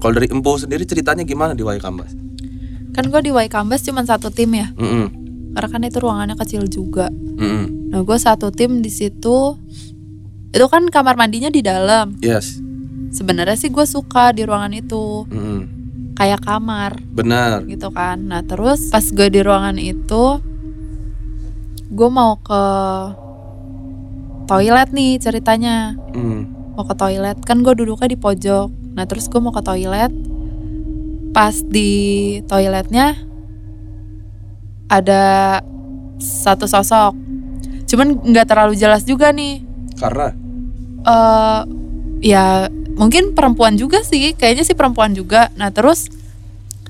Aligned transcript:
Kalau 0.00 0.16
dari 0.16 0.32
Empu 0.32 0.56
sendiri 0.56 0.88
ceritanya 0.88 1.28
gimana 1.28 1.52
di 1.52 1.60
Waikambas? 1.60 2.16
Kan 2.96 3.12
gue 3.12 3.20
di 3.20 3.30
Waikambas 3.30 3.84
cuma 3.84 4.00
satu 4.02 4.32
tim 4.32 4.48
ya. 4.56 4.72
Mm-mm. 4.74 5.06
Karena 5.52 5.68
kan 5.68 5.80
itu 5.84 5.98
ruangannya 6.00 6.36
kecil 6.40 6.64
juga. 6.72 7.12
Mm-mm. 7.12 7.92
Nah 7.92 8.00
gue 8.00 8.18
satu 8.18 8.48
tim 8.48 8.80
di 8.80 8.88
situ. 8.88 9.60
Itu 10.50 10.66
kan 10.72 10.88
kamar 10.88 11.20
mandinya 11.20 11.52
di 11.52 11.60
dalam. 11.60 12.16
Yes. 12.24 12.58
Sebenarnya 13.12 13.60
sih 13.60 13.68
gue 13.68 13.84
suka 13.84 14.32
di 14.32 14.48
ruangan 14.48 14.72
itu. 14.72 15.28
Mm-mm. 15.28 15.60
Kayak 16.16 16.48
kamar 16.48 16.96
Benar. 17.12 17.68
gitu 17.68 17.92
kan. 17.92 18.24
Nah 18.24 18.40
terus 18.40 18.88
pas 18.88 19.04
gue 19.04 19.28
di 19.28 19.40
ruangan 19.44 19.76
itu. 19.76 20.40
Gue 21.92 22.08
mau 22.08 22.40
ke 22.40 22.64
toilet 24.48 24.88
nih 24.96 25.20
ceritanya. 25.20 25.92
Mm. 26.16 26.74
Mau 26.74 26.88
ke 26.88 26.94
toilet. 26.96 27.36
Kan 27.44 27.60
gue 27.60 27.76
duduknya 27.76 28.08
di 28.08 28.18
pojok. 28.18 28.89
Nah 29.00 29.08
terus 29.08 29.32
gue 29.32 29.40
mau 29.40 29.48
ke 29.48 29.64
toilet. 29.64 30.12
Pas 31.32 31.56
di 31.56 31.90
toiletnya. 32.44 33.16
Ada 34.92 35.22
satu 36.20 36.68
sosok. 36.68 37.16
Cuman 37.88 38.20
nggak 38.20 38.44
terlalu 38.44 38.76
jelas 38.76 39.08
juga 39.08 39.32
nih. 39.32 39.64
Karena 39.96 40.36
eh 41.00 41.60
ya 42.20 42.68
mungkin 42.92 43.32
perempuan 43.32 43.80
juga 43.80 44.04
sih 44.04 44.36
kayaknya 44.36 44.60
sih 44.60 44.76
perempuan 44.76 45.16
juga 45.16 45.48
nah 45.56 45.72
terus 45.72 46.12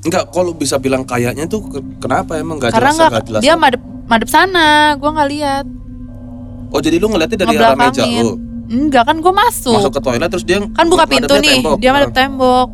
enggak 0.03 0.35
kalau 0.35 0.51
bisa 0.51 0.83
bilang 0.83 1.07
kayaknya 1.07 1.47
tuh 1.47 1.63
ke- 1.71 2.03
kenapa 2.03 2.35
emang 2.35 2.59
nggak 2.59 2.75
jelas 2.75 2.99
nggak 2.99 3.11
nggak 3.15 3.25
jelas 3.31 3.43
dia 3.47 3.55
madep 3.55 3.83
madep 4.11 4.27
sana 4.27 4.99
gue 4.99 5.07
nggak 5.07 5.31
lihat 5.31 5.65
oh 6.75 6.81
jadi 6.83 6.99
lu 6.99 7.07
ngeliatnya 7.15 7.39
dari 7.47 7.55
arah 7.55 7.79
meja 7.79 8.03
lu 8.03 8.35
enggak 8.71 9.03
kan 9.05 9.19
gue 9.19 9.33
masuk, 9.35 9.75
masuk 9.75 9.93
ke 9.93 10.01
toilet 10.01 10.29
terus 10.29 10.45
dia 10.45 10.63
kan 10.63 10.87
buka 10.87 11.05
pintu 11.05 11.35
nih 11.37 11.59
tembok. 11.59 11.77
dia 11.77 11.91
Ah. 11.91 12.07
tembok 12.09 12.69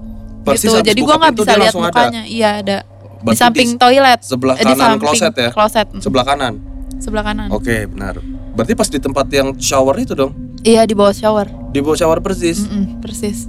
Persis 0.45 0.68
gitu. 0.68 0.78
jadi 0.84 1.00
gue 1.00 1.16
nggak 1.16 1.34
bisa 1.34 1.50
lihat 1.50 1.59
langsung 1.66 1.82
ada. 1.82 1.91
mukanya 1.91 2.23
iya 2.24 2.50
ada. 2.60 2.78
Di 3.16 3.24
Berarti 3.24 3.40
samping 3.40 3.68
di 3.68 3.76
toilet. 3.76 4.20
sebelah 4.20 4.54
Eh, 4.54 4.60
di 4.60 4.65
kanan 4.68 4.79
samping 4.79 5.01
kloset 5.02 5.35
ya? 5.35 5.51
kloset. 5.51 5.87
Mm, 5.88 5.98
sebelah 5.98 6.24
kanan? 6.24 6.54
Sebelah 6.96 7.24
kanan. 7.24 7.48
Oke 7.51 7.76
benar. 7.85 8.15
Berarti 8.52 8.73
pas 8.73 8.87
di 8.87 8.98
tempat 8.98 9.26
yang 9.29 9.48
shower 9.59 9.96
itu 9.96 10.12
dong? 10.12 10.30
Iya 10.62 10.85
di 10.85 10.93
bawah 10.93 11.10
shower. 11.10 11.48
Di 11.68 11.80
bawah 11.80 11.96
shower 11.96 12.20
persis? 12.20 12.63
Mm-mm, 12.63 13.01
persis. 13.01 13.48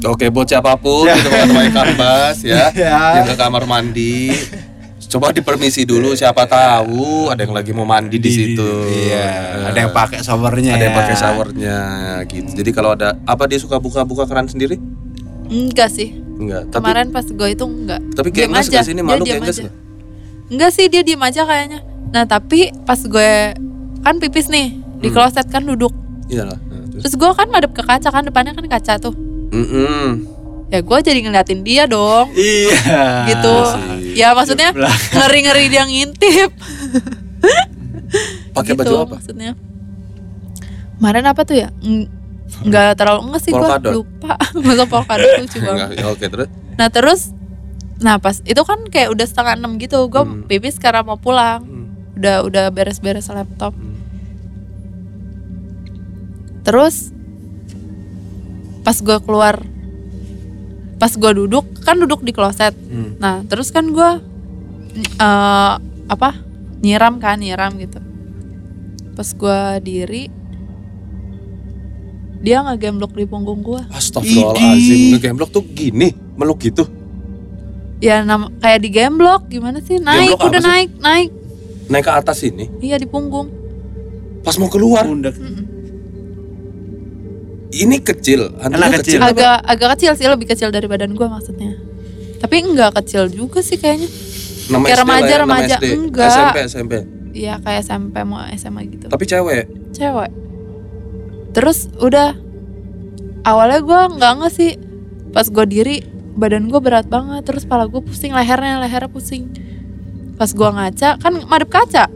Oke, 0.00 0.28
buat 0.28 0.46
siapa 0.46 0.76
pun 0.76 1.04
di 1.04 1.20
tempat 1.20 1.50
main 1.50 1.74
kambas 1.74 2.38
ya, 2.40 2.70
Ya. 2.78 3.18
yang 3.18 3.26
ke 3.26 3.34
kamar 3.34 3.66
mandi, 3.66 4.30
coba 5.08 5.32
dipermisi 5.32 5.82
dulu. 5.82 6.12
Siapa 6.12 6.44
tahu 6.44 7.32
ada 7.32 7.40
yang 7.40 7.56
lagi 7.56 7.72
mau 7.72 7.88
mandi 7.88 8.20
di 8.20 8.30
situ. 8.30 8.70
Iya, 9.08 9.72
ada 9.72 9.78
yang 9.80 9.92
pakai 9.92 10.20
showernya. 10.20 10.76
ada 10.76 10.84
yang 10.84 10.94
ya. 10.94 11.00
pakai 11.00 11.14
showernya 11.16 11.78
gitu. 12.28 12.50
Jadi 12.60 12.70
kalau 12.70 12.92
ada 12.92 13.16
apa 13.24 13.48
dia 13.48 13.58
suka 13.58 13.80
buka-buka 13.80 14.28
keran 14.28 14.46
sendiri? 14.46 14.76
enggak 15.48 15.88
sih 15.88 16.12
Enggak. 16.38 16.70
Tapi 16.70 16.84
kemarin 16.84 17.08
pas 17.10 17.24
gue 17.26 17.48
itu 17.50 17.64
enggak 17.64 18.00
tapi 18.14 18.28
kayak 18.30 18.48
enggak 18.52 18.84
sini 18.84 19.00
dia 19.00 19.04
malu 19.04 19.24
kayak 19.24 19.40
enggak 19.42 19.56
sih. 19.56 19.66
Enggak 20.48 20.70
sih 20.76 20.84
dia 20.86 21.02
diem 21.02 21.18
aja 21.18 21.42
kayaknya. 21.42 21.80
Nah 22.14 22.24
tapi 22.28 22.70
pas 22.86 23.00
gue 23.00 23.30
kan 24.04 24.14
pipis 24.22 24.46
nih 24.52 24.76
di 25.02 25.08
Hmm. 25.10 25.14
kloset 25.18 25.48
kan 25.50 25.66
duduk. 25.66 25.90
Iyalah. 26.28 26.60
Nah, 26.68 26.84
terus. 26.92 27.02
Terus 27.08 27.14
gue 27.18 27.30
kan 27.32 27.48
madep 27.50 27.72
ke 27.74 27.82
kaca 27.82 28.08
kan 28.12 28.22
depannya 28.22 28.52
kan 28.54 28.66
kaca 28.70 29.00
tuh. 29.00 29.14
Mm-mm. 29.48 30.28
Ya 30.68 30.80
gue 30.80 30.98
jadi 31.00 31.18
ngeliatin 31.18 31.64
dia 31.64 31.84
dong. 31.84 32.28
Iya. 32.32 32.76
gitu. 33.26 33.54
sih. 33.72 34.20
Ya 34.20 34.36
maksudnya 34.36 34.76
ngeri 35.10 35.40
ngeri 35.42 35.64
dia 35.68 35.84
ngintip. 35.84 36.50
Pakai 38.52 38.72
gitu, 38.72 38.78
baju 38.78 38.94
apa? 39.02 39.16
Maksudnya. 39.16 39.52
Kemarin 40.98 41.24
apa 41.24 41.40
tuh 41.42 41.56
ya? 41.56 41.68
Enggak 42.58 42.96
terlalu 42.96 43.30
enggak 43.30 43.42
sih 43.42 43.52
gue 43.52 43.68
lupa. 43.92 44.34
Masa 44.66 44.84
polkadot 44.84 45.30
lucu 45.38 45.56
Enggak, 45.56 45.72
banget. 45.72 45.88
ya, 45.94 46.04
Oke, 46.08 46.26
terus. 46.26 46.48
Nah 46.74 46.88
terus, 46.88 47.20
nah 47.98 48.16
pas 48.18 48.36
itu 48.42 48.62
kan 48.62 48.78
kayak 48.88 49.08
udah 49.08 49.24
setengah 49.24 49.54
enam 49.56 49.78
gitu. 49.78 50.04
Gue 50.06 50.20
Hmm. 50.20 50.44
pipis 50.44 50.76
karena 50.76 51.00
mau 51.00 51.16
pulang. 51.16 51.64
Hmm. 51.64 51.86
Udah 52.12 52.44
udah 52.44 52.64
beres-beres 52.68 53.30
laptop. 53.30 53.72
Hmm. 53.72 53.96
Terus 56.60 57.14
pas 58.82 58.96
gue 58.96 59.18
keluar, 59.22 59.60
pas 60.98 61.10
gue 61.10 61.32
duduk 61.34 61.64
kan 61.82 61.96
duduk 61.96 62.20
di 62.20 62.34
kloset. 62.34 62.74
Hmm. 62.74 63.14
Nah 63.16 63.46
terus 63.46 63.70
kan 63.70 63.86
gue 63.88 64.10
eh 64.98 65.74
apa 66.08 66.30
nyiram 66.78 67.18
kan 67.18 67.38
nyiram 67.38 67.78
gitu. 67.78 67.98
Pas 69.14 69.26
gue 69.26 69.58
diri, 69.82 70.30
dia 72.38 72.62
ngegemblok 72.62 73.18
di 73.18 73.26
punggung 73.26 73.66
gue. 73.66 73.82
Astagfirullahaladzim, 73.90 75.18
ngegemblok 75.18 75.50
tuh 75.50 75.66
gini, 75.66 76.14
meluk 76.38 76.62
gitu. 76.62 76.86
Ya 77.98 78.22
nama 78.22 78.46
kayak 78.62 78.78
di 78.78 78.90
gemblok 78.94 79.50
gimana 79.50 79.82
sih? 79.82 79.98
Naik 79.98 80.38
Gemblok 80.38 80.46
udah 80.46 80.60
sih? 80.62 80.70
naik 80.70 80.90
naik. 81.02 81.30
Naik 81.90 82.04
ke 82.04 82.12
atas 82.14 82.38
ini, 82.46 82.70
Iya 82.78 82.94
di 82.94 83.10
punggung. 83.10 83.50
pas 84.38 84.54
mau 84.54 84.70
keluar, 84.70 85.02
Pundak. 85.02 85.34
Mm-mm. 85.34 85.57
Ini 87.68 88.00
kecil, 88.00 88.56
hantunya 88.58 88.88
Anak 88.88 89.04
kecil. 89.04 89.20
kecil. 89.20 89.28
Agak 89.28 89.56
agak 89.60 89.88
kecil 89.96 90.12
sih 90.16 90.26
lebih 90.26 90.46
kecil 90.48 90.68
dari 90.72 90.88
badan 90.88 91.12
gue 91.12 91.26
maksudnya. 91.28 91.76
Tapi 92.38 92.56
enggak 92.64 92.96
kecil 93.02 93.28
juga 93.28 93.60
sih 93.60 93.76
kayaknya. 93.76 94.08
Nama 94.68 94.84
Kayak 94.84 94.96
SD 94.96 95.02
remaja, 95.04 95.20
lah 95.20 95.28
ya, 95.28 95.38
remaja. 95.42 95.76
SD. 95.76 95.86
Enggak. 95.96 96.28
SMP, 96.30 96.56
SMP. 96.64 96.94
Iya 97.28 97.54
kayak 97.60 97.80
SMP 97.84 98.14
mau 98.24 98.40
SMA 98.56 98.80
gitu. 98.88 99.06
Tapi 99.08 99.24
cewek. 99.24 99.64
Cewek. 99.92 100.30
Terus 101.52 101.78
udah 101.98 102.36
awalnya 103.44 103.80
gue 103.84 104.00
nggak 104.16 104.32
nge 104.44 104.48
sih. 104.52 104.72
Pas 105.32 105.44
gue 105.44 105.64
diri 105.68 105.96
badan 106.36 106.72
gue 106.72 106.80
berat 106.80 107.04
banget. 107.08 107.44
Terus 107.44 107.68
kepala 107.68 107.84
gue 107.84 108.00
pusing 108.00 108.32
lehernya 108.32 108.80
lehernya 108.80 109.10
pusing. 109.12 109.48
Pas 110.36 110.48
gue 110.48 110.68
ngaca 110.68 111.18
kan 111.18 111.32
madep 111.44 111.68
kaca. 111.68 112.06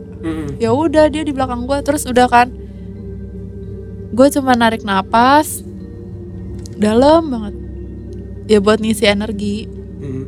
ya 0.62 0.70
udah 0.70 1.10
dia 1.10 1.26
di 1.26 1.34
belakang 1.34 1.66
gue 1.66 1.82
terus 1.82 2.06
udah 2.06 2.30
kan 2.30 2.46
gue 4.12 4.26
cuma 4.30 4.52
narik 4.52 4.82
napas. 4.82 5.64
Dalam 6.74 7.22
banget. 7.26 7.54
Ya 8.46 8.58
buat 8.58 8.78
ngisi 8.78 9.04
energi. 9.04 9.66
Hmm. 9.98 10.26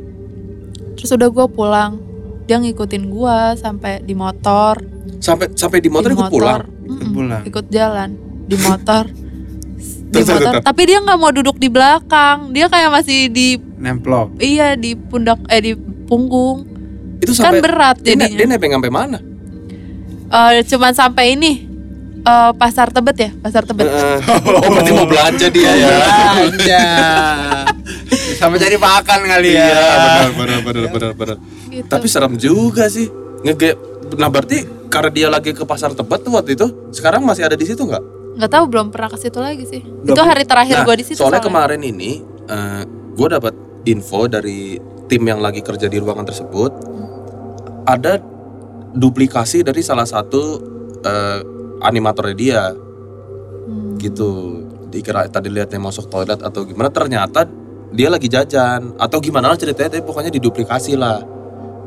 terus 0.94 1.10
udah 1.10 1.28
gue 1.28 1.46
pulang. 1.48 1.98
Dia 2.44 2.56
ngikutin 2.56 3.04
gue 3.06 3.38
sampai 3.56 4.00
di 4.00 4.14
motor. 4.14 4.78
Sampai 5.18 5.50
sampai 5.52 5.78
di 5.78 5.88
motor 5.88 6.08
di 6.08 6.16
ikut 6.16 6.30
pulang. 6.30 6.60
Mm-mm, 6.80 7.10
pulang. 7.10 7.42
ikut 7.44 7.66
jalan. 7.68 8.10
Di 8.44 8.56
motor. 8.58 9.04
Di 10.04 10.22
Terus, 10.22 10.30
motor. 10.30 10.52
terus. 10.54 10.62
tapi 10.62 10.82
dia 10.86 11.02
nggak 11.02 11.18
mau 11.18 11.28
duduk 11.28 11.58
di 11.58 11.66
belakang. 11.66 12.54
Dia 12.54 12.70
kayak 12.70 12.86
masih 12.88 13.26
di 13.26 13.58
Nemplok. 13.58 14.38
iya 14.38 14.78
di 14.78 14.94
pundak 14.94 15.42
eh 15.50 15.58
di 15.58 15.72
punggung. 16.06 16.62
Itu 17.18 17.34
kan 17.34 17.50
sampai 17.50 17.58
berat 17.58 17.96
dia, 17.98 18.14
ne- 18.14 18.30
jadinya. 18.30 18.38
dia 18.38 18.46
nebeng 18.46 18.72
sampai 18.72 18.92
mana? 18.94 19.18
Eh, 20.24 20.62
cuman 20.64 20.92
sampai 20.92 21.34
ini 21.34 21.63
eh, 22.24 22.52
pasar 22.54 22.88
tebet 22.88 23.16
ya 23.18 23.30
pasar 23.36 23.62
tebet 23.62 23.84
Heeh. 23.84 24.18
oh, 24.48 24.68
berarti 24.68 24.92
mau 24.92 25.04
belanja 25.04 25.46
dia 25.48 25.70
ya. 25.70 25.88
Belanja. 25.88 26.84
Sama 28.40 28.56
jadi 28.56 28.74
makan 28.74 29.20
kali 29.22 29.54
ya. 29.54 29.62
Iya, 29.62 29.84
benar 29.94 30.30
benar 30.32 30.58
benar 30.60 30.84
benar 30.90 31.12
benar. 31.14 31.36
gitu. 31.68 31.86
Tapi 31.86 32.06
serem 32.08 32.34
juga 32.34 32.88
sih. 32.88 33.08
Ngege 33.40 33.76
Nah, 34.14 34.28
berarti 34.28 34.62
karena 34.86 35.10
dia 35.10 35.26
lagi 35.26 35.50
ke 35.50 35.64
pasar 35.64 35.90
Tebet 35.90 36.20
tuh 36.22 36.30
waktu 36.30 36.54
itu, 36.54 36.66
sekarang 36.92 37.24
masih 37.24 37.42
ada 37.42 37.56
di 37.56 37.64
situ 37.64 37.82
nggak? 37.82 38.04
nggak 38.34 38.50
tahu 38.50 38.64
belum 38.66 38.90
pernah 38.90 39.06
ke 39.06 39.16
situ 39.16 39.38
lagi 39.38 39.62
sih 39.62 39.78
Belum. 39.78 40.10
itu 40.10 40.20
hari 40.20 40.42
terakhir 40.42 40.82
Nah, 40.82 40.84
gue 40.84 40.96
di 40.98 41.04
situ 41.06 41.22
soalnya 41.22 41.38
soalnya. 41.38 41.70
kemarin 41.70 41.80
ini 41.80 42.18
gue 43.14 43.28
dapat 43.30 43.54
info 43.86 44.26
dari 44.26 44.74
tim 45.06 45.22
yang 45.22 45.38
lagi 45.38 45.62
kerja 45.62 45.86
di 45.86 46.02
ruangan 46.02 46.26
tersebut 46.26 46.72
ada 47.86 48.18
duplikasi 48.90 49.62
dari 49.62 49.80
salah 49.80 50.02
satu 50.02 50.42
eh, 51.00 51.40
animatornya 51.84 52.36
dia. 52.36 52.62
Hmm. 53.64 53.96
gitu. 53.96 54.60
Dikira 54.92 55.24
tadi 55.32 55.48
lihatnya 55.48 55.80
masuk 55.80 56.06
toilet 56.12 56.38
atau 56.44 56.62
gimana 56.68 56.92
ternyata 56.92 57.48
dia 57.92 58.08
lagi 58.12 58.28
jajan. 58.28 58.96
Atau 59.00 59.20
gimana 59.24 59.48
lah 59.52 59.58
ceritanya 59.58 59.96
tapi 59.98 60.04
pokoknya 60.04 60.32
diduplikasi 60.32 60.96
lah. 60.96 61.20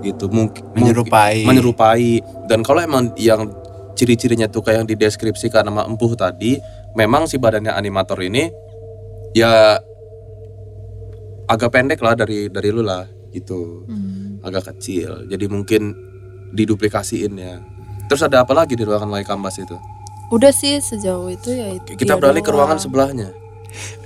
Gitu. 0.01 0.29
Mungkin 0.29 0.73
Menyerupai. 0.77 1.45
menyerupai. 1.45 2.21
Dan 2.49 2.61
kalau 2.65 2.81
emang 2.81 3.13
yang 3.17 3.49
ciri-cirinya 3.97 4.45
tuh 4.49 4.61
kayak 4.61 4.85
yang 4.85 4.89
dideskripsikan 4.89 5.65
nama 5.65 5.85
empuh 5.89 6.13
tadi 6.13 6.61
memang 6.93 7.25
si 7.25 7.41
badannya 7.41 7.73
animator 7.73 8.21
ini 8.21 8.45
ya 9.33 9.81
agak 11.49 11.73
pendek 11.73 11.97
lah 12.05 12.13
dari 12.13 12.49
dari 12.49 12.69
lu 12.69 12.81
lah 12.85 13.05
gitu. 13.33 13.85
Hmm. 13.85 14.41
agak 14.41 14.73
kecil. 14.73 15.25
Jadi 15.29 15.45
mungkin 15.49 15.93
diduplikasiin 16.53 17.33
ya 17.37 17.57
terus 18.07 18.23
ada 18.23 18.41
apa 18.41 18.55
lagi 18.55 18.73
di 18.73 18.87
ruangan 18.87 19.11
Waikambas 19.11 19.59
itu 19.59 19.75
udah 20.31 20.51
sih 20.51 20.79
sejauh 20.79 21.31
itu 21.31 21.51
ya 21.55 21.75
itu 21.75 21.95
kita 21.95 22.19
beralih 22.19 22.43
ke 22.43 22.51
ruangan 22.51 22.79
sebelahnya 22.79 23.31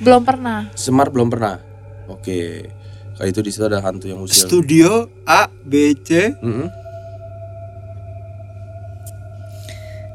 belum 0.01 0.25
pernah 0.25 0.69
Semar 0.73 1.09
belum 1.13 1.29
pernah 1.29 1.61
oke 2.09 2.69
kayak 3.17 3.29
itu 3.29 3.39
di 3.45 3.49
situ 3.53 3.63
ada 3.65 3.81
hantu 3.81 4.09
yang 4.09 4.21
usil 4.21 4.49
Studio 4.49 5.09
A 5.25 5.45
B 5.49 5.93
C. 6.01 6.33
Mm-mm. 6.41 6.67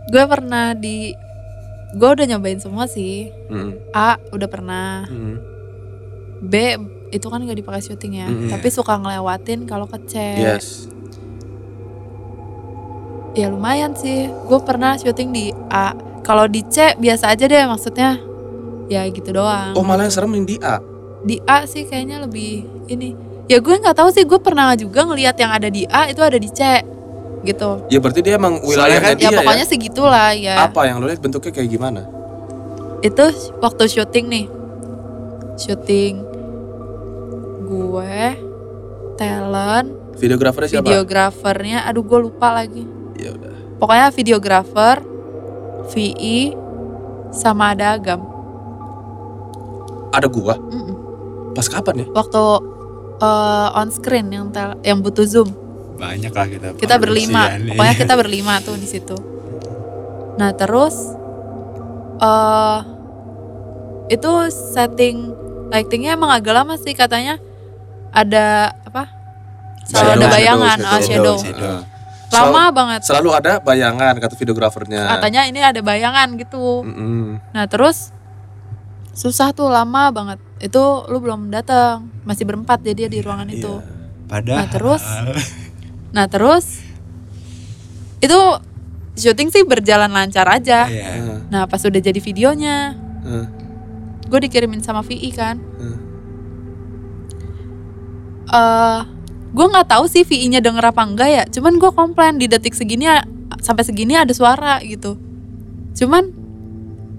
gue 0.06 0.24
pernah 0.26 0.74
di 0.74 1.14
gue 1.94 2.08
udah 2.10 2.26
nyobain 2.26 2.58
semua 2.58 2.90
sih 2.90 3.30
Mm-mm. 3.50 3.94
A 3.94 4.18
udah 4.34 4.48
pernah 4.50 5.06
Mm-mm. 5.06 5.38
B 6.42 6.54
itu 7.14 7.26
kan 7.30 7.38
nggak 7.38 7.62
dipakai 7.62 7.80
syuting 7.80 8.18
ya, 8.18 8.26
Mm-mm. 8.26 8.50
tapi 8.50 8.66
suka 8.68 8.98
ngelewatin 8.98 9.64
kalau 9.70 9.86
ke 9.86 9.98
C. 10.10 10.14
Yes. 10.36 10.90
Ya 13.36 13.52
lumayan 13.52 13.92
sih. 13.92 14.32
Gue 14.48 14.60
pernah 14.64 14.96
syuting 14.96 15.28
di 15.30 15.44
A. 15.68 15.92
Kalau 16.24 16.48
di 16.48 16.64
C 16.64 16.96
biasa 16.96 17.36
aja 17.36 17.44
deh 17.44 17.64
maksudnya. 17.68 18.16
Ya 18.88 19.04
gitu 19.06 19.30
doang. 19.30 19.76
Oh 19.76 19.84
malah 19.84 20.08
yang 20.08 20.14
serem 20.14 20.32
yang 20.32 20.48
di 20.48 20.56
A. 20.58 20.80
Di 21.20 21.36
A 21.44 21.68
sih 21.68 21.84
kayaknya 21.84 22.24
lebih 22.24 22.64
ini. 22.88 23.12
Ya 23.46 23.60
gue 23.60 23.76
nggak 23.76 23.92
tahu 23.94 24.08
sih. 24.08 24.24
Gue 24.24 24.40
pernah 24.40 24.72
juga 24.72 25.04
ngelihat 25.04 25.36
yang 25.36 25.52
ada 25.52 25.68
di 25.68 25.84
A 25.86 26.08
itu 26.08 26.24
ada 26.24 26.40
di 26.40 26.48
C. 26.48 26.80
Gitu. 27.44 27.92
Ya 27.92 28.00
berarti 28.00 28.24
dia 28.24 28.40
emang 28.40 28.58
wilayahnya 28.58 29.14
kan- 29.14 29.20
dia 29.20 29.28
ya 29.28 29.38
pokoknya 29.38 29.66
segitulah 29.68 30.30
ya. 30.32 30.56
Apa 30.64 30.88
yang 30.88 30.98
lo 30.98 31.06
lihat 31.06 31.20
bentuknya 31.20 31.52
kayak 31.52 31.68
gimana? 31.68 32.08
Itu 33.04 33.22
waktu 33.60 33.84
syuting 33.86 34.26
nih. 34.26 34.46
Syuting 35.54 36.14
gue 37.66 38.18
talent, 39.16 39.88
Videografernya 40.14 40.70
siapa? 40.70 40.86
videografernya 40.86 41.78
aduh 41.82 42.00
gue 42.00 42.20
lupa 42.22 42.54
lagi. 42.54 42.95
Ya. 43.76 43.78
Pokoknya 43.78 44.08
videografer, 44.08 44.96
VI 45.92 46.56
sama 47.28 47.76
ada 47.76 47.92
Agam. 47.92 48.24
Ada 50.16 50.26
gua. 50.32 50.56
Mm-mm. 50.56 50.96
Pas 51.52 51.68
kapan 51.68 52.04
ya? 52.04 52.06
Waktu 52.08 52.42
eh, 53.20 53.68
on 53.76 53.88
screen 53.92 54.32
yang 54.32 54.48
tel- 54.48 54.80
yang 54.80 55.04
butuh 55.04 55.28
zoom. 55.28 55.52
Banyak 55.96 56.32
lah 56.32 56.46
kita. 56.48 56.66
Kita 56.76 56.96
berlima. 56.96 57.52
produksian 57.52 57.60
nih. 57.60 57.70
Pokoknya 57.76 57.94
kita 57.96 58.14
berlima 58.16 58.54
tuh 58.64 58.76
di 58.80 58.88
situ. 58.88 59.16
Nah, 60.40 60.56
terus 60.56 60.96
eh 62.16 62.78
itu 64.08 64.32
setting 64.72 65.16
lightingnya 65.68 66.16
emang 66.16 66.32
agak 66.32 66.54
lama 66.56 66.80
sih 66.80 66.96
katanya 66.96 67.36
ada 68.08 68.72
apa? 68.88 69.12
Selalu 69.84 70.24
ada 70.24 70.26
bayangan, 70.32 70.78
shadow, 70.80 70.88
ah, 70.88 71.00
shadow. 71.04 71.36
shadow. 71.36 71.36
Shadow. 71.36 71.95
Lama 72.32 72.62
banget. 72.74 73.00
Selalu 73.06 73.30
ada 73.32 73.52
bayangan 73.62 74.14
kata 74.18 74.34
videografernya. 74.34 75.06
Katanya 75.16 75.46
ini 75.46 75.60
ada 75.62 75.80
bayangan 75.80 76.34
gitu. 76.36 76.82
Mm-mm. 76.82 77.38
Nah 77.54 77.64
terus 77.70 78.10
susah 79.14 79.54
tuh 79.54 79.70
lama 79.70 80.10
banget. 80.10 80.38
Itu 80.58 81.06
lu 81.08 81.22
belum 81.22 81.48
datang, 81.48 82.10
masih 82.26 82.44
berempat 82.44 82.82
jadi 82.82 83.06
di 83.06 83.22
ruangan 83.22 83.48
itu. 83.48 83.80
Iya. 83.80 83.94
Padahal. 84.26 84.58
Nah, 84.58 84.66
terus? 84.66 85.02
Nah 86.10 86.26
terus 86.26 86.66
itu 88.18 88.38
syuting 89.14 89.48
sih 89.48 89.62
berjalan 89.62 90.10
lancar 90.10 90.44
aja. 90.50 90.90
Iya. 90.90 91.04
Heeh, 91.14 91.38
Nah 91.48 91.64
pas 91.70 91.78
udah 91.80 92.00
jadi 92.02 92.18
videonya, 92.18 92.98
heeh, 93.22 93.46
gue 94.26 94.40
dikirimin 94.50 94.82
sama 94.82 95.00
VI 95.06 95.30
kan. 95.30 95.56
heeh. 95.56 95.98
eh 98.46 99.00
gue 99.52 99.66
nggak 99.66 99.88
tahu 99.90 100.04
sih 100.10 100.26
VI-nya 100.26 100.62
denger 100.62 100.90
apa 100.90 101.02
enggak 101.06 101.28
ya. 101.30 101.44
Cuman 101.46 101.78
gue 101.78 101.90
komplain 101.92 102.40
di 102.40 102.46
detik 102.50 102.74
segini 102.74 103.06
sampai 103.62 103.82
segini 103.86 104.18
ada 104.18 104.32
suara 104.34 104.78
gitu. 104.82 105.18
Cuman 105.96 106.32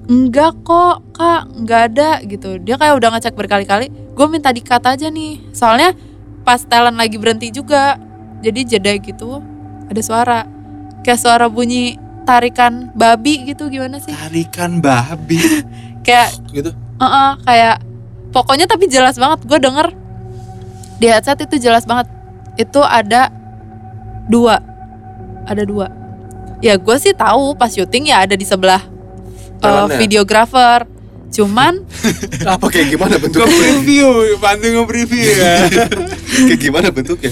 enggak 0.07 0.55
kok 0.63 1.03
kak 1.15 1.51
nggak 1.63 1.81
ada 1.93 2.09
gitu. 2.23 2.59
Dia 2.63 2.75
kayak 2.79 2.95
udah 2.99 3.09
ngecek 3.17 3.35
berkali-kali. 3.35 3.91
Gue 4.15 4.27
minta 4.27 4.51
di-cut 4.51 4.83
aja 4.83 5.07
nih. 5.07 5.39
Soalnya 5.51 5.93
pas 6.43 6.63
talent 6.63 6.97
lagi 6.97 7.19
berhenti 7.19 7.51
juga. 7.51 7.99
Jadi 8.43 8.77
jeda 8.77 8.93
gitu 8.97 9.41
ada 9.87 10.01
suara. 10.03 10.39
Kayak 11.01 11.19
suara 11.23 11.45
bunyi 11.47 11.95
tarikan 12.27 12.91
babi 12.91 13.47
gitu 13.47 13.71
gimana 13.71 14.03
sih? 14.03 14.11
Tarikan 14.11 14.83
babi. 14.83 15.39
Kayak 16.07 16.35
Gitu. 16.51 16.71
Heeh, 16.97 17.31
kayak 17.45 17.77
pokoknya 18.33 18.65
tapi 18.65 18.89
jelas 18.89 19.21
banget 19.21 19.45
gue 19.45 19.59
denger 19.61 19.93
di 20.97 21.05
headset 21.05 21.37
itu 21.45 21.69
jelas 21.69 21.85
banget 21.85 22.09
itu 22.57 22.81
ada 22.83 23.29
dua 24.27 24.59
ada 25.47 25.63
dua 25.63 25.87
ya 26.59 26.75
gue 26.75 26.95
sih 26.97 27.13
tahu 27.13 27.53
pas 27.55 27.69
syuting 27.69 28.09
ya 28.09 28.25
ada 28.25 28.33
di 28.33 28.43
sebelah 28.43 28.81
uh, 29.61 29.87
videografer 29.95 30.89
cuman 31.27 31.83
Apa 32.55 32.71
kayak 32.71 32.87
gimana 32.97 33.15
bentuknya? 33.23 33.51
preview, 33.51 34.09
bantu 34.39 34.65
nge-preview 34.73 35.27
ya. 35.37 35.55
kayak 36.47 36.59
gimana 36.59 36.87
bentuknya? 36.89 37.31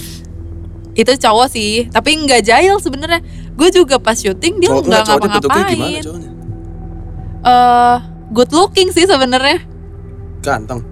itu 0.95 1.11
cowok 1.11 1.47
sih 1.51 1.91
tapi 1.91 2.15
nggak 2.23 2.39
jahil 2.47 2.79
sebenarnya 2.79 3.19
gue 3.51 3.67
juga 3.67 3.99
pas 3.99 4.15
syuting 4.15 4.63
dia 4.63 4.71
nggak 4.71 5.03
ngapa-ngapain? 5.03 6.03
Eh, 7.45 7.97
good 8.31 8.49
looking 8.55 8.89
sih 8.95 9.03
sebenarnya 9.03 9.59
Ganteng. 10.39 10.87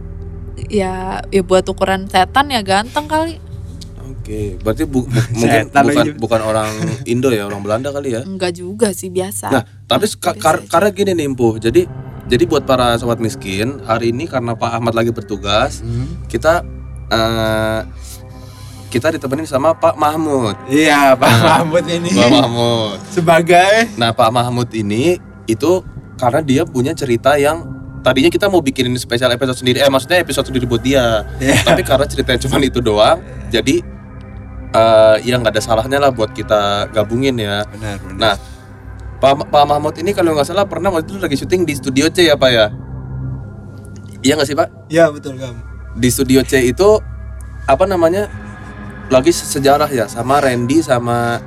ya 0.67 1.23
ya 1.31 1.41
buat 1.41 1.63
ukuran 1.71 2.05
setan 2.11 2.51
ya 2.51 2.59
ganteng 2.61 3.07
kali 3.07 3.39
Oke, 4.05 4.55
berarti 4.57 4.83
bu- 4.83 5.03
bu- 5.03 5.29
mungkin 5.37 5.67
bukan 5.67 6.05
bukan 6.17 6.41
orang 6.41 6.71
Indo 7.03 7.29
ya, 7.29 7.45
orang 7.45 7.59
Belanda 7.59 7.89
kali 7.89 8.11
ya. 8.11 8.21
enggak 8.21 8.51
juga 8.53 8.91
sih 8.91 9.07
biasa 9.07 9.47
Nah, 9.49 9.63
tapi 9.83 10.05
biasa 10.05 10.35
kar- 10.35 10.63
karena 10.65 10.89
gini 10.89 11.11
nih 11.13 11.25
Empuh. 11.25 11.55
Jadi 11.55 11.87
jadi 12.23 12.43
buat 12.43 12.63
para 12.63 12.95
sobat 12.95 13.17
miskin, 13.17 13.79
hari 13.81 14.09
ini 14.09 14.25
karena 14.25 14.53
Pak 14.53 14.71
Ahmad 14.73 14.93
lagi 14.93 15.09
bertugas, 15.09 15.79
Hmm. 15.79 16.23
kita 16.25 16.63
eh, 17.05 17.81
kita 18.87 19.09
ditemenin 19.09 19.43
sama 19.43 19.73
Pak 19.73 19.95
Mahmud. 19.95 20.53
Iya, 20.67 21.15
Pak 21.15 21.25
Nah. 21.27 21.41
Mahmud 21.57 21.83
ini 21.85 22.09
Pak 22.09 22.29
Mahmud. 22.29 22.97
sebagai 23.07 23.89
Nah, 23.95 24.11
Pak 24.11 24.29
Mahmud 24.29 24.69
ini 24.71 25.17
itu 25.45 25.81
karena 26.15 26.39
dia 26.39 26.61
punya 26.63 26.93
cerita 26.93 27.35
yang 27.35 27.72
tadinya 28.03 28.29
kita 28.29 28.51
mau 28.51 28.59
bikinin 28.59 28.93
spesial 28.99 29.31
episode 29.31 29.57
sendiri, 29.57 29.79
eh 29.79 29.87
maksudnya 29.87 30.19
episode 30.19 30.45
sendiri 30.45 30.67
buat 30.67 30.83
dia. 30.83 31.23
Iya. 31.39 31.63
Tapi 31.63 31.81
karena 31.81 32.05
ceritanya 32.05 32.39
cuma 32.43 32.59
itu 32.59 32.83
doang, 32.83 33.23
jadi 33.47 33.79
eh 34.73 35.15
ya 35.23 35.39
nggak 35.39 35.53
ada 35.55 35.63
salahnya 35.63 35.97
lah 36.03 36.11
buat 36.11 36.35
kita 36.35 36.91
gabungin 36.91 37.39
ya. 37.39 37.63
benar, 37.71 37.97
benar. 38.03 38.17
Nah, 38.19 38.35
Pak, 39.23 39.47
Pak 39.47 39.63
Mahmud 39.63 39.95
ini 40.03 40.11
kalau 40.11 40.35
nggak 40.35 40.43
salah 40.43 40.67
pernah 40.67 40.91
waktu 40.91 41.07
itu 41.07 41.21
lagi 41.23 41.39
syuting 41.39 41.63
di 41.63 41.73
Studio 41.79 42.11
C 42.11 42.27
ya 42.27 42.35
Pak 42.35 42.49
ya? 42.51 42.67
Iya 44.19 44.35
nggak 44.35 44.47
sih 44.51 44.55
Pak? 44.55 44.67
Iya, 44.91 45.07
betul 45.11 45.39
kamu. 45.39 45.59
Di 45.95 46.09
Studio 46.11 46.43
C 46.43 46.59
itu 46.67 46.89
apa 47.63 47.87
namanya? 47.87 48.27
Lagi 49.07 49.31
sejarah 49.31 49.87
ya 49.91 50.07
sama 50.11 50.43
Randy 50.43 50.83
sama 50.83 51.39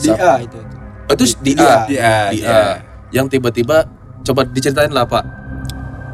Di 0.00 0.08
sa- 0.12 0.36
A 0.36 0.40
itu. 0.40 0.56
Oh, 1.04 1.12
itu 1.12 1.24
di, 1.44 1.52
Di 1.52 1.60
A. 1.60 1.68
A. 1.68 1.76
Di 1.84 1.96
A, 2.00 2.16
Di 2.32 2.38
di 2.38 2.40
A. 2.44 2.52
A. 2.52 2.62
Yang 3.12 3.26
tiba-tiba 3.36 3.84
coba 4.24 4.48
diceritain 4.48 4.88
lah 4.88 5.04
Pak 5.04 5.43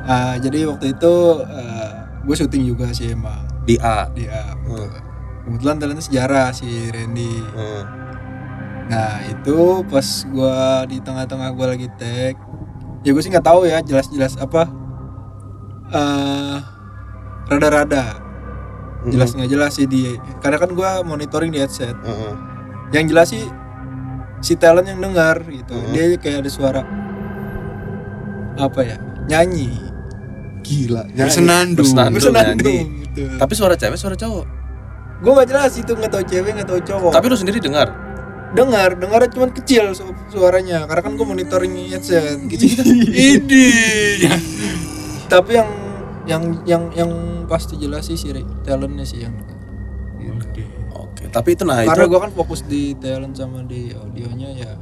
Ah, 0.04 0.34
jadi 0.40 0.64
waktu 0.68 0.96
itu 0.96 1.14
gue 2.20 2.36
syuting 2.36 2.64
juga 2.68 2.92
sih 2.92 3.12
emang 3.12 3.44
di 3.64 3.76
A. 3.80 4.08
di 4.12 4.24
A. 4.28 4.56
Hmm. 4.56 4.90
Kebetulan 5.46 5.76
talentnya 5.80 6.04
sejarah 6.04 6.48
si 6.52 6.68
Randy. 6.88 7.34
Hmm. 7.56 7.84
Nah 8.90 9.22
itu 9.28 9.86
pas 9.86 10.06
gue 10.26 10.58
di 10.90 10.98
tengah-tengah 11.00 11.48
gue 11.54 11.66
lagi 11.66 11.88
tag, 11.94 12.34
ya 13.02 13.10
gue 13.14 13.22
sih 13.22 13.30
nggak 13.30 13.46
tahu 13.46 13.64
ya 13.66 13.78
jelas-jelas 13.80 14.36
apa. 14.36 14.66
eh 15.90 16.58
rada-rada 17.50 18.14
Hmm. 19.02 19.10
jelas 19.10 19.34
nggak 19.34 19.50
jelas 19.50 19.72
sih 19.74 19.90
di 19.90 20.14
karena 20.38 20.60
kan 20.60 20.70
gue 20.70 20.90
monitoring 21.02 21.50
di 21.50 21.58
headset. 21.58 21.96
Hmm. 22.04 22.36
Yang 22.94 23.04
jelas 23.10 23.28
sih 23.32 23.46
si 24.38 24.54
talent 24.54 24.86
yang 24.86 25.00
dengar 25.02 25.40
gitu. 25.48 25.74
Hmm. 25.74 25.90
Dia 25.90 26.14
kayak 26.14 26.46
ada 26.46 26.50
suara 26.52 26.82
apa 28.54 28.80
ya 28.84 28.96
nyanyi. 29.26 29.72
Gila. 30.70 31.02
Bersenandung. 31.10 31.82
Bersenandung, 31.82 32.14
Bersenandung 32.14 32.62
nyanyi. 32.62 33.02
gitu. 33.04 33.22
Tapi 33.34 33.52
suara 33.52 33.74
cewek, 33.74 33.96
suara 33.96 34.14
cowok. 34.14 34.46
Gue 35.20 35.32
nggak 35.32 35.48
jelas 35.48 35.72
itu 35.74 35.90
nggak 35.90 36.08
tahu 36.08 36.24
cewek 36.24 36.50
nggak 36.54 36.68
tahu 36.68 36.80
cowok. 36.80 37.10
Tapi 37.10 37.26
lu 37.26 37.36
sendiri 37.36 37.58
dengar. 37.58 37.88
dengar 38.50 38.94
dengar 38.94 39.22
cuma 39.28 39.46
kecil 39.48 39.94
su- 39.94 40.10
suaranya 40.28 40.82
karena 40.84 41.02
kan 41.04 41.14
gue 41.14 41.22
monitoring 41.24 41.70
headset 41.86 42.34
gitu 42.50 42.82
Ini. 43.30 43.66
tapi 45.26 45.54
yang 45.54 45.70
yang 46.26 46.42
yang 46.64 46.82
yang 46.90 47.10
pasti 47.46 47.78
jelas 47.78 48.10
sih 48.10 48.18
si 48.18 48.26
Re- 48.28 48.42
talentnya 48.60 49.06
sih 49.06 49.22
yang 49.22 49.38
Oke, 50.90 51.30
tapi 51.30 51.54
itu 51.54 51.62
nah 51.62 51.78
karena 51.80 51.94
itu 52.00 52.10
gue 52.10 52.20
kan 52.20 52.32
fokus 52.32 52.60
di 52.62 52.98
talent 52.98 53.34
sama 53.34 53.62
di 53.62 53.92
audionya 53.92 54.50
ya 54.52 54.72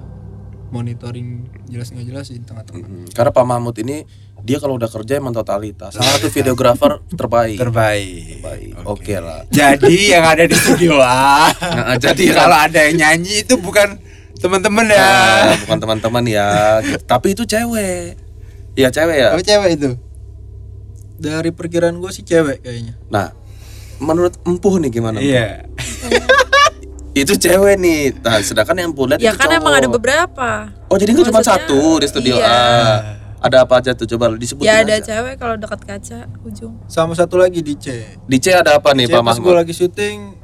monitoring 0.68 1.44
jelas 1.64 1.88
nggak 1.90 2.06
jelas 2.06 2.24
sih 2.26 2.36
di 2.36 2.44
tengah-tengah 2.44 2.84
Mm, 2.84 3.12
karena 3.12 3.30
Pak 3.30 3.44
Mahmud 3.44 3.76
ini 3.78 4.04
dia 4.42 4.58
kalau 4.62 4.78
udah 4.78 4.86
kerja 4.86 5.18
emang 5.18 5.34
totalitas. 5.34 5.94
Salah 5.94 6.18
satu 6.18 6.30
videografer 6.30 7.02
terbaik. 7.10 7.58
Terbaik. 7.58 8.38
Terbaik. 8.38 8.70
Oke 8.86 9.18
lah. 9.18 9.44
Jadi 9.50 10.14
yang 10.14 10.24
ada 10.24 10.46
di 10.46 10.56
studio 10.56 11.02
A. 11.02 11.50
Nah, 11.52 11.96
jadi 11.98 12.24
kalau 12.38 12.56
ada 12.56 12.78
yang 12.88 12.96
nyanyi 13.02 13.42
itu 13.42 13.58
bukan 13.58 13.98
teman-teman 14.38 14.86
ya. 14.88 15.02
Ah, 15.02 15.54
bukan 15.66 15.78
teman-teman 15.82 16.24
ya. 16.30 16.46
Tapi 17.04 17.34
itu 17.34 17.42
cewek. 17.42 18.28
Iya 18.78 18.94
cewek 18.94 19.16
ya. 19.18 19.28
tapi 19.34 19.42
cewek 19.42 19.70
itu 19.74 19.90
dari 21.18 21.50
perkiraan 21.50 21.98
gue 21.98 22.14
sih 22.14 22.22
cewek 22.22 22.62
kayaknya 22.62 22.94
Nah, 23.10 23.34
menurut 23.98 24.38
empuh 24.46 24.78
nih 24.78 24.90
gimana? 24.94 25.18
Iya. 25.18 25.66
Itu 27.18 27.34
cewek 27.34 27.82
nih. 27.82 28.14
Nah, 28.22 28.38
sedangkan 28.38 28.78
yang 28.78 28.94
lihat 28.94 29.18
ya 29.18 29.34
itu 29.34 29.42
kan 29.42 29.50
cowok. 29.50 29.58
emang 29.58 29.74
ada 29.74 29.88
beberapa 29.90 30.50
Oh, 30.86 30.94
jadi 30.94 31.10
nggak 31.10 31.34
cuma 31.34 31.42
satu 31.42 31.98
di 31.98 32.06
studio 32.06 32.38
iya. 32.38 32.46
A. 32.46 33.17
Ada 33.38 33.62
apa 33.62 33.78
aja 33.78 33.94
tuh 33.94 34.06
coba 34.10 34.34
disebutin 34.34 34.66
ya 34.66 34.82
ada 34.82 34.98
aja. 34.98 35.14
cewek 35.14 35.38
kalau 35.38 35.54
dekat 35.54 35.78
kaca 35.86 36.26
ujung 36.42 36.74
Sama 36.90 37.14
satu 37.14 37.38
lagi 37.38 37.62
di 37.62 37.78
C. 37.78 38.18
Di 38.26 38.38
C 38.42 38.50
ada 38.50 38.82
apa 38.82 38.90
nih 38.98 39.06
C 39.06 39.14
Pak 39.14 39.22
pas 39.22 39.38
gue 39.38 39.46
Mahmud? 39.46 39.58
lagi 39.62 39.70
syuting 39.70 40.34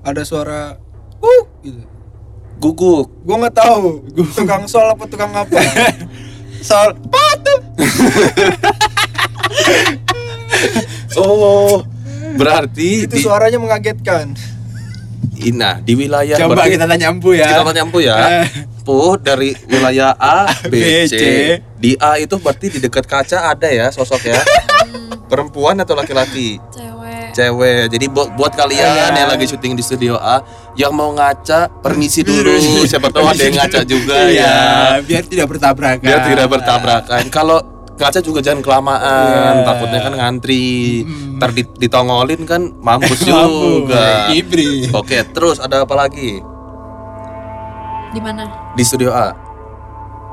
ada 0.00 0.20
suara 0.24 0.76
uh 1.20 1.44
gitu. 1.60 1.80
Guguk. 2.60 3.08
Gue 3.24 3.36
nggak 3.40 3.56
tahu, 3.56 4.04
gue 4.12 4.26
tukang 4.36 4.68
sol 4.68 4.92
apa 4.92 5.04
tukang 5.08 5.32
apa. 5.32 5.56
sol 6.68 6.92
patu. 7.08 7.54
Oh, 11.18 11.82
berarti 12.38 13.08
Itu 13.08 13.16
di 13.16 13.20
suaranya 13.20 13.58
mengagetkan. 13.58 14.36
Ina 15.36 15.80
di 15.80 15.92
wilayah 15.94 16.36
Coba 16.36 16.52
berarti- 16.58 16.74
kita 16.74 16.84
tanya 16.86 17.06
Empu 17.08 17.30
ya. 17.32 17.46
Kita 17.46 17.62
tanya 17.62 17.82
Empu 17.82 17.98
ya. 17.98 18.16
Puh 18.80 19.16
dari 19.16 19.52
wilayah 19.66 20.12
A, 20.14 20.48
B, 20.72 20.74
C. 21.06 21.14
Di 21.74 21.96
A 21.96 22.16
itu 22.16 22.36
berarti 22.36 22.68
di 22.68 22.78
dekat 22.78 23.04
kaca 23.04 23.48
ada 23.48 23.66
ya 23.66 23.88
sosok 23.88 24.20
ya. 24.22 24.40
Perempuan 25.26 25.78
atau 25.78 25.94
laki-laki? 25.94 26.58
cewek 26.68 27.30
Cewek. 27.30 27.82
Jadi 27.88 28.06
buat 28.10 28.34
buat 28.34 28.50
kalian 28.50 29.14
yang 29.14 29.30
lagi 29.30 29.46
syuting 29.46 29.72
di 29.72 29.80
studio 29.80 30.18
A 30.18 30.42
yang 30.74 30.90
mau 30.90 31.08
ngaca, 31.10 31.70
permisi 31.78 32.20
dulu. 32.20 32.50
Siapa 32.82 33.06
tahu 33.08 33.22
ada 33.24 33.38
yang 33.38 33.54
ngaca 33.54 33.80
juga 33.84 34.26
Iya, 34.26 34.34
ya. 34.34 34.54
biar 34.98 35.22
tidak 35.24 35.46
bertabrakan. 35.48 36.02
Biar 36.02 36.20
tidak 36.26 36.46
bertabrakan. 36.48 37.22
Kalau 37.28 37.69
ngaca 38.00 38.18
juga 38.18 38.40
jangan 38.40 38.60
kelamaan, 38.60 39.54
Iya. 39.54 39.64
takutnya 39.64 40.00
kan 40.00 40.14
ngantri. 40.14 41.04
Ntar 41.36 41.50
di- 41.52 41.76
ditongolin 41.78 42.42
kan 42.42 42.72
mampus 42.74 43.20
Mampu, 43.22 43.84
juga. 43.84 44.28
Ibri. 44.30 44.88
Oke, 44.90 45.20
terus 45.26 45.56
ada 45.56 45.84
apa 45.84 45.94
lagi 45.94 46.40
di 48.10 48.18
mana 48.18 48.42
di 48.74 48.82
studio 48.82 49.14
A? 49.14 49.30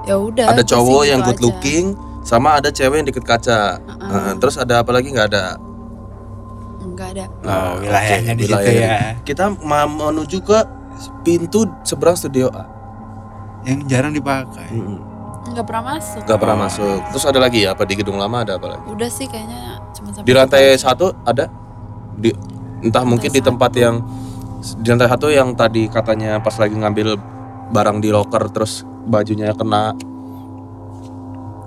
ya 0.01 0.17
udah 0.17 0.49
ada 0.49 0.63
cowok 0.63 1.03
yang 1.05 1.21
good 1.21 1.35
aja. 1.35 1.45
looking 1.45 1.85
sama 2.23 2.57
ada 2.57 2.71
cewek 2.71 2.95
yang 2.95 3.05
deket 3.05 3.21
kaca. 3.21 3.77
Heeh, 3.77 4.31
terus 4.39 4.55
ada 4.55 4.81
apa 4.81 4.89
lagi 4.89 5.11
nggak 5.11 5.27
ada? 5.29 5.59
enggak 6.79 7.13
ada 7.13 7.25
Oh, 7.43 7.77
wilayahnya 7.77 8.33
Oke, 8.33 8.39
di 8.39 8.43
situ 8.43 8.57
wilayahnya. 8.57 8.89
ya. 8.89 8.99
Kita 9.21 9.43
mau 9.53 9.85
menuju 9.85 10.41
ke 10.41 10.59
pintu 11.21 11.69
seberang 11.83 12.15
studio 12.15 12.49
A. 12.49 12.65
Yang 13.61 13.79
jarang 13.85 14.11
dipakai. 14.11 14.71
Enggak 15.49 15.65
pernah 15.67 15.83
masuk 15.95 16.21
Gak 16.27 16.39
pernah 16.39 16.57
masuk. 16.67 16.97
Terus 17.13 17.25
ada 17.25 17.39
lagi 17.39 17.59
ya? 17.63 17.73
Apa 17.73 17.83
di 17.87 17.95
gedung 17.95 18.17
lama 18.19 18.43
ada 18.43 18.59
apa 18.59 18.67
lagi? 18.75 18.85
udah 18.91 19.09
sih 19.09 19.25
kayaknya 19.25 19.79
cuma 19.95 20.09
sampai 20.11 20.27
Di 20.27 20.31
lantai 20.35 20.63
satu 20.75 21.05
ada? 21.23 21.45
Di 22.17 22.29
entah 22.83 23.03
mungkin 23.07 23.29
di 23.31 23.41
satu. 23.41 23.49
tempat 23.53 23.71
yang 23.77 23.95
di 24.61 24.87
lantai 24.89 25.09
satu 25.09 25.27
yang 25.31 25.49
tadi 25.53 25.87
katanya 25.87 26.41
pas 26.41 26.55
lagi 26.59 26.75
ngambil 26.75 27.17
barang 27.71 27.97
di 28.03 28.09
locker 28.11 28.43
terus 28.51 28.83
bajunya 29.07 29.55
kena. 29.55 29.95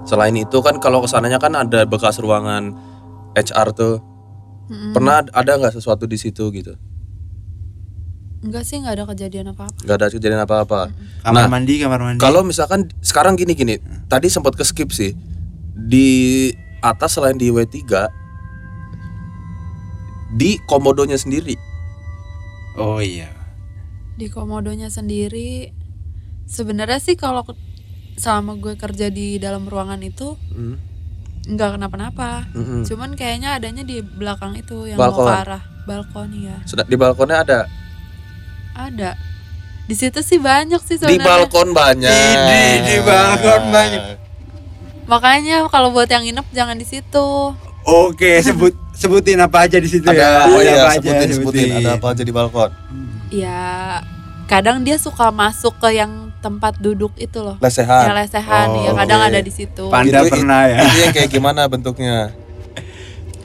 Selain 0.04 0.34
itu 0.34 0.58
kan 0.64 0.80
kalau 0.82 1.04
ke 1.04 1.08
sananya 1.08 1.38
kan 1.38 1.54
ada 1.54 1.86
bekas 1.86 2.18
ruangan 2.18 2.74
HR 3.36 3.68
tuh. 3.76 3.96
Mm-mm. 4.70 4.94
Pernah 4.94 5.26
ada 5.34 5.52
nggak 5.58 5.74
sesuatu 5.74 6.06
di 6.06 6.18
situ 6.18 6.50
gitu? 6.54 6.74
Enggak 8.40 8.62
sih 8.62 8.76
enggak 8.76 8.94
ada 8.94 9.04
kejadian 9.06 9.46
apa 9.48 9.66
apa 9.66 9.80
Nggak 9.80 9.96
ada 9.96 10.06
kejadian 10.08 10.40
apa-apa. 10.40 10.80
Kamar 11.20 11.36
Nah, 11.38 11.48
mandi, 11.48 11.74
kamar 11.76 12.00
mandi. 12.00 12.18
Kalau 12.18 12.40
misalkan 12.40 12.88
sekarang 12.98 13.34
gini 13.34 13.52
gini, 13.52 13.76
tadi 14.06 14.26
sempat 14.26 14.52
ke 14.52 14.62
skip 14.62 14.90
sih. 14.90 15.12
Di 15.72 16.48
atas 16.80 17.14
selain 17.14 17.34
di 17.34 17.48
W3 17.48 17.76
di 20.32 20.62
komodonya 20.62 21.16
sendiri. 21.16 21.58
Oh 22.72 22.98
iya. 22.98 23.28
di 24.14 24.28
komodonya 24.28 24.86
sendiri 24.86 25.72
sebenarnya 26.44 26.96
sih 26.98 27.16
kalau 27.16 27.40
selama 28.14 28.52
gue 28.54 28.76
kerja 28.76 29.08
di 29.08 29.36
dalam 29.36 29.64
ruangan 29.64 29.96
itu 29.98 30.36
Hmm. 30.52 30.76
nggak 31.46 31.74
kenapa-napa 31.74 32.44
Mm-mm. 32.52 32.84
cuman 32.84 33.16
kayaknya 33.16 33.56
adanya 33.56 33.80
di 33.80 34.04
belakang 34.04 34.52
itu 34.54 34.84
yang 34.84 35.00
Balkon. 35.00 35.16
mau 35.16 35.26
ke 35.26 35.40
arah 35.40 35.62
balkon 35.82 36.30
ya 36.36 36.60
Sudah 36.62 36.84
di 36.84 36.94
balkonnya 36.94 37.38
ada. 37.40 37.60
Ada 38.82 39.10
di 39.84 39.94
situ 39.94 40.20
sih 40.20 40.38
banyak 40.38 40.78
sih 40.80 40.94
Di 40.94 41.02
sebenarnya 41.02 41.26
balkon 41.26 41.68
banyak. 41.70 42.10
Di, 42.46 42.62
di 42.80 42.96
balkon 43.00 43.62
banyak. 43.68 44.02
makanya 45.04 45.66
kalau 45.66 45.90
buat 45.90 46.06
yang 46.06 46.22
nginep 46.22 46.46
jangan 46.50 46.74
di 46.74 46.84
situ 46.84 47.28
Oke, 47.82 48.38
sebut 48.38 48.70
sebutin 48.92 49.40
apa 49.40 49.64
aja 49.64 49.76
di 49.76 49.88
situ 49.88 50.04
Ada 50.04 50.14
ya. 50.14 50.30
oh 50.46 50.54
Ada 50.54 50.62
iya 50.62 50.72
apa 50.76 50.92
aja, 50.92 51.00
sebutin 51.02 51.28
sebutin 51.32 51.68
ada 51.74 51.90
apa 51.96 52.06
aja 52.08 52.22
di 52.22 52.30
balkon. 52.30 52.70
ya 53.28 53.62
kadang 54.46 54.80
dia 54.80 54.94
suka 54.96 55.30
masuk 55.30 55.74
ke 55.78 55.94
yang 55.94 56.12
tempat 56.38 56.76
duduk 56.76 57.10
itu 57.16 57.36
loh 57.36 57.54
yang 57.54 57.64
Lesehan. 57.64 58.04
lesehan 58.12 58.66
Oh, 58.68 58.80
ya 58.80 58.90
kadang 58.94 59.20
oke. 59.20 59.28
ada 59.28 59.40
di 59.40 59.50
situ 59.50 59.84
Panda 59.86 60.20
Itu- 60.20 60.30
pernah 60.30 60.62
ya. 60.64 60.78
Itu 60.82 60.96
yang 61.00 61.12
kayak 61.12 61.30
gimana 61.30 61.60
bentuknya? 61.66 62.30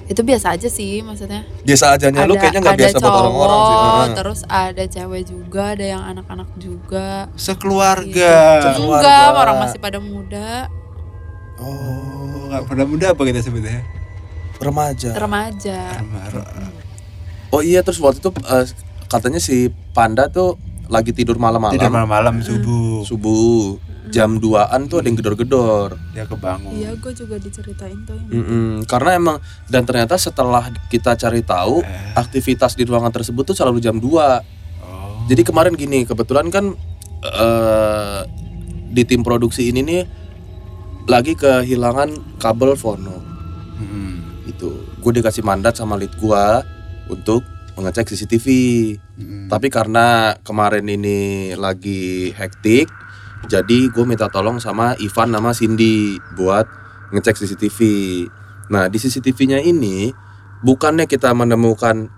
Itu 0.06 0.22
biasa 0.22 0.54
aja 0.54 0.70
sih 0.70 1.02
maksudnya 1.02 1.42
Biasa 1.66 1.98
aja 1.98 2.14
lu 2.14 2.38
kayaknya 2.38 2.62
nggak 2.62 2.78
ada 2.78 2.84
biasa 2.86 2.98
buat 3.00 3.10
orang-orang 3.12 3.58
sih. 3.58 3.76
cowok, 3.76 4.06
terus 4.14 4.40
ada 4.46 4.84
cewek 4.86 5.22
juga 5.26 5.64
ada 5.74 5.86
yang 5.88 6.04
anak-anak 6.06 6.50
juga 6.56 7.26
Sekeluarga. 7.34 8.38
gitu. 8.62 8.86
Enggak 8.86 9.26
orang 9.34 9.58
masih 9.60 9.80
pada 9.82 9.98
muda 9.98 10.70
Oh, 11.56 12.52
nggak 12.52 12.64
pada 12.68 12.84
muda 12.84 13.06
apa 13.12 13.22
kita 13.24 13.40
sebutnya? 13.42 13.82
Remaja. 14.60 15.10
remaja 15.16 15.80
Oh 17.50 17.60
iya 17.60 17.80
terus 17.82 17.98
waktu 17.98 18.20
itu 18.20 18.30
eh, 18.36 18.66
katanya 19.08 19.40
si 19.40 19.72
Panda 19.96 20.28
tuh 20.28 20.60
lagi 20.88 21.12
tidur 21.12 21.38
malam-malam. 21.38 21.76
Tidak 21.76 21.92
malam-malam 21.92 22.42
subuh. 22.42 23.02
subuh 23.04 23.78
jam 24.06 24.38
2an 24.38 24.86
tuh 24.86 25.02
ada 25.02 25.08
yang 25.10 25.18
gedor-gedor. 25.18 25.98
Dia 26.14 26.30
kebangun. 26.30 26.72
iya 26.78 26.94
gue 26.94 27.12
juga 27.12 27.36
diceritain 27.42 27.98
tuh 28.06 28.14
yang 28.16 28.30
Mm-mm. 28.32 28.68
Karena 28.86 29.18
emang 29.18 29.38
dan 29.66 29.82
ternyata 29.84 30.16
setelah 30.16 30.70
kita 30.88 31.18
cari 31.18 31.42
tahu 31.42 31.82
aktivitas 32.14 32.78
di 32.78 32.86
ruangan 32.86 33.10
tersebut 33.12 33.44
tuh 33.44 33.58
selalu 33.58 33.82
jam 33.82 33.98
2 33.98 34.08
Oh. 34.86 35.26
Jadi 35.26 35.42
kemarin 35.42 35.74
gini 35.74 36.06
kebetulan 36.06 36.54
kan 36.54 36.78
eh 37.26 38.22
di 38.94 39.02
tim 39.04 39.26
produksi 39.26 39.74
ini 39.74 39.82
nih 39.82 40.02
lagi 41.10 41.34
kehilangan 41.34 42.38
kabel 42.38 42.78
fono 42.78 43.18
Mm-mm. 43.82 44.46
itu. 44.46 44.70
Gue 45.02 45.12
dikasih 45.18 45.42
mandat 45.42 45.76
sama 45.76 45.98
lead 45.98 46.14
gua 46.22 46.62
untuk 47.10 47.42
mengecek 47.74 48.14
CCTV. 48.14 48.48
Tapi 49.16 49.72
karena 49.72 50.36
kemarin 50.44 50.84
ini 50.92 51.52
lagi 51.56 52.36
hektik, 52.36 52.92
jadi 53.48 53.88
gue 53.88 54.04
minta 54.04 54.28
tolong 54.28 54.60
sama 54.60 54.92
Ivan 55.00 55.32
sama 55.32 55.52
Cindy 55.56 56.20
buat 56.36 56.68
ngecek 57.16 57.40
CCTV. 57.40 57.80
Nah 58.68 58.92
di 58.92 58.98
CCTV-nya 59.00 59.64
ini 59.64 60.12
bukannya 60.66 61.08
kita 61.08 61.32
menemukan 61.32 62.12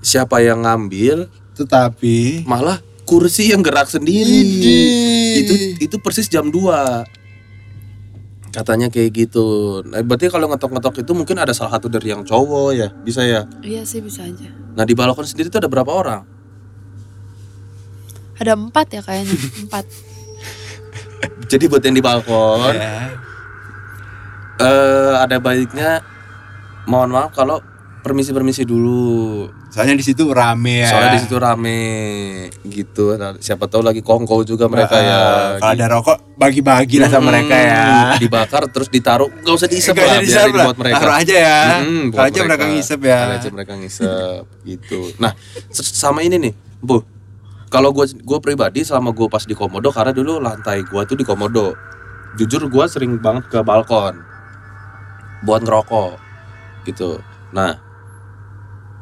siapa 0.00 0.40
yang 0.40 0.64
ngambil, 0.64 1.28
Tetapi 1.56 2.44
malah 2.44 2.84
kursi 3.08 3.48
yang 3.48 3.64
gerak 3.64 3.88
sendiri. 3.88 4.28
Idih. 4.28 5.40
Itu 5.40 5.54
itu 5.88 5.96
persis 6.04 6.28
jam 6.28 6.52
2 6.52 7.16
Katanya 8.52 8.88
kayak 8.88 9.12
gitu. 9.12 9.80
Nah, 9.84 10.00
berarti 10.00 10.32
kalau 10.32 10.48
ngetok-ngetok 10.48 11.04
itu 11.04 11.12
mungkin 11.12 11.36
ada 11.36 11.52
salah 11.52 11.76
satu 11.76 11.92
dari 11.92 12.08
yang 12.08 12.24
cowok 12.24 12.68
ya, 12.72 12.88
bisa 13.04 13.20
ya. 13.20 13.44
iya 13.60 13.84
sih 13.84 14.00
bisa 14.00 14.24
aja 14.24 14.65
Nah 14.76 14.84
di 14.84 14.92
balkon 14.92 15.24
sendiri 15.24 15.48
tuh 15.48 15.58
ada 15.64 15.70
berapa 15.72 15.88
orang? 15.88 16.22
ada 18.36 18.52
empat 18.52 18.86
ya 18.92 19.00
kayaknya 19.00 19.32
empat 19.64 19.84
Jadi 21.48 21.64
buat 21.72 21.80
yang 21.80 21.96
di 21.96 22.04
balkon, 22.04 22.76
ya. 22.76 23.08
eh 24.60 25.12
ada 25.16 25.40
baiknya 25.40 26.04
mohon 26.84 27.08
maaf 27.08 27.32
kalau 27.32 27.64
permisi-permisi 28.04 28.68
dulu. 28.68 29.48
Soalnya 29.76 29.92
di 30.00 30.04
situ 30.08 30.24
rame 30.32 30.80
ya. 30.80 30.88
Soalnya 30.88 31.10
di 31.12 31.20
situ 31.20 31.36
rame 31.36 31.80
gitu. 32.64 33.12
Nah, 33.20 33.36
siapa 33.36 33.68
tahu 33.68 33.84
lagi 33.84 34.00
kongko 34.00 34.40
juga 34.48 34.72
mereka 34.72 34.96
ya. 34.96 35.20
Kalau 35.60 35.68
ada 35.76 35.84
rokok 35.92 36.16
bagi-bagi 36.40 36.96
lah 36.96 37.12
sama 37.12 37.28
Hmm, 37.28 37.44
mereka 37.44 37.56
ya. 37.60 37.84
Dibakar 38.16 38.72
terus 38.72 38.88
ditaruh, 38.88 39.28
nggak 39.28 39.52
usah 39.52 39.68
diisep 39.68 39.92
lah, 39.92 40.16
biarin 40.24 40.56
lah. 40.56 40.66
buat 40.72 40.78
mereka. 40.80 40.96
Taruh 40.96 41.16
aja 41.20 41.36
ya. 41.36 41.60
Hmm, 41.84 42.08
buat 42.08 42.24
aja 42.24 42.40
mereka 42.48 42.64
ngisep 42.72 43.00
ya. 43.04 43.20
Aja 43.36 43.48
mereka 43.52 43.72
ngisep 43.76 44.42
gitu. 44.64 45.12
Nah, 45.20 45.36
sama 45.68 46.24
ini 46.24 46.40
nih, 46.40 46.52
Bu. 46.80 47.04
Kalau 47.68 47.92
gue 47.92 48.08
gue 48.16 48.38
pribadi 48.40 48.80
selama 48.80 49.12
gue 49.12 49.28
pas 49.28 49.44
di 49.44 49.52
komodo 49.52 49.92
karena 49.92 50.16
dulu 50.16 50.40
lantai 50.40 50.88
gue 50.88 51.02
tuh 51.04 51.20
di 51.20 51.24
komodo. 51.28 51.76
Jujur 52.40 52.64
gue 52.64 52.84
sering 52.88 53.20
banget 53.20 53.52
ke 53.52 53.60
balkon 53.60 54.24
buat 55.44 55.60
ngerokok 55.60 56.16
gitu. 56.88 57.20
Nah, 57.52 57.76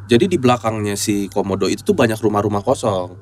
jadi 0.04 0.28
di 0.28 0.36
belakangnya 0.36 0.94
si 0.94 1.32
komodo 1.32 1.64
itu 1.68 1.80
tuh 1.80 1.96
banyak 1.96 2.16
rumah-rumah 2.20 2.60
kosong. 2.60 3.16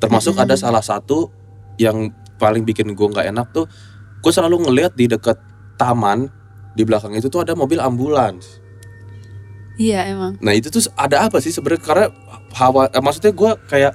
Termasuk 0.00 0.40
ada 0.40 0.56
salah 0.56 0.80
satu 0.80 1.28
yang 1.76 2.08
paling 2.40 2.64
bikin 2.64 2.96
gue 2.96 3.06
nggak 3.12 3.28
enak 3.28 3.52
tuh, 3.52 3.68
gue 4.20 4.32
selalu 4.32 4.64
ngeliat 4.64 4.96
di 4.96 5.04
dekat 5.04 5.36
taman 5.76 6.32
di 6.72 6.82
belakang 6.88 7.12
itu 7.12 7.28
tuh 7.28 7.44
ada 7.44 7.52
mobil 7.52 7.76
ambulans. 7.80 8.60
iya 9.80 10.04
emang 10.12 10.36
Nah 10.44 10.52
itu 10.52 10.68
tuh 10.68 10.84
ada 10.92 11.24
apa 11.24 11.40
sih 11.40 11.48
sebenarnya? 11.52 11.80
Karena 11.80 12.06
hawa, 12.52 12.88
eh, 12.92 13.00
maksudnya 13.00 13.32
gue 13.32 13.50
kayak 13.68 13.92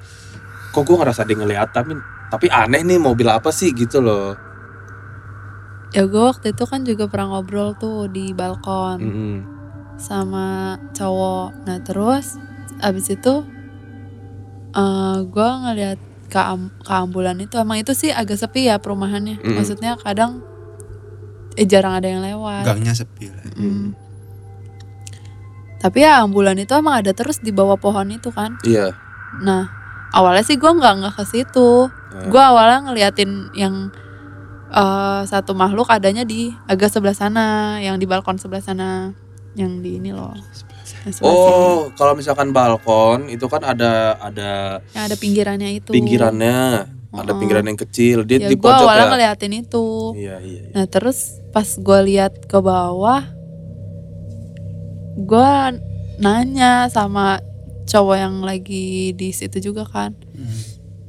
kok 0.74 0.84
gue 0.84 0.98
ngerasa 0.98 1.24
dia 1.24 1.38
ngeliat 1.38 1.70
tapi 1.72 1.94
tapi 2.28 2.50
aneh 2.50 2.82
nih 2.82 2.98
mobil 2.98 3.30
apa 3.30 3.54
sih 3.54 3.70
gitu 3.72 4.02
loh. 4.02 4.34
ya 5.94 6.04
gue 6.04 6.20
waktu 6.20 6.52
itu 6.52 6.64
kan 6.68 6.84
juga 6.84 7.08
pernah 7.08 7.38
ngobrol 7.38 7.72
tuh 7.80 8.12
di 8.12 8.36
balkon 8.36 9.00
Mm-mm. 9.00 9.36
Sama 9.98 10.76
cowok 10.92 11.64
nah 11.64 11.80
terus 11.80 12.36
abis 12.78 13.12
itu 13.12 13.34
eh 14.72 15.18
gue 15.24 15.50
ngeliat 15.62 16.00
ke, 16.26 16.36
am- 16.38 16.74
ke 16.78 16.92
ambulan 16.92 17.38
itu 17.38 17.56
emang 17.56 17.80
itu 17.80 17.94
sih 17.94 18.12
agak 18.12 18.36
sepi 18.36 18.68
ya 18.68 18.76
perumahannya 18.76 19.40
Mm-mm. 19.40 19.56
maksudnya 19.56 19.96
kadang 19.96 20.44
eh 21.56 21.64
jarang 21.64 21.96
ada 21.96 22.08
yang 22.08 22.20
lewat 22.20 22.68
Gangnya 22.68 22.92
sepi 22.92 23.32
lah. 23.32 23.44
Mm. 23.56 23.96
tapi 25.78 26.02
ya 26.02 26.20
ambulan 26.20 26.58
itu 26.58 26.74
emang 26.74 27.00
ada 27.00 27.14
terus 27.14 27.40
di 27.40 27.54
bawah 27.54 27.78
pohon 27.78 28.10
itu 28.10 28.28
kan 28.30 28.58
Iya. 28.62 28.92
nah 29.40 29.70
awalnya 30.12 30.44
sih 30.44 30.56
gue 30.56 30.68
nggak 30.68 30.94
nggak 31.00 31.16
ke 31.16 31.24
situ 31.26 31.88
Nah. 32.16 32.32
gue 32.32 32.40
awalnya 32.42 32.80
ngeliatin 32.88 33.52
yang 33.54 33.92
eh, 34.68 35.22
satu 35.24 35.52
makhluk 35.52 35.88
adanya 35.88 36.24
di 36.24 36.48
agak 36.66 36.88
sebelah 36.88 37.12
sana 37.12 37.46
yang 37.78 37.96
di 37.96 38.04
balkon 38.04 38.36
sebelah 38.36 38.60
sana 38.60 39.12
yang 39.56 39.80
di 39.80 39.98
ini 39.98 40.12
loh. 40.12 40.36
Oh, 41.20 41.90
kalau 41.94 42.14
misalkan 42.14 42.50
balkon 42.50 43.28
itu 43.28 43.46
kan 43.46 43.64
ada 43.64 44.20
ada 44.20 44.52
yang 44.92 45.06
ada 45.06 45.16
pinggirannya 45.16 45.70
itu 45.76 45.90
pinggirannya, 45.90 46.90
ada 47.10 47.32
Oh. 47.32 47.38
pinggiran 47.38 47.64
yang 47.64 47.80
kecil, 47.80 48.22
dia 48.22 48.38
ya 48.38 48.48
di 48.48 48.56
gue 48.56 48.62
pojok 48.62 48.84
awalnya 48.84 49.02
ya. 49.02 49.12
ngeliatin 49.12 49.54
itu 49.56 49.88
Iya, 50.14 50.36
iya. 50.40 50.60
iya. 50.62 50.70
nah 50.72 50.86
terus 50.86 51.18
pas 51.50 51.66
gue 51.66 52.00
lihat 52.06 52.44
ke 52.44 52.60
bawah 52.60 53.24
gue 55.16 55.52
nanya 56.18 56.88
sama 56.88 57.40
cowok 57.86 58.18
yang 58.18 58.36
lagi 58.42 58.86
di 59.12 59.32
situ 59.32 59.62
juga 59.64 59.86
kan 59.86 60.12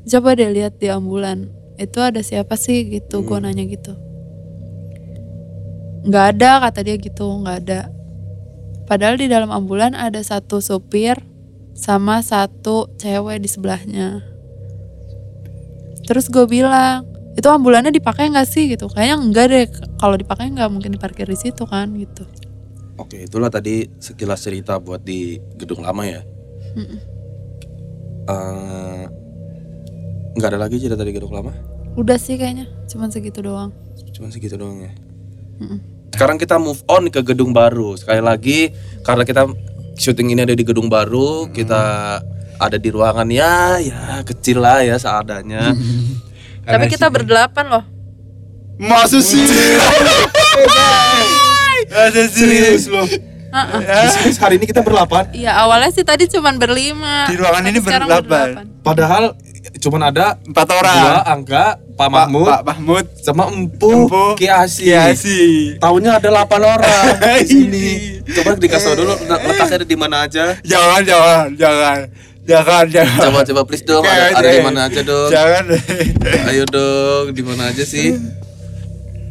coba 0.04 0.28
deh 0.32 0.46
lihat 0.48 0.78
di 0.78 0.86
ambulan 0.86 1.50
itu 1.76 1.98
ada 1.98 2.20
siapa 2.20 2.54
sih 2.54 2.86
gitu 2.86 3.20
gue 3.20 3.34
Hmm. 3.34 3.44
nanya 3.44 3.64
gitu 3.64 3.92
nggak 6.04 6.26
ada 6.32 6.50
kata 6.62 6.80
dia 6.80 6.96
gitu 6.96 7.26
nggak 7.42 7.58
ada 7.66 7.80
padahal 8.86 9.18
di 9.18 9.26
dalam 9.26 9.50
ambulan 9.50 9.92
ada 9.92 10.22
satu 10.22 10.62
supir 10.62 11.18
sama 11.76 12.24
satu 12.24 12.88
cewek 12.96 13.42
di 13.42 13.48
sebelahnya 13.50 14.24
terus 16.06 16.30
gue 16.30 16.46
bilang 16.46 17.04
itu 17.36 17.44
ambulannya 17.50 17.92
dipakai 17.92 18.32
nggak 18.32 18.48
sih 18.48 18.72
gitu 18.72 18.88
kayaknya 18.88 19.16
enggak 19.20 19.46
deh 19.52 19.66
kalau 20.00 20.16
dipakai 20.16 20.48
nggak 20.54 20.70
mungkin 20.72 20.96
diparkir 20.96 21.28
di 21.28 21.36
situ 21.36 21.66
kan 21.68 21.92
gitu 21.98 22.24
Oke, 22.96 23.28
itulah 23.28 23.52
tadi 23.52 23.84
sekilas 24.00 24.40
cerita 24.40 24.80
buat 24.80 25.04
di 25.04 25.36
gedung 25.60 25.84
lama 25.84 26.00
ya. 26.08 26.24
Mm-mm. 26.80 26.96
Eh, 28.24 29.04
nggak 30.32 30.48
ada 30.48 30.56
lagi 30.56 30.80
cerita 30.80 31.04
di 31.04 31.12
gedung 31.12 31.36
lama? 31.36 31.52
udah 31.96 32.20
sih 32.20 32.36
kayaknya 32.36 32.68
cuman 32.92 33.08
segitu 33.08 33.40
doang 33.40 33.72
Cuman 34.12 34.28
segitu 34.28 34.56
doang 34.60 34.80
ya. 34.84 34.92
Mm-mm. 35.60 35.80
Sekarang 36.12 36.36
kita 36.36 36.56
move 36.60 36.80
on 36.86 37.08
ke 37.10 37.20
gedung 37.22 37.50
baru. 37.56 37.96
Sekali 37.96 38.22
lagi 38.22 38.70
karena 39.02 39.24
kita 39.26 39.48
syuting 39.96 40.36
ini 40.36 40.44
ada 40.44 40.54
di 40.54 40.64
gedung 40.64 40.86
baru, 40.86 41.50
kita 41.50 41.82
ada 42.56 42.76
di 42.80 42.88
ruangan 42.88 43.28
ya, 43.28 43.80
ya 43.80 44.24
kecil 44.24 44.64
lah 44.64 44.80
ya 44.84 44.96
seadanya. 44.96 45.72
tapi 46.66 46.90
kita 46.90 47.06
berdelapan 47.06 47.66
loh 47.70 47.84
Masa 48.76 49.24
sih? 49.24 49.40
Masa 51.88 52.28
Serius 52.28 52.92
loh. 52.92 53.08
Heeh. 53.52 54.34
hari 54.36 54.54
ini 54.56 54.66
kita 54.66 54.80
berlapan. 54.80 55.30
Iya 55.30 55.52
awalnya 55.56 55.90
sih 55.90 56.02
tadi 56.02 56.26
cuman 56.26 56.56
berlima. 56.56 57.26
Di 57.26 57.36
ruangan 57.36 57.62
Tapi 57.62 57.70
ini 57.70 57.78
berdelapan. 57.80 58.48
Padahal 58.80 59.24
cuman 59.76 60.02
ada 60.04 60.38
Empat 60.40 60.66
dua 60.66 60.76
orang. 60.78 60.96
angka 61.26 61.64
Pak 61.96 62.08
Mahmud 62.08 62.46
Pak 62.46 62.62
Mahmud. 62.64 63.04
sama 63.18 63.48
Empu, 63.48 63.88
Empu, 64.06 64.24
Ki 64.36 64.46
Asi. 64.46 64.88
Kiasi. 64.88 65.40
Tahunya 65.76 66.16
ada 66.16 66.28
8 66.28 66.46
orang 66.60 67.04
di 67.40 67.46
sini. 67.46 67.86
Coba 68.26 68.54
dikasih 68.54 68.86
tau 68.86 68.96
dulu 68.96 69.12
letaknya 69.16 69.74
ada 69.74 69.86
di 69.86 69.96
mana 69.96 70.16
aja. 70.22 70.44
Jangan, 70.60 71.00
jangan, 71.02 71.46
jangan. 71.56 71.98
Jangan, 72.46 72.84
jangan. 72.86 73.18
Coba 73.26 73.40
coba 73.42 73.62
please 73.66 73.82
dong 73.82 74.06
ada, 74.06 74.30
ada 74.32 74.48
di 74.48 74.62
mana 74.62 74.80
aja 74.86 75.00
dong. 75.02 75.30
Jangan. 75.34 75.64
Ayo 76.46 76.62
dong, 76.62 77.24
di 77.32 77.42
mana 77.42 77.74
aja 77.74 77.82
sih? 77.82 78.14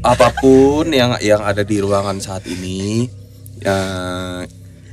Apa 0.02 0.36
pun 0.36 0.92
yang 0.92 1.16
yang 1.18 1.40
ada 1.40 1.64
di 1.64 1.80
ruangan 1.80 2.20
saat 2.20 2.44
ini, 2.46 3.08
ya, 3.62 3.78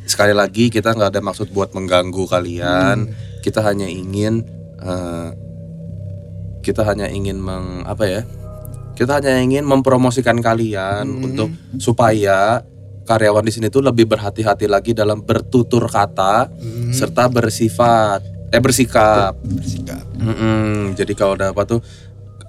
sekali 0.06 0.34
lagi 0.36 0.68
kita 0.68 0.92
nggak 0.92 1.18
ada 1.18 1.22
maksud 1.24 1.50
buat 1.50 1.72
mengganggu 1.72 2.24
kalian. 2.28 3.10
Kita 3.42 3.64
hanya 3.66 3.90
ingin, 3.90 4.46
eh, 4.78 5.28
kita 6.62 6.86
hanya 6.86 7.10
ingin 7.10 7.42
meng 7.42 7.82
apa 7.82 8.04
ya? 8.06 8.22
Kita 8.92 9.18
hanya 9.18 9.40
ingin 9.40 9.66
mempromosikan 9.66 10.38
kalian 10.38 11.08
untuk 11.24 11.50
supaya 11.80 12.62
karyawan 13.02 13.42
di 13.42 13.50
sini 13.50 13.66
tuh 13.66 13.82
lebih 13.82 14.06
berhati-hati 14.06 14.70
lagi 14.70 14.94
dalam 14.94 15.26
bertutur 15.26 15.90
kata 15.90 16.46
serta 16.94 17.26
bersifat, 17.26 18.22
eh 18.52 18.62
bersikap. 18.62 19.34
Bersikap. 19.42 20.06
Mm-mm, 20.22 20.94
jadi 20.94 21.12
kalau 21.18 21.34
ada 21.34 21.50
apa 21.50 21.66
tuh 21.66 21.80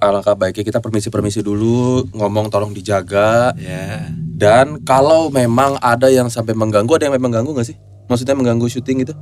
alangkah 0.09 0.35
baiknya 0.35 0.63
kita 0.67 0.79
permisi-permisi 0.83 1.39
dulu, 1.39 2.07
ngomong 2.11 2.51
tolong 2.51 2.75
dijaga. 2.75 3.55
Ya. 3.55 4.11
Dan 4.11 4.83
kalau 4.83 5.31
memang 5.31 5.79
ada 5.79 6.11
yang 6.11 6.27
sampai 6.27 6.51
mengganggu, 6.57 6.91
ada 6.99 7.07
yang 7.07 7.15
memang 7.15 7.31
mengganggu 7.31 7.51
nggak 7.55 7.67
sih? 7.67 7.77
Maksudnya 8.11 8.35
mengganggu 8.35 8.67
syuting 8.67 9.07
itu? 9.07 9.13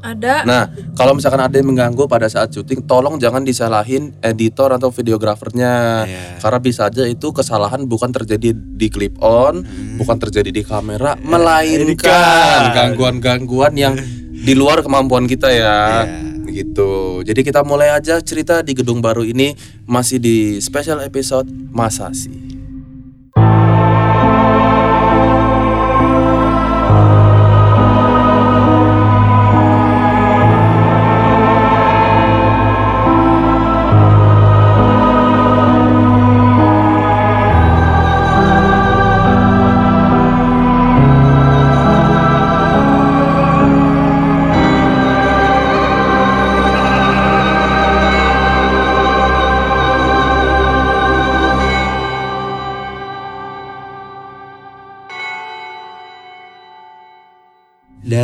Ada. 0.00 0.48
Nah, 0.48 0.64
kalau 0.96 1.12
misalkan 1.12 1.44
ada 1.44 1.52
yang 1.52 1.68
mengganggu 1.68 2.08
pada 2.08 2.24
saat 2.24 2.48
syuting, 2.48 2.88
tolong 2.88 3.20
jangan 3.20 3.44
disalahin 3.44 4.16
editor 4.24 4.72
atau 4.72 4.88
videografernya. 4.88 5.72
Iya. 6.08 6.24
Karena 6.40 6.58
bisa 6.62 6.88
aja 6.88 7.04
itu 7.04 7.28
kesalahan 7.36 7.84
bukan 7.84 8.08
terjadi 8.08 8.56
di 8.56 8.88
clip 8.88 9.20
on, 9.20 9.60
bukan 10.00 10.16
terjadi 10.16 10.48
di 10.48 10.64
kamera, 10.64 11.20
melainkan 11.20 12.00
Melainkan. 12.00 12.60
gangguan-gangguan 12.72 13.76
yang 13.76 13.94
di 14.40 14.56
luar 14.56 14.80
kemampuan 14.80 15.28
kita 15.28 15.52
ya. 15.52 15.76
Iya. 16.08 16.29
Gitu. 16.50 17.22
Jadi 17.22 17.40
kita 17.46 17.62
mulai 17.62 17.94
aja 17.94 18.18
cerita 18.18 18.60
di 18.60 18.74
gedung 18.74 18.98
baru 18.98 19.22
ini 19.22 19.54
masih 19.86 20.18
di 20.18 20.58
special 20.58 21.00
episode 21.06 21.46
Masa 21.70 22.10
sih. 22.10 22.49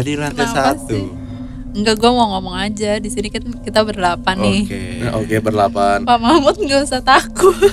Dari 0.07 0.15
lantai 0.15 0.47
Kenapa 0.47 0.79
satu. 0.79 0.87
sih? 0.87 1.03
Enggak, 1.75 1.99
gue 1.99 2.07
mau 2.09 2.31
ngomong 2.31 2.55
aja. 2.55 2.95
Di 2.97 3.11
sini 3.11 3.27
kan 3.27 3.43
kita 3.59 3.83
berdelapan 3.83 4.39
nih. 4.39 4.61
Oke. 4.63 4.81
Nah, 5.03 5.13
Oke, 5.19 5.37
berlapan. 5.43 5.99
Pak 6.07 6.19
Mahmud 6.23 6.55
nggak 6.57 6.87
usah 6.87 7.03
takut. 7.03 7.59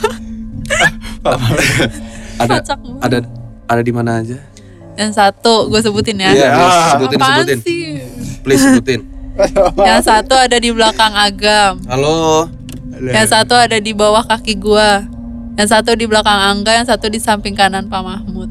Ada 2.33 2.49
Kocak 2.59 2.77
banget. 2.81 2.99
ada 2.99 3.17
ada 3.69 3.81
di 3.81 3.93
mana 3.93 4.17
aja? 4.17 4.41
Yang 4.93 5.11
satu 5.13 5.69
gue 5.69 5.77
sebutin 5.77 6.17
ya. 6.17 6.33
Iya, 6.33 6.41
Ya. 6.41 6.53
please, 6.57 6.81
sebutin 6.89 7.17
Apaan 7.17 7.37
sebutin. 7.37 7.59
sih? 7.61 7.81
Please 8.41 8.63
sebutin. 8.63 8.99
Yang 9.87 10.01
satu 10.03 10.33
ada 10.33 10.57
di 10.57 10.69
belakang 10.69 11.13
Agam. 11.13 11.73
Halo. 11.85 12.49
Yang 12.97 13.27
satu 13.29 13.53
ada 13.53 13.77
di 13.77 13.93
bawah 13.93 14.21
kaki 14.23 14.57
gua. 14.57 15.05
Yang 15.53 15.69
satu 15.69 15.93
di 15.93 16.05
belakang 16.05 16.33
Angga, 16.35 16.73
yang 16.75 16.85
satu 16.85 17.05
di 17.07 17.17
samping 17.17 17.53
kanan 17.53 17.85
Pak 17.85 18.01
Mahmud. 18.01 18.49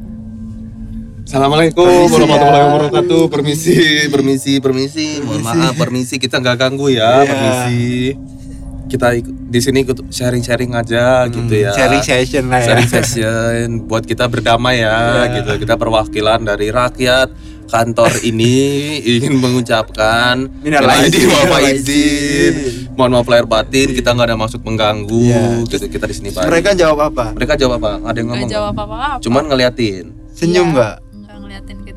Assalamualaikum 1.23 1.87
warahmatullahi 2.11 2.65
wabarakatuh. 2.67 3.23
Permisi, 3.31 3.79
permisi, 4.09 4.53
permisi. 4.59 5.07
Mohon 5.21 5.43
maaf, 5.45 5.75
permisi 5.79 6.15
kita 6.19 6.37
nggak 6.37 6.57
ganggu 6.59 6.91
ya, 6.91 7.23
Iya. 7.23 7.27
permisi. 7.27 7.87
Kita 8.87 9.07
ikut 9.15 9.35
di 9.49 9.61
sini 9.63 9.79
ikut 9.83 9.99
sharing-sharing 10.09 10.75
aja 10.75 11.25
gitu 11.27 11.55
ya. 11.55 11.71
Hmm, 11.71 11.79
Sharing 11.79 12.03
session 12.03 12.45
lah 12.47 12.59
ya. 12.59 12.67
Sharing 12.67 12.91
session 12.91 13.65
buat 13.87 14.03
kita 14.03 14.27
berdamai 14.27 14.83
ya, 14.83 14.99
Iya. 15.25 15.35
gitu. 15.39 15.63
Kita 15.63 15.79
perwakilan 15.79 16.43
dari 16.43 16.69
rakyat 16.69 17.29
kantor 17.71 18.13
ini 18.21 18.59
ingin 19.17 19.39
mengucapkan 19.39 20.51
Minal 20.61 20.85
aidin 20.85 21.25
wal 21.25 21.49
aidin. 21.57 22.55
Mohon 22.93 23.11
maaf 23.17 23.29
lahir 23.31 23.47
batin, 23.47 23.89
kita 23.95 24.13
nggak 24.13 24.27
ada 24.27 24.37
maksud 24.37 24.61
mengganggu. 24.61 25.23
Iya. 25.25 25.65
Gitu, 25.65 25.87
kita 25.89 26.05
di 26.05 26.15
sini 26.15 26.29
baik. 26.29 26.45
Mereka 26.45 26.71
jawab 26.75 26.99
apa? 27.09 27.25
Mereka 27.33 27.55
jawab 27.57 27.79
apa? 27.79 27.93
Ada 28.05 28.19
yang 28.19 28.27
Gak 28.27 28.37
ngomong? 28.37 28.51
jawab 28.51 28.73
apa-apa. 28.75 29.23
Cuman 29.23 29.43
ngeliatin. 29.47 30.05
Senyum 30.33 30.69
Iya, 30.69 30.75
nggak? 30.75 30.95
Ngeliatin 31.01 31.12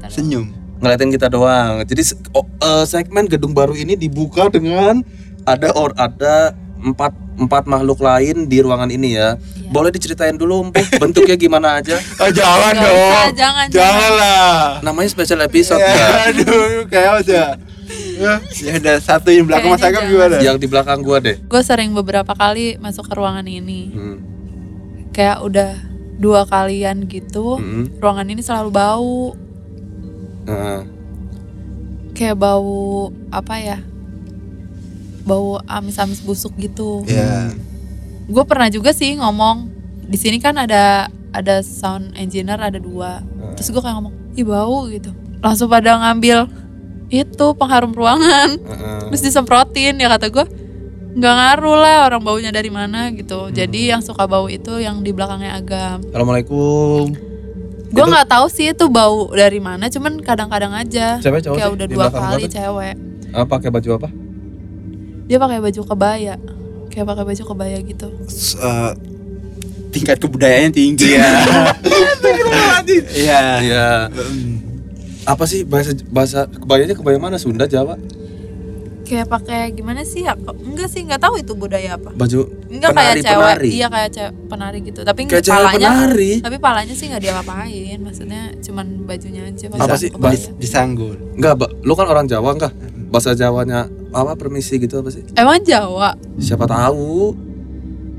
kita. 0.06 0.08
doang. 0.08 0.16
Senyum. 0.16 0.46
ngeliatin 0.76 1.08
kita 1.10 1.28
doang. 1.28 1.82
Jadi 1.84 2.02
oh, 2.32 2.46
eh, 2.60 2.84
segmen 2.86 3.26
gedung 3.26 3.52
baru 3.52 3.74
ini 3.74 3.96
dibuka 3.96 4.48
dengan 4.48 5.02
ada 5.44 5.72
or 5.72 5.96
ada 5.96 6.52
empat 6.78 7.10
empat 7.36 7.64
makhluk 7.66 8.00
lain 8.00 8.46
di 8.46 8.60
ruangan 8.60 8.88
ini 8.90 9.14
ya. 9.14 9.36
Iya. 9.36 9.68
Boleh 9.68 9.90
diceritain 9.90 10.36
dulu 10.36 10.70
bentuknya 10.94 11.34
gimana 11.36 11.80
aja? 11.80 11.96
Oh 12.22 12.30
jangan 12.30 12.74
dong. 12.76 12.92
usah, 12.92 13.30
jangan, 13.34 13.66
Jangan 13.68 14.12
lah. 14.14 14.56
Namanya 14.82 15.10
special 15.10 15.42
episode 15.42 15.80
Ya, 15.80 15.90
ya. 15.90 16.08
aduh, 16.30 16.86
kayak 16.86 17.12
aja. 17.24 17.42
Ya, 18.16 18.34
ya 18.56 18.72
udah 18.76 18.96
satu 18.98 19.28
yang 19.28 19.46
belakang 19.46 19.70
Mas 19.70 19.82
Agam 19.82 20.04
gimana? 20.06 20.38
Yang 20.40 20.58
di 20.58 20.68
belakang 20.68 21.00
gua 21.02 21.18
deh. 21.20 21.36
gue 21.38 21.62
sering 21.62 21.92
beberapa 21.92 22.32
kali 22.32 22.76
masuk 22.78 23.06
ke 23.06 23.14
ruangan 23.14 23.44
ini 23.44 23.92
Hmm. 23.92 24.18
kayak 25.12 25.40
udah 25.40 25.72
dua 26.16 26.44
kalian 26.44 27.06
gitu 27.06 27.56
Hmm. 27.56 27.92
ruangan 27.98 28.28
ini 28.28 28.40
selalu 28.40 28.70
bau 28.72 29.18
Heeh. 30.46 30.80
kayak 32.14 32.38
bau 32.38 33.10
apa 33.28 33.56
ya 33.58 33.78
bau 35.26 35.58
amis-amis 35.66 36.22
busuk 36.22 36.54
gitu 36.56 37.02
Ya. 37.06 37.50
gue 38.26 38.44
pernah 38.46 38.70
juga 38.70 38.94
sih 38.94 39.18
ngomong 39.18 39.68
di 40.06 40.16
sini 40.16 40.38
kan 40.38 40.54
ada 40.56 41.10
ada 41.30 41.60
sound 41.60 42.14
engineer 42.16 42.56
ada 42.56 42.78
dua 42.78 43.20
terus 43.54 43.68
gue 43.68 43.82
kayak 43.82 43.98
ngomong 43.98 44.14
ih 44.34 44.46
bau 44.46 44.86
gitu 44.88 45.12
langsung 45.42 45.68
pada 45.68 45.98
ngambil 46.00 46.48
itu 47.10 47.46
pengharum 47.54 47.92
ruangan 47.92 48.58
Heeh. 48.58 49.00
terus 49.10 49.22
disemprotin 49.22 49.98
ya 49.98 50.08
kata 50.08 50.30
gue 50.30 50.46
nggak 51.16 51.34
ngaruh 51.34 51.78
lah 51.80 51.98
orang 52.06 52.22
baunya 52.22 52.52
dari 52.52 52.68
mana 52.68 53.08
gitu 53.12 53.48
jadi 53.50 53.96
yang 53.96 54.02
suka 54.04 54.24
bau 54.26 54.46
itu 54.46 54.78
yang 54.78 55.00
di 55.00 55.10
belakangnya 55.10 55.56
agam 55.56 56.04
Assalamualaikum. 56.06 57.35
Gue 57.88 58.06
nggak 58.06 58.28
tahu 58.28 58.46
sih 58.48 58.70
itu 58.70 58.86
bau 58.88 59.30
dari 59.30 59.58
mana 59.58 59.88
cuman 59.88 60.18
kadang-kadang 60.20 60.72
aja 60.72 61.18
Cewek 61.18 61.42
cowok 61.42 61.56
kayak 61.56 61.68
sih? 61.68 61.76
udah 61.76 61.86
Di 61.86 61.94
dua 61.94 62.08
kali 62.08 62.44
cewek 62.48 62.96
Ah, 63.32 63.44
pakai 63.44 63.68
baju 63.68 63.90
apa? 63.96 64.10
dia 65.26 65.38
pakai 65.38 65.60
baju 65.60 65.82
kebaya 65.86 66.36
kayak 66.88 67.06
pakai 67.06 67.24
baju 67.26 67.44
kebaya 67.46 67.78
gitu 67.82 68.08
S- 68.24 68.56
eh, 68.56 68.92
tingkat 69.90 70.18
kebudayaannya 70.18 70.72
tinggi 70.72 71.14
ya. 71.14 71.28
Iya. 73.16 73.42
Iya. 73.60 73.88
Apa 75.26 75.44
sih 75.44 75.66
bahasa 75.66 75.92
bahasa 76.08 76.46
kebayanya 76.46 76.94
kebaya 76.94 77.18
mana? 77.18 77.36
Sunda, 77.36 77.66
Jawa? 77.66 77.98
Kayak 79.06 79.28
pakai 79.28 79.70
gimana 79.72 80.02
sih 80.02 80.22
ya 80.22 80.34
enggak 80.36 80.88
sih 80.88 81.02
nggak 81.02 81.18
tahu 81.20 81.38
itu 81.38 81.54
budaya 81.54 81.94
apa 81.94 82.10
Baju 82.12 82.50
enggak 82.68 82.90
penari, 82.92 83.06
kayak 83.14 83.24
cewek 83.24 83.38
penari. 83.40 83.70
iya 83.70 83.88
kayak 83.88 84.10
cewek 84.12 84.32
penari 84.46 84.80
gitu 84.82 85.00
tapi 85.02 85.20
Kayak 85.24 85.46
cewek 85.46 85.58
palanya 85.64 85.90
penari. 85.94 86.32
tapi 86.40 86.58
palanya 86.58 86.92
sih 86.92 87.06
nggak 87.08 87.22
diapa-apain 87.22 88.00
maksudnya 88.00 88.42
cuman 88.60 88.86
bajunya 89.04 89.42
aja 89.44 89.66
Apa 89.72 89.96
sih? 89.96 90.10
Bas- 90.12 90.50
Disanggul. 90.56 91.16
Enggak, 91.34 91.54
lu 91.80 91.94
kan 91.94 92.06
orang 92.06 92.26
Jawa 92.26 92.52
enggak? 92.52 92.74
Bahasa 93.08 93.32
Jawanya 93.32 93.86
apa 94.10 94.34
permisi 94.34 94.76
gitu 94.76 94.98
apa 94.98 95.08
sih? 95.10 95.22
emang 95.34 95.62
Jawa 95.62 96.18
Siapa 96.36 96.66
tahu 96.66 97.32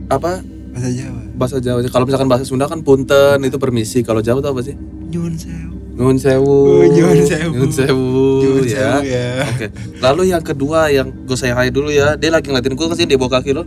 apa 0.07 0.40
Bahasa 0.70 0.90
Jawa. 0.90 1.20
bahasa 1.35 1.57
Jawanya 1.59 1.88
kalau 1.88 2.05
misalkan 2.05 2.29
bahasa 2.29 2.44
Sunda 2.44 2.64
kan 2.64 2.81
punten 2.81 3.40
itu 3.40 3.57
permisi 3.57 4.01
kalau 4.01 4.20
Jawa 4.20 4.38
tuh 4.38 4.51
apa 4.51 4.62
sih 4.62 4.77
Nyun 5.07 5.35
sewu. 5.35 5.75
Nuhun 5.96 6.16
sewu. 6.16 6.85
Nyuwun 6.87 7.20
sewu. 7.22 7.52
Nyuwun 7.56 7.72
sewu 7.72 8.20
Nyun 8.38 8.64
ya, 8.64 9.00
sewu 9.00 9.02
ya. 9.02 9.28
oke. 9.42 9.66
Lalu 9.98 10.22
yang 10.28 10.42
kedua 10.42 10.92
yang 10.92 11.09
gue 11.24 11.35
saya 11.35 11.56
hai 11.56 11.72
dulu 11.72 11.88
ya. 11.88 12.14
Dia 12.14 12.28
lagi 12.28 12.46
ngeliatin 12.46 12.76
gue 12.76 12.87
ke 12.87 12.94
sini 12.94 13.09
di 13.09 13.16
bawah 13.16 13.40
kaki 13.40 13.56
lo? 13.56 13.64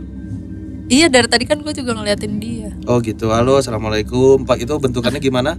Iya 0.86 1.06
dari 1.06 1.26
tadi 1.26 1.44
kan 1.44 1.58
gue 1.58 1.70
juga 1.70 1.90
ngeliatin 1.92 2.38
dia. 2.38 2.70
Oh 2.86 2.98
gitu. 2.98 3.30
Halo 3.30 3.58
assalamualaikum. 3.58 4.42
Pak 4.42 4.58
itu 4.58 4.70
bentukannya 4.72 5.18
gimana? 5.18 5.58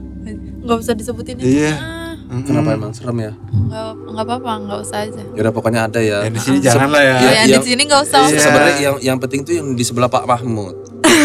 Nggak 0.62 0.77
usah 0.79 0.93
disebutin 0.93 1.38
itu 1.38 1.60
Iya. 1.60 1.75
ah. 1.75 1.99
Mm-mm. 2.31 2.47
kenapa 2.47 2.71
emang 2.71 2.95
serem 2.95 3.17
ya? 3.19 3.31
Nggak 3.36 3.88
nggak 4.07 4.23
apa-apa 4.23 4.51
nggak 4.63 4.79
usah 4.81 4.99
aja. 5.03 5.23
Ya 5.29 5.39
udah 5.41 5.51
pokoknya 5.51 5.81
ada 5.84 5.99
ya. 5.99 6.23
Yang 6.23 6.31
di 6.31 6.41
sini 6.41 6.57
jangan 6.62 6.88
lah 6.88 7.03
ya. 7.03 7.15
Iya, 7.17 7.27
yang 7.27 7.43
di 7.43 7.51
yang- 7.51 7.65
sini 7.67 7.81
nggak 7.84 8.01
usah. 8.01 8.21
Iya. 8.23 8.39
sebenarnya 8.39 8.75
yang 8.79 8.95
yang 9.03 9.17
penting 9.19 9.39
tuh 9.43 9.53
yang 9.53 9.67
di 9.75 9.84
sebelah 9.84 10.07
Pak 10.07 10.23
Mahmud 10.23 10.75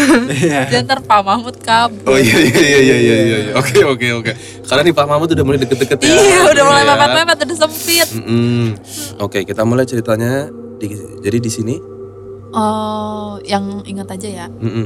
Iya. 0.07 0.59
jangan 0.71 0.83
ntar 0.87 0.99
Pak 1.03 1.21
Mahmud 1.21 1.55
kabur 1.59 2.07
oh 2.07 2.17
iya 2.17 2.37
iya 2.37 2.57
iya 2.57 2.79
iya 2.79 2.95
iya 2.97 3.15
iya 3.17 3.37
iya. 3.47 3.51
oke 3.55 3.77
oke 3.87 4.07
oke 4.19 4.31
karena 4.63 4.81
nih 4.83 4.93
Pak 4.93 5.05
Mahmud 5.05 5.29
udah 5.29 5.45
mulai 5.45 5.59
deket-deket 5.59 5.97
ya 5.99 6.13
iya 6.13 6.39
udah 6.47 6.63
mulai 6.63 6.83
ya. 6.83 6.89
mepet-mepet 6.91 7.37
udah 7.43 7.57
sempit 7.57 8.07
Mm-mm. 8.13 8.65
Oke, 9.17 9.41
kita 9.43 9.65
mulai 9.65 9.83
ceritanya. 9.83 10.47
Di- 10.77 10.93
jadi 11.19 11.41
di 11.41 11.49
sini, 11.49 11.73
oh 12.53 13.41
yang 13.43 13.81
ingat 13.83 14.07
aja 14.11 14.45
ya 14.45 14.47
mm-mm, 14.47 14.85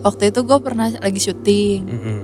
waktu 0.00 0.28
itu 0.28 0.44
gue 0.44 0.58
pernah 0.60 0.92
lagi 0.92 1.16
syuting 1.18 1.80
mm-mm. 1.88 2.18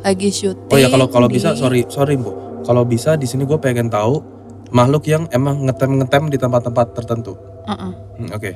lagi 0.00 0.28
syuting 0.30 0.70
oh 0.70 0.78
ya 0.78 0.86
kalau 0.86 1.10
kalau 1.10 1.26
di- 1.26 1.36
bisa, 1.36 1.58
sorry 1.58 1.82
sorry 1.88 2.14
bu, 2.14 2.62
kalau 2.62 2.86
bisa 2.86 3.18
di 3.18 3.26
sini 3.26 3.42
gue 3.42 3.58
pengen 3.58 3.90
tahu 3.90 4.22
makhluk 4.70 5.06
yang 5.06 5.26
emang 5.30 5.62
ngetem 5.62 5.98
ngetem 5.98 6.22
di 6.26 6.38
tempat-tempat 6.38 6.86
tertentu. 6.92 7.38
Uh-uh. 7.66 7.92
Hmm, 8.16 8.30
Oke, 8.30 8.54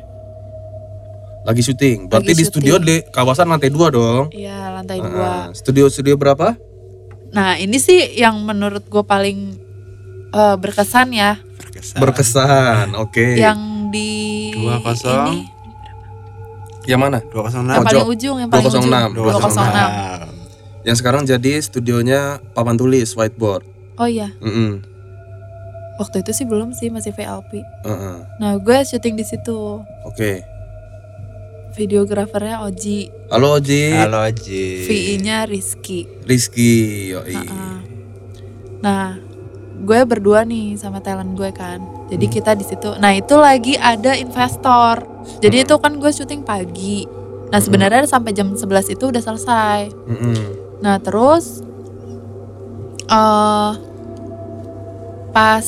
lagi 1.42 1.62
syuting. 1.62 2.06
Berarti 2.06 2.30
Lagi 2.30 2.38
di 2.38 2.44
studio 2.44 2.74
syuting. 2.76 2.86
di 2.86 3.10
kawasan 3.10 3.48
lantai 3.48 3.70
dua 3.70 3.88
dong. 3.88 4.28
Iya 4.30 4.72
lantai 4.72 4.98
Heeh. 4.98 5.08
dua. 5.08 5.32
Studio 5.50 5.88
studio 5.88 6.14
berapa? 6.14 6.54
Nah 7.30 7.56
ini 7.56 7.78
sih 7.78 8.14
yang 8.14 8.40
menurut 8.40 8.84
gue 8.84 9.00
paling 9.00 9.38
eh, 10.30 10.56
berkesan 10.56 11.10
ya, 11.10 11.38
Berkesan. 11.60 11.98
Berkesan. 11.98 12.86
Oke. 12.96 13.34
yang 13.34 13.58
di 13.90 14.50
20. 14.54 15.26
ini 15.26 15.38
Yang 16.86 17.00
mana? 17.00 17.18
206. 17.24 17.66
yang 17.68 17.84
paling 17.84 18.06
ujung, 18.08 18.36
yang 18.38 18.48
paling 18.48 18.66
206. 18.66 18.86
ujung. 18.86 19.26
206. 19.26 20.30
Yang 20.80 20.96
sekarang 20.96 21.22
jadi 21.24 21.52
studionya 21.58 22.20
papan 22.50 22.74
tulis 22.74 23.12
whiteboard. 23.12 23.62
Oh 23.94 24.08
iya, 24.08 24.32
Mm-mm. 24.38 24.80
waktu 25.96 26.24
itu 26.24 26.32
sih 26.32 26.44
belum 26.44 26.72
sih 26.72 26.88
masih 26.88 27.12
VLP. 27.12 27.60
Heeh. 27.84 28.16
Nah 28.38 28.56
gue 28.56 28.78
syuting 28.82 29.12
di 29.12 29.22
situ, 29.22 29.84
Oke. 30.02 30.40
Videografernya 31.70 32.62
Oji, 32.62 33.30
Halo 33.30 33.56
Oji. 33.56 33.94
Halo 33.94 34.26
Ji. 34.28 34.84
VI-nya 34.84 35.46
Rizky. 35.46 36.06
Rizky. 36.24 36.72
Yoi. 37.10 37.30
Heeh. 37.32 37.76
Nah, 38.80 39.16
gue 39.78 40.00
berdua 40.02 40.42
nih 40.42 40.74
sama 40.74 40.98
talent 40.98 41.32
gue 41.32 41.50
kan. 41.50 41.78
Jadi 42.08 42.26
Hmm. 42.26 42.34
kita 42.34 42.50
di 42.52 42.64
situ. 42.64 42.90
Nah, 42.96 43.12
itu 43.12 43.34
lagi 43.34 43.74
ada 43.74 44.12
investor. 44.12 45.06
Jadi 45.38 45.62
itu 45.62 45.74
kan 45.78 45.96
gue 45.96 46.10
syuting 46.10 46.42
pagi. 46.42 47.06
Nah, 47.48 47.56
Hmm. 47.56 47.64
sebenarnya 47.64 48.04
sampai 48.04 48.32
jam 48.32 48.52
11 48.52 48.88
itu 48.88 49.06
udah 49.06 49.22
selesai. 49.22 49.80
Mm-mm. 50.06 50.36
Nah, 50.80 50.98
terus 50.98 51.62
eh 53.06 53.72
pas 55.30 55.66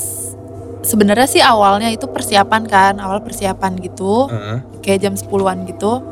sebenarnya 0.82 1.28
sih 1.30 1.42
awalnya 1.42 1.88
itu 1.88 2.10
persiapan 2.10 2.62
kan, 2.66 2.94
awal 2.98 3.22
persiapan 3.22 3.78
gitu 3.78 4.28
Heeh. 4.28 4.58
kayak 4.82 5.00
jam 5.08 5.14
10-an 5.14 5.64
gitu. 5.66 6.02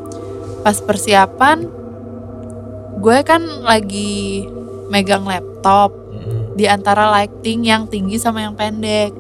Pas 0.62 0.76
persiapan 0.78 1.66
gue 3.00 3.18
kan 3.24 3.40
lagi 3.64 4.44
megang 4.92 5.24
laptop 5.24 5.94
Mm-mm. 5.94 6.52
di 6.59 6.68
antara 6.68 7.09
lighting 7.09 7.64
yang 7.64 7.88
tinggi 7.88 8.20
sama 8.20 8.44
yang 8.44 8.54
pendek 8.54 9.14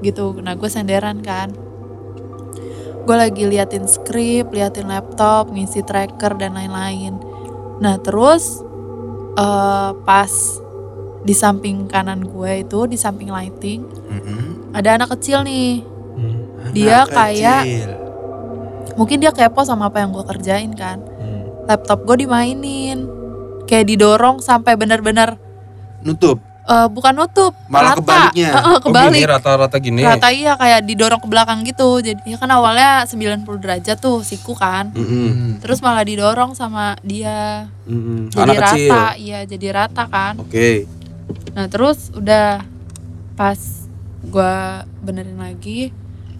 gitu. 0.00 0.38
Nah 0.38 0.54
gue 0.54 0.70
senderan 0.70 1.20
kan. 1.22 1.52
Gue 3.08 3.16
lagi 3.16 3.48
liatin 3.48 3.88
skrip, 3.88 4.52
liatin 4.52 4.88
laptop, 4.88 5.48
ngisi 5.48 5.80
tracker 5.80 6.36
dan 6.36 6.56
lain-lain. 6.56 7.16
Nah 7.80 7.96
terus 8.00 8.60
eh, 9.36 9.90
pas 10.04 10.32
di 11.18 11.34
samping 11.34 11.90
kanan 11.90 12.24
gue 12.24 12.62
itu 12.62 12.86
di 12.86 12.94
samping 12.94 13.28
lighting 13.28 13.82
Mm-mm. 13.84 14.57
Ada 14.70 14.88
anak 14.94 15.08
kecil 15.14 15.42
nih. 15.42 15.82
Mm. 16.14 16.38
Dia 16.72 17.02
Anak 17.02 17.08
kayak- 17.10 17.64
kecil. 17.64 17.90
Mungkin 18.94 19.18
dia 19.18 19.30
kepo 19.30 19.62
sama 19.62 19.86
apa 19.86 19.98
yang 19.98 20.10
gue 20.10 20.24
kerjain 20.26 20.72
kan. 20.72 20.98
Mm. 20.98 21.66
Laptop 21.66 22.02
gue 22.02 22.16
dimainin, 22.20 23.06
kayak 23.64 23.86
didorong 23.86 24.38
sampai 24.38 24.74
benar-benar 24.74 25.38
nutup. 26.00 26.42
eh, 26.64 26.84
bukan 26.86 27.16
nutup, 27.16 27.56
Malah 27.66 27.96
rata. 27.96 28.00
kebaliknya. 28.28 28.50
Eh, 28.54 28.64
Oh 28.66 28.78
kebalik. 28.78 29.16
gini 29.16 29.24
rata-rata 29.24 29.76
gini. 29.78 30.00
Rata 30.02 30.28
iya 30.28 30.52
kayak 30.52 30.84
didorong 30.84 31.16
ke 31.16 31.24
belakang 31.26 31.64
gitu. 31.64 31.96
Jadi 31.98 32.20
ya 32.26 32.36
kan 32.36 32.50
awalnya 32.50 33.08
90 33.08 33.56
derajat 33.56 33.96
tuh 33.96 34.20
siku 34.20 34.52
kan. 34.52 34.92
Mm-mm. 34.92 35.60
Terus 35.60 35.80
malah 35.80 36.04
didorong 36.04 36.52
sama 36.52 36.92
dia. 37.00 37.72
Mm-mm. 37.84 38.28
Jadi 38.28 38.44
Anak 38.44 38.56
rata, 38.58 38.74
kecil. 38.74 38.92
iya 39.18 39.38
jadi 39.44 39.66
rata 39.74 40.04
kan. 40.06 40.36
Oke. 40.38 40.84
Nah, 41.50 41.66
terus 41.66 42.12
udah 42.12 42.60
pas 43.32 43.56
gua 44.24 44.82
benerin 44.98 45.38
lagi. 45.38 45.94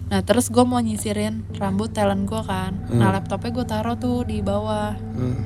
Nah, 0.09 0.25
terus 0.25 0.49
gue 0.49 0.65
mau 0.65 0.81
nyisirin 0.81 1.45
rambut 1.55 1.93
talent 1.93 2.25
gue 2.25 2.41
kan. 2.41 2.73
Nah, 2.89 3.07
Hmm. 3.07 3.13
laptopnya 3.13 3.51
gue 3.53 3.65
taruh 3.67 3.93
tuh 3.93 4.25
di 4.25 4.41
bawah. 4.41 4.97
Mm. 4.97 5.37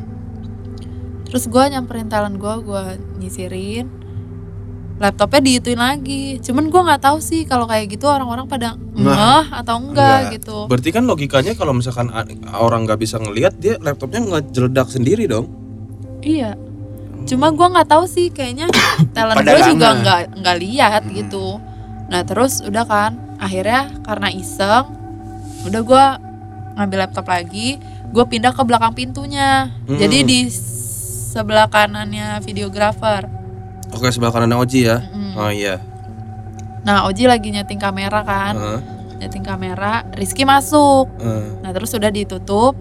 Terus 1.27 1.51
gue 1.51 1.63
nyamperin 1.67 2.07
talent 2.07 2.39
gue, 2.39 2.53
gue 2.63 2.83
nyisirin. 3.19 3.91
Laptopnya 5.01 5.41
diituin 5.43 5.75
lagi. 5.75 6.39
Cuman 6.39 6.71
gue 6.71 6.79
nggak 6.79 7.01
tahu 7.01 7.19
sih 7.19 7.43
kalau 7.43 7.67
kayak 7.67 7.91
gitu 7.91 8.07
orang-orang 8.07 8.47
pada 8.47 8.79
ngeh 8.95 9.45
atau 9.51 9.75
enggak, 9.81 10.31
Enggak. 10.31 10.33
gitu. 10.39 10.57
Berarti 10.71 10.89
kan 10.93 11.03
logikanya 11.03 11.53
kalau 11.53 11.75
misalkan 11.75 12.07
orang 12.53 12.87
nggak 12.87 13.01
bisa 13.01 13.19
ngelihat 13.19 13.59
dia 13.59 13.75
laptopnya 13.83 14.23
ngejeledak 14.23 14.87
sendiri 14.87 15.27
dong. 15.27 15.51
Iya. 16.21 16.55
Cuma 17.25 17.51
gua 17.51 17.67
nggak 17.67 17.89
tahu 17.89 18.07
sih 18.07 18.31
kayaknya 18.31 18.71
talent 19.11 19.41
gue 19.41 19.49
nggak 19.49 19.67
juga 19.67 19.87
nggak 19.99 20.19
nggak 20.39 20.57
lihat 20.61 21.03
Hmm. 21.03 21.13
gitu. 21.19 21.45
Nah 22.05 22.21
terus 22.21 22.59
udah 22.59 22.83
kan 22.83 23.11
akhirnya 23.37 23.91
karena 24.01 24.27
iseng 24.29 24.87
udah 25.63 25.81
gua 25.81 26.05
ngambil 26.73 26.97
laptop 27.01 27.25
lagi 27.25 27.77
gue 28.09 28.23
pindah 28.23 28.49
ke 28.49 28.61
belakang 28.61 28.93
pintunya 28.93 29.69
Hmm. 29.83 29.95
jadi 29.95 30.21
di 30.21 30.39
sebelah 30.49 31.65
kanannya 31.65 32.37
videografer 32.41 33.25
Oke 33.89 34.09
sebelah 34.09 34.29
kanan 34.31 34.53
Oji 34.55 34.85
ya. 34.85 35.05
Mm. 35.07 35.33
Oh 35.33 35.49
iya. 35.49 35.77
nah 36.81 37.05
Oji 37.05 37.25
lagi 37.25 37.49
nyeting 37.49 37.77
kamera 37.77 38.21
kan 38.21 38.53
Heeh, 38.53 38.79
nyeting 39.19 39.41
kamera 39.41 40.03
Rizky 40.11 40.43
masuk 40.43 41.09
heeh. 41.15 41.61
nah 41.61 41.71
terus 41.71 41.89
udah 41.91 42.09
ditutup 42.09 42.73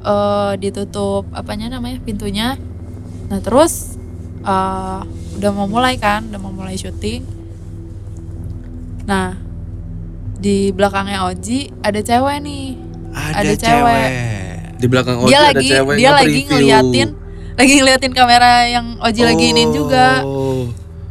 eh 0.00 0.52
ditutup 0.56 1.26
apanya 1.32 1.68
namanya 1.70 1.98
pintunya 1.98 2.54
nah 3.26 3.40
terus 3.40 3.96
eh 4.38 5.00
udah 5.34 5.50
mau 5.50 5.66
mulai 5.66 5.96
kan 5.96 6.24
udah 6.24 6.38
mau 6.38 6.52
mulai 6.52 6.76
syuting 6.76 7.24
nah 9.08 9.32
di 10.38 10.70
belakangnya 10.70 11.26
Oji 11.26 11.72
ada 11.80 11.98
cewek 11.98 12.36
nih 12.40 12.66
Ada 13.10 13.54
cewek. 13.56 14.08
Di 14.76 14.86
belakang 14.86 15.16
Oji 15.18 15.32
dia 15.32 15.40
ada 15.40 15.50
lagi 15.50 15.66
cewek 15.66 15.94
dia 15.96 16.10
lagi 16.12 16.28
nge-preview. 16.38 16.50
ngeliatin 16.52 17.08
lagi 17.56 17.72
ngeliatin 17.74 18.12
kamera 18.12 18.52
yang 18.68 18.86
Oji 19.00 19.22
lagi 19.24 19.46
ini 19.48 19.64
juga 19.68 20.22
Oh. 20.22 20.70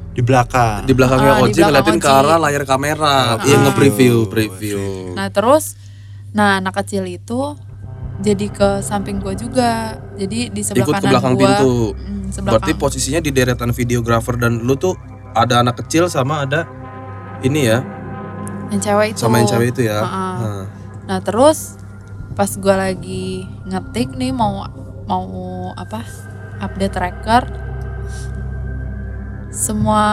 di 0.10 0.21
belakang. 0.21 0.81
Di 0.81 0.93
belakangnya 0.93 1.27
Ah, 1.27 1.38
di 1.38 1.43
Oji 1.43 1.51
belakang 1.51 1.67
ngeliatin 1.67 1.97
ke 1.97 2.07
Oji. 2.07 2.19
arah 2.21 2.38
layar 2.39 2.63
kamera. 2.63 3.15
Ah. 3.36 3.43
Iya 3.43 3.57
nge-preview, 3.60 4.15
preview. 4.25 4.81
nah 5.12 5.27
terus 5.27 5.75
nah 6.29 6.57
anak 6.57 6.77
kecil 6.77 7.03
itu 7.03 7.57
jadi 8.17 8.45
ke 8.47 8.69
samping 8.79 9.17
gua 9.17 9.33
juga 9.33 9.69
jadi 10.13 10.47
di 10.47 10.62
sebelah 10.62 10.86
Ikut 10.86 10.93
ke 10.93 10.99
kanan 10.99 11.12
belakang 11.12 11.33
gua 11.33 11.41
pintu. 11.51 11.73
mm, 11.91 12.23
sebelah 12.29 12.51
Berarti 12.53 12.71
kanan. 12.71 12.81
posisinya 12.81 13.19
di 13.19 13.31
deretan 13.31 13.71
videografer 13.71 14.38
dan 14.38 14.57
lu 14.60 14.73
tuh 14.73 14.93
ada 15.33 15.60
anak 15.60 15.81
kecil 15.81 16.07
sama 16.07 16.41
ada 16.43 16.63
ini 17.39 17.62
ya, 17.65 17.80
yang 18.69 18.82
cewek 18.82 19.08
itu 19.13 19.19
sama 19.19 19.39
yang 19.39 19.50
cewek 19.50 19.67
itu 19.71 19.82
ya. 19.86 20.00
Ah, 20.00 20.06
ah. 20.06 20.36
Nah. 20.38 20.63
Nah 21.08 21.19
terus 21.21 21.78
pas 22.34 22.50
gue 22.50 22.76
lagi 22.76 23.26
ngetik 23.65 24.13
nih 24.13 24.30
mau 24.30 24.65
mau 25.06 25.26
apa 25.73 26.04
update 26.60 26.93
tracker 26.93 27.43
semua 29.50 30.04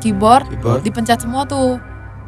keyboard, 0.00 0.48
Keyboard. 0.48 0.80
dipencet 0.82 1.22
semua 1.22 1.46
tuh 1.46 1.78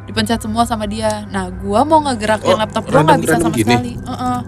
dipencet 0.05 0.39
semua 0.39 0.63
sama 0.63 0.85
dia. 0.85 1.27
Nah 1.27 1.49
gua 1.51 1.83
mau 1.83 1.99
ngegerakin 1.99 2.55
Oh, 2.55 2.59
laptop 2.61 2.87
random- 2.87 3.19
nggak 3.19 3.21
bisa 3.25 3.37
sama 3.41 3.55
gini? 3.55 3.65
sekali. 3.67 3.93
Heeh. 3.99 4.39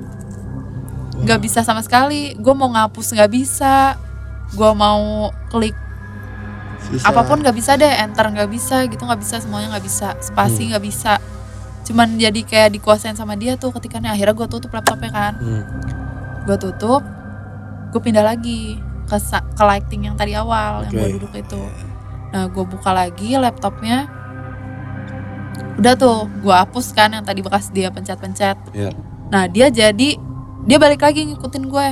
Nggak 1.18 1.40
bisa 1.42 1.60
sama 1.66 1.82
sekali. 1.82 2.38
Gue 2.38 2.54
mau 2.54 2.70
ngapus 2.70 3.12
nggak 3.12 3.32
bisa. 3.34 3.98
Gua 4.54 4.72
mau 4.72 5.28
klik 5.50 5.76
Susah. 6.88 7.12
apa 7.12 7.22
pun 7.28 7.44
nggak 7.44 7.56
bisa 7.56 7.76
deh 7.76 7.90
enter 7.90 8.26
nggak 8.32 8.48
bisa 8.48 8.88
gitu 8.88 9.04
nggak 9.04 9.20
bisa 9.20 9.44
semuanya 9.44 9.76
nggak 9.76 9.86
bisa 9.86 10.16
spasi 10.24 10.72
nggak 10.72 10.84
bisa. 10.84 11.20
Cuman 11.84 12.20
jadi 12.20 12.42
kayak 12.44 12.80
dikuasain 12.80 13.16
sama 13.16 13.36
dia 13.36 13.56
tuh 13.60 13.72
ketika 13.76 14.00
akhirnya 14.00 14.36
gue 14.36 14.48
tutup 14.48 14.72
laptopnya 14.72 15.12
kan. 15.12 15.34
Hmm. 15.40 15.64
gue 16.48 16.56
tutup 16.56 17.04
gue 17.92 18.00
pindah 18.00 18.24
lagi 18.24 18.80
ke 19.04 19.18
ke 19.28 19.64
lighting 19.68 20.08
yang 20.08 20.16
tadi 20.16 20.32
awal 20.32 20.88
yang 20.88 20.96
gue 20.96 21.20
duduk 21.20 21.32
itu. 21.36 21.60
Nah 22.32 22.48
gue 22.48 22.64
buka 22.64 22.96
lagi 22.96 23.36
laptopnya. 23.36 24.08
Udah 25.76 25.94
tuh 26.00 26.32
gue 26.40 26.56
hapus 26.56 26.96
kan 26.96 27.12
yang 27.12 27.28
tadi 27.28 27.44
bekas 27.44 27.68
dia 27.76 27.92
pencet-pencet. 27.92 28.58
Iya. 28.72 28.92
nah 29.28 29.44
dia 29.44 29.68
jadi 29.68 30.16
dia 30.64 30.78
balik 30.80 31.04
lagi 31.04 31.28
ngikutin 31.28 31.68
gue 31.68 31.88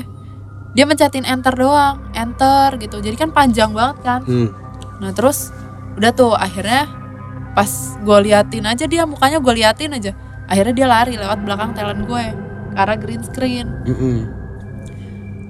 dia 0.76 0.84
mencetin 0.88 1.24
enter 1.24 1.56
doang 1.56 2.04
enter 2.12 2.76
gitu. 2.80 3.00
Jadi 3.00 3.16
kan 3.16 3.32
panjang 3.32 3.72
banget 3.72 3.98
kan. 4.04 4.22
Hmm. 4.28 4.52
Nah 5.00 5.12
terus 5.12 5.52
udah 5.96 6.12
tuh 6.12 6.36
akhirnya 6.36 6.88
pas 7.56 7.72
gue 8.04 8.18
liatin 8.28 8.68
aja 8.68 8.84
dia 8.84 9.08
mukanya 9.08 9.40
gue 9.40 9.54
liatin 9.56 9.96
aja. 9.96 10.12
Akhirnya 10.46 10.74
dia 10.76 10.88
lari 10.88 11.14
lewat 11.16 11.40
belakang 11.42 11.72
talent 11.74 12.04
gue 12.06 12.24
ke 12.76 12.78
arah 12.78 12.98
green 13.00 13.24
screen. 13.24 13.68
Mm-mm. 13.88 14.18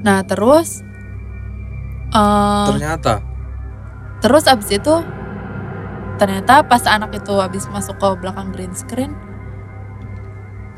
Nah 0.05 0.21
terus 0.25 0.86
eh 2.13 2.67
Ternyata 2.69 3.21
terus 4.23 4.47
abis 4.47 4.69
itu 4.71 4.95
ternyata 6.15 6.63
pas 6.63 6.81
anak 6.88 7.12
itu 7.19 7.36
abis 7.38 7.67
masuk 7.67 7.99
ke 7.99 8.08
belakang 8.23 8.49
green 8.55 8.71
screen 8.71 9.12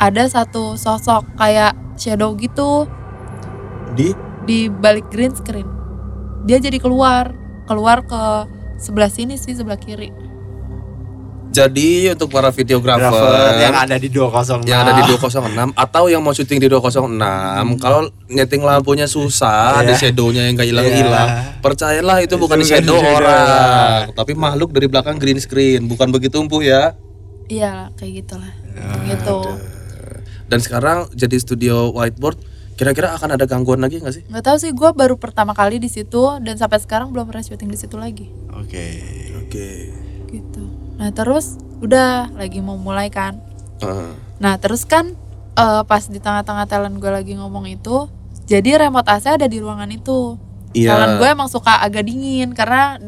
ada 0.02 0.26
satu 0.26 0.74
sosok 0.78 1.24
kayak 1.38 1.78
shadow 1.98 2.34
gitu 2.38 2.90
di 3.98 4.14
di 4.46 4.70
balik 4.70 5.10
green 5.10 5.34
screen. 5.34 5.68
Dia 6.46 6.62
jadi 6.62 6.78
keluar 6.80 7.34
keluar 7.68 8.06
ke 8.06 8.24
sebelah 8.78 9.10
sini 9.10 9.36
sih 9.36 9.52
sebelah 9.52 9.76
kiri. 9.76 10.10
jadi 11.48 12.14
untuk 12.14 12.30
para 12.30 12.52
videografer 12.52 13.02
Grafer 13.02 13.58
yang 13.58 13.74
ada 13.74 13.96
di 13.96 14.08
206. 14.08 14.62
yang 14.64 14.80
ada 14.80 14.94
di 14.94 15.04
206 15.10 15.74
atau 15.74 16.04
yang 16.06 16.22
mau 16.22 16.30
syuting 16.30 16.60
di 16.60 16.68
206 16.68 17.18
kalau 17.78 18.00
nyeting 18.28 18.62
lampunya 18.62 19.06
susah 19.06 19.82
ada 19.82 19.90
Iya. 19.90 19.98
shadownya 19.98 20.46
yang 20.46 20.54
gak 20.54 20.70
hilang-hilang 20.70 21.28
Iya. 21.28 21.58
percayalah 21.58 22.18
itu 22.22 22.30
Itu 22.30 22.38
bukan 22.38 22.62
shadow 22.62 23.00
shadow. 23.00 23.18
orang 23.18 24.14
tapi 24.14 24.32
makhluk 24.34 24.70
dari 24.70 24.86
belakang 24.86 25.18
green 25.18 25.40
screen 25.40 25.88
bukan 25.88 26.12
begitu 26.12 26.38
empuh 26.38 26.62
ya 26.62 26.94
Iya 27.48 27.90
kayak 27.96 28.12
gitulah. 28.22 28.54
Ya, 29.08 29.16
gitu. 29.16 29.40
dan 30.46 30.60
sekarang 30.60 30.98
jadi 31.12 31.36
studio 31.38 31.90
whiteboard 31.92 32.38
kira-kira 32.78 33.18
akan 33.18 33.34
ada 33.34 33.50
gangguan 33.50 33.82
lagi 33.82 33.98
nggak 33.98 34.14
sih? 34.14 34.24
Nggak 34.30 34.46
tahu 34.46 34.58
sih 34.62 34.72
gue 34.72 34.90
baru 34.94 35.18
pertama 35.18 35.58
kali 35.58 35.82
di 35.82 35.90
situ 35.90 36.38
dan 36.46 36.56
sampai 36.62 36.78
sekarang 36.78 37.10
belum 37.10 37.26
pernah 37.26 37.42
syuting 37.42 37.74
di 37.74 37.80
situ 37.82 37.98
lagi. 37.98 38.30
Oke. 38.54 38.86
oke. 39.42 39.68
Gitu. 40.30 40.64
Nah 41.02 41.10
terus 41.10 41.58
udah 41.82 42.30
lagi 42.38 42.62
mau 42.62 42.78
mulai 42.78 43.10
kan? 43.10 43.42
Ah. 43.78 44.18
nah 44.42 44.58
terus 44.58 44.90
kan 44.90 45.14
eh, 45.54 45.84
pas 45.86 46.02
di 46.02 46.18
tengah-tengah 46.18 46.66
talent 46.66 46.98
gue 46.98 47.12
lagi 47.14 47.38
ngomong 47.38 47.70
itu 47.70 48.10
jadi 48.50 48.90
remote 48.90 49.06
AC 49.06 49.26
ada 49.28 49.50
di 49.50 49.58
ruangan 49.58 49.90
itu. 49.90 50.38
Iya. 50.78 50.94
Talent 50.94 51.14
gue 51.18 51.28
emang 51.30 51.50
suka 51.50 51.82
agak 51.82 52.06
dingin 52.06 52.54
karena 52.54 53.02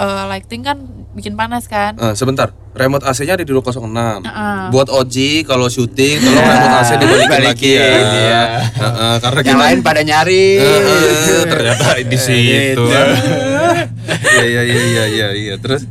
eh, 0.00 0.24
lighting 0.32 0.64
kan 0.64 0.80
bikin 1.12 1.36
panas 1.36 1.68
kan? 1.68 2.00
Ah, 2.00 2.16
sebentar 2.16 2.52
remote 2.76 3.04
AC-nya 3.08 3.40
ada 3.40 3.44
di 3.44 3.52
206 3.52 3.80
Heeh. 3.80 4.62
buat 4.68 4.88
Oji 4.92 5.42
kalau 5.48 5.66
syuting 5.66 6.20
tolong 6.20 6.44
remote 6.44 6.76
AC 6.76 6.90
dibalikin 7.00 7.42
lagi 7.42 7.70
ya 7.72 7.88
iya. 7.88 8.42
Heeh, 8.76 9.14
karena 9.24 9.40
Yang 9.40 9.56
kita 9.56 9.64
lain 9.64 9.78
pada 9.80 10.00
nyari. 10.04 10.46
Eh, 10.60 11.44
ternyata 11.48 11.86
di 12.04 12.18
situ. 12.20 12.84
Gitu. 12.84 12.84
Iya 12.86 14.44
iya 14.44 14.62
iya 14.62 14.82
iya 14.84 15.04
iya 15.08 15.28
iya. 15.32 15.54
Terus 15.56 15.88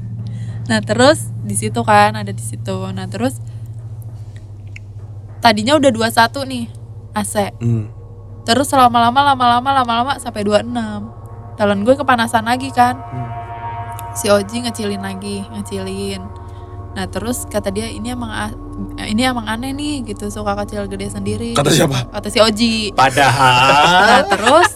Nah 0.66 0.82
terus 0.82 1.30
di 1.46 1.54
situ 1.58 1.82
kan 1.86 2.14
ada 2.14 2.30
di 2.34 2.42
situ. 2.42 2.78
Nah 2.94 3.06
terus 3.10 3.38
tadinya 5.42 5.78
udah 5.78 5.90
21 5.94 6.50
nih 6.50 6.66
AC. 7.14 7.36
hmm. 7.62 7.86
Terus 8.46 8.70
lama-lama 8.78 9.34
lama-lama 9.34 9.70
lama-lama 9.82 10.14
sampai 10.22 10.46
26. 10.46 10.70
Talent 11.58 11.82
gue 11.82 11.96
kepanasan 11.98 12.46
lagi 12.46 12.70
kan. 12.70 12.98
Si 14.16 14.30
Oji 14.30 14.64
ngecilin 14.64 15.02
lagi, 15.02 15.44
ngecilin. 15.50 16.45
Nah 16.96 17.06
terus 17.12 17.44
kata 17.44 17.76
dia 17.76 17.92
ini 17.92 18.16
emang 18.16 18.32
ini 19.04 19.28
emang 19.28 19.44
aneh 19.52 19.76
nih 19.76 20.08
gitu 20.08 20.32
suka 20.32 20.56
kecil 20.64 20.88
gede 20.88 21.12
sendiri. 21.12 21.52
Kata 21.52 21.68
siapa? 21.68 22.08
Kata 22.08 22.28
si 22.32 22.40
Oji. 22.40 22.96
Nah 22.96 22.96
Padahal, 22.96 24.24
terus 24.32 24.70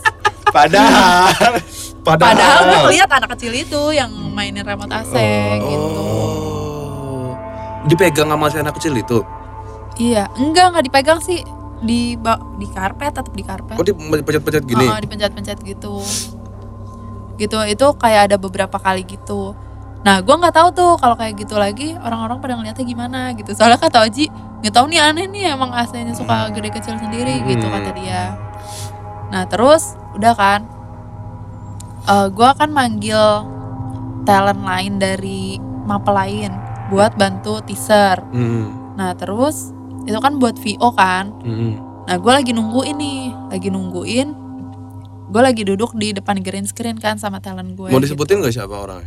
padahal. 0.51 1.55
padahal 2.03 2.59
gue 2.67 2.79
ngeliat 2.91 3.09
anak 3.11 3.29
kecil 3.39 3.55
itu 3.55 3.81
yang 3.95 4.11
mainin 4.35 4.67
remote 4.67 4.91
AC 4.91 5.15
gitu. 5.63 6.03
Oh. 6.03 7.31
Dipegang 7.87 8.27
sama 8.27 8.51
si 8.51 8.57
anak 8.59 8.75
kecil 8.75 8.99
itu. 8.99 9.23
Iya, 9.99 10.27
enggak 10.35 10.75
enggak 10.75 10.83
dipegang 10.91 11.19
sih 11.23 11.39
di 11.79 12.19
di 12.59 12.67
karpet 12.67 13.15
tetap 13.15 13.31
di 13.31 13.43
karpet. 13.47 13.79
Oh, 13.79 13.85
dipencet-pencet 13.87 14.63
gini. 14.67 14.87
Oh, 14.87 14.99
dipencet-pencet 14.99 15.59
gitu. 15.63 16.03
Gitu 17.39 17.55
itu 17.71 17.87
kayak 17.95 18.31
ada 18.31 18.35
beberapa 18.35 18.75
kali 18.75 19.07
gitu. 19.07 19.55
Nah, 19.99 20.23
gua 20.23 20.35
nggak 20.39 20.55
tahu 20.55 20.69
tuh 20.71 20.91
kalau 20.95 21.15
kayak 21.19 21.35
gitu 21.35 21.59
lagi 21.59 21.91
orang-orang 21.99 22.39
pada 22.39 22.55
ngeliatnya 22.55 22.85
gimana 22.87 23.19
gitu. 23.35 23.51
Soalnya 23.51 23.79
kata 23.79 24.07
Oji 24.07 24.31
nggak 24.63 24.73
tahu 24.75 24.85
nih 24.91 24.99
aneh 24.99 25.27
nih 25.27 25.55
emang 25.55 25.71
AC-nya 25.71 26.15
suka 26.15 26.51
gede 26.51 26.71
kecil 26.71 26.95
sendiri 26.99 27.43
gitu 27.47 27.67
Hmm. 27.67 27.75
kata 27.79 27.89
dia. 27.95 28.23
Nah 29.31 29.43
terus 29.47 29.95
udah 30.15 30.33
kan, 30.35 30.61
eh 32.07 32.27
gua 32.31 32.55
akan 32.55 32.69
manggil 32.71 33.23
talent 34.23 34.63
lain 34.63 34.93
dari 34.99 35.59
mapel 35.83 36.15
lain 36.15 36.51
buat 36.89 37.15
bantu 37.15 37.59
teaser. 37.63 38.19
Hmm. 38.31 38.95
Nah 38.95 39.15
terus 39.15 39.71
itu 40.07 40.17
kan 40.17 40.39
buat 40.39 40.55
VO 40.57 40.89
kan. 40.95 41.31
Hmm. 41.43 41.75
Nah 42.09 42.17
gue 42.17 42.33
lagi 42.33 42.51
nungguin 42.57 42.97
nih, 42.97 43.21
lagi 43.53 43.69
nungguin. 43.69 44.27
Gue 45.29 45.41
lagi 45.45 45.61
duduk 45.61 45.93
di 45.93 46.09
depan 46.09 46.41
green 46.41 46.65
screen 46.65 46.97
kan 46.97 47.21
sama 47.21 47.37
talent 47.37 47.77
gue. 47.77 47.93
Mau 47.93 48.01
disebutin 48.01 48.41
nggak 48.41 48.49
siapa 48.49 48.73
orangnya? 48.73 49.05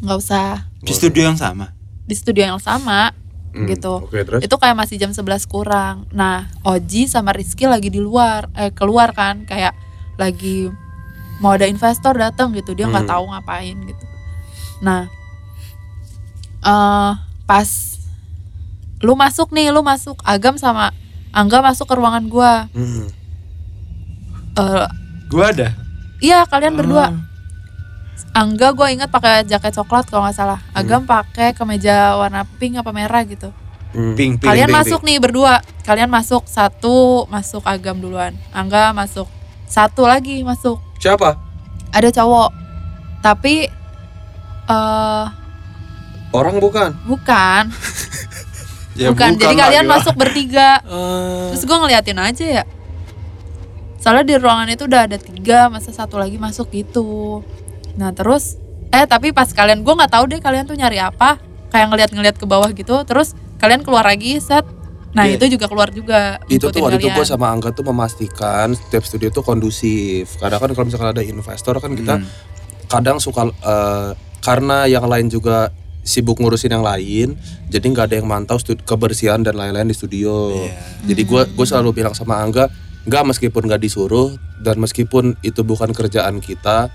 Nggak 0.00 0.18
usah 0.18 0.46
Di 0.80 0.92
studio 0.92 1.22
yang 1.24 1.36
sama. 1.36 1.70
di 2.04 2.12
studio 2.12 2.44
yang 2.44 2.58
sama 2.58 3.12
Hmm, 3.50 3.64
gitu. 3.66 4.02
Oke, 4.02 4.20
terus? 4.20 4.42
Itu 4.42 4.58
kayak 4.58 4.74
masih 4.74 4.98
jam 4.98 5.10
11 5.10 5.46
kurang. 5.46 6.10
Nah 6.10 6.50
Oji 6.60 7.06
sama 7.06 7.30
Rizky 7.30 7.64
lagi 7.64 7.86
di 7.86 7.98
luar, 7.98 8.50
eh 8.52 8.68
keluar 8.68 9.10
kan 9.10 9.44
kayak 9.44 9.70
lagi 10.16 10.66
mau 11.38 11.52
ada 11.52 11.64
investor 11.64 12.12
datang 12.12 12.50
gitu. 12.50 12.72
Dia 12.72 12.86
nggak 12.86 13.06
Hmm. 13.06 13.14
tahu 13.14 13.24
ngapain 13.26 13.76
gitu. 13.80 14.04
Nah 14.80 15.06
eh 16.60 17.12
pas 17.44 17.68
lu 18.98 19.14
masuk 19.14 19.48
nih, 19.50 19.68
lu 19.68 19.80
masuk 19.80 20.18
Agam 20.20 20.56
sama 20.56 20.90
Angga 21.30 21.58
masuk 21.60 21.86
ke 21.86 21.94
ruangan 21.94 22.26
gua. 22.26 22.66
Hmm. 22.70 23.06
Eh, 24.54 24.86
Gua 25.26 25.46
ada. 25.48 25.74
iya 26.18 26.42
kalian 26.44 26.74
berdua. 26.74 27.10
Hmm. 28.14 28.54
Angga 28.54 28.74
gue 28.74 28.86
ingat 28.94 29.10
pakai 29.10 29.46
jaket 29.46 29.74
coklat 29.74 30.06
kalau 30.06 30.26
nggak 30.26 30.34
salah. 30.34 30.60
Agam 30.74 31.06
pakai 31.06 31.54
kemeja 31.54 32.14
warna 32.18 32.46
pink 32.58 32.78
apa 32.78 32.90
merah 32.90 33.22
gitu. 33.26 33.50
Hmm. 33.94 34.14
Ping 34.18 34.38
ping. 34.38 34.46
Kalian 34.46 34.70
pink, 34.70 34.78
masuk 34.82 35.00
nih 35.02 35.18
berdua. 35.22 35.62
Kalian 35.86 36.10
masuk 36.10 36.46
satu 36.46 37.26
masuk 37.30 37.62
Agam 37.62 37.98
duluan. 38.02 38.34
Angga 38.50 38.90
masuk 38.90 39.26
satu 39.66 40.06
lagi 40.06 40.42
masuk. 40.42 40.78
Siapa? 40.98 41.38
Ada 41.94 42.10
cowok. 42.10 42.50
Tapi 43.22 43.70
eh 44.64 45.26
Orang 46.34 46.58
bukan. 46.58 46.90
bukan, 47.06 47.70
Ya, 48.98 49.10
bukan. 49.10 49.38
Jadi 49.38 49.54
lah, 49.54 49.66
kalian 49.70 49.86
gila. 49.86 49.94
masuk 49.98 50.14
bertiga. 50.18 50.82
Eh, 50.82 51.54
Terus 51.54 51.62
gue 51.66 51.78
ngeliatin 51.78 52.18
aja 52.18 52.46
ya. 52.62 52.64
Soalnya 53.98 54.22
di 54.26 54.34
ruangan 54.38 54.70
itu 54.70 54.86
udah 54.86 55.06
ada 55.06 55.18
tiga, 55.18 55.66
masa 55.66 55.90
satu 55.90 56.18
lagi 56.18 56.38
masuk 56.38 56.70
gitu. 56.70 57.42
Nah 57.94 58.10
terus, 58.10 58.58
eh 58.90 59.04
tapi 59.04 59.30
pas 59.30 59.46
kalian, 59.46 59.82
gue 59.82 59.94
nggak 59.94 60.12
tahu 60.12 60.24
deh 60.28 60.40
kalian 60.40 60.66
tuh 60.66 60.74
nyari 60.74 60.98
apa. 60.98 61.38
Kayak 61.70 61.86
ngeliat-ngeliat 61.90 62.36
ke 62.38 62.46
bawah 62.46 62.70
gitu. 62.70 63.02
Terus 63.02 63.34
kalian 63.58 63.82
keluar 63.82 64.06
lagi 64.06 64.38
set. 64.38 64.62
Nah 65.14 65.30
Iya. 65.30 65.38
itu 65.38 65.54
juga 65.54 65.70
keluar 65.70 65.94
juga. 65.94 66.42
itu 66.50 66.66
tuh 66.66 66.82
waktu 66.82 66.98
itu 66.98 67.06
gue 67.08 67.22
sama 67.22 67.54
Angga 67.54 67.70
tuh 67.70 67.86
memastikan 67.86 68.74
setiap 68.74 69.06
studio 69.06 69.30
tuh 69.30 69.46
kondusif. 69.46 70.34
Kadang 70.38 70.58
kan 70.58 70.70
kalau 70.74 70.86
misalkan 70.90 71.10
ada 71.14 71.22
investor 71.22 71.78
kan 71.78 71.94
kita 71.94 72.18
Hmm. 72.18 72.26
kadang 72.86 73.22
suka 73.22 73.46
eh, 73.46 74.10
karena 74.42 74.90
yang 74.90 75.06
lain 75.06 75.30
juga 75.30 75.70
sibuk 76.04 76.36
ngurusin 76.36 76.68
yang 76.68 76.84
lain, 76.84 77.32
jadi 77.70 77.80
nggak 77.80 78.12
ada 78.12 78.16
yang 78.20 78.28
mantau 78.28 78.60
kebersihan 78.60 79.40
dan 79.40 79.56
lain-lain 79.56 79.88
di 79.88 79.96
studio. 79.96 80.52
Iya. 80.52 80.76
Jadi 81.08 81.22
gue 81.24 81.42
gue 81.48 81.66
selalu 81.66 81.96
bilang 81.96 82.12
sama 82.12 82.44
Angga, 82.44 82.68
nggak 83.08 83.22
meskipun 83.24 83.64
nggak 83.64 83.80
disuruh 83.80 84.34
dan 84.60 84.76
meskipun 84.76 85.38
itu 85.40 85.64
bukan 85.64 85.96
kerjaan 85.96 86.44
kita, 86.44 86.92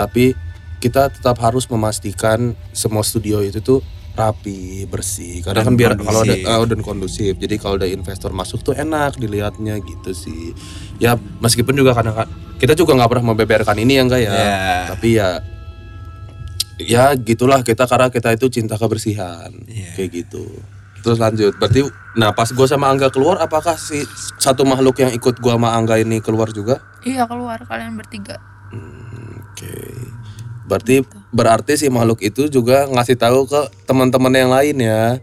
tapi 0.00 0.32
kita 0.80 1.12
tetap 1.12 1.36
harus 1.44 1.68
memastikan 1.68 2.56
semua 2.72 3.04
studio 3.04 3.44
itu 3.44 3.60
tuh 3.60 3.84
rapi, 4.10 4.88
bersih. 4.88 5.44
Karena 5.44 5.60
Dan 5.60 5.66
kan 5.72 5.74
biar 5.76 5.92
kalau 5.96 6.24
ada 6.24 6.34
kondusif. 6.34 6.56
oh, 6.56 6.64
dan 6.66 6.80
kondusif. 6.80 7.32
Jadi 7.36 7.54
kalau 7.56 7.74
ada 7.76 7.88
investor 7.88 8.32
masuk 8.32 8.64
tuh 8.64 8.72
enak 8.72 9.20
dilihatnya 9.20 9.76
gitu 9.80 10.10
sih. 10.12 10.56
Ya 10.96 11.20
meskipun 11.40 11.76
juga 11.76 11.92
kadang 11.92 12.16
kita 12.56 12.72
juga 12.72 12.96
nggak 12.96 13.10
pernah 13.12 13.26
membeberkan 13.32 13.76
ini 13.76 13.96
ya 13.96 14.02
enggak 14.04 14.20
ya. 14.20 14.32
Iya. 14.32 14.68
Tapi 14.92 15.08
ya 15.14 15.28
ya 16.80 17.12
gitulah 17.12 17.60
kita 17.60 17.84
karena 17.84 18.08
kita 18.08 18.32
itu 18.32 18.48
cinta 18.48 18.80
kebersihan 18.80 19.52
Iya. 19.68 19.92
kayak 19.96 20.10
gitu. 20.16 20.44
Terus 21.00 21.16
lanjut. 21.16 21.56
Berarti 21.56 21.84
nah 22.16 22.32
pas 22.32 22.48
gua 22.52 22.66
sama 22.68 22.88
Angga 22.88 23.08
keluar 23.08 23.40
apakah 23.40 23.76
si 23.76 24.04
satu 24.36 24.64
makhluk 24.64 25.00
yang 25.00 25.12
ikut 25.12 25.40
gua 25.40 25.56
sama 25.56 25.72
Angga 25.72 25.96
ini 25.96 26.20
keluar 26.20 26.52
juga? 26.52 26.80
Iya 27.04 27.24
keluar 27.24 27.60
kalian 27.64 27.96
bertiga. 27.96 28.36
Hmm, 28.68 28.99
Oke. 29.60 29.76
Berarti 30.64 30.94
berarti 31.28 31.72
si 31.76 31.86
makhluk 31.92 32.22
itu 32.22 32.48
juga 32.48 32.88
ngasih 32.88 33.18
tahu 33.18 33.44
ke 33.44 33.60
teman-teman 33.84 34.32
yang 34.32 34.48
lain 34.48 34.76
ya. 34.80 35.20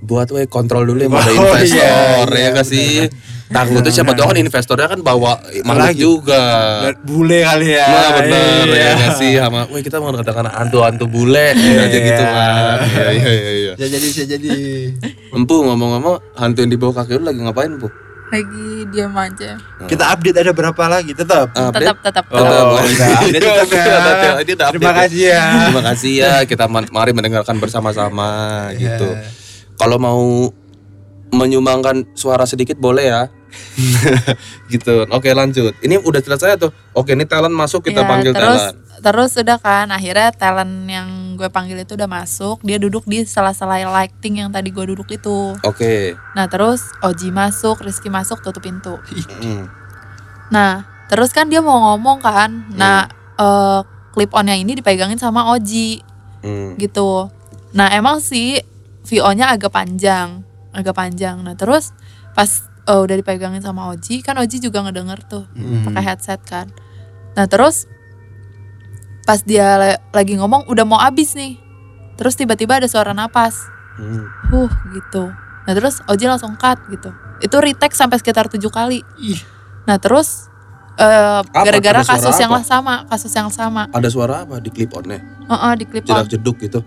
Buat 0.00 0.32
we 0.32 0.48
kontrol 0.48 0.82
dulu 0.82 1.04
ya 1.04 1.12
ada 1.12 1.28
Oh, 1.28 1.52
investor 1.52 1.76
iya, 1.76 2.24
ya 2.24 2.38
iya, 2.40 2.48
gak 2.56 2.64
sih? 2.66 3.04
Takutnya 3.50 3.92
siapa 3.92 4.16
tahu 4.16 4.32
kan 4.32 4.38
investornya 4.40 4.88
kan 4.88 5.00
bawa 5.04 5.36
makhluk 5.60 5.92
Lagi. 5.92 6.00
juga. 6.00 6.42
Bule 7.04 7.44
kali 7.44 7.68
ya. 7.76 7.84
Nah 7.84 8.10
bener 8.16 8.64
Iya. 8.64 8.80
ya 8.80 8.90
gak 8.96 9.14
sih 9.20 9.30
sama, 9.36 9.60
wih 9.68 9.82
kita 9.84 10.00
mau 10.00 10.08
katakan 10.10 10.48
hantu-hantu 10.48 11.04
bule 11.04 11.52
ya 11.52 11.84
aja 11.84 11.98
gitu 12.00 12.24
kan. 12.24 12.76
Iya 12.80 13.10
iya 13.12 13.28
iya. 13.28 13.52
iya. 13.52 13.72
Bisa 13.76 13.86
jadi 13.92 14.06
bisa 14.08 14.22
jadi. 14.24 14.50
Empu 15.36 15.56
ngomong-ngomong 15.68 16.16
hantu 16.32 16.64
yang 16.64 16.72
di 16.72 16.78
bawah 16.80 17.04
kaki 17.04 17.20
lu 17.20 17.28
lagi 17.28 17.40
ngapain 17.44 17.76
bu? 17.76 17.92
Lagi 18.30 18.86
diam 18.88 19.10
aja. 19.12 19.58
Kita 19.84 20.04
update 20.14 20.38
ada 20.38 20.52
berapa 20.54 20.82
lagi 20.86 21.12
tetap. 21.12 21.50
Tetap 21.50 21.96
tetap. 21.98 22.24
Oh, 22.30 22.38
tetap. 22.38 22.66
Update 23.26 23.42
tetap 23.42 23.68
ya. 23.68 23.84
Ini 24.38 24.52
udah 24.54 24.66
Terima 24.70 24.90
update 24.90 24.98
kasih 25.02 25.22
ya. 25.34 25.44
Terima 25.66 25.82
kasih 25.82 26.12
ya 26.14 26.32
kita 26.46 26.64
ma- 26.70 26.90
mari 26.90 27.10
mendengarkan 27.10 27.58
bersama-sama 27.58 28.30
gitu. 28.78 29.08
Iya. 29.10 29.26
Kalau 29.74 29.98
mau 29.98 30.22
menyumbangkan 31.30 32.14
suara 32.14 32.46
sedikit 32.46 32.78
boleh 32.78 33.06
ya. 33.06 33.22
gitu. 34.72 35.06
Oke 35.08 35.30
lanjut. 35.30 35.74
Ini 35.78 35.98
udah 35.98 36.20
selesai 36.20 36.56
tuh. 36.56 36.70
Oke 36.92 37.12
ini 37.12 37.24
talent 37.24 37.52
masuk 37.52 37.82
kita 37.82 38.02
Ya, 38.02 38.08
panggil 38.08 38.32
terus 38.32 38.62
talent. 38.62 38.76
terus 39.00 39.32
udah 39.34 39.56
kan 39.56 39.88
akhirnya 39.88 40.28
talent 40.30 40.84
yang 40.84 41.08
gue 41.32 41.48
panggil 41.48 41.78
itu 41.78 41.96
udah 41.96 42.04
masuk 42.06 42.60
dia 42.60 42.76
duduk 42.76 43.00
di 43.04 43.24
sela-sela 43.24 43.80
lighting 43.80 44.38
yang 44.38 44.50
tadi 44.50 44.68
gue 44.68 44.84
duduk 44.84 45.08
itu 45.08 45.56
Oke. 45.62 46.12
nah 46.34 46.44
terus 46.44 46.84
Oji 47.00 47.32
masuk 47.32 47.80
Rizky 47.80 48.12
masuk 48.12 48.44
tutup 48.44 48.60
pintu 48.60 49.00
Hmm. 49.40 49.72
nah 50.48 50.84
terus 51.08 51.32
kan 51.32 51.48
dia 51.48 51.58
mau 51.58 51.80
ngomong 51.88 52.20
kan 52.20 52.68
nah 52.70 53.08
eh, 53.34 53.80
clip 54.12 54.28
onnya 54.30 54.52
ini 54.52 54.76
dipegangin 54.76 55.16
sama 55.16 55.48
Oji 55.48 56.04
Hmm. 56.40 56.76
gitu 56.76 57.32
nah 57.72 57.88
emang 57.88 58.20
sih 58.20 58.60
VO 59.02 59.32
nya 59.32 59.48
agak 59.48 59.72
panjang 59.72 60.44
agak 60.72 60.92
panjang 60.92 61.40
nah 61.40 61.52
terus 61.52 61.96
pas 62.32 62.68
eh, 62.82 63.00
udah 63.00 63.14
dipegangin 63.14 63.60
sama 63.60 63.88
Oji 63.88 64.20
kan 64.20 64.36
Oji 64.36 64.58
juga 64.58 64.80
ngedenger 64.80 65.20
tuh 65.22 65.44
Hmm. 65.50 65.86
pakai 65.86 66.02
headset 66.04 66.40
kan. 66.42 66.68
Nah 67.32 67.44
terus 67.44 67.84
pas 69.22 69.40
dia 69.40 69.66
la- 69.76 70.00
lagi 70.10 70.34
ngomong 70.34 70.66
udah 70.66 70.84
mau 70.84 70.98
abis 70.98 71.34
nih, 71.34 71.60
terus 72.14 72.34
tiba-tiba 72.34 72.76
ada 72.76 72.86
suara 72.86 73.12
napas, 73.12 73.56
Hmm. 73.94 74.24
huh 74.48 74.70
gitu. 74.90 75.30
Nah 75.60 75.72
terus 75.72 76.00
Oji 76.04 76.24
langsung 76.24 76.56
cut 76.56 76.80
gitu. 76.88 77.12
Itu 77.38 77.56
retake 77.56 77.92
sampai 77.92 78.16
sekitar 78.16 78.48
tujuh 78.48 78.68
kali. 78.68 79.04
Ih. 79.18 79.40
Nah 79.84 79.96
terus 79.96 80.48
eh, 80.96 81.40
gara-gara 81.46 82.02
kasus 82.02 82.36
yang 82.36 82.50
apa? 82.50 82.60
lah 82.60 82.64
sama, 82.66 82.94
kasus 83.06 83.32
yang 83.32 83.48
sama, 83.48 83.88
Ada 83.88 84.08
suara 84.08 84.44
apa 84.44 84.60
di 84.60 84.68
clip 84.68 84.92
onnya? 84.92 85.16
Heeh, 85.46 85.72
di 85.74 85.84
clip 85.84 86.04
on, 86.04 86.20
Jedak 86.20 86.28
jeduk 86.30 86.56
gitu. 86.60 86.80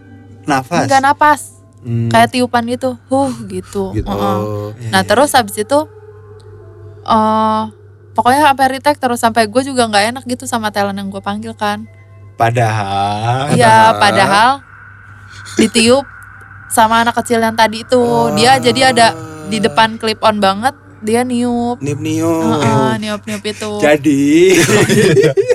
Nafas. 0.43 0.85
enggak 0.85 1.01
napas, 1.01 1.41
Hmm. 1.83 2.07
kayak 2.07 2.31
tiupan 2.31 2.63
gitu, 2.65 2.95
huh 3.07 3.29
gitu. 3.45 3.91
gitu. 3.91 4.07
Heeh. 4.07 4.37
Oh. 4.39 4.71
Iya, 4.73 4.89
Nah 4.89 5.01
iya. 5.03 5.07
terus 5.07 5.31
habis 5.31 5.55
itu 5.55 5.79
eh 7.03 7.63
pokoknya 8.13 8.41
sampai 8.45 8.65
retake 8.71 8.99
terus 8.99 9.19
sampai 9.19 9.45
gue 9.45 9.61
juga 9.61 9.83
nggak 9.85 10.05
enak 10.15 10.23
gitu 10.23 10.45
sama 10.45 10.71
talent 10.71 10.95
yang 10.95 11.11
gue 11.11 11.19
panggil 11.19 11.51
kan. 11.53 11.83
Padahal. 12.33 13.51
Iya 13.51 13.93
Padahal- 13.93 13.99
padahal 13.99 14.51
ditiup 15.55 16.05
sama 16.71 17.03
anak 17.03 17.13
kecil 17.15 17.37
yang 17.37 17.53
tadi 17.53 17.83
itu 17.83 18.01
dia 18.33 18.57
jadi 18.57 18.89
ada 18.89 19.13
di 19.45 19.59
depan 19.59 19.97
clip 19.97 20.17
on 20.23 20.39
banget 20.39 20.73
dia 21.03 21.21
niup. 21.21 21.77
Nip 21.77 21.99
niup. 21.99 22.31
Heeh, 22.57 22.91
niup 22.97 23.21
niup 23.23 23.43
itu. 23.43 23.71
Jadi 23.77 24.55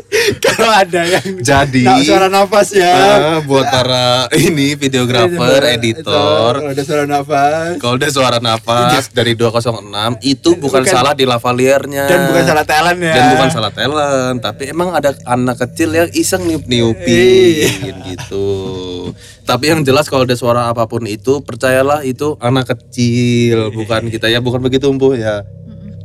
kalau 0.44 0.70
ada 0.70 1.02
yang 1.04 1.40
Jadi 1.40 1.84
Nah, 1.84 2.00
suara 2.02 2.28
nafas 2.28 2.68
ya. 2.70 2.92
ah, 2.92 3.38
buat 3.40 3.64
para 3.64 4.28
ini 4.34 4.74
videografer, 4.74 5.62
editor, 5.70 6.52
Kalau 6.58 6.70
ada 6.70 6.82
suara 6.82 7.04
nafas 7.04 7.78
kalau 7.78 7.94
udah 7.96 8.10
suara 8.10 8.38
nafas 8.38 9.08
dari 9.08 9.32
206 9.32 9.88
itu 10.22 10.50
bukan, 10.54 10.82
Bukan. 10.82 10.90
salah 10.90 11.12
di 11.12 11.24
lavaliernya 11.24 12.04
dan 12.04 12.18
bukan 12.28 12.44
salah 12.44 12.64
talent 12.64 13.00
ya. 13.00 13.14
dan 13.14 13.24
bukan 13.32 13.48
salah 13.48 13.72
talent, 13.72 14.38
tapi 14.38 14.62
emang 14.68 14.92
ada 14.92 15.14
anak 15.24 15.56
kecil 15.60 15.90
yang 15.90 16.08
iseng 16.12 16.44
niup 16.44 16.64
Iya. 16.64 16.68
niupin 16.68 17.94
gitu. 18.06 18.48
Tapi 19.42 19.64
yang 19.66 19.80
jelas 19.80 20.04
kalau 20.06 20.22
ada 20.22 20.36
suara 20.36 20.68
apa 20.68 20.84
pun 20.84 21.00
itu 21.02 21.40
percayalah 21.40 22.04
itu 22.04 22.36
anak 22.38 22.68
kecil, 22.68 23.72
bukan 23.72 24.12
kita 24.12 24.28
ya, 24.28 24.38
bukan 24.38 24.60
begitu 24.60 24.84
empuh 24.86 25.16
ya. 25.16 25.37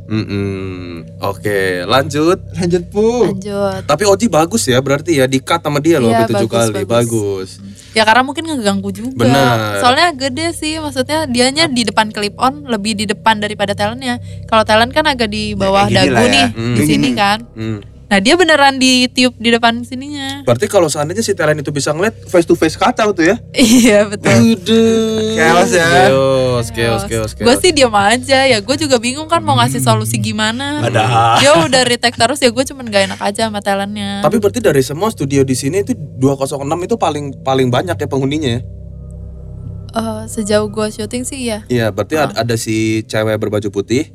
Mm-mm. 0.04 0.24
Mm-mm. 0.26 1.22
Oke, 1.22 1.82
lanjut. 1.84 2.38
Lanjut 2.52 2.82
pu. 2.88 3.06
Lanjut. 3.26 3.82
Tapi 3.84 4.02
Oji 4.04 4.26
bagus 4.28 4.64
ya 4.64 4.78
berarti 4.78 5.16
ya 5.16 5.24
di 5.24 5.38
cut 5.38 5.58
sama 5.58 5.80
dia 5.80 5.96
loh 5.96 6.08
Iya, 6.08 6.28
tujuh 6.28 6.44
bagus, 6.44 6.68
kali. 6.70 6.74
bagus. 6.74 6.88
Bagus. 6.88 7.50
Ya 7.94 8.02
karena 8.02 8.20
mungkin 8.20 8.44
ngeganggu 8.44 8.90
juga. 8.90 9.14
Benar. 9.16 9.78
Soalnya 9.78 10.10
gede 10.12 10.50
sih, 10.50 10.76
maksudnya 10.76 11.24
dianya 11.24 11.64
di 11.66 11.82
depan 11.82 12.10
clip 12.10 12.34
on 12.36 12.66
lebih 12.66 12.92
di 12.92 13.06
depan 13.06 13.38
daripada 13.38 13.72
talentnya. 13.72 14.18
Kalau 14.44 14.62
talent 14.62 14.90
kan 14.90 15.06
agak 15.06 15.30
di 15.30 15.54
bawah 15.54 15.86
gini 15.86 16.10
dagu 16.10 16.20
ya. 16.20 16.30
nih, 16.30 16.46
Hmm. 16.50 16.74
di 16.74 16.82
sini 16.84 17.08
kan. 17.14 17.38
Hmm. 17.54 17.78
Nah 18.04 18.20
dia 18.20 18.36
beneran 18.36 18.76
ditiup 18.76 19.32
di 19.40 19.48
depan 19.48 19.80
sininya. 19.80 20.44
Berarti 20.44 20.68
kalau 20.68 20.92
seandainya 20.92 21.24
si 21.24 21.32
talent 21.32 21.64
itu 21.64 21.72
bisa 21.72 21.90
ngeliat 21.96 22.12
face 22.28 22.44
to 22.44 22.52
face 22.52 22.76
kacau 22.76 23.16
tuh 23.16 23.32
ya. 23.32 23.36
iya 23.56 24.04
betul. 24.04 24.60
Udah. 24.60 25.34
Chaos 25.34 25.70
ya. 25.72 25.88
Chaos, 25.88 26.66
chaos, 26.68 27.02
chaos, 27.08 27.32
chaos. 27.32 27.46
Gue 27.48 27.54
sih 27.64 27.72
diam 27.72 27.94
aja 27.96 28.44
ya. 28.44 28.58
Gue 28.60 28.76
juga 28.76 29.00
bingung 29.00 29.26
kan 29.26 29.40
mau 29.40 29.56
ngasih 29.56 29.80
solusi 29.80 30.20
gimana. 30.20 30.84
Padahal. 30.84 31.40
Dia 31.40 31.52
udah 31.64 31.82
retake 31.88 32.20
terus 32.20 32.38
ya 32.44 32.52
gue 32.52 32.64
cuman 32.64 32.84
gak 32.92 33.02
enak 33.08 33.20
aja 33.24 33.48
sama 33.48 33.64
talentnya. 33.64 34.20
Tapi 34.20 34.36
berarti 34.36 34.60
dari 34.60 34.82
semua 34.84 35.08
studio 35.08 35.40
di 35.40 35.56
sini 35.56 35.80
itu 35.80 35.96
206 35.96 36.60
itu 36.84 36.94
paling 37.00 37.24
paling 37.40 37.68
banyak 37.72 37.96
ya 37.96 38.06
penghuninya 38.06 38.50
ya. 38.60 38.62
Eh, 39.94 40.22
sejauh 40.26 40.66
gue 40.74 40.86
syuting 40.90 41.22
sih 41.22 41.46
ya. 41.46 41.62
Iya, 41.70 41.94
berarti 41.94 42.18
ada, 42.18 42.34
ada 42.34 42.54
si 42.58 43.06
cewek 43.06 43.38
berbaju 43.38 43.70
putih. 43.70 44.10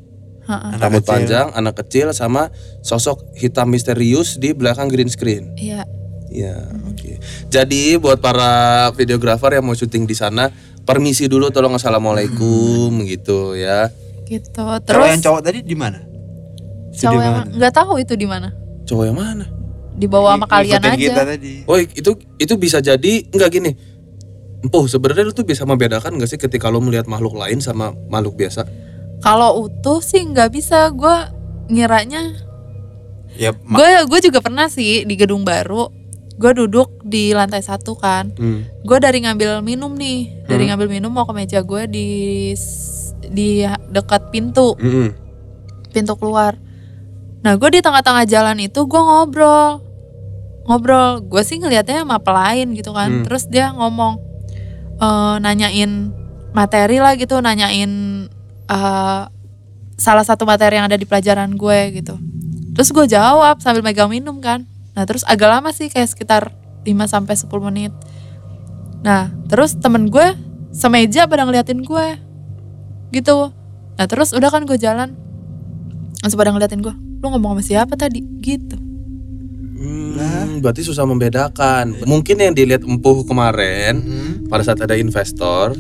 Anak 0.58 0.82
rambut 0.82 1.04
kecil. 1.06 1.14
panjang, 1.14 1.48
anak 1.54 1.76
kecil 1.86 2.08
sama 2.18 2.50
sosok 2.82 3.38
hitam 3.38 3.70
misterius 3.70 4.42
di 4.42 4.58
belakang 4.58 4.90
green 4.90 5.12
screen. 5.14 5.54
Iya. 5.54 5.86
Iya, 6.30 6.62
oke. 6.86 7.18
Jadi 7.50 7.98
buat 7.98 8.22
para 8.22 8.90
videografer 8.94 9.58
yang 9.58 9.66
mau 9.66 9.74
syuting 9.74 10.06
di 10.06 10.14
sana, 10.14 10.54
permisi 10.86 11.26
dulu 11.26 11.50
tolong 11.50 11.74
assalamualaikum 11.74 12.94
gitu 13.06 13.58
ya. 13.58 13.90
gitu 14.30 14.62
Kalau 14.62 14.78
terus 14.86 15.10
yang 15.10 15.26
cowok 15.26 15.42
tadi 15.42 15.60
di 15.66 15.74
mana? 15.74 16.06
cowok 16.94 17.22
yang 17.22 17.36
nggak 17.58 17.74
tahu 17.74 18.02
itu 18.02 18.14
di 18.14 18.28
mana 18.30 18.50
Cowok 18.86 19.06
yang 19.10 19.18
mana? 19.18 19.46
dibawa 20.00 20.40
sama 20.40 20.48
kalian 20.48 20.80
aja 20.80 20.96
kita 20.96 21.24
tadi. 21.28 21.54
Oh 21.68 21.76
itu 21.76 22.12
itu 22.40 22.54
bisa 22.56 22.80
jadi 22.80 23.14
enggak 23.36 23.52
gini. 23.52 23.76
Empuh 24.64 24.88
sebenarnya 24.88 25.28
lu 25.28 25.36
tuh 25.36 25.44
bisa 25.44 25.68
membedakan 25.68 26.20
gak 26.20 26.30
sih 26.32 26.40
ketika 26.40 26.72
lu 26.72 26.80
melihat 26.80 27.08
makhluk 27.08 27.36
lain 27.36 27.60
sama 27.60 27.92
makhluk 28.08 28.40
biasa? 28.40 28.64
Kalau 29.20 29.68
utuh 29.68 30.00
sih 30.04 30.24
nggak 30.24 30.52
bisa. 30.54 30.92
Gue 30.96 31.16
ngiranya 31.70 32.50
Ya, 33.40 33.54
gue 33.56 33.90
gue 34.10 34.20
juga 34.26 34.42
pernah 34.42 34.68
sih 34.68 35.06
di 35.06 35.16
gedung 35.16 35.46
baru 35.48 35.88
gue 36.40 36.52
duduk 36.56 37.04
di 37.04 37.36
lantai 37.36 37.60
satu 37.60 38.00
kan. 38.00 38.32
Hmm. 38.40 38.64
gue 38.88 38.98
dari 39.04 39.20
ngambil 39.28 39.60
minum 39.60 39.92
nih 39.92 40.48
dari 40.48 40.72
ngambil 40.72 40.88
minum 40.88 41.12
mau 41.12 41.28
ke 41.28 41.36
meja 41.36 41.60
gue 41.60 41.84
di 41.92 42.08
di 43.28 43.68
dekat 43.92 44.32
pintu. 44.32 44.74
Mm-mm. 44.80 45.12
pintu 45.92 46.16
keluar. 46.16 46.56
Nah 47.44 47.60
gue 47.60 47.70
di 47.76 47.84
tengah-tengah 47.84 48.24
jalan 48.24 48.58
itu 48.64 48.88
gue 48.88 49.02
ngobrol. 49.04 49.84
Ngobrol. 50.64 51.28
Gue 51.28 51.44
sih 51.44 51.60
ngelihatnya 51.60 52.08
sama 52.08 52.24
pelayan 52.24 52.72
gitu 52.72 52.96
kan. 52.96 53.20
Hmm. 53.20 53.24
terus 53.28 53.44
dia 53.52 53.76
ngomong 53.76 54.24
eh, 54.96 55.36
nanyain 55.44 56.16
materi 56.56 57.04
lah 57.04 57.20
gitu 57.20 57.36
nanyain 57.44 57.92
eh, 58.70 59.24
salah 60.00 60.26
satu 60.26 60.48
materi 60.48 60.80
yang 60.80 60.88
ada 60.88 60.96
di 60.96 61.04
pelajaran 61.04 61.58
gue 61.60 61.80
gitu. 62.00 62.16
Terus 62.78 62.90
gue 62.96 63.06
jawab 63.12 63.60
sambil 63.60 63.84
megang 63.84 64.08
minum 64.08 64.40
kan. 64.40 64.64
Nah 64.96 65.04
terus 65.04 65.28
agak 65.28 65.52
lama 65.52 65.76
sih 65.76 65.92
kayak 65.92 66.08
sekitar 66.16 66.56
5 66.88 66.88
sampai 67.12 67.36
10 67.36 67.68
menit. 67.68 67.94
Nah 69.04 69.34
terus 69.52 69.76
temen 69.76 70.08
gue 70.08 70.38
semeja 70.72 71.28
pada 71.28 71.44
ngeliatin 71.44 71.84
gue 71.84 72.08
gitu. 73.12 73.52
Nah 74.00 74.06
terus 74.08 74.32
udah 74.32 74.48
kan 74.48 74.64
gue 74.64 74.80
jalan. 74.80 75.18
Langsung 76.24 76.40
pada 76.40 76.56
ngeliatin 76.56 76.80
gue 76.80 76.96
lu 77.20 77.26
ngomong 77.36 77.60
sama 77.60 77.64
siapa 77.64 78.00
tadi? 78.00 78.24
Gitu. 78.40 78.80
Hmm, 79.80 80.60
berarti 80.64 80.84
susah 80.84 81.08
membedakan. 81.08 82.04
Mungkin 82.04 82.36
yang 82.40 82.56
dilihat 82.56 82.84
empuh 82.84 83.24
kemarin 83.24 84.00
Hmm, 84.00 84.34
pada 84.52 84.64
saat 84.64 84.80
ada 84.84 84.96
investor 84.96 85.76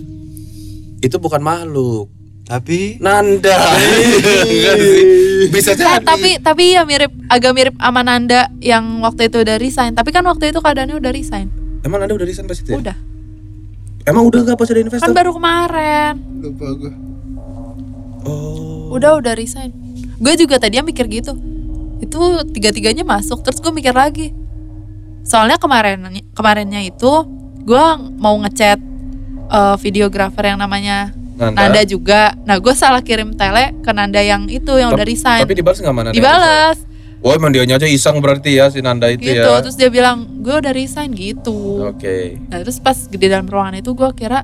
itu 0.99 1.15
bukan 1.15 1.39
makhluk. 1.39 2.11
Tapi 2.49 2.97
Nanda. 2.97 3.53
Enggak 3.53 4.75
sih. 4.75 5.05
Bisa 5.53 5.71
Eh, 5.71 5.77
jadi. 5.77 6.01
tapi 6.01 6.29
tapi 6.37 6.63
ya 6.73 6.81
mirip 6.81 7.13
agak 7.27 7.53
mirip 7.53 7.75
sama 7.75 8.01
Nanda 8.01 8.49
yang 8.59 8.99
waktu 8.99 9.29
itu 9.29 9.39
udah 9.39 9.55
resign 9.55 9.93
tapi 9.93 10.09
kan 10.09 10.21
waktu 10.21 10.49
itu 10.49 10.57
keadaannya 10.57 10.97
udah 10.97 11.11
resign 11.11 11.47
Emang 11.79 12.01
Nanda 12.01 12.11
udah 12.11 12.25
resign 12.25 12.43
pas 12.43 12.57
itu 12.57 12.67
ya? 12.67 12.77
udah 12.77 12.97
Emang 14.03 14.25
udah 14.25 14.41
gak 14.43 14.57
pas 14.57 14.67
ada 14.67 14.79
investor? 14.79 15.05
kan 15.05 15.13
baru 15.13 15.31
kemarin 15.31 16.13
lupa 16.39 16.65
gue 16.75 16.93
Oh. 18.19 18.91
udah 18.91 19.15
udah 19.15 19.31
resign 19.31 19.71
gue 20.17 20.33
juga 20.35 20.57
tadinya 20.57 20.83
mikir 20.83 21.07
gitu 21.07 21.39
itu 21.99 22.19
tiga 22.51 22.69
tiganya 22.69 23.03
masuk 23.03 23.39
terus 23.39 23.57
gue 23.57 23.71
mikir 23.71 23.93
lagi 23.93 24.35
soalnya 25.23 25.55
kemarin 25.55 26.03
kemarinnya 26.31 26.83
itu 26.83 27.11
gue 27.61 27.85
mau 28.17 28.35
ngechat 28.39 28.75
eh, 29.47 29.75
videografer 29.77 30.43
yang 30.45 30.59
namanya 30.59 31.15
Nanda. 31.39 31.57
Nanda 31.57 31.81
juga 31.83 32.35
nah 32.43 32.59
gue 32.59 32.73
salah 32.75 32.99
kirim 32.99 33.31
tele 33.33 33.71
ke 33.79 33.89
Nanda 33.89 34.19
yang 34.19 34.45
itu 34.45 34.75
yang 34.75 34.91
udah 34.91 35.07
resign 35.07 35.41
Tapi 35.41 35.55
dibalas 35.55 35.79
nggak 35.79 35.95
mana? 35.95 36.09
dibalas 36.11 36.77
Oh 37.19 37.35
emang 37.35 37.51
dia 37.51 37.63
aja 37.63 37.83
iseng 37.83 38.19
berarti 38.19 38.55
ya 38.55 38.67
si 38.67 38.79
Nanda 38.79 39.07
itu 39.07 39.23
gitu 39.25 39.43
ya. 39.43 39.59
terus 39.59 39.75
dia 39.75 39.87
bilang 39.87 40.39
gue 40.39 40.55
udah 40.55 40.71
resign 40.71 41.11
gitu 41.11 41.83
Oke. 41.85 42.35
nah 42.47 42.59
terus 42.59 42.79
pas 42.79 42.95
di 42.95 43.17
dalam 43.19 43.43
ruangan 43.43 43.75
itu 43.75 43.91
gue 43.91 44.07
kira 44.13 44.43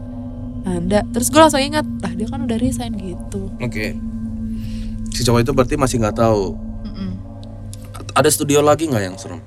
Nanda 0.63 1.03
terus 1.11 1.27
gue 1.27 1.37
langsung 1.37 1.59
ingat 1.59 1.83
lah 1.99 2.11
dia 2.11 2.27
kan 2.27 2.39
udah 2.41 2.57
resign 2.57 2.95
gitu 2.95 3.51
Oke. 3.59 3.95
Si 5.11 5.23
cowok 5.23 5.39
itu 5.41 5.51
berarti 5.51 5.75
masih 5.75 6.03
nggak 6.03 6.17
tahu. 6.17 6.59
Ada 8.11 8.27
studio 8.27 8.59
lagi 8.59 8.83
nggak 8.83 8.99
yang 9.01 9.15
serem? 9.15 9.39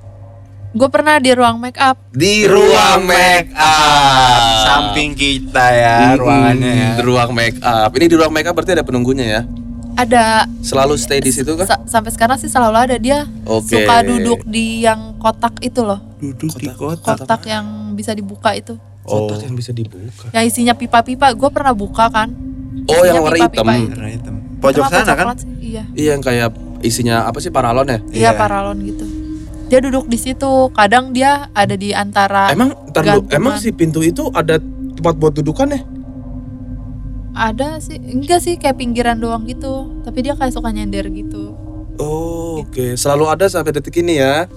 Gue 0.69 0.85
pernah 0.87 1.17
di 1.17 1.31
ruang 1.31 1.57
make 1.57 1.75
up 1.75 1.97
di 2.11 2.45
ruang 2.45 3.01
make 3.03 3.49
up 3.51 4.41
samping 4.61 5.11
kita 5.13 5.65
ya 5.67 5.97
ruangannya 6.13 6.71
ya. 6.71 6.87
Hmm, 6.87 6.95
Di 6.95 7.03
ruang 7.03 7.29
make 7.31 7.57
up. 7.59 7.89
Ini 7.91 8.05
di 8.05 8.15
ruang 8.15 8.29
make 8.29 8.45
up 8.45 8.53
berarti 8.53 8.73
ada 8.73 8.83
penunggunya 8.83 9.25
ya. 9.27 9.41
ada 9.95 10.45
Selalu 10.61 10.95
stay 10.95 11.19
di 11.19 11.27
situ 11.29 11.51
kan? 11.53 11.65
sa- 11.65 11.83
sampai 11.83 12.07
sekarang 12.09 12.37
sih 12.37 12.47
selalu 12.47 12.77
ada 12.79 12.95
dia 12.95 13.25
Oke. 13.43 13.75
suka 13.75 13.99
duduk 14.01 14.45
di 14.45 14.79
yang 14.79 15.17
kotak 15.17 15.59
itu 15.59 15.81
loh 15.81 15.99
Duduk 16.17 16.55
di 16.55 16.69
kota. 16.69 17.17
kotak 17.17 17.43
yang 17.45 17.65
bisa 17.93 18.13
dibuka 18.13 18.53
itu 18.53 18.77
Kotak 19.01 19.41
yang 19.41 19.53
bisa 19.53 19.73
dibuka. 19.73 20.29
yang 20.31 20.45
isinya 20.45 20.71
pipa-pipa 20.71 21.33
gue 21.33 21.49
pernah 21.49 21.73
buka 21.73 22.07
kan 22.07 22.29
Oh 22.85 23.03
yang 23.03 23.19
warna 23.19 23.43
hitam. 23.43 23.65
Warna 23.65 24.07
hitam. 24.07 24.33
Pojok 24.59 24.83
sana 24.87 25.13
kan? 25.13 25.25
sih? 25.35 25.49
iya 25.67 25.83
Iya 25.91 26.09
yang 26.13 26.21
kayak 26.21 26.49
isinya 26.79 27.25
apa 27.25 27.37
sih 27.37 27.49
paralon 27.49 27.85
ya? 27.85 27.99
iya 28.07 28.19
Iya. 28.23 28.31
paralon 28.31 28.77
gitu 28.79 29.03
dia 29.69 29.79
duduk 29.79 30.05
di 30.05 30.17
situ 30.17 30.51
kadang 30.73 31.13
dia 31.13 31.47
ada 31.53 31.73
di 31.73 31.93
antara 31.93 32.49
Emang 32.49 32.73
dulu, 32.89 33.29
emang 33.29 33.55
si 33.55 33.69
pintu 33.69 34.01
itu 34.01 34.27
ada 34.33 34.57
tempat 34.91 35.13
buat 35.15 35.31
dudukan 35.31 35.69
ya? 35.69 35.81
ada 37.31 37.79
sih 37.79 37.95
enggak 37.95 38.41
sih 38.41 38.57
kayak 38.57 38.75
pinggiran 38.75 39.15
doang 39.15 39.45
gitu 39.45 40.01
tapi 40.03 40.19
dia 40.19 40.33
kayak 40.33 40.51
suka 40.51 40.69
nyender 40.69 41.07
gitu 41.07 41.55
Oh 41.99 42.63
oke, 42.63 42.95
selalu 42.95 43.27
ada 43.27 43.45
sampai 43.45 43.71
detik 43.71 43.95
ini 43.97 44.17
ya. 44.17 44.47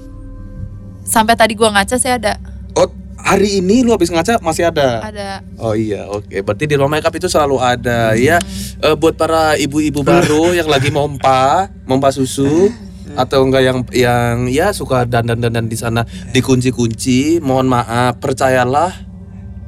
sampai 1.02 1.34
tadi 1.34 1.52
gua 1.52 1.70
ngaca 1.72 1.94
sih 1.94 2.08
ada 2.08 2.38
Oh 2.72 2.86
hari 3.18 3.58
ini 3.58 3.82
lu 3.82 3.90
habis 3.90 4.08
ngaca 4.08 4.38
masih 4.38 4.64
ada? 4.64 5.02
ada 5.04 5.42
Oh 5.58 5.74
iya, 5.74 6.06
oke. 6.06 6.30
Berarti 6.40 6.64
di 6.64 6.74
ruang 6.74 6.88
makeup 6.88 7.10
itu 7.12 7.26
selalu 7.26 7.58
ada 7.58 8.14
ya. 8.14 8.38
Eh, 8.78 8.94
buat 8.94 9.14
para 9.14 9.54
ibu-ibu 9.54 10.00
baru 10.00 10.50
yang 10.58 10.66
lagi 10.66 10.88
mompa, 10.88 11.66
mompa 11.84 12.10
susu 12.10 12.70
atau 13.12 13.42
enggak 13.42 13.62
yang 13.62 13.78
yang 13.92 14.34
ya 14.46 14.70
suka 14.70 15.04
dandan-dandan 15.04 15.66
di 15.66 15.74
sana 15.74 16.02
dikunci-kunci, 16.32 17.38
mohon 17.38 17.66
maaf, 17.66 18.18
percayalah 18.18 18.92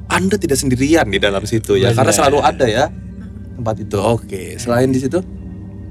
Anda 0.07 0.37
tidak 0.37 0.57
sendirian 0.57 1.07
di 1.07 1.17
dalam 1.17 1.43
situ 1.43 1.75
ya, 1.75 1.91
karena 1.91 2.11
selalu 2.11 2.39
ada 2.39 2.67
ya 2.67 2.85
tempat 3.55 3.77
itu. 3.81 3.97
Oke, 3.97 4.55
selain 4.57 4.89
di 4.89 4.99
situ? 4.99 5.19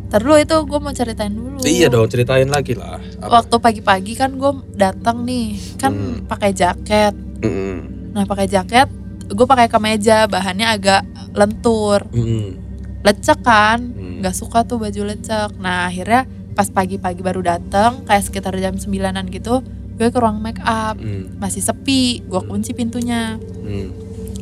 Dulu 0.09 0.37
itu 0.37 0.53
gue 0.63 0.77
mau 0.77 0.93
ceritain 0.93 1.33
dulu 1.33 1.57
Iya 1.59 1.89
dong, 1.89 2.05
ceritain 2.05 2.45
lagi 2.45 2.77
lah. 2.77 3.01
Apa? 3.17 3.41
waktu 3.41 3.55
pagi-pagi 3.57 4.13
kan 4.13 4.37
gue 4.37 4.51
datang 4.73 5.25
nih 5.25 5.57
kan 5.75 5.89
Hmm. 5.89 6.21
pakai 6.23 6.53
jaket 6.53 7.17
Mm-mm. 7.41 8.13
nah 8.13 8.21
pakai 8.23 8.45
jaket 8.45 8.85
gue 9.25 9.41
pakai 9.43 9.65
kemeja 9.65 10.29
bahannya 10.29 10.69
agak 10.69 11.01
lentur 11.33 12.05
Mm-mm. 12.13 12.53
lecek 13.01 13.41
kan 13.41 13.81
Hmm. 13.89 14.21
nggak 14.21 14.31
suka 14.31 14.61
tuh 14.61 14.77
baju 14.77 15.01
lecek 15.09 15.57
nah 15.57 15.89
akhirnya 15.89 16.29
pas 16.53 16.67
pagi-pagi 16.67 17.19
baru 17.19 17.41
datang 17.41 18.01
kayak 18.03 18.23
sekitar 18.23 18.53
jam 18.55 18.73
9an 18.73 19.25
gitu 19.27 19.61
gue 19.93 20.07
ke 20.07 20.17
ruang 20.17 20.37
make 20.37 20.59
up 20.59 20.95
Mm. 20.95 21.37
masih 21.37 21.59
sepi 21.59 22.21
gue 22.21 22.41
kunci 22.41 22.71
pintunya 22.71 23.37
Mm. 23.59 23.89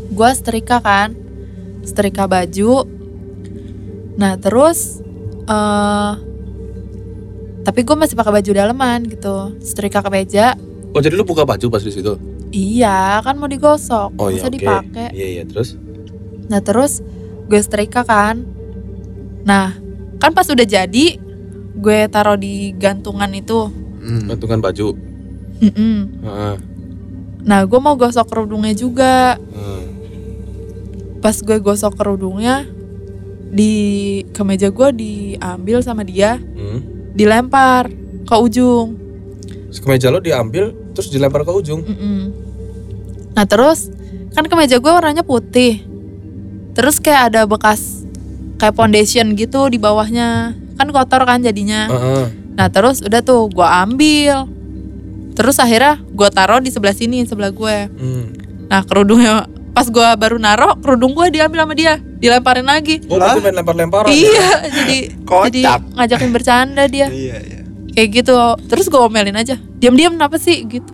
gue 0.09 0.29
setrika 0.31 0.77
kan 0.77 1.15
setrika 1.81 2.25
baju 2.25 2.83
nah 4.13 4.35
terus 4.35 4.99
eh 5.43 6.13
tapi 7.61 7.79
gue 7.81 7.93
masih 7.93 8.13
pakai 8.13 8.33
baju 8.33 8.51
daleman 8.51 8.99
gitu 9.05 9.55
setrika 9.59 10.01
kemeja 10.01 10.57
Oh 10.91 10.99
jadi 10.99 11.13
lu 11.13 11.23
buka 11.23 11.45
baju 11.45 11.69
pas 11.69 11.79
di 11.79 11.87
situ? 11.87 12.19
iya 12.51 13.21
kan 13.21 13.39
mau 13.39 13.47
digosok 13.47 14.11
Oh 14.17 14.27
iya, 14.27 14.37
masa 14.37 14.47
oke. 14.49 14.55
dipakai 14.57 15.07
Iya 15.11 15.27
iya 15.31 15.43
terus? 15.45 15.79
nah 16.47 16.59
terus 16.59 16.99
gue 17.45 17.55
setrika 17.57 18.01
kan 18.01 18.43
nah 19.41 19.71
kan 20.17 20.31
pas 20.31 20.45
udah 20.45 20.63
jadi 20.63 21.15
gue 21.73 21.99
taruh 22.07 22.35
di 22.35 22.73
gantungan 22.73 23.31
itu 23.31 23.71
Hmm. 23.97 24.25
Gantungan 24.25 24.57
baju. 24.59 24.97
Mm-mm. 25.61 25.97
Heeh. 26.19 26.55
nah 27.41 27.61
gue 27.61 27.77
mau 27.77 27.93
gosok 27.93 28.25
kerudungnya 28.27 28.73
juga 28.73 29.37
Hmm. 29.37 29.83
pas 31.17 31.33
gue 31.33 31.57
gosok 31.57 31.93
kerudungnya 31.95 32.65
di 33.47 33.73
kemeja 34.31 34.69
gue 34.69 34.89
diambil 34.91 35.81
sama 35.81 36.01
dia 36.01 36.37
Hmm. 36.37 36.81
dilempar 37.11 37.89
ke 38.23 38.35
ujung 38.35 38.97
Kemeja 39.71 40.09
lo 40.09 40.19
diambil 40.19 40.75
terus 40.91 41.07
dilempar 41.07 41.41
ke 41.41 41.51
ujung. 41.51 41.81
Mm-mm. 41.81 42.21
nah 43.31 43.45
terus 43.45 43.87
kan 44.31 44.43
kemeja 44.43 44.77
gue 44.77 44.91
warnanya 44.91 45.21
putih 45.21 45.81
terus 46.71 46.97
kayak 46.97 47.31
ada 47.31 47.45
bekas 47.45 48.01
kayak 48.55 48.73
foundation 48.73 49.33
gitu 49.33 49.67
di 49.67 49.77
bawahnya 49.77 50.53
kan 50.73 50.87
kotor 50.87 51.21
kan 51.21 51.39
jadinya 51.39 51.87
Heeh. 51.87 52.25
nah 52.53 52.67
terus 52.67 52.99
udah 52.99 53.21
tuh 53.21 53.47
gue 53.47 53.63
ambil 53.63 54.47
terus 55.31 55.57
akhirnya 55.57 55.99
gue 56.05 56.29
taruh 56.29 56.59
di 56.59 56.67
sebelah 56.67 56.91
sini 56.91 57.23
sebelah 57.23 57.49
gue 57.49 57.77
Hmm. 57.89 58.25
nah 58.67 58.81
kerudungnya 58.81 59.45
pas 59.71 59.85
gue 59.85 60.07
baru 60.15 60.35
naro 60.35 60.75
kerudung 60.77 61.13
gue 61.13 61.31
diambil 61.31 61.63
sama 61.63 61.73
dia 61.73 61.93
dilemparin 62.17 62.65
lagi 62.65 62.99
Oh, 63.05 63.15
berarti 63.15 63.39
main 63.39 63.55
lempar-lemparan. 63.55 64.07
ya? 64.07 64.13
iya 64.13 64.49
jadi 64.67 64.97
Kocak. 65.23 65.43
jadi 65.47 65.59
ngajakin 65.93 66.29
bercanda 66.29 66.83
dia 66.85 67.07
Iya, 67.07 67.35
iya. 67.39 67.59
kayak 67.89 68.09
gitu 68.13 68.35
terus 68.67 68.85
gue 68.85 68.99
omelin 68.99 69.33
aja 69.33 69.55
diam-diam 69.73 70.13
kenapa 70.13 70.35
sih 70.35 70.63
gitu 70.65 70.91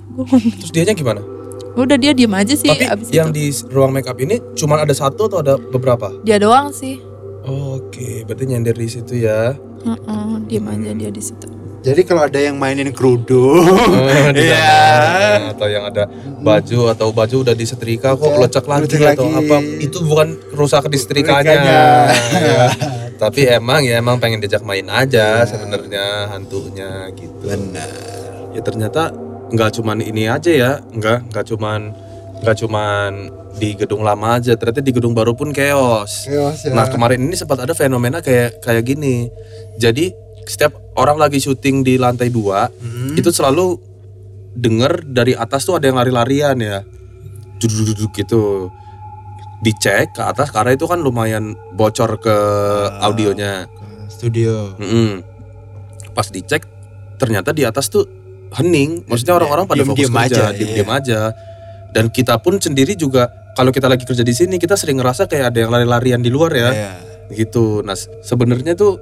Terus 0.58 0.72
dianya 0.72 0.94
gimana? 0.94 1.22
udah 1.74 1.94
dia 1.94 2.10
diem 2.10 2.32
aja 2.32 2.54
sih 2.54 2.66
Tapi 2.66 2.86
abis 2.86 3.08
yang 3.10 3.30
itu 3.30 3.34
di 3.36 3.46
ruang 3.70 3.90
makeup 3.92 4.18
ini 4.18 4.42
cuma 4.54 4.78
ada 4.78 4.90
satu 4.92 5.26
atau 5.26 5.38
ada 5.40 5.54
beberapa? 5.60 6.10
dia 6.22 6.38
doang 6.38 6.70
sih 6.72 6.98
Oke, 7.48 8.24
berarti 8.24 8.44
nyender 8.46 8.76
di 8.76 8.88
situ 8.88 9.14
ya. 9.18 9.56
Heeh, 9.80 10.30
diem 10.46 10.66
aja 10.66 10.92
dia 10.94 11.08
di 11.08 11.22
situ. 11.22 11.48
Jadi 11.80 12.04
kalau 12.04 12.22
ada 12.22 12.36
yang 12.36 12.60
mainin 12.60 12.92
kerudung, 12.92 13.64
di 14.36 14.44
Iya. 14.52 14.60
sana. 14.60 15.56
atau 15.56 15.68
yang 15.70 15.88
ada 15.88 16.04
baju 16.38 16.92
atau 16.92 17.08
baju 17.10 17.36
udah 17.42 17.56
disetrika 17.56 18.12
kok 18.14 18.28
lecek 18.36 18.66
lagi 18.66 18.92
lecek 18.92 19.16
atau 19.16 19.26
lagi. 19.26 19.40
apa 19.40 19.58
itu 19.80 19.98
bukan 20.02 20.28
rusak 20.52 20.84
di 20.86 20.98
setrikanya. 21.00 21.56
Ya. 22.28 22.68
tapi 23.16 23.48
emang 23.48 23.82
ya 23.82 23.98
emang 23.98 24.20
pengen 24.20 24.38
diajak 24.38 24.62
main 24.62 24.86
aja 24.86 25.42
sebenarnya 25.42 26.28
hantunya 26.30 27.08
gitu 27.14 27.48
benar. 27.48 27.90
ya 28.52 28.62
ternyata 28.62 29.10
nggak 29.48 29.70
cuman 29.74 29.98
ini 30.02 30.28
aja 30.28 30.52
ya 30.52 30.72
nggak 30.84 31.32
nggak 31.32 31.46
cuman 31.48 31.96
nggak 32.38 32.58
cuman 32.64 33.34
di 33.58 33.74
gedung 33.74 34.06
lama 34.06 34.38
aja 34.38 34.54
ternyata 34.54 34.86
di 34.86 34.94
gedung 34.94 35.18
baru 35.18 35.34
pun 35.34 35.50
chaos 35.50 36.30
Chaos 36.30 36.62
ya. 36.62 36.78
Nah 36.78 36.86
kemarin 36.86 37.18
ini 37.26 37.34
sempat 37.34 37.58
ada 37.66 37.74
fenomena 37.74 38.22
kayak 38.22 38.62
kayak 38.62 38.86
gini. 38.86 39.30
Jadi 39.82 40.14
setiap 40.46 40.78
orang 40.96 41.18
lagi 41.20 41.42
syuting 41.42 41.84
di 41.84 41.98
lantai 42.00 42.30
dua 42.32 42.70
itu 43.18 43.30
selalu 43.34 43.76
denger 44.58 45.06
dari 45.06 45.38
atas 45.38 45.66
tuh 45.66 45.78
ada 45.78 45.86
yang 45.86 45.98
lari-larian 46.02 46.58
ya, 46.58 46.82
duduk-duduk 47.62 48.10
gitu. 48.18 48.74
Dicek 49.58 50.14
ke 50.14 50.22
atas 50.22 50.54
karena 50.54 50.78
itu 50.78 50.86
kan 50.86 51.02
lumayan 51.02 51.58
bocor 51.74 52.22
ke 52.22 52.38
audionya. 53.02 53.66
Studio. 54.06 54.78
Mm-mm. 54.78 55.26
Pas 56.14 56.30
dicek 56.30 56.66
ternyata 57.18 57.54
di 57.54 57.66
atas 57.66 57.90
tuh 57.90 58.06
hening. 58.54 59.06
Maksudnya 59.10 59.38
orang-orang 59.38 59.66
pada 59.66 59.82
fokus 59.82 60.10
Diem-diem 60.10 60.30
kerja, 60.30 60.44
aja, 60.50 60.56
diem-diem 60.58 60.90
aja. 60.90 61.22
Dan 61.98 62.06
kita 62.08 62.38
pun 62.38 62.62
sendiri 62.62 62.94
juga 62.94 63.26
kalau 63.52 63.74
kita 63.74 63.90
lagi 63.90 64.06
kerja 64.06 64.22
di 64.22 64.30
sini 64.30 64.56
kita 64.56 64.78
sering 64.78 65.02
ngerasa 65.02 65.26
kayak 65.26 65.50
ada 65.50 65.60
yang 65.60 65.74
lari-larian 65.74 66.22
di 66.22 66.30
luar 66.30 66.54
ya 66.54 66.70
Iya. 66.70 66.92
gitu. 67.36 67.82
Nah 67.82 67.98
sebenarnya 68.22 68.74
tuh 68.74 69.02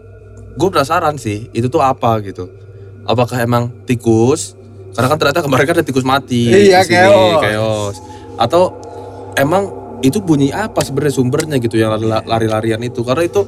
gue 0.56 0.70
penasaran 0.70 1.20
sih 1.20 1.52
itu 1.52 1.68
tuh 1.68 1.84
apa 1.84 2.24
gitu. 2.24 2.48
Apakah 3.04 3.38
emang 3.38 3.68
tikus? 3.84 4.56
Karena 4.96 5.12
kan 5.12 5.20
ternyata 5.20 5.43
kemarin 5.43 5.66
kan 5.66 5.76
ada 5.76 5.84
tikus 5.84 6.02
mati 6.02 6.48
Iya, 6.48 6.80
di 6.82 6.88
sini, 6.88 6.96
chaos. 7.04 7.41
chaos. 7.43 7.96
Atau 8.39 8.62
emang 9.36 9.68
itu 10.00 10.18
bunyi 10.20 10.50
apa 10.50 10.80
sebenarnya 10.80 11.14
sumbernya 11.14 11.58
gitu 11.58 11.76
yang 11.76 11.91
lari- 11.91 12.24
lari-larian 12.24 12.80
itu? 12.80 13.04
Karena 13.04 13.28
itu 13.28 13.43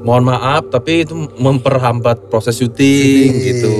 mohon 0.00 0.22
maaf 0.22 0.70
tapi 0.70 1.02
itu 1.02 1.12
memperhambat 1.36 2.30
proses 2.30 2.54
syuting 2.54 3.30
gitu. 3.34 3.74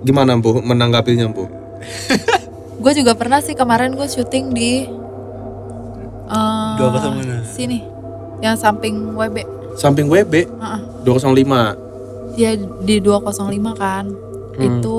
Gimana 0.00 0.38
Bu 0.38 0.62
menanggapinya 0.62 1.26
Bu? 1.26 1.50
Gue 2.76 2.92
juga 2.92 3.16
pernah 3.16 3.40
sih 3.40 3.56
kemarin 3.56 3.96
gue 3.96 4.04
syuting 4.04 4.52
di 4.52 4.84
eh, 6.26 6.74
mana? 6.76 7.40
sini, 7.46 7.80
yang 8.40 8.56
samping 8.56 9.16
WB. 9.16 9.36
Samping 9.76 10.08
WB 10.08 10.34
Heeh. 10.48 10.80
205. 11.04 12.36
Ya 12.36 12.52
di 12.58 12.96
205 13.00 13.72
kan. 13.76 14.04
Hmm. 14.56 14.80
Itu 14.80 14.98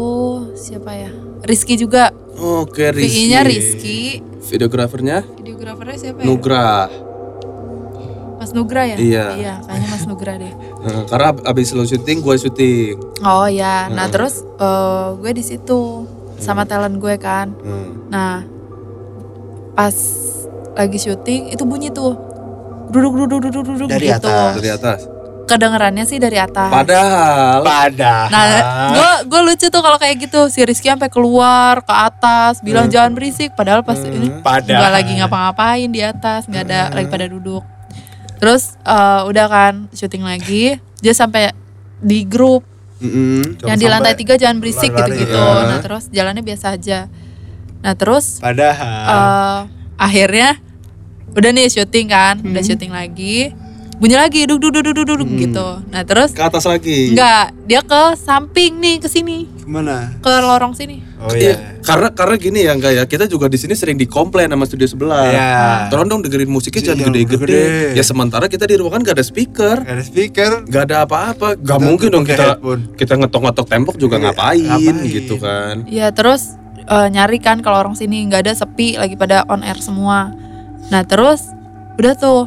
siapa 0.53 0.93
ya? 0.93 1.11
Rizky 1.45 1.77
juga. 1.77 2.09
Oke, 2.37 2.93
Rizky. 2.93 3.29
VI-nya 3.29 3.41
Rizky. 3.41 3.99
Videografernya 4.47 5.25
Videografernya 5.37 5.97
siapa 5.97 6.19
ya? 6.21 6.25
Nugra. 6.25 6.69
Mas 8.37 8.53
Nugra 8.53 8.85
ya? 8.85 8.95
Iya. 8.95 9.25
Iya, 9.33 9.53
kayaknya 9.65 9.87
Mas 9.89 10.05
Nugra 10.05 10.33
deh. 10.37 10.53
Nah, 10.85 11.03
karena 11.09 11.27
ab- 11.33 11.45
abis 11.45 11.73
lo 11.73 11.83
syuting, 11.83 12.21
gue 12.21 12.35
syuting. 12.37 12.93
Oh 13.25 13.49
ya, 13.49 13.89
nah 13.89 14.05
terus 14.07 14.45
eh, 14.61 15.07
gue 15.17 15.31
di 15.33 15.43
situ 15.43 16.05
sama 16.37 16.63
talent 16.63 16.97
gue 16.97 17.15
kan. 17.17 17.51
Hmm. 17.61 18.07
Nah, 18.09 18.45
pas 19.73 19.95
lagi 20.77 20.97
syuting 21.01 21.53
itu 21.53 21.63
bunyi 21.65 21.89
tuh 21.89 22.13
duduk 22.87 23.13
duduk 23.25 23.39
duduk 23.49 23.63
duduk 23.65 23.87
Dari 23.89 24.07
gitu. 24.09 24.29
atas. 24.29 24.53
Dari 24.57 24.69
atas. 24.71 24.99
Kedengerannya 25.47 26.03
sih 26.03 26.19
dari 26.19 26.35
atas. 26.35 26.67
Padahal 26.67 27.63
Padahal. 27.63 28.27
Nah, 28.27 28.45
gue 28.91 29.11
gue 29.31 29.41
lucu 29.47 29.67
tuh 29.71 29.79
kalau 29.79 29.95
kayak 29.95 30.27
gitu. 30.27 30.51
Si 30.51 30.59
Rizky 30.59 30.91
sampai 30.91 31.07
keluar 31.07 31.79
ke 31.87 31.93
atas, 31.95 32.59
bilang 32.59 32.91
jangan 32.91 33.15
berisik. 33.15 33.55
Padahal 33.55 33.79
pas 33.79 33.95
ini 34.03 34.27
Padahal. 34.43 34.75
nggak 34.83 34.93
lagi 34.93 35.11
ngapa-ngapain 35.23 35.87
di 35.87 36.03
atas, 36.03 36.51
nggak 36.51 36.63
ada 36.67 36.81
lagi 36.91 37.07
pada 37.07 37.31
duduk. 37.31 37.63
Terus 38.43 38.75
eh, 38.83 39.21
udah 39.23 39.45
kan 39.47 39.73
syuting 39.95 40.27
lagi, 40.27 40.83
dia 40.99 41.13
sampai 41.15 41.55
di 42.03 42.27
grup 42.27 42.67
Mm-mm. 42.97 43.61
yang 43.61 43.77
di 43.77 43.85
lantai 43.85 44.17
tiga 44.17 44.33
jangan 44.37 44.57
berisik 44.57 44.89
gitu-gitu. 44.89 45.37
ya. 45.37 45.69
Nah 45.69 45.79
terus 45.81 46.09
jalannya 46.09 46.41
biasa 46.41 46.73
aja. 46.73 47.05
Nah 47.85 47.93
terus 47.93 48.41
Padahal. 48.41 49.05
eh, 49.05 49.59
akhirnya 50.01 50.57
udah 51.37 51.49
nih 51.53 51.69
syuting 51.69 52.09
kan, 52.09 52.41
udah 52.41 52.63
syuting 52.65 52.89
lagi, 52.89 53.53
bunyi 53.97 54.13
lagi 54.13 54.45
duduk 54.45 54.69
duduk 54.69 54.93
duduk 54.93 55.17
duduk 55.17 55.29
gitu. 55.35 55.67
Nah 55.87 56.01
terus 56.01 56.29
ke 56.29 56.39
atas 56.39 56.63
lagi. 56.63 57.11
enggak 57.11 57.49
dia 57.63 57.81
ke 57.81 58.01
samping 58.15 58.77
nih 58.77 58.97
ke 58.97 59.07
sini 59.07 59.49
Ke 59.57 59.65
mana? 59.67 60.13
ke 60.17 60.29
lorong 60.29 60.71
sini. 60.71 61.01
Oh 61.17 61.29
Iya, 61.29 61.41
iya. 61.49 61.55
karena 61.81 62.07
karena 62.11 62.35
gini 62.35 62.59
ya 62.61 62.71
enggak 62.71 62.93
ya. 62.93 63.03
Kita 63.03 63.25
juga 63.25 63.45
di 63.45 63.55
sini 63.55 63.73
sering 63.73 63.95
dikomplain 63.95 64.47
sama 64.47 64.63
studio 64.63 64.85
sebelah. 64.85 65.25
Iya. 65.27 65.57
Tolong 65.89 66.07
dong 66.07 66.21
dengerin 66.21 66.45
musiknya 66.47 66.81
jangan 66.85 66.99
Jangan 67.03 67.13
gede-gede. 67.15 67.41
gede. 67.41 67.65
Ya 67.93 68.03
sementara 68.03 68.45
kita 68.45 68.63
di 68.63 68.75
ruangan 68.75 69.01
gak 69.01 69.15
ada 69.15 69.25
speaker. 69.25 69.75
Gak 69.79 69.91
ada 69.91 70.05
speaker. 70.05 70.51
Gak 70.63 70.83
ada 70.85 70.95
apa-apa. 71.03 71.47
Gak 71.55 71.65
Kita 71.73 71.81
mungkin 71.81 72.07
dong 72.11 72.21
kita 72.23 72.45
headphone. 72.53 72.81
kita 72.93 73.13
ngetok-ngetok 73.17 73.65
tembok 73.65 73.95
juga 73.97 74.15
Iya, 74.15 74.23
ngapain, 74.23 74.61
ngapain? 74.63 74.95
gitu 75.09 75.35
kan. 75.37 75.75
Ya 75.85 76.07
terus 76.11 76.53
eh, 76.79 77.07
nyari 77.09 77.37
kan 77.37 77.59
ke 77.59 77.67
lorong 77.67 77.93
sini 77.93 78.23
nggak 78.23 78.45
ada 78.45 78.53
sepi 78.55 78.93
lagi 78.95 79.17
pada 79.17 79.41
on 79.47 79.59
air 79.59 79.75
semua. 79.77 80.31
Nah 80.87 81.01
terus 81.01 81.49
udah 81.97 82.13
tuh 82.13 82.45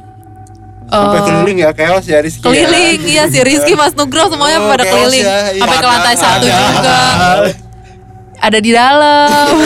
Sampai 0.90 1.16
eh, 1.16 1.24
keliling 1.24 1.58
ya 1.58 1.70
chaos 1.70 2.04
ya 2.04 2.18
Rizky. 2.18 2.42
ya. 2.42 2.50
keliling 2.60 3.00
iya 3.04 3.24
si 3.24 3.38
Rizky 3.40 3.72
Mas 3.72 3.94
Nugro 3.94 4.26
semuanya 4.26 4.58
Oh, 4.58 4.68
pada 4.68 4.82
keliling 4.84 5.22
ya, 5.22 5.38
iya. 5.48 5.60
sampai 5.60 5.76
ke 5.76 5.86
lantai 5.86 6.10
Ada. 6.10 6.20
satu 6.20 6.44
Ada. 6.44 6.58
juga 6.66 6.98
ada 8.40 8.58
di 8.58 8.70
dalam 8.72 9.46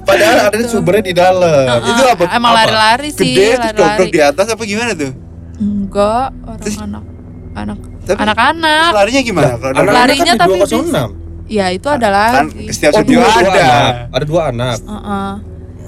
Padahal 0.00 0.38
ada 0.48 0.64
sumbernya 0.64 1.04
di 1.04 1.14
dalam. 1.14 1.78
Itu 1.80 2.02
apa? 2.04 2.22
emang 2.30 2.52
apa? 2.52 2.58
lari-lari 2.60 3.08
sih 3.10 3.30
Gede 3.30 3.46
terus 3.48 3.58
lari-lari 3.72 3.78
dobrak 3.96 4.08
di 4.08 4.20
atas 4.20 4.46
apa 4.48 4.62
gimana 4.64 4.92
tuh? 4.92 5.12
enggak 5.56 6.26
orang 6.40 6.60
anak 6.80 7.04
anak 7.52 7.78
anak-anak 8.08 8.80
Terus 8.82 8.96
larinya 8.96 9.20
gimana? 9.22 9.46
Anak-anak 9.46 9.74
dobrak- 9.76 9.94
Larinya 9.94 10.32
kan 10.32 10.40
tapi 10.40 10.50
di 10.50 10.60
206. 10.62 11.48
ya 11.50 11.66
itu 11.68 11.88
ada 11.88 12.08
kan 12.08 12.44
lagi 12.46 12.64
setiap 12.70 12.90
Oh, 12.90 13.00
studio 13.00 13.18
ada. 13.20 13.34
anak. 13.36 13.94
Ada 14.10 14.24
dua 14.24 14.42
anak. 14.50 14.76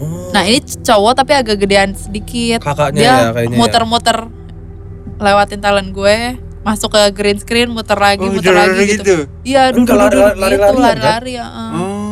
Heeh. 0.03 0.29
Nah 0.31 0.43
ini 0.43 0.59
cowok 0.61 1.13
tapi 1.15 1.33
agak 1.33 1.57
gedean 1.57 1.95
sedikit. 1.95 2.59
Kakaknya 2.61 2.99
Dia 2.99 3.07
ya 3.07 3.29
kayaknya 3.33 3.55
ya. 3.55 3.59
muter-muter 3.59 4.19
lewatin 5.17 5.61
talent 5.61 5.91
gue, 5.93 6.17
masuk 6.61 6.91
ke 6.91 7.03
green 7.13 7.39
screen, 7.39 7.71
muter 7.71 7.95
lagi, 7.95 8.21
Oh, 8.21 8.33
muter 8.33 8.51
lagi 8.51 8.83
gitu. 8.89 9.31
Iya, 9.43 9.71
Kan 9.71 9.83
duduk 9.83 9.95
lari- 9.95 10.11
duduk 10.13 10.35
lari- 10.37 10.57
gitu, 10.57 10.67
kan? 10.69 10.83
lari-lari 10.83 11.33
ya. 11.35 11.47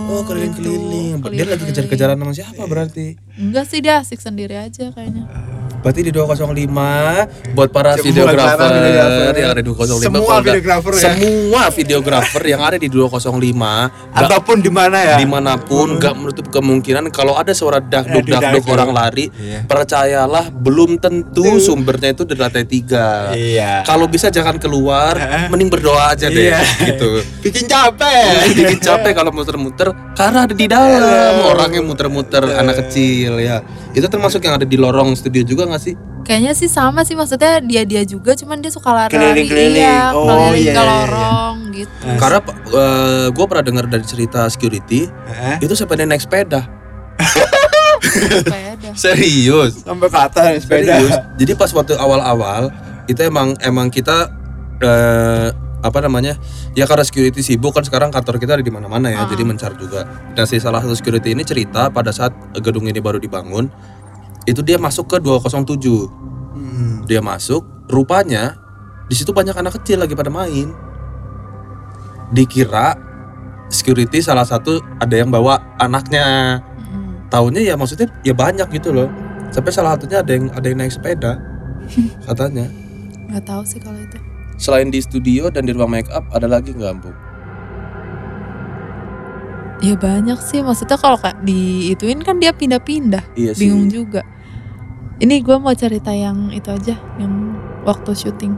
Oh, 0.07 0.23
keliling-keliling. 0.23 1.23
Dia 1.29 1.45
lagi 1.49 1.65
kejar-kejaran 1.65 2.17
sama 2.17 2.33
siapa 2.33 2.63
berarti? 2.65 3.19
Enggak 3.35 3.67
sih 3.67 3.79
dia 3.79 3.99
asik 3.99 4.19
sendiri 4.19 4.55
aja 4.57 4.91
kayaknya. 4.91 5.27
Berarti 5.81 6.01
di 6.03 6.13
205 6.13 6.69
buat 7.53 7.69
para 7.69 7.95
Semua 7.95 8.05
videografer 8.05 8.57
para 8.61 8.79
videografer. 8.79 9.35
yang 9.35 9.51
ada 9.51 9.59
di 9.59 9.67
205 9.67 10.03
Semua 10.03 10.35
videografer 10.39 10.93
ya. 10.93 11.01
Semua 11.07 11.63
videografer 11.71 12.43
yang 12.45 12.61
ada 12.61 12.77
di 12.77 12.89
205 12.89 13.33
nggak- 13.49 14.21
Ataupun 14.21 14.57
di 14.59 14.71
mana 14.71 14.99
ya? 14.99 15.17
di 15.17 15.25
mana 15.25 15.57
pun 15.57 15.97
nggak 15.97 16.15
menutup 16.15 16.47
kemungkinan 16.49 17.09
kalau 17.09 17.35
ada 17.35 17.51
suara 17.51 17.79
dakduk 17.79 18.23
Dakduk, 18.23 18.61
dakduk 18.61 18.65
orang 18.69 18.91
lari 18.91 19.27
Iya. 19.33 19.65
percayalah 19.65 20.51
belum 20.51 20.97
tentu 20.97 21.57
sumbernya 21.59 22.13
itu 22.13 22.23
dari 22.25 22.39
lantai 22.39 22.65
tiga 22.65 23.33
Iya. 23.33 23.81
kalau 23.83 24.05
bisa 24.05 24.29
jangan 24.29 24.57
keluar 24.57 25.15
Heeh. 25.15 25.49
mending 25.49 25.71
berdoa 25.71 26.13
aja 26.13 26.27
deh 26.27 26.51
Iya. 26.51 26.61
gitu 26.87 27.25
Bikin 27.45 27.65
capek. 27.65 28.53
bikin 28.53 28.79
capek 28.79 29.13
kalau 29.15 29.31
muter-muter 29.31 29.89
karena 30.13 30.45
ada 30.45 30.53
di 30.53 30.67
dalam 30.67 31.01
orang 31.47 31.71
yang 31.73 31.85
muter-muter 31.85 32.45
anak 32.45 32.85
kecil 32.85 33.39
ya 33.39 33.65
itu 33.91 34.05
termasuk 34.05 34.39
yang 34.41 34.55
ada 34.55 34.63
di 34.63 34.77
lorong 34.77 35.15
studio 35.15 35.43
juga 35.43 35.67
nggak 35.71 35.83
sih 35.83 35.95
Kayaknya 36.21 36.53
sih 36.53 36.69
sama 36.69 37.01
sih 37.01 37.17
maksudnya 37.17 37.65
dia 37.65 37.81
dia 37.83 38.05
juga, 38.05 38.37
cuman 38.37 38.61
dia 38.61 38.69
suka 38.69 38.93
lari-lari, 38.93 39.49
Keliling-keliling. 39.49 39.81
iya, 39.81 40.13
Oh, 40.13 40.29
keliling 40.29 40.63
iya, 40.63 40.75
ke 40.77 40.77
iya, 40.77 40.85
iya. 40.85 40.91
lorong 40.93 41.57
gitu. 41.73 42.05
karena 42.21 42.39
gue 43.31 43.47
pernah 43.49 43.65
dengar 43.65 43.85
dari 43.89 44.05
cerita 44.05 44.45
security 44.47 45.09
Heeh. 45.09 45.57
itu 45.65 45.73
sampai 45.73 46.05
naik 46.05 46.21
sepeda 46.21 46.69
Sepeda. 48.01 48.91
serius 49.01 49.81
Sampai 49.83 50.09
ke 50.09 50.19
atas 50.19 50.65
sepeda. 50.65 50.99
Serius. 50.99 51.17
Jadi 51.37 51.53
pas 51.55 51.71
waktu 51.71 51.95
awal-awal 51.97 52.69
itu 53.07 53.21
emang 53.23 53.57
emang 53.61 53.89
kita 53.89 54.31
eh, 54.79 55.49
apa 55.81 55.99
namanya 56.05 56.37
ya 56.77 56.85
karena 56.85 57.01
security 57.01 57.41
sibuk 57.41 57.73
kan 57.73 57.81
sekarang 57.81 58.13
kantor 58.13 58.37
kita 58.37 58.61
ada 58.61 58.65
di 58.65 58.69
mana-mana 58.69 59.09
ya 59.09 59.25
jadi 59.25 59.43
mencar 59.43 59.73
juga. 59.75 60.05
Dan 60.33 60.45
si 60.45 60.61
salah 60.61 60.81
satu 60.81 60.93
security 60.93 61.33
ini 61.33 61.43
cerita 61.43 61.89
pada 61.89 62.13
saat 62.13 62.33
gedung 62.61 62.85
ini 62.85 63.01
baru 63.01 63.17
dibangun 63.17 63.73
itu 64.45 64.61
dia 64.61 64.77
masuk 64.77 65.07
ke 65.07 65.17
207 65.19 66.09
Hmm. 66.51 67.07
dia 67.07 67.21
masuk 67.21 67.63
rupanya 67.87 68.59
di 69.07 69.15
situ 69.15 69.31
banyak 69.31 69.55
anak 69.55 69.79
kecil 69.79 70.03
lagi 70.03 70.13
pada 70.13 70.29
main 70.29 70.71
dikira 72.31 72.95
security 73.69 74.19
salah 74.19 74.43
satu 74.43 74.79
ada 74.99 75.15
yang 75.15 75.31
bawa 75.31 75.59
anaknya 75.77 76.59
Mm. 76.81 77.31
tahunya 77.31 77.63
ya 77.63 77.75
maksudnya 77.75 78.11
ya 78.23 78.35
banyak 78.35 78.67
gitu 78.73 78.91
loh 78.91 79.07
Sampai 79.51 79.71
salah 79.71 79.95
satunya 79.95 80.23
ada 80.23 80.31
yang 80.31 80.47
ada 80.51 80.63
yang 80.65 80.79
naik 80.79 80.91
sepeda 80.91 81.39
katanya. 82.27 82.67
nggak 83.27 83.43
tahu 83.43 83.63
sih 83.63 83.79
kalau 83.79 83.99
itu 83.99 84.19
Selain 84.59 84.91
di 84.91 84.99
studio 84.99 85.51
dan 85.51 85.65
di 85.65 85.73
ruang 85.73 85.91
make 85.91 86.11
up 86.11 86.23
ada 86.31 86.47
lagi 86.47 86.71
nggak 86.71 86.91
Ampu? 86.91 87.11
Ya 89.81 89.95
banyak 89.95 90.37
sih 90.39 90.61
maksudnya 90.61 90.95
kalau 90.95 91.17
kayak 91.17 91.41
di 91.41 91.91
ituin 91.91 92.21
kan 92.21 92.37
dia 92.37 92.53
pindah-pindah 92.53 93.25
Iya 93.33 93.53
sih. 93.53 93.65
bingung 93.65 93.89
juga 93.89 94.21
ini 95.19 95.39
gue 95.39 95.57
mau 95.57 95.73
cerita 95.73 96.11
yang 96.11 96.49
itu 96.51 96.69
aja 96.69 96.97
yang 97.17 97.33
waktu 97.83 98.13
syuting 98.13 98.57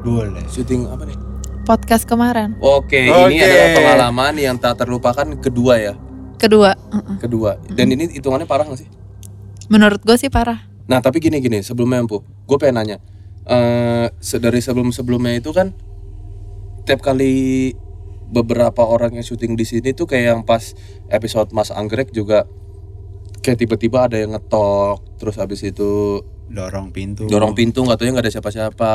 Boleh. 0.00 0.44
Syuting 0.46 0.84
apa 0.86 1.04
nih? 1.04 1.16
podcast 1.62 2.04
kemarin 2.04 2.56
Oke, 2.58 2.96
ini 2.98 3.12
Oke. 3.30 3.40
adalah 3.40 3.68
pengalaman 3.72 4.34
yang 4.36 4.56
tak 4.56 4.76
terlupakan 4.78 5.24
kedua 5.38 5.74
ya, 5.78 5.94
kedua 6.34 6.76
uh-uh. 6.90 7.16
kedua. 7.18 7.56
Dan 7.66 7.88
ini 7.88 8.08
hitungannya 8.10 8.44
parah 8.44 8.64
gak 8.64 8.80
sih? 8.80 8.88
menurut 9.66 10.00
gue 10.00 10.12
sih 10.14 10.28
parah 10.28 10.60
Nah 10.84 11.00
tapi 11.00 11.16
gini 11.16 11.40
gini 11.40 11.60
sebelumnya 11.60 11.96
Empu, 11.98 12.20
gue 12.20 12.56
pengen 12.58 12.76
nanya. 12.76 12.96
eh 13.44 14.08
se- 14.18 14.36
dari 14.36 14.60
sebelum 14.60 14.88
sebelumnya 14.88 15.32
itu 15.34 15.48
kan 15.50 15.72
tiap 16.82 17.00
kali 17.00 17.72
beberapa 18.34 18.82
orang 18.82 19.14
yang 19.14 19.22
syuting 19.22 19.54
di 19.54 19.62
sini 19.62 19.94
tuh 19.94 20.10
kayak 20.10 20.24
yang 20.34 20.42
pas 20.42 20.74
episode 21.06 21.54
Mas 21.54 21.70
Anggrek 21.70 22.10
juga 22.10 22.50
kayak 23.40 23.62
tiba-tiba 23.62 24.10
ada 24.10 24.18
yang 24.18 24.34
ngetok, 24.34 24.98
terus 25.22 25.38
habis 25.38 25.62
itu 25.62 26.18
Dorong 26.44 26.90
pintu. 26.90 27.24
dorong 27.30 27.54
pintu 27.54 27.86
nggak 27.86 27.96
tahu 27.96 28.10
nggak 28.10 28.24
ada 28.26 28.34
siapa-siapa. 28.34 28.92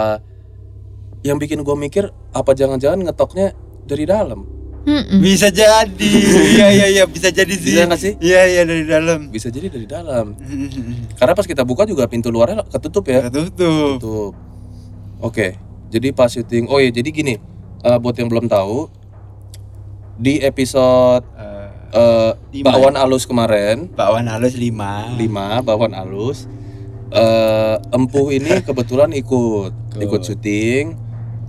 Yang 1.24 1.38
bikin 1.48 1.60
gue 1.64 1.76
mikir 1.76 2.04
apa 2.32 2.52
jangan-jangan 2.52 3.00
ngetoknya 3.08 3.56
dari 3.88 4.04
dalam? 4.04 4.44
Mm-mm. 4.80 5.20
Bisa 5.20 5.52
jadi. 5.52 6.12
Iya 6.56 6.68
iya 6.72 6.88
iya 6.88 7.04
bisa 7.04 7.28
jadi 7.30 7.52
sih. 7.52 7.76
Bisa 7.76 7.84
nggak 7.84 8.00
sih? 8.00 8.14
Iya 8.24 8.42
iya 8.48 8.62
dari 8.64 8.88
dalam. 8.88 9.28
Bisa 9.28 9.52
jadi 9.52 9.68
dari 9.68 9.84
dalam. 9.84 10.40
Karena 11.20 11.34
pas 11.36 11.44
kita 11.44 11.68
buka 11.68 11.84
juga 11.84 12.08
pintu 12.08 12.32
luarnya 12.32 12.64
ketutup 12.72 13.04
ya. 13.06 13.28
Ketutup. 13.28 14.00
Tutup. 14.00 14.34
Oke, 15.20 15.60
jadi 15.92 16.16
pas 16.16 16.32
syuting. 16.32 16.72
Oh 16.72 16.80
iya, 16.80 16.90
jadi 16.90 17.12
gini. 17.12 17.36
eh, 17.80 17.96
buat 18.00 18.16
yang 18.16 18.28
belum 18.28 18.48
tahu, 18.52 18.88
di 20.20 20.38
episode 20.38 21.24
eh, 21.90 22.32
Lima. 22.52 22.70
bakwan 22.70 22.94
alus 22.94 23.24
kemarin, 23.24 23.88
bakwan 23.90 24.28
halus 24.28 24.54
5. 24.54 25.16
5 25.16 25.64
bakwan 25.64 25.94
alus. 25.94 26.46
eh 27.10 27.76
empuh 27.90 28.30
ini 28.30 28.60
kebetulan 28.68 29.10
ikut, 29.12 29.74
ikut 29.98 30.22
syuting. 30.22 30.94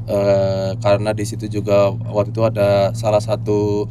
eh, 0.07 0.71
karena 0.79 1.13
di 1.13 1.23
situ 1.23 1.47
juga 1.47 1.91
waktu 1.93 2.31
itu 2.31 2.43
ada 2.43 2.91
salah 2.93 3.21
satu 3.21 3.85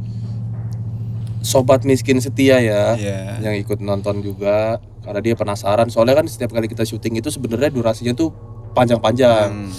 sobat 1.40 1.80
miskin 1.82 2.18
setia 2.18 2.58
ya 2.58 2.84
Iya. 2.92 3.40
yang 3.40 3.54
ikut 3.56 3.78
nonton 3.78 4.20
juga 4.20 4.76
karena 5.00 5.20
dia 5.20 5.32
penasaran 5.32 5.88
soalnya 5.88 6.12
kan 6.14 6.26
setiap 6.26 6.52
kali 6.52 6.66
kita 6.66 6.82
syuting 6.82 7.16
itu 7.16 7.30
sebenarnya 7.30 7.70
durasinya 7.70 8.12
tuh 8.12 8.28
panjang-panjang 8.70 9.48
Hmm, 9.48 9.72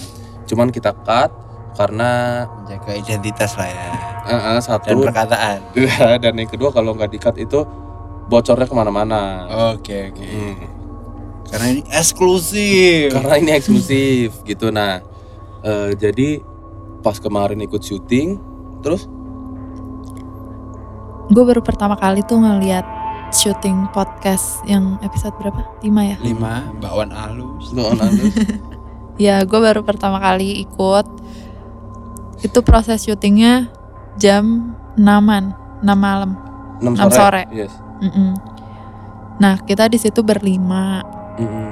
cuman 0.44 0.68
kita 0.68 0.90
cut 0.98 1.30
karena 1.72 2.10
menjaga 2.46 2.92
identitas 2.92 3.56
lah 3.56 3.66
ya. 3.66 3.88
eh, 4.22 4.30
eh, 4.30 4.40
Dan 4.54 4.60
satu 4.60 4.92
perkataan. 5.00 5.58
dan 6.22 6.34
yang 6.34 6.46
kedua 6.46 6.68
kalau 6.68 6.92
nggak 6.92 7.08
di 7.08 7.18
cut 7.18 7.36
itu 7.36 7.64
bocornya 8.24 8.64
ke 8.64 8.72
mana-mana 8.72 9.20
Oke 9.72 10.10
oke. 10.10 10.22
Hmm. 10.22 10.56
Karena 11.44 11.66
ini 11.70 11.82
eksklusif. 11.86 13.08
karena 13.10 13.34
ini 13.36 13.50
eksklusif 13.52 14.40
gitu 14.46 14.68
nah 14.68 15.00
eh, 15.60 15.92
jadi 15.94 16.40
pas 17.00 17.16
kemarin 17.16 17.58
ikut 17.58 17.80
syuting 17.80 18.38
terus 18.80 19.04
gue 21.28 21.42
baru 21.42 21.60
pertama 21.60 21.94
kali 21.94 22.20
tuh 22.22 22.36
ngeliat 22.36 22.84
syuting 23.30 23.88
podcast 23.90 24.60
yang 24.62 25.00
episode 25.00 25.32
berapa? 25.34 25.64
5 25.80 25.88
ya? 26.04 26.16
5 26.20 26.78
bakwan 26.78 27.08
halus. 27.10 27.72
lu 27.72 27.80
on-on- 27.82 28.20
Ya 29.16 29.40
gue 29.40 29.56
baru 29.56 29.80
pertama 29.80 30.18
kali 30.18 30.60
ikut 30.62 31.06
Itu 32.42 32.60
proses 32.60 33.02
syutingnya 33.02 33.70
jam 34.16 34.74
6an 34.94 35.54
6 35.80 35.88
malam. 35.88 36.36
Enam 36.78 36.92
Enam 36.94 37.10
sore. 37.10 37.46
yes. 37.48 37.70
Mm-mm. 38.02 38.34
Nah 39.38 39.62
kita 39.62 39.86
di 39.86 39.96
situ 39.96 40.20
berlima. 40.20 41.00
Mm-mm. 41.38 41.70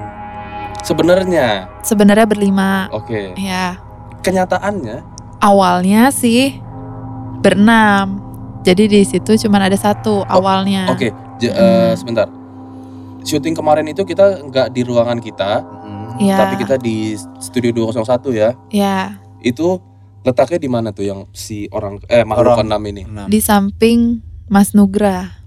sebenarnya? 0.80 1.68
Sebenarnya 1.82 2.24
berlima. 2.24 2.88
Oke. 2.90 3.34
Ya 3.36 3.76
kenyataannya? 4.20 5.02
Awalnya 5.38 6.08
sih 6.10 6.56
berenam. 7.38 8.20
Jadi 8.60 8.88
di 8.88 9.02
situ 9.02 9.36
cuma 9.40 9.56
ada 9.58 9.76
satu 9.76 10.20
awalnya. 10.22 10.84
Oke, 10.86 11.08
j- 11.36 11.48
eh, 11.48 11.92
sebentar. 11.96 12.28
Syuting 13.20 13.52
kemarin 13.52 13.84
itu 13.84 14.04
kita 14.04 14.40
nggak 14.42 14.68
di 14.70 14.80
ruangan 14.80 15.16
kita, 15.18 15.64
Hmm. 15.64 16.16
Ya, 16.20 16.36
tapi 16.36 16.60
kita 16.60 16.76
di 16.76 17.16
studio 17.40 17.72
201 17.74 18.28
ya. 18.30 18.52
ya 18.68 19.16
Itu 19.40 19.80
letaknya 20.20 20.58
di 20.60 20.68
mana 20.68 20.88
tuh 20.90 21.04
yang 21.04 21.20
si 21.32 21.64
orang 21.70 21.96
eh 22.06 22.22
makhluk 22.22 22.60
enam 22.60 22.82
ini? 22.86 23.02
Di 23.26 23.40
samping 23.40 24.20
Mas 24.46 24.72
Nugra 24.72 25.40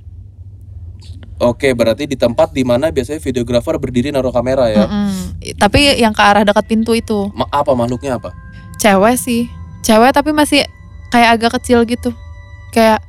Oke, 1.41 1.75
berarti 1.75 2.07
di 2.07 2.15
tempat 2.15 2.55
di 2.55 2.63
mana 2.63 2.87
biasanya 2.87 3.19
videografer 3.19 3.75
berdiri 3.75 4.13
naruh 4.13 4.31
kamera 4.31 4.69
ya. 4.71 4.87
Mm-mm. 4.87 5.43
Tapi 5.59 5.99
yang 5.99 6.15
ke 6.15 6.23
arah 6.23 6.47
dekat 6.47 6.63
pintu 6.69 6.95
itu 6.95 7.27
Ma- 7.35 7.49
apa 7.51 7.73
makhluknya 7.75 8.15
apa? 8.15 8.31
cewek 8.79 9.15
sih 9.15 9.47
cewek 9.79 10.11
tapi 10.11 10.35
masih 10.35 10.63
kayak 11.07 11.39
agak 11.39 11.55
kecil 11.59 11.87
gitu 11.87 12.11
kayak 12.71 12.99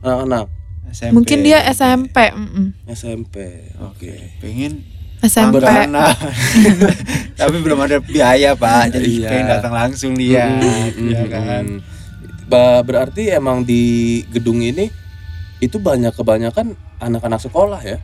Nah, 0.00 0.24
nah, 0.24 0.44
SMP. 0.88 1.12
mungkin 1.12 1.38
dia 1.44 1.60
SMP 1.68 2.16
mm-mm. 2.32 2.72
SMP. 2.88 3.68
Oke. 3.84 4.32
Pengen 4.40 4.80
SMP 5.20 5.58
beranak. 5.58 6.16
Tapi 7.40 7.56
belum 7.58 7.76
ada 7.78 7.96
biaya 7.98 8.52
pak, 8.52 8.90
jadi 8.90 9.06
Iya. 9.06 9.28
pengen 9.28 9.46
datang 9.48 9.72
langsung 9.72 10.12
lihat, 10.14 10.60
Mm, 10.94 11.08
ya 11.08 11.20
mm, 11.20 11.28
kan. 11.28 11.64
Ba- 12.46 12.80
berarti 12.80 13.28
emang 13.28 13.60
di 13.60 13.82
gedung 14.26 14.58
ini 14.58 14.88
itu 15.58 15.76
banyak 15.76 16.10
kebanyakan 16.10 16.72
anak-anak 16.98 17.38
sekolah 17.38 17.80
ya. 17.80 17.98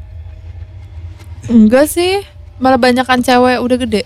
enggak 1.47 1.87
sih 1.87 2.27
malah 2.57 2.77
banyakan 2.77 3.21
cewek 3.21 3.57
udah 3.57 3.79
gede 3.79 4.03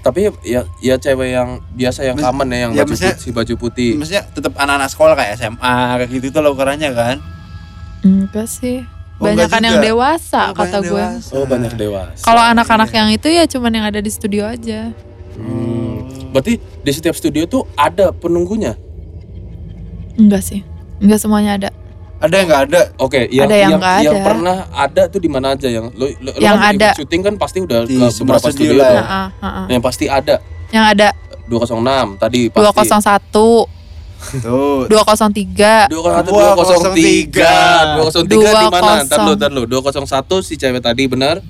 Tapi 0.00 0.26
ya 0.42 0.64
ya 0.78 0.96
cewek 0.96 1.28
yang 1.30 1.48
biasa 1.70 2.02
yang 2.02 2.16
Mas- 2.16 2.24
common 2.24 2.48
ya 2.48 2.58
yang 2.58 2.72
ya, 2.72 2.82
baju 2.82 2.92
putih, 2.94 3.12
si 3.14 3.28
baju 3.30 3.54
putih. 3.54 3.90
Maksudnya 3.94 4.24
tetap 4.26 4.52
anak-anak 4.54 4.88
sekolah 4.88 5.14
kayak 5.14 5.32
SMA 5.34 5.74
kayak 5.98 6.10
gitu 6.10 6.26
tuh 6.30 6.40
lo 6.40 6.50
ukurannya 6.50 6.88
kan? 6.90 7.16
enggak 8.00 8.48
sih 8.48 8.80
Oh, 9.20 9.28
enggak 9.28 9.46
banyakan 9.46 9.62
yang 9.62 9.78
dewasa 9.84 10.42
Oh, 10.46 10.56
kata 10.56 10.78
gue 10.80 10.88
dewasa. 10.88 11.30
Oh 11.30 11.44
banyak 11.44 11.72
dewasa. 11.74 12.22
kalau 12.22 12.40
anak-anak 12.42 12.88
yang 12.90 13.08
itu 13.10 13.28
ya 13.28 13.44
cuman 13.44 13.70
yang 13.70 13.84
ada 13.84 13.98
di 13.98 14.08
studio 14.08 14.44
aja 14.44 14.90
Hmm. 15.32 16.04
Berarti 16.30 16.56
di 16.58 16.90
setiap 16.90 17.12
studio 17.12 17.44
tuh 17.44 17.68
ada 17.74 18.10
penunggunya. 18.10 18.76
enggak 20.14 20.42
sih 20.42 20.60
enggak 20.98 21.16
semuanya 21.18 21.52
ada 21.56 21.70
Ada 22.18 22.34
yang 22.34 22.46
nggak 22.46 22.62
ada? 22.66 22.80
Oke, 22.98 23.20
yang 23.28 23.48
Ada 23.48 23.56
yang 23.56 23.70
yang, 23.70 23.80
yang 24.02 24.14
ada. 24.14 24.20
pernah 24.22 24.56
ada 24.70 25.02
tuh 25.06 25.16
di 25.18 25.28
mana 25.28 25.52
aja 25.52 25.64
yang 25.66 25.88
lo, 25.90 26.04
lo, 26.14 26.28
lo 26.28 26.30
Yang 26.36 26.56
kan 26.58 26.72
ada. 26.74 26.88
syuting 26.92 27.22
kan 27.22 27.34
pasti 27.34 27.58
udah 27.60 27.80
Di 27.82 27.96
ke 27.96 28.06
beberapa 28.14 28.44
studio 28.46 28.52
studio 28.52 28.72
lah 28.76 28.90
ya. 28.90 29.00
Heeh, 29.00 29.28
heeh. 29.40 29.64
Yang 29.70 29.82
pasti 29.82 30.04
ada 30.06 30.34
yang 30.68 30.84
ada 30.86 31.08
206 31.46 31.80
tadi 32.16 32.40
pasti. 32.46 32.60
201 32.60 33.79
Tuh. 34.20 34.84
203 34.86 35.88
201 35.88 36.28
203 36.28 37.32
203 37.98 38.28
di 38.28 38.66
mana? 38.68 38.92
20. 39.00 39.06
Ntar 39.06 39.18
lu, 39.20 39.32
ntar 39.34 39.50
lu. 39.50 39.62
201 39.64 40.06
si 40.40 40.54
cewek 40.54 40.80
tadi 40.80 41.04
benar. 41.04 41.40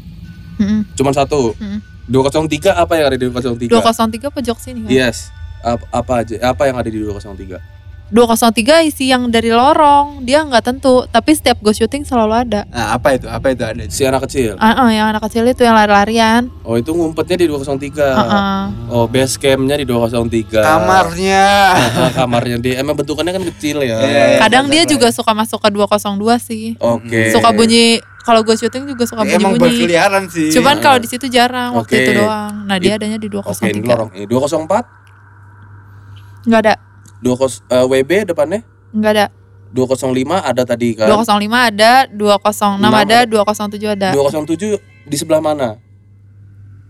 Mm-mm. 0.56 0.86
Cuman 0.94 1.12
satu. 1.12 1.52
Mm-mm. 1.54 1.80
203 2.06 2.74
apa 2.74 2.92
yang 2.94 3.06
ada 3.06 3.16
di 3.16 3.26
203? 3.26 3.70
203 3.70 4.30
pojok 4.30 4.56
sini 4.58 4.78
kan 4.82 4.90
Yes. 4.90 5.30
Ap- 5.60 5.86
apa 5.90 6.24
aja? 6.24 6.34
Apa 6.42 6.66
yang 6.66 6.76
ada 6.76 6.88
di 6.88 6.98
203? 6.98 7.79
203 8.10 8.84
isi 8.84 9.06
yang 9.06 9.30
dari 9.30 9.48
lorong 9.48 10.22
dia 10.22 10.42
nggak 10.42 10.60
tentu 10.60 11.06
tapi 11.06 11.30
setiap 11.30 11.56
gue 11.58 11.70
syuting 11.70 12.02
selalu 12.02 12.42
ada 12.42 12.60
Nah, 12.66 12.94
apa 12.94 13.14
itu? 13.14 13.24
Apa 13.24 13.46
itu 13.50 13.62
ada? 13.62 13.82
Si 13.86 14.02
anak 14.02 14.26
kecil. 14.26 14.58
ah 14.58 14.74
ah, 14.76 14.88
yang 14.90 15.06
anak 15.08 15.22
kecil 15.26 15.44
itu 15.44 15.62
yang 15.62 15.72
lari-larian 15.72 16.50
Oh, 16.62 16.74
itu 16.74 16.90
ngumpetnya 16.90 17.38
di 17.38 17.46
203. 17.46 18.02
Ah, 18.02 18.20
ah. 18.20 18.62
Oh, 18.86 19.06
base 19.06 19.34
campnya 19.34 19.74
di 19.74 19.86
203. 19.86 20.58
Kamarnya. 20.58 21.46
Ah, 21.74 22.10
kamarnya 22.14 22.58
dia 22.58 22.78
emang 22.78 22.94
bentukannya 22.94 23.30
kan 23.30 23.42
kecil 23.54 23.82
ya. 23.82 23.98
Iya, 24.00 24.02
iya. 24.02 24.38
kadang 24.38 24.66
dia 24.66 24.82
bener. 24.82 24.90
juga 24.90 25.06
suka 25.10 25.30
masuk 25.30 25.58
ke 25.58 25.68
202 25.70 26.38
sih 26.38 26.74
Oke. 26.76 27.30
suka 27.30 27.50
bunyi 27.50 27.98
kalau 28.20 28.42
gue 28.42 28.52
syuting 28.52 28.84
juga 28.86 29.06
suka 29.06 29.22
Emang 29.22 29.54
bunyi-bunyi 29.54 29.86
berkeliaran 29.86 30.28
sih. 30.28 30.50
cuman 30.50 30.78
kalau 30.78 30.98
di 30.98 31.06
situ 31.06 31.26
jarang 31.26 31.72
waktu 31.72 31.88
Oke. 31.88 32.02
itu 32.04 32.12
doang 32.18 32.66
nah 32.66 32.76
dia 32.76 32.94
adanya 32.94 33.16
di 33.16 33.26
Oke, 33.32 33.64
ini 33.64 33.80
203 33.80 33.88
lorong 33.88 34.10
ini 34.12 34.26
204, 34.26 36.46
nggak 36.46 36.60
ada 36.60 36.74
20 37.22 37.62
eh, 37.68 37.84
WB 37.86 38.10
depannya. 38.32 38.60
nggak 38.90 39.12
ada 39.14 39.26
205 39.70 40.18
ada 40.34 40.62
tadi 40.66 40.98
kan. 40.98 41.06
205 41.06 41.46
ada 41.70 41.92
206 42.10 42.80
Enam 42.82 42.90
ada 42.90 43.16
ada. 43.22 43.28
207 43.28 43.86
ada 43.86 44.08
207 44.10 44.82
di 45.06 45.16
sebelah 45.16 45.38
mana? 45.38 45.78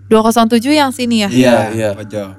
207 0.09 0.73
yang 0.75 0.91
sini 0.91 1.23
ya 1.23 1.29
Iya, 1.29 1.37
Iya. 1.37 1.61
iya. 1.77 1.91
Pojok. 1.95 2.31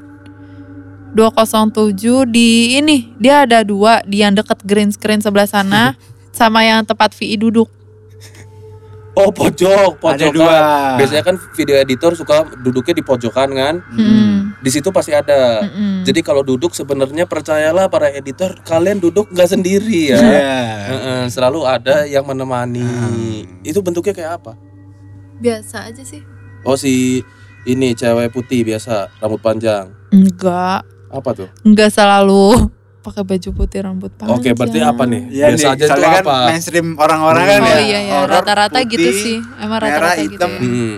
207 1.14 2.26
di 2.32 2.80
ini 2.80 3.12
dia 3.20 3.44
ada 3.44 3.62
dua 3.68 4.00
di 4.08 4.24
yang 4.24 4.32
deket 4.32 4.64
green 4.64 4.89
screen 4.92 5.20
sebelah 5.20 5.48
sana 5.48 5.94
sama 6.36 6.64
yang 6.64 6.88
tempat 6.88 7.12
VI 7.12 7.36
duduk 7.38 7.68
Oh 9.14 9.28
pojok, 9.30 9.99
pojokan. 9.99 10.32
dua. 10.32 10.57
Biasanya 10.95 11.20
kan 11.22 11.36
video 11.51 11.76
editor 11.76 12.16
suka 12.16 12.47
duduknya 12.55 12.93
di 12.93 13.03
pojokan 13.03 13.49
kan. 13.51 13.76
Mm. 13.91 14.55
Di 14.57 14.70
situ 14.70 14.88
pasti 14.89 15.12
ada. 15.12 15.59
Mm-mm. 15.62 16.01
Jadi 16.01 16.20
kalau 16.20 16.41
duduk 16.41 16.72
sebenarnya 16.72 17.26
percayalah 17.26 17.86
para 17.86 18.07
editor 18.07 18.55
kalian 18.62 18.97
duduk 18.97 19.28
nggak 19.30 19.49
sendiri 19.49 20.16
ya. 20.16 20.20
Iya. 20.32 20.64
Heeh, 20.88 21.22
selalu 21.28 21.59
ada 21.62 22.03
yang 22.05 22.24
menemani. 22.24 22.88
Itu 23.62 23.80
bentuknya 23.80 24.12
kayak 24.12 24.34
apa? 24.38 24.53
biasa 25.34 25.89
aja 25.89 26.05
sih 26.05 26.22
Oh 26.62 26.78
si 26.78 27.18
ini 27.64 27.97
cewek 27.97 28.30
putih 28.30 28.62
biasa 28.62 29.09
rambut 29.18 29.41
panjang. 29.41 29.89
enggak 30.07 30.86
Apa 31.09 31.30
tuh? 31.34 31.49
enggak 31.62 31.89
selalu 31.89 32.70
pakai 33.02 33.22
baju 33.22 33.49
putih 33.52 33.80
rambut 33.82 34.14
panjang 34.14 34.38
Oke, 34.38 34.49
berarti 34.54 34.80
apa 34.80 35.04
nih? 35.04 35.22
Iya 35.28 35.45
biasa 35.49 35.58
nih, 35.58 35.74
aja 35.74 35.86
itu 35.88 36.02
kan 36.02 36.22
apa? 36.22 36.36
mainstream 36.47 36.88
orang-orang 36.95 37.43
kan 37.43 37.60
oh 37.60 37.68
ya. 37.68 37.80
iya 37.80 37.99
ya 37.99 38.14
horor, 38.20 38.30
rata-rata 38.32 38.80
gitu 38.84 39.10
sih 39.12 39.38
emang 39.58 39.80
rata-rata 39.80 40.22
gitu 40.22 40.32
hitam. 40.32 40.49
ya 40.49 40.60
Hmm. 40.62 40.95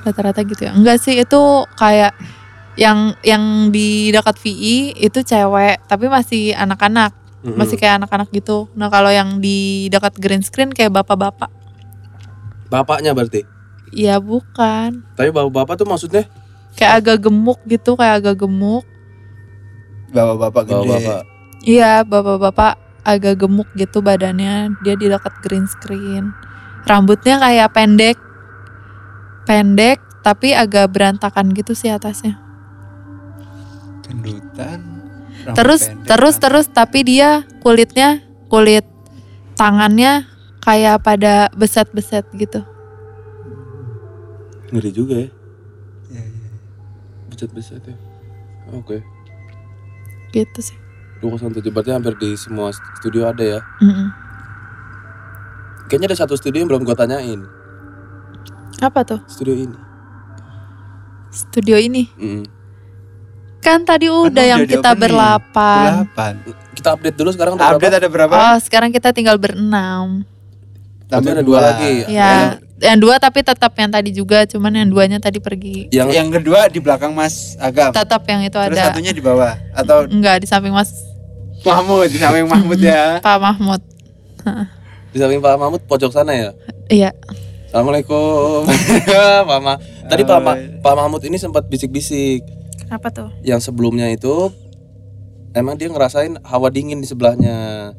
rata-rata 0.00 0.40
gitu 0.40 0.62
ya 0.62 0.72
enggak 0.72 0.98
sih 0.98 1.14
itu 1.16 1.40
kayak 1.74 2.14
yang 2.76 2.98
yang 3.20 3.42
di 3.68 4.08
dekat 4.08 4.36
VI 4.36 4.76
itu 4.94 5.18
cewek 5.20 5.82
tapi 5.84 6.06
masih 6.06 6.52
anak-anak 6.52 7.10
Mm-mm. 7.40 7.56
masih 7.56 7.74
kayak 7.74 7.98
anak-anak 7.98 8.30
gitu 8.30 8.70
nah 8.72 8.86
kalau 8.86 9.08
yang 9.08 9.38
di 9.38 9.86
dekat 9.86 10.14
green 10.14 10.40
screen 10.40 10.70
kayak 10.70 10.92
bapak-bapak 10.92 11.50
Bapaknya 12.66 13.10
berarti. 13.10 13.46
iya 13.88 14.18
bukan 14.18 15.02
Tapi 15.14 15.30
bapak-bapak 15.30 15.74
tuh 15.76 15.86
maksudnya 15.86 16.26
kayak 16.74 16.92
agak 17.00 17.18
gemuk 17.24 17.58
gitu 17.64 17.94
kayak 17.94 18.20
agak 18.20 18.36
gemuk 18.38 18.84
Bapak-bapak 20.14 20.62
gede. 20.66 20.74
bapak-bapak. 20.76 21.22
iya 21.66 21.92
bapak-bapak 22.06 22.72
agak 23.06 23.34
gemuk 23.42 23.68
gitu 23.78 24.02
badannya 24.02 24.74
dia 24.82 24.94
di 24.98 25.06
dekat 25.06 25.34
green 25.42 25.66
screen 25.66 26.34
rambutnya 26.86 27.38
kayak 27.38 27.70
pendek 27.74 28.18
pendek 29.46 29.98
tapi 30.26 30.54
agak 30.54 30.90
berantakan 30.90 31.54
gitu 31.54 31.74
sih 31.74 31.90
atasnya 31.90 32.38
Gendutan. 34.02 35.02
terus 35.54 35.90
pendek, 35.90 36.06
terus 36.06 36.34
kan. 36.38 36.42
terus 36.42 36.66
tapi 36.70 36.98
dia 37.06 37.46
kulitnya 37.62 38.22
kulit 38.50 38.86
tangannya 39.58 40.26
kayak 40.62 41.02
pada 41.02 41.50
beset-beset 41.54 42.26
gitu 42.34 42.62
Ngeri 44.66 44.90
juga 44.90 45.14
ya. 45.14 45.30
Iya, 46.10 46.24
iya. 46.26 46.50
Beset-beset 47.30 47.82
ya. 47.86 47.96
Oke. 48.74 48.98
Gitu 50.36 50.60
sih 50.62 50.76
207 51.18 51.64
berarti 51.66 51.90
hampir 51.90 52.12
di 52.14 52.36
semua 52.36 52.68
studio 52.70 53.24
ada 53.24 53.40
ya. 53.40 53.60
Mm-mm. 53.80 54.08
Kayaknya 55.86 56.06
ada 56.10 56.18
satu 56.18 56.34
studio 56.34 56.58
yang 56.58 56.68
belum 56.68 56.82
gua 56.82 56.92
tanyain. 56.94 57.40
apa 58.76 59.00
tuh 59.02 59.20
Studio 59.24 59.56
ini. 59.56 59.78
studio 61.30 61.76
ini 61.76 62.12
Mm. 62.12 62.44
kan 63.58 63.80
tadi 63.82 64.06
udah 64.06 64.28
udah 64.28 64.44
yang 64.46 64.62
di 64.62 64.68
kita 64.70 64.92
berlapan 64.92 66.04
Delapan. 66.04 66.32
Kita 66.70 66.88
update 66.92 67.16
dulu 67.16 67.30
sekarang 67.30 67.56
ada 67.56 67.72
Update 67.72 67.88
berapa? 67.88 67.98
ada 67.98 68.08
berapa? 68.10 68.34
oh 68.36 68.56
sekarang 68.60 68.90
kita 68.90 69.10
tinggal 69.10 69.36
berenam 69.36 70.28
Berarti 71.06 71.28
ada 71.30 71.40
dua 71.40 71.60
lagi. 71.62 72.04
ya 72.06 72.60
yang 72.76 72.98
dua 72.98 73.16
tapi 73.16 73.40
tetap 73.40 73.72
yang 73.72 73.88
tadi 73.88 74.10
juga 74.10 74.44
cuman 74.44 74.68
yang 74.74 74.88
duanya 74.88 75.16
tadi 75.16 75.38
pergi 75.38 75.88
Yang 75.88 76.08
Yang 76.12 76.28
kedua 76.36 76.60
di 76.66 76.76
belakang 76.76 77.10
Mas 77.10 77.56
Agam. 77.56 77.88
tetap 77.90 78.20
yang 78.22 78.42
itu 78.42 78.52
Terus 78.52 78.68
ada 78.70 78.92
satunya 78.92 79.10
di 79.10 79.20
bawah 79.20 79.56
atau 79.72 80.04
enggak 80.04 80.40
di 80.40 80.46
samping 80.46 80.70
Mas 80.70 80.92
Mahmud 81.62 82.06
di 82.06 82.16
samping 82.16 82.44
Mahmud 82.44 82.76
ya. 82.76 83.16
Pak 83.24 83.38
Mahmud 83.38 83.80
di 85.12 85.18
samping 85.18 85.40
Pak 85.40 85.56
Mahmud 85.56 85.80
pojok 85.84 86.12
sana 86.12 86.32
ya. 86.32 86.50
iya 86.86 87.10
Assalamualaikum. 87.66 88.64
Pak 89.48 89.58
Ma. 89.58 89.74
Tadi 90.06 90.22
Pak 90.22 90.38
Ma- 90.38 90.60
Pak 90.80 90.94
Mahmud 90.94 91.20
ini 91.22 91.36
sempat 91.36 91.66
bisik-bisik 91.66 92.40
kenapa 92.78 93.10
tuh 93.10 93.28
yang 93.42 93.58
sebelumnya 93.58 94.06
itu 94.06 94.48
emang 95.50 95.74
dia 95.74 95.88
ngerasain 95.88 96.38
hawa 96.40 96.68
dingin 96.68 97.00
di 97.00 97.06
sebelahnya 97.06 97.90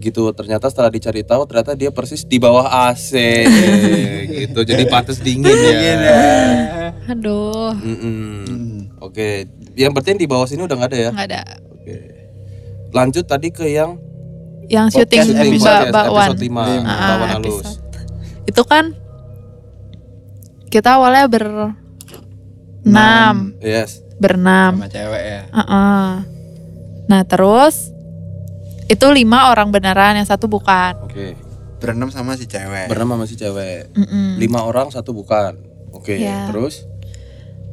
gitu. 0.00 0.32
Ternyata 0.32 0.66
setelah 0.66 0.88
dicari 0.88 1.20
tahu 1.20 1.44
ternyata 1.44 1.72
dia 1.72 1.88
persis 1.88 2.24
di 2.24 2.36
bawah 2.36 2.64
AC 2.88 3.12
gitu. 4.40 4.60
Jadi 4.60 4.82
pantas 4.86 5.20
dingin 5.20 5.52
ya. 5.52 6.16
Aduh. 7.06 7.76
Mm-mm. 7.76 8.98
oke. 8.98 9.28
Yang 9.72 9.90
berarti 9.92 10.08
yang 10.10 10.18
di 10.18 10.28
bawah 10.28 10.44
sini 10.44 10.62
udah 10.62 10.74
nggak 10.74 10.90
ada 10.90 10.98
ya? 10.98 11.10
Nggak 11.10 11.26
ada. 11.28 11.42
Oke. 11.70 11.96
Lanjut 12.90 13.24
tadi 13.24 13.48
ke 13.48 13.66
yang 13.66 14.00
yang 14.66 14.86
syuting 14.86 15.30
episode 15.30 15.60
Mbak 15.60 15.82
ya, 15.82 15.90
Bakwan. 15.90 16.28
episode 16.30 16.42
5 16.42 16.54
Ah, 16.54 17.08
Bakwan 17.10 17.28
halus. 17.32 17.68
itu 18.44 18.62
kan 18.64 18.84
kita 20.68 20.94
awalnya 20.94 21.26
ber 21.26 21.44
enam. 22.82 23.54
yes. 23.58 24.00
Berenam 24.16 24.76
Sama 24.76 24.86
cewek 24.86 25.22
ya. 25.24 25.42
Heeh. 25.48 26.06
nah 27.06 27.22
terus 27.24 27.88
itu 28.90 29.06
lima 29.14 29.54
orang 29.54 29.70
beneran 29.70 30.18
yang 30.18 30.26
satu 30.26 30.50
bukan 30.50 30.98
oke 31.06 31.48
Berenam 31.80 32.12
sama 32.12 32.36
si 32.36 32.44
cewek. 32.44 32.90
bernama 32.92 33.16
masih 33.16 33.38
cewek 33.38 33.88
Mm-mm. 33.94 34.36
lima 34.36 34.60
orang 34.60 34.90
satu 34.90 35.14
bukan 35.14 35.56
oke 35.94 36.12
Iya. 36.12 36.50
terus 36.50 36.84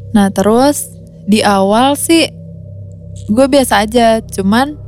Nah 0.08 0.32
terus 0.32 0.88
di 1.28 1.44
awal 1.44 2.00
sih 2.00 2.32
gue 3.28 3.46
biasa 3.46 3.84
aja, 3.84 4.24
cuman 4.24 4.80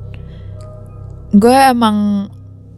gue 1.35 1.57
emang 1.67 2.29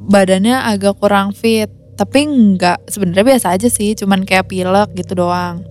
badannya 0.02 0.58
agak 0.58 0.98
kurang 0.98 1.38
fit, 1.38 1.70
tapi 1.94 2.26
nggak 2.26 2.90
sebenarnya 2.90 3.38
biasa 3.38 3.54
aja 3.54 3.70
sih, 3.70 3.94
cuman 3.94 4.26
kayak 4.26 4.50
pilek 4.50 4.90
gitu 4.98 5.14
doang. 5.14 5.62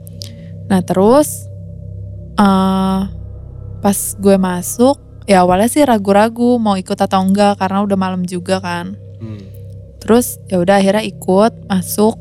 Nah 0.71 0.79
terus 0.87 1.51
eh 2.39 3.01
pas 3.83 3.99
gue 4.15 4.37
masuk, 4.39 4.95
ya 5.31 5.47
awalnya 5.47 5.71
sih 5.71 5.87
ragu-ragu 5.87 6.59
mau 6.59 6.75
ikut 6.75 6.99
atau 6.99 7.23
enggak 7.23 7.55
karena 7.57 7.87
udah 7.87 7.95
malam 7.95 8.27
juga 8.27 8.59
kan. 8.59 8.99
hmm. 9.23 9.63
Terus 10.01 10.43
ya 10.51 10.59
udah 10.59 10.83
akhirnya 10.83 11.05
ikut 11.05 11.71
masuk. 11.71 12.19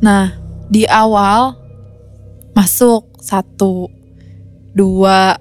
Nah 0.00 0.34
di 0.66 0.82
awal 0.84 1.54
masuk 2.52 3.06
satu, 3.20 3.86
dua, 4.72 5.36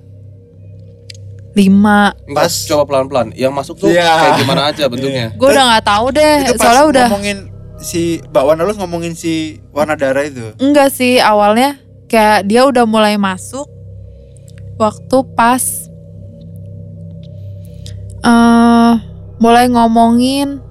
lima. 1.54 2.12
Pas- 2.30 2.68
coba 2.68 2.84
pelan-pelan. 2.86 3.32
Yang 3.34 3.54
masuk 3.54 3.76
tuh 3.80 3.90
Iya. 3.90 4.06
kayak 4.06 4.34
gimana 4.38 4.62
aja 4.70 4.84
bentuknya? 4.86 5.32
Gue 5.34 5.50
udah 5.50 5.64
nggak 5.72 5.86
tahu 5.86 6.06
deh, 6.12 6.36
Itu 6.44 6.54
pas 6.54 6.64
soalnya 6.64 6.86
udah 6.86 7.06
ngomongin 7.10 7.38
si 7.80 8.02
Mbak 8.28 8.44
Wan 8.44 8.60
Halus 8.60 8.78
ngomongin 8.78 9.14
si 9.14 9.34
warna 9.72 9.96
darah 9.96 10.24
itu. 10.24 10.56
enggak 10.58 10.88
sih 10.90 11.18
awalnya 11.18 11.80
kayak 12.08 12.46
dia 12.46 12.64
udah 12.64 12.86
mulai 12.86 13.18
masuk 13.18 13.68
waktu 14.76 15.18
pas 15.34 15.64
eh 18.24 18.94
mulai 19.38 19.68
ngomongin 19.68 20.64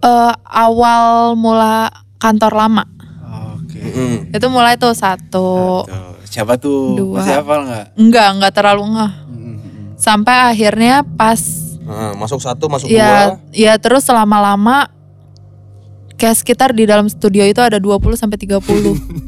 eh 0.00 0.34
awal 0.46 1.34
mula 1.34 1.90
kantor 2.16 2.52
lama. 2.56 2.84
Oke. 3.58 3.76
Mm-mm. 3.80 4.14
Itu 4.32 4.46
mulai 4.48 4.76
tuh 4.76 4.94
satu. 4.94 5.84
Siapa 6.24 6.56
tuh? 6.56 6.94
Dua. 6.94 7.20
Masih 7.20 7.42
hafal 7.42 7.66
nggak? 7.66 7.86
Enggak, 7.98 8.28
enggak 8.38 8.52
terlalu 8.54 8.84
ngeh. 8.94 9.12
Sampai 9.98 10.36
akhirnya 10.48 11.02
pas 11.04 11.40
Nah, 11.80 12.14
masuk 12.14 12.38
satu, 12.38 12.70
masuk 12.70 12.86
ya 12.86 13.34
dua. 13.34 13.50
ya 13.50 13.74
terus 13.74 14.06
lama-lama 14.06 14.86
kayak 16.14 16.38
sekitar 16.38 16.70
di 16.70 16.86
dalam 16.86 17.10
studio 17.10 17.42
itu 17.42 17.58
ada 17.58 17.82
20 17.82 18.14
sampai 18.14 18.38
30. 18.38 18.62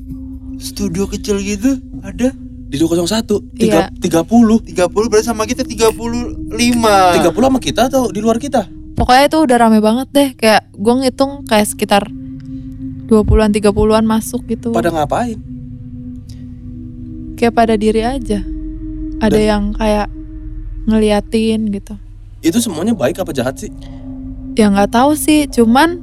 Studio 0.62 1.10
kecil 1.10 1.42
gitu 1.42 1.82
ada 2.06 2.30
Di 2.72 2.80
201, 2.80 3.44
Iya. 3.60 3.92
tiga, 4.00 4.24
30. 4.24 4.64
30 4.64 5.12
berarti 5.12 5.28
sama 5.28 5.44
kita 5.44 5.60
35. 5.60 7.12
30 7.20 7.52
sama 7.52 7.60
kita 7.60 7.92
atau 7.92 8.08
di 8.08 8.24
luar 8.24 8.40
kita? 8.40 8.64
Pokoknya 8.96 9.28
itu 9.28 9.38
udah 9.44 9.56
rame 9.60 9.84
banget 9.84 10.08
deh. 10.08 10.28
Kayak 10.32 10.72
gue 10.72 10.94
ngitung 11.04 11.44
kayak 11.44 11.68
sekitar 11.68 12.08
20-an 13.12 13.52
30-an 13.52 14.08
masuk 14.08 14.48
gitu. 14.48 14.72
Pada 14.72 14.88
ngapain? 14.88 15.36
Kayak 17.36 17.52
pada 17.52 17.74
diri 17.76 18.00
aja. 18.08 18.40
Ada 19.20 19.36
yang 19.36 19.76
kayak 19.76 20.08
ngeliatin 20.88 21.68
gitu. 21.76 21.94
Itu 22.40 22.56
semuanya 22.58 22.96
baik 22.96 23.20
apa 23.20 23.36
jahat 23.36 23.60
sih? 23.60 23.68
Ya 24.56 24.72
nggak 24.72 24.96
tahu 24.96 25.12
sih, 25.12 25.44
cuman 25.44 26.00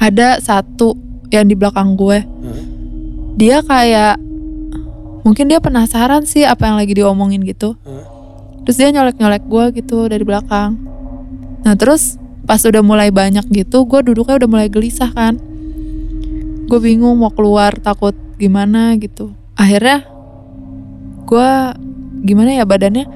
ada 0.00 0.40
satu 0.40 0.96
yang 1.28 1.52
di 1.52 1.54
belakang 1.54 2.00
gue. 2.00 2.24
Hah? 2.24 2.64
Dia 3.36 3.60
kayak 3.60 4.16
mungkin 5.22 5.48
dia 5.48 5.58
penasaran 5.58 6.24
sih 6.24 6.42
apa 6.42 6.66
yang 6.66 6.76
lagi 6.76 6.94
diomongin 6.94 7.42
gitu. 7.42 7.74
Hah? 7.82 8.04
Terus 8.64 8.76
dia 8.76 8.92
nyolek-nyolek 8.92 9.44
gue 9.44 9.64
gitu 9.80 10.06
dari 10.06 10.22
belakang. 10.22 10.76
Nah 11.64 11.74
terus 11.74 12.20
pas 12.44 12.60
udah 12.60 12.80
mulai 12.80 13.08
banyak 13.08 13.44
gitu, 13.48 13.84
gue 13.84 14.00
duduknya 14.02 14.40
udah 14.40 14.48
mulai 14.48 14.68
gelisah 14.68 15.08
kan. 15.08 15.40
Gue 16.68 16.78
bingung 16.78 17.16
mau 17.16 17.32
keluar 17.32 17.76
takut 17.76 18.12
gimana 18.36 18.92
gitu. 19.00 19.32
Akhirnya 19.56 20.04
gue 21.24 21.50
gimana 22.22 22.56
ya 22.56 22.64
badannya 22.64 23.08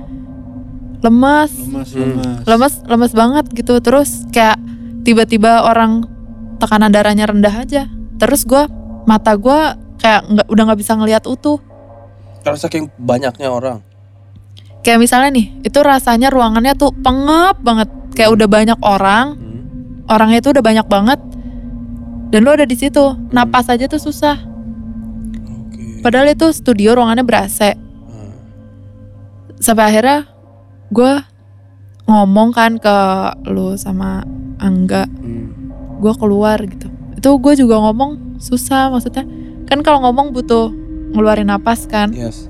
lemas, 1.02 1.50
Lemas, 1.52 1.90
Hmm. 1.92 2.14
lemas. 2.14 2.44
lemas, 2.46 2.74
lemas 2.86 3.12
banget 3.12 3.44
gitu. 3.52 3.74
Terus 3.82 4.24
kayak 4.30 4.56
tiba-tiba 5.02 5.66
orang 5.66 6.06
tekanan 6.62 6.94
darahnya 6.94 7.26
rendah 7.26 7.52
aja. 7.52 7.90
Terus 8.22 8.46
gue 8.46 8.70
mata 9.04 9.34
gue 9.34 9.58
kayak 9.98 10.20
nggak 10.30 10.46
udah 10.46 10.62
nggak 10.64 10.80
bisa 10.80 10.92
ngelihat 10.94 11.26
utuh. 11.26 11.58
Karena 12.42 12.58
saking 12.58 12.90
banyaknya 12.98 13.48
orang. 13.48 13.78
Kayak 14.82 14.98
misalnya 14.98 15.30
nih, 15.30 15.46
itu 15.62 15.78
rasanya 15.78 16.28
ruangannya 16.28 16.74
tuh 16.74 16.90
pengap 16.90 17.62
banget. 17.62 17.86
Kayak 18.18 18.34
udah 18.34 18.48
banyak 18.50 18.78
orang, 18.82 19.26
Hmm. 19.38 19.62
orangnya 20.10 20.42
itu 20.42 20.50
udah 20.50 20.64
banyak 20.64 20.86
banget. 20.90 21.20
Dan 22.34 22.42
lu 22.42 22.50
ada 22.50 22.66
di 22.66 22.74
situ, 22.74 23.14
napas 23.30 23.70
aja 23.70 23.86
tuh 23.86 24.02
susah. 24.02 24.42
Oke. 25.70 26.02
Padahal 26.02 26.34
itu 26.34 26.50
studio 26.50 26.98
ruangannya 26.98 27.22
ber-AC. 27.22 27.78
Hmm. 27.78 28.32
Sampai 29.62 29.94
akhirnya 29.94 30.26
gue 30.90 31.12
ngomong 32.10 32.50
kan 32.50 32.82
ke 32.82 32.96
lu 33.46 33.78
sama 33.78 34.26
Angga, 34.58 35.06
Hmm. 35.06 35.70
gue 36.02 36.12
keluar 36.18 36.58
gitu. 36.66 36.90
Itu 37.14 37.38
gue 37.38 37.54
juga 37.54 37.78
ngomong 37.78 38.42
susah 38.42 38.90
maksudnya. 38.90 39.22
Kan 39.70 39.86
kalau 39.86 40.02
ngomong 40.10 40.34
butuh 40.34 40.74
ngeluarin 41.12 41.48
napas 41.48 41.84
kan. 41.86 42.10
Yes. 42.10 42.48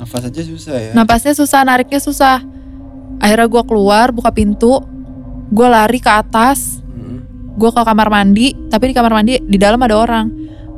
Nafas 0.00 0.32
aja 0.32 0.40
susah 0.40 0.76
ya. 0.80 0.90
Napasnya 0.96 1.36
susah, 1.36 1.60
nariknya 1.60 2.00
susah. 2.00 2.40
Akhirnya 3.20 3.52
gue 3.52 3.62
keluar, 3.68 4.16
buka 4.16 4.32
pintu, 4.32 4.80
gue 5.52 5.68
lari 5.68 6.00
ke 6.00 6.08
atas, 6.08 6.80
Hmm. 6.80 7.20
gue 7.52 7.68
ke 7.68 7.82
kamar 7.84 8.08
mandi, 8.08 8.56
tapi 8.72 8.90
di 8.90 8.94
kamar 8.96 9.12
mandi 9.12 9.36
di 9.44 9.58
dalam 9.60 9.76
ada 9.84 10.00
orang. 10.00 10.26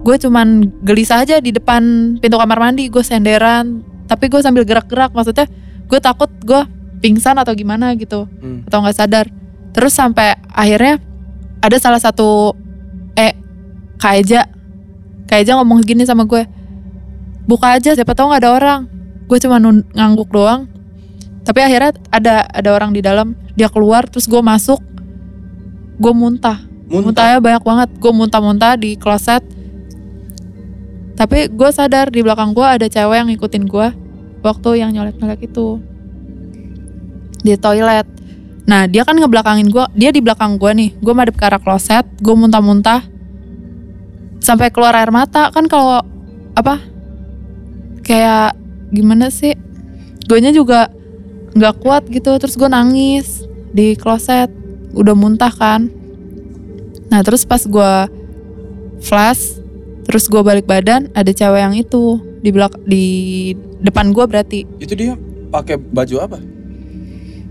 Gue 0.03 0.19
cuman 0.19 0.67
gelisah 0.83 1.23
aja 1.23 1.39
di 1.39 1.55
depan 1.55 2.17
pintu 2.19 2.35
kamar 2.35 2.59
mandi, 2.59 2.91
gue 2.91 3.05
senderan, 3.07 3.87
tapi 4.11 4.27
gue 4.27 4.43
sambil 4.43 4.67
gerak-gerak, 4.67 5.15
maksudnya 5.15 5.47
gue 5.87 5.99
takut 6.03 6.27
gue 6.43 6.67
pingsan 6.99 7.39
atau 7.39 7.55
gimana 7.55 7.95
gitu, 7.95 8.27
Hmm. 8.27 8.67
atau 8.67 8.83
nggak 8.83 8.97
sadar. 8.99 9.31
Terus 9.71 9.95
sampai 9.95 10.35
akhirnya 10.51 10.99
ada 11.63 11.79
salah 11.79 12.03
satu 12.03 12.59
eh 13.15 13.39
Kak 14.03 14.19
Eja, 14.19 14.51
Kak 15.31 15.47
Eja 15.47 15.55
ngomong 15.63 15.79
gini 15.87 16.03
sama 16.03 16.27
gue, 16.27 16.43
buka 17.47 17.79
aja 17.79 17.95
siapa 17.95 18.13
tahu 18.15 18.33
nggak 18.33 18.43
ada 18.43 18.53
orang. 18.53 18.81
Gue 19.27 19.39
cuma 19.43 19.59
ngangguk 19.95 20.29
doang. 20.31 20.69
Tapi 21.43 21.59
akhirnya 21.59 21.91
ada 22.15 22.47
ada 22.47 22.71
orang 22.71 22.95
di 22.95 23.03
dalam, 23.03 23.35
dia 23.59 23.67
keluar, 23.67 24.07
terus 24.07 24.31
gue 24.31 24.39
masuk, 24.39 24.79
gue 25.99 26.13
muntah. 26.15 26.63
Muntah. 26.87 27.03
Muntahnya 27.03 27.39
banyak 27.43 27.63
banget. 27.67 27.89
Gue 27.99 28.13
muntah-muntah 28.15 28.79
di 28.79 28.95
kloset. 28.95 29.43
Tapi 31.19 31.51
gue 31.51 31.71
sadar 31.71 32.09
di 32.11 32.23
belakang 32.23 32.55
gue 32.55 32.65
ada 32.65 32.87
cewek 32.87 33.17
yang 33.17 33.29
ngikutin 33.31 33.65
gue 33.69 33.89
waktu 34.43 34.71
yang 34.83 34.91
nyolek-nyolek 34.95 35.41
itu 35.45 35.79
di 37.43 37.55
toilet. 37.59 38.07
Nah 38.67 38.87
dia 38.87 39.03
kan 39.03 39.19
ngebelakangin 39.19 39.71
gue, 39.71 39.85
dia 39.99 40.11
di 40.15 40.23
belakang 40.23 40.59
gue 40.59 40.71
nih. 40.73 40.91
Gue 41.03 41.15
madep 41.15 41.35
ke 41.35 41.45
arah 41.47 41.63
kloset, 41.63 42.07
gue 42.23 42.35
muntah-muntah 42.35 43.07
sampai 44.43 44.75
keluar 44.75 44.99
air 44.99 45.15
mata 45.15 45.55
kan 45.55 45.71
kalau 45.71 46.03
apa 46.59 46.83
kayak 48.03 48.59
gimana 48.93 49.33
sih? 49.33 49.57
Gue 50.29 50.39
juga 50.53 50.91
nggak 51.53 51.75
kuat 51.85 52.03
gitu, 52.09 52.33
terus 52.41 52.57
gue 52.57 52.69
nangis 52.69 53.45
di 53.73 53.97
kloset, 53.97 54.49
udah 54.97 55.13
muntah 55.17 55.53
kan. 55.53 55.89
Nah 57.13 57.21
terus 57.21 57.45
pas 57.45 57.61
gue 57.61 57.93
flash, 59.05 59.61
terus 60.09 60.29
gue 60.29 60.41
balik 60.41 60.65
badan, 60.65 61.13
ada 61.13 61.29
cewek 61.29 61.61
yang 61.61 61.75
itu 61.77 62.21
di 62.41 62.51
belak 62.51 62.75
di 62.89 63.05
depan 63.85 64.17
gue 64.17 64.25
berarti. 64.25 64.65
Itu 64.81 64.97
dia 64.97 65.13
pakai 65.53 65.77
baju 65.77 66.17
apa? 66.25 66.39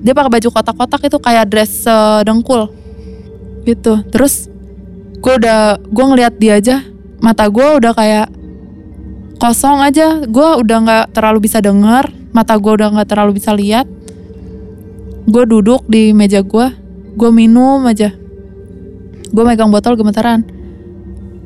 Dia 0.01 0.17
pakai 0.17 0.31
baju 0.41 0.47
kotak-kotak 0.49 1.01
itu 1.05 1.17
kayak 1.21 1.45
dress 1.53 1.85
sedengkul 1.85 2.73
gitu. 3.69 4.01
Terus 4.09 4.49
gue 5.21 5.33
udah 5.37 5.77
gue 5.77 6.05
ngeliat 6.09 6.33
dia 6.41 6.57
aja, 6.57 6.81
mata 7.21 7.45
gue 7.45 7.67
udah 7.77 7.93
kayak 7.93 8.33
kosong 9.41 9.81
aja. 9.81 10.21
Gue 10.29 10.61
udah 10.61 10.77
nggak 10.85 11.05
terlalu 11.17 11.49
bisa 11.49 11.57
dengar, 11.57 12.13
mata 12.29 12.53
gue 12.61 12.69
udah 12.69 12.93
nggak 12.93 13.09
terlalu 13.09 13.41
bisa 13.41 13.57
lihat. 13.57 13.89
Gue 15.25 15.43
duduk 15.49 15.89
di 15.89 16.13
meja 16.13 16.45
gue, 16.45 16.67
gue 17.17 17.29
minum 17.33 17.81
aja. 17.89 18.13
Gue 19.33 19.43
megang 19.43 19.73
botol 19.73 19.97
gemetaran. 19.97 20.45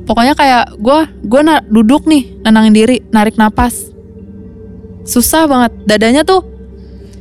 Pokoknya 0.06 0.36
kayak 0.36 0.76
gue, 0.78 1.00
gue 1.24 1.42
na- 1.42 1.64
duduk 1.66 2.04
nih, 2.06 2.44
nenangin 2.44 2.76
diri, 2.76 2.98
narik 3.10 3.40
napas. 3.40 3.90
Susah 5.06 5.46
banget, 5.46 5.72
dadanya 5.86 6.26
tuh 6.26 6.42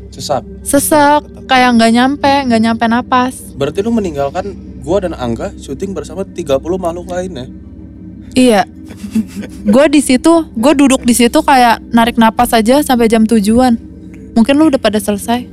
Sesak. 0.08 0.40
sesek, 0.64 1.20
kayak 1.44 1.76
nggak 1.76 1.92
nyampe, 1.92 2.32
nggak 2.48 2.62
nyampe 2.62 2.84
napas. 2.88 3.52
Berarti 3.56 3.84
lu 3.84 3.92
meninggalkan 3.92 4.56
gua 4.80 5.04
dan 5.04 5.12
Angga 5.16 5.52
syuting 5.56 5.92
bersama 5.92 6.24
30 6.24 6.60
makhluk 6.78 7.08
lainnya. 7.08 7.48
Iya. 8.34 8.66
gue 9.64 9.86
di 9.94 10.02
situ, 10.02 10.50
gue 10.58 10.72
duduk 10.74 11.06
di 11.06 11.14
situ 11.14 11.38
kayak 11.38 11.78
narik 11.94 12.18
napas 12.18 12.50
aja 12.50 12.82
sampai 12.82 13.06
jam 13.06 13.22
tujuan. 13.24 13.78
Mungkin 14.34 14.54
lu 14.58 14.74
udah 14.74 14.82
pada 14.82 14.98
selesai. 14.98 15.46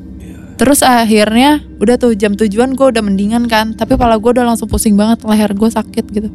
Terus 0.57 0.85
akhirnya 0.85 1.61
udah 1.81 1.97
tuh 1.97 2.13
jam 2.13 2.37
tujuan 2.37 2.77
gue 2.77 2.87
udah 2.93 3.01
mendingan 3.01 3.49
kan, 3.49 3.73
tapi 3.73 3.97
kepala 3.97 4.17
gue 4.17 4.31
udah 4.33 4.45
langsung 4.45 4.69
pusing 4.69 4.93
banget, 4.93 5.25
leher 5.25 5.53
gue 5.53 5.69
sakit 5.69 6.05
gitu. 6.09 6.29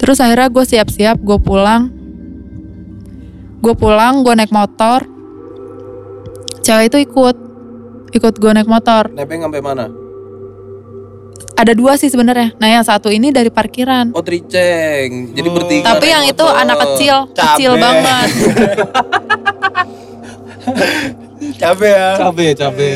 Terus 0.00 0.20
akhirnya 0.24 0.48
gue 0.48 0.64
siap-siap, 0.64 1.20
gue 1.20 1.38
pulang. 1.40 1.92
Gue 3.60 3.74
pulang, 3.76 4.24
gue 4.24 4.32
naik 4.32 4.54
motor. 4.54 5.04
Cewek 6.64 6.92
itu 6.92 7.08
ikut, 7.08 7.36
ikut 8.12 8.34
gue 8.40 8.50
naik 8.56 8.70
motor. 8.70 9.12
Nebeng 9.12 9.44
sampai 9.44 9.60
mana? 9.60 9.97
Ada 11.54 11.74
dua 11.74 11.94
sih 11.94 12.06
sebenarnya. 12.06 12.54
Nah 12.56 12.68
yang 12.70 12.82
satu 12.82 13.08
ini 13.08 13.28
dari 13.28 13.48
parkiran. 13.48 14.10
Oh 14.12 14.22
triceng. 14.22 15.32
Jadi 15.32 15.48
Oh. 15.48 15.54
bertiga. 15.54 15.84
Tapi 15.90 16.06
yang 16.06 16.24
itu 16.24 16.44
anak 16.44 16.76
kecil, 16.80 17.16
kecil 17.32 17.70
Cabe. 17.72 17.82
banget. 17.82 18.28
Capek 21.58 21.90
ya. 21.90 22.08
Cabe, 22.16 22.46
cabe. 22.52 22.90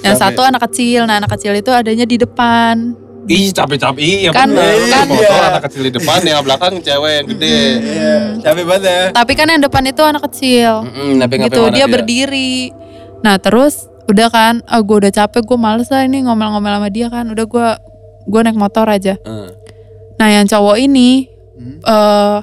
Yang 0.00 0.14
Cabe. 0.14 0.22
satu 0.22 0.40
anak 0.42 0.60
kecil, 0.68 1.04
nah 1.04 1.16
anak 1.16 1.30
kecil 1.30 1.52
itu 1.52 1.70
adanya 1.70 2.04
di 2.04 2.16
depan. 2.16 2.92
Ih, 3.26 3.50
cabe-cabe. 3.50 3.98
Iya 4.22 4.30
Kan- 4.30 4.54
bener. 4.54 4.86
kan- 4.86 5.08
motor 5.08 5.26
Iya. 5.26 5.50
anak 5.50 5.62
kecil 5.66 5.82
di 5.82 5.92
depan, 5.92 6.18
yang 6.22 6.40
belakang 6.40 6.78
cewek 6.78 7.12
yang 7.12 7.26
gede. 7.26 7.58
Iya, 7.74 8.14
capek 8.38 8.64
banget 8.64 8.82
ya. 8.86 9.00
Tapi 9.10 9.32
kan 9.34 9.46
yang 9.48 9.58
depan 9.60 9.82
itu 9.82 10.02
anak 10.04 10.22
kecil. 10.30 10.72
Nebeng 10.86 11.18
sampai 11.18 11.46
gitu, 11.50 11.62
dia 11.74 11.86
berdiri. 11.86 12.70
Nah 13.18 13.34
terus 13.36 13.90
udah 14.06 14.28
kan, 14.30 14.54
ah, 14.64 14.80
gue 14.80 14.96
udah 14.96 15.12
capek, 15.12 15.42
gue 15.42 15.58
males 15.58 15.90
lah 15.90 16.02
ini 16.02 16.22
ngomel-ngomel 16.22 16.78
sama 16.78 16.88
dia 16.88 17.06
kan. 17.06 17.26
Udah 17.26 17.44
gue 17.44 17.68
gue 18.26 18.40
naik 18.42 18.58
motor 18.58 18.86
aja. 18.86 19.14
Eh, 19.18 19.50
Nah 20.16 20.28
yang 20.32 20.48
cowok 20.48 20.80
ini 20.80 21.28
Hmm. 21.56 21.80
eh 21.80 22.38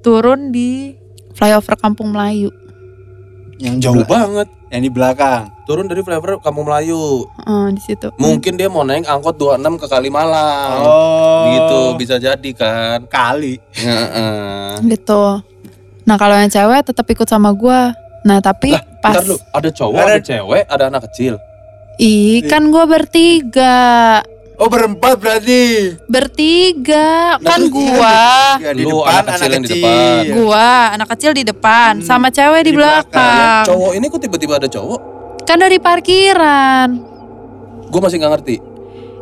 turun 0.00 0.48
di 0.48 0.92
flyover 1.32 1.76
Kampung 1.76 2.12
Melayu. 2.12 2.52
Yang 3.56 3.76
jauh 3.88 4.04
banget. 4.04 4.48
Yang 4.68 4.82
di 4.88 4.90
belakang. 4.90 5.42
Turun 5.64 5.84
dari 5.84 6.00
flyover 6.00 6.40
Kampung 6.40 6.64
Melayu. 6.64 7.28
Eh, 7.38 7.68
di 7.72 7.80
situ. 7.80 8.08
Mungkin 8.16 8.56
dia 8.56 8.66
mau 8.66 8.82
naik 8.82 9.04
angkot 9.04 9.36
26 9.36 9.76
ke 9.76 9.86
Kalimalang. 9.86 10.80
Oh. 10.80 11.44
Gitu, 11.48 11.80
bisa 11.96 12.16
jadi 12.16 12.50
kan. 12.52 13.04
Kali. 13.06 13.60
Heeh. 13.72 14.80
Gitu. 14.82 15.22
Nah 16.02 16.16
kalau 16.16 16.34
yang 16.34 16.48
cewek 16.48 16.82
tetap 16.82 17.06
ikut 17.06 17.28
sama 17.28 17.52
gue. 17.52 17.80
Nah 18.22 18.38
tapi 18.38 18.70
Lah, 18.70 18.82
pas 18.98 19.18
lu, 19.20 19.34
ada 19.50 19.68
cowok, 19.68 19.98
Ada- 19.98 20.12
ada 20.12 20.20
cewek, 20.20 20.64
ada 20.64 20.84
anak 20.86 21.02
kecil. 21.10 21.34
Ih, 21.96 22.42
kan 22.44 22.62
gue 22.64 22.84
bertiga. 22.84 24.22
Oh 24.54 24.68
berempat 24.68 25.18
berarti. 25.18 25.96
Bertiga. 26.06 27.34
Nah, 27.36 27.50
kan 27.50 27.60
gua. 27.66 28.18
Ya, 28.56 28.70
di 28.70 28.84
Lu 28.84 29.02
depan 29.02 29.10
anak 29.10 29.18
anak 29.18 29.26
kecil 29.26 29.42
kecil. 29.42 29.50
yang 29.50 29.62
di 29.62 29.70
depan. 29.72 30.22
Gua, 30.30 30.68
anak 30.88 31.08
kecil 31.10 31.30
di 31.32 31.42
depan, 31.42 31.92
Hmm, 31.94 32.04
sama 32.04 32.28
cewek 32.28 32.60
di, 32.60 32.64
di 32.64 32.72
belakang. 32.78 33.10
belakang. 33.10 33.64
Cowok 33.66 33.92
ini 33.92 34.04
kok 34.06 34.20
tiba-tiba 34.20 34.54
ada 34.56 34.68
cowok? 34.68 35.00
Kan 35.42 35.58
dari 35.58 35.78
parkiran. 35.78 36.88
Gue 37.90 38.00
masih 38.00 38.16
nggak 38.16 38.32
ngerti. 38.32 38.56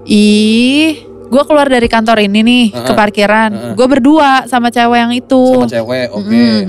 Ih, 0.06 0.90
gua 1.26 1.42
keluar 1.42 1.66
dari 1.66 1.86
kantor 1.86 2.20
ini 2.20 2.40
nih 2.40 2.64
ke 2.68 2.82
Heeh. 2.82 2.94
parkiran. 2.94 3.50
Heeh. 3.50 3.72
Gua 3.74 3.86
berdua 3.86 4.30
sama 4.44 4.68
cewek 4.68 4.98
yang 4.98 5.12
itu. 5.14 5.44
Sama 5.56 5.66
cewek, 5.66 6.06
oke. 6.10 6.28
Mm-mm. 6.28 6.60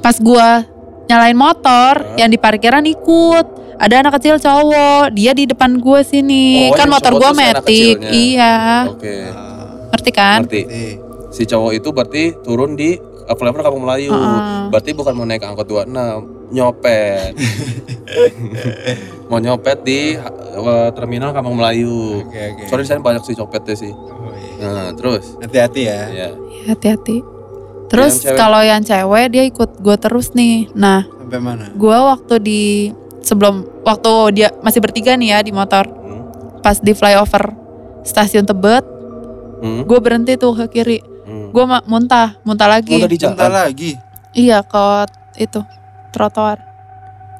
Pas 0.00 0.16
gua 0.18 0.66
nyalain 1.06 1.38
motor, 1.38 2.18
yang 2.18 2.28
di 2.30 2.38
parkiran 2.38 2.82
ikut. 2.86 3.66
Ada 3.76 4.00
anak 4.00 4.16
kecil 4.16 4.40
cowok, 4.40 5.12
dia 5.12 5.36
di 5.36 5.44
depan 5.44 5.76
gua 5.76 6.00
sini. 6.00 6.72
Oh, 6.72 6.76
kan 6.76 6.88
motor 6.88 7.12
anak 7.20 7.36
metik. 7.36 8.00
Iya. 8.00 8.88
Oke. 8.88 9.28
Ngerti 9.92 10.10
kan? 10.12 10.38
Ngerti. 10.44 10.62
Si 11.28 11.42
cowok 11.44 11.72
itu 11.76 11.88
berarti 11.92 12.22
turun 12.40 12.72
di 12.72 12.96
uh, 12.96 13.36
flyover 13.36 13.60
Kampung 13.60 13.84
Melayu. 13.84 14.16
Heeh. 14.16 14.72
Berarti 14.72 14.90
bukan 14.96 15.12
mau 15.12 15.28
naik 15.28 15.44
angkot 15.44 15.68
26, 15.68 15.92
nyopet. 16.56 17.36
mau 19.30 19.38
nyopet 19.42 19.78
di 19.84 20.16
uh, 20.16 20.88
terminal 20.96 21.36
Kampung 21.36 21.60
Melayu. 21.60 22.24
Oke 22.24 22.40
oke. 22.56 22.64
Sorry 22.72 22.88
saya 22.88 23.02
banyak 23.04 23.22
sih 23.28 23.36
copetnya 23.36 23.76
sih. 23.76 23.92
Oh, 23.92 24.32
iya. 24.32 24.64
Nah, 24.64 24.88
terus 24.96 25.36
Hati-hati 25.36 25.82
ya. 25.84 26.00
ya. 26.08 26.28
Terus 27.86 28.20
Yang 28.20 28.34
kalau 28.34 28.60
yang 28.60 28.80
cewek 28.80 29.26
dia 29.28 29.44
ikut 29.44 29.78
gue 29.78 29.96
terus 29.96 30.32
nih. 30.32 30.66
Nah, 30.72 31.06
Sampai 31.06 31.38
mana? 31.38 31.70
gue 31.70 31.96
waktu 31.96 32.34
di 32.38 32.62
sebelum 33.20 33.54
waktu 33.82 34.12
dia 34.32 34.48
masih 34.60 34.78
bertiga 34.78 35.14
nih 35.14 35.28
ya 35.28 35.38
di 35.40 35.50
motor, 35.50 35.86
Hmm. 35.86 36.22
pas 36.60 36.76
di 36.76 36.92
flyover 36.92 37.54
stasiun 38.02 38.42
Tebet 38.42 38.82
Hmm. 39.56 39.82
gue 39.82 39.98
berhenti 39.98 40.34
tuh 40.34 40.54
ke 40.54 40.66
kiri 40.68 40.98
Hmm. 41.22 41.50
gue 41.50 41.64
muntah 41.84 42.38
muntah 42.42 42.68
lagi 42.68 42.94
Muntah 42.96 43.08
di 43.08 43.18
jalan. 43.18 43.50
Lagi. 43.50 43.92
iya 44.32 44.60
ke 44.60 44.82
itu 45.38 45.58
trotoar 46.10 46.62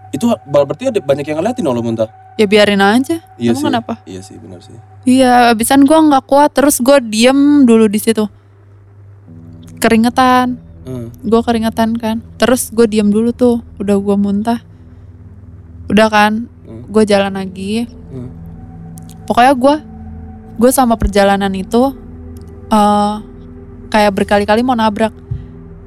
Itu 0.09 0.31
berarti 0.43 0.89
ada 0.89 0.99
banyak 0.99 1.23
yang 1.25 1.39
ngeliatin 1.39 1.63
lo 1.63 1.79
muntah. 1.79 2.09
ya 2.35 2.45
biarin 2.45 2.79
aja 2.79 3.21
Iya 3.37 3.53
Emang 3.53 3.57
sih. 3.57 3.67
kenapa 3.69 3.95
Iya 4.03 4.21
sih, 4.21 4.37
benar 4.37 4.61
sih. 4.61 4.75
iya 5.05 5.51
abisan 5.51 5.83
gue 5.83 5.95
nggak 5.95 6.25
kuat 6.25 6.51
terus 6.51 6.79
gue 6.79 6.99
diem 7.01 7.37
dulu 7.63 7.87
di 7.87 7.97
situ 7.97 8.27
keringetan 9.87 10.59
Hmm. 10.83 11.11
gue 11.19 11.41
keringetan 11.43 11.99
kan 11.99 12.23
terus 12.39 12.71
gue 12.71 12.87
diem 12.87 13.11
dulu 13.11 13.31
tuh 13.31 13.59
udah 13.79 13.99
gue 13.99 14.17
muntah 14.17 14.63
udah 15.87 16.07
kan 16.07 16.33
Hmm. 16.63 16.87
gue 16.87 17.03
jalan 17.03 17.35
lagi 17.35 17.87
Hmm. 17.87 18.31
pokoknya 19.25 19.55
gue 19.55 19.75
gue 20.57 20.71
sama 20.71 20.95
perjalanan 20.95 21.51
itu 21.53 21.91
eh 22.67 23.15
kayak 23.87 24.15
berkali-kali 24.15 24.63
mau 24.63 24.75
nabrak 24.75 25.11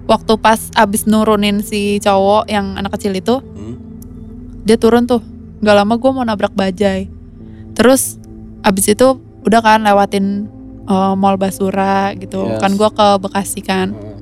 waktu 0.03 0.35
pas 0.35 0.67
abis 0.73 1.03
nurunin 1.03 1.59
si 1.59 1.99
cowok 1.99 2.47
yang 2.47 2.75
anak 2.75 2.95
kecil 2.95 3.11
itu 3.11 3.39
Hmm. 3.39 3.75
dia 4.63 4.75
turun 4.75 5.07
tuh 5.07 5.23
nggak 5.59 5.75
lama 5.75 5.95
gue 5.95 6.11
mau 6.11 6.23
nabrak 6.23 6.51
bajai 6.51 7.07
terus 7.71 8.19
abis 8.63 8.91
itu 8.91 9.07
udah 9.43 9.59
kan 9.59 9.79
lewatin 9.79 10.51
eh, 10.89 11.13
mall 11.13 11.37
Basura 11.37 12.11
gitu 12.13 12.43
Yes. 12.47 12.57
kan 12.57 12.73
gue 12.73 12.89
ke 12.89 13.07
Bekasi 13.19 13.61
kan 13.61 13.87
Hmm. 13.89 14.17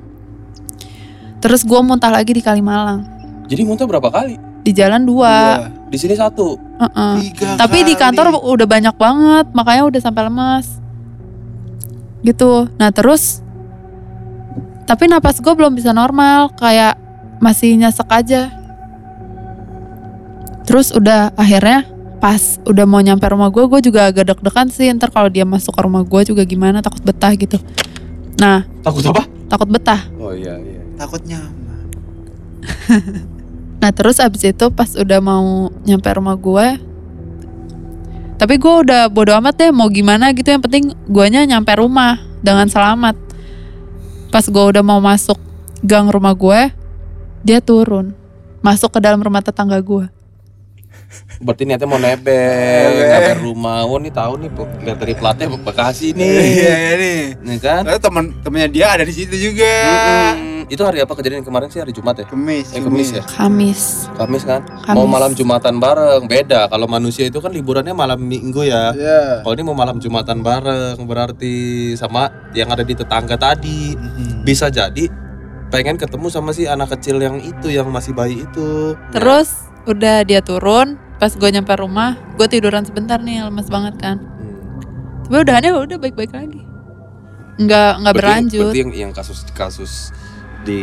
terus 1.38 1.62
gue 1.62 1.80
muntah 1.80 2.10
lagi 2.10 2.30
di 2.30 2.40
Kalimalang 2.40 3.02
Jadi 3.46 3.62
muntah 3.62 3.84
berapa 3.84 4.06
kali? 4.06 4.36
di 4.60 4.70
jalan 4.70 5.00
dua 5.02 5.64
Di 5.88 5.96
sini 5.96 6.12
satu. 6.12 6.60
Heeh. 6.76 7.14
Tiga 7.24 7.56
Tapi 7.56 7.80
di 7.80 7.96
kali. 7.96 8.12
kantor 8.12 8.44
udah 8.44 8.68
banyak 8.68 8.92
banget, 8.94 9.46
makanya 9.50 9.88
udah 9.88 10.00
sampai 10.02 10.28
lemas. 10.28 10.68
Gitu. 12.20 12.68
Nah 12.76 12.92
terus, 12.92 13.40
tapi 14.84 15.08
napas 15.08 15.40
gue 15.40 15.48
belum 15.48 15.72
bisa 15.72 15.90
normal, 15.90 16.52
kayak 16.52 17.00
masih 17.40 17.72
nyesek 17.74 18.04
aja. 18.06 18.52
Terus 20.64 20.92
udah 20.92 21.32
akhirnya 21.32 21.88
pas 22.18 22.58
udah 22.66 22.84
mau 22.84 22.98
nyampe 22.98 23.22
rumah 23.26 23.48
gue, 23.48 23.64
gue 23.66 23.90
juga 23.90 24.10
agak 24.10 24.34
deg-degan 24.34 24.68
sih. 24.68 24.90
Ntar 24.90 25.10
kalau 25.14 25.30
dia 25.30 25.46
masuk 25.46 25.70
ke 25.74 25.80
rumah 25.82 26.02
gue 26.02 26.20
juga 26.26 26.42
gimana, 26.42 26.82
takut 26.82 27.02
betah 27.02 27.32
gitu. 27.34 27.58
Nah, 28.38 28.66
Takut 28.82 29.02
apa? 29.10 29.26
takut 29.46 29.68
betah. 29.70 30.02
Oh 30.18 30.30
iya 30.34 30.54
iya. 30.58 30.82
Takut 30.98 31.22
nyaman. 31.24 31.86
Nah 33.78 33.94
terus 33.94 34.18
abis 34.18 34.42
itu 34.42 34.66
pas 34.74 34.90
udah 34.98 35.22
mau 35.22 35.70
nyampe 35.86 36.10
rumah 36.10 36.34
gue 36.34 36.82
Tapi 38.34 38.58
gue 38.58 38.74
udah 38.82 39.06
bodo 39.06 39.30
amat 39.38 39.54
deh 39.54 39.70
mau 39.70 39.86
gimana 39.86 40.34
gitu 40.34 40.50
Yang 40.50 40.62
penting 40.66 40.84
guanya 41.06 41.46
nyampe 41.46 41.70
rumah 41.78 42.18
dengan 42.42 42.66
selamat 42.66 43.14
Pas 44.34 44.42
gue 44.42 44.64
udah 44.74 44.82
mau 44.82 44.98
masuk 44.98 45.38
gang 45.86 46.10
rumah 46.10 46.34
gue 46.34 46.74
Dia 47.46 47.62
turun 47.62 48.18
Masuk 48.66 48.90
ke 48.90 48.98
dalam 48.98 49.22
rumah 49.22 49.46
tetangga 49.46 49.78
gue 49.78 50.10
Berarti 51.40 51.62
niatnya 51.64 51.88
mau 51.88 52.00
nebeng, 52.00 52.90
nebeng 52.98 53.40
rumah. 53.46 53.86
Oh 53.86 53.96
nih 53.96 54.12
tahu 54.12 54.42
nih, 54.42 54.50
lihat 54.84 54.98
dari 54.98 55.14
platnya 55.16 55.46
Bekasi 55.48 56.12
nih. 56.12 56.36
Iya 56.36 56.74
iya 56.74 56.94
nih. 56.98 57.20
Nih 57.40 57.58
kan? 57.62 57.82
Lalu 57.86 58.00
teman 58.00 58.24
temennya 58.42 58.68
dia 58.68 58.86
ada 58.92 59.04
di 59.06 59.14
situ 59.14 59.34
juga. 59.38 59.68
Mm-mm. 59.68 60.68
Itu 60.68 60.84
hari 60.84 61.00
apa 61.00 61.16
kejadian 61.16 61.48
kemarin 61.48 61.72
sih 61.72 61.80
hari 61.80 61.96
Jumat 61.96 62.20
ya? 62.20 62.26
Kemis. 62.28 62.76
Eh 62.76 62.84
Kamis 62.84 63.08
ya? 63.16 63.24
Kamis 63.24 63.80
Kamis 64.20 64.42
kan? 64.44 64.60
Kamis. 64.84 64.96
Mau 65.00 65.08
malam 65.08 65.32
Jumatan 65.32 65.80
bareng, 65.80 66.28
beda. 66.28 66.68
Kalau 66.68 66.84
manusia 66.84 67.24
itu 67.24 67.40
kan 67.40 67.48
liburannya 67.48 67.96
malam 67.96 68.20
Minggu 68.20 68.68
ya. 68.68 68.92
Iya. 68.92 69.22
Kalau 69.46 69.54
ini 69.56 69.64
mau 69.64 69.72
malam 69.72 69.96
Jumatan 69.96 70.44
bareng 70.44 71.00
berarti 71.08 71.96
sama 71.96 72.28
yang 72.52 72.68
ada 72.68 72.84
di 72.84 72.92
tetangga 72.92 73.40
tadi. 73.40 73.96
Mhm. 73.96 74.44
Bisa 74.44 74.68
jadi 74.68 75.08
pengen 75.72 75.96
ketemu 75.96 76.28
sama 76.28 76.52
si 76.52 76.68
anak 76.68 76.92
kecil 76.96 77.20
yang 77.20 77.40
itu 77.40 77.72
yang 77.72 77.88
masih 77.88 78.12
bayi 78.12 78.44
itu. 78.44 78.96
Terus 79.12 79.67
udah 79.88 80.22
dia 80.22 80.38
turun 80.38 81.00
Pas 81.16 81.32
gue 81.32 81.48
nyampe 81.48 81.72
rumah 81.74 82.14
Gue 82.36 82.46
tiduran 82.46 82.84
sebentar 82.84 83.18
nih 83.18 83.42
lemes 83.42 83.66
banget 83.66 83.96
kan 83.96 84.16
Hmm. 84.18 85.26
Tapi 85.26 85.36
udahannya 85.40 85.70
udah 85.74 85.98
baik-baik 85.98 86.30
lagi 86.30 86.62
Nggak, 87.58 87.90
nggak 87.98 88.14
Berarti- 88.14 88.14
berlanjut 88.14 88.62
Berarti 88.64 88.80
yang, 88.80 88.92
yang 88.94 89.12
kasus-kasus 89.12 89.92
di 90.58 90.80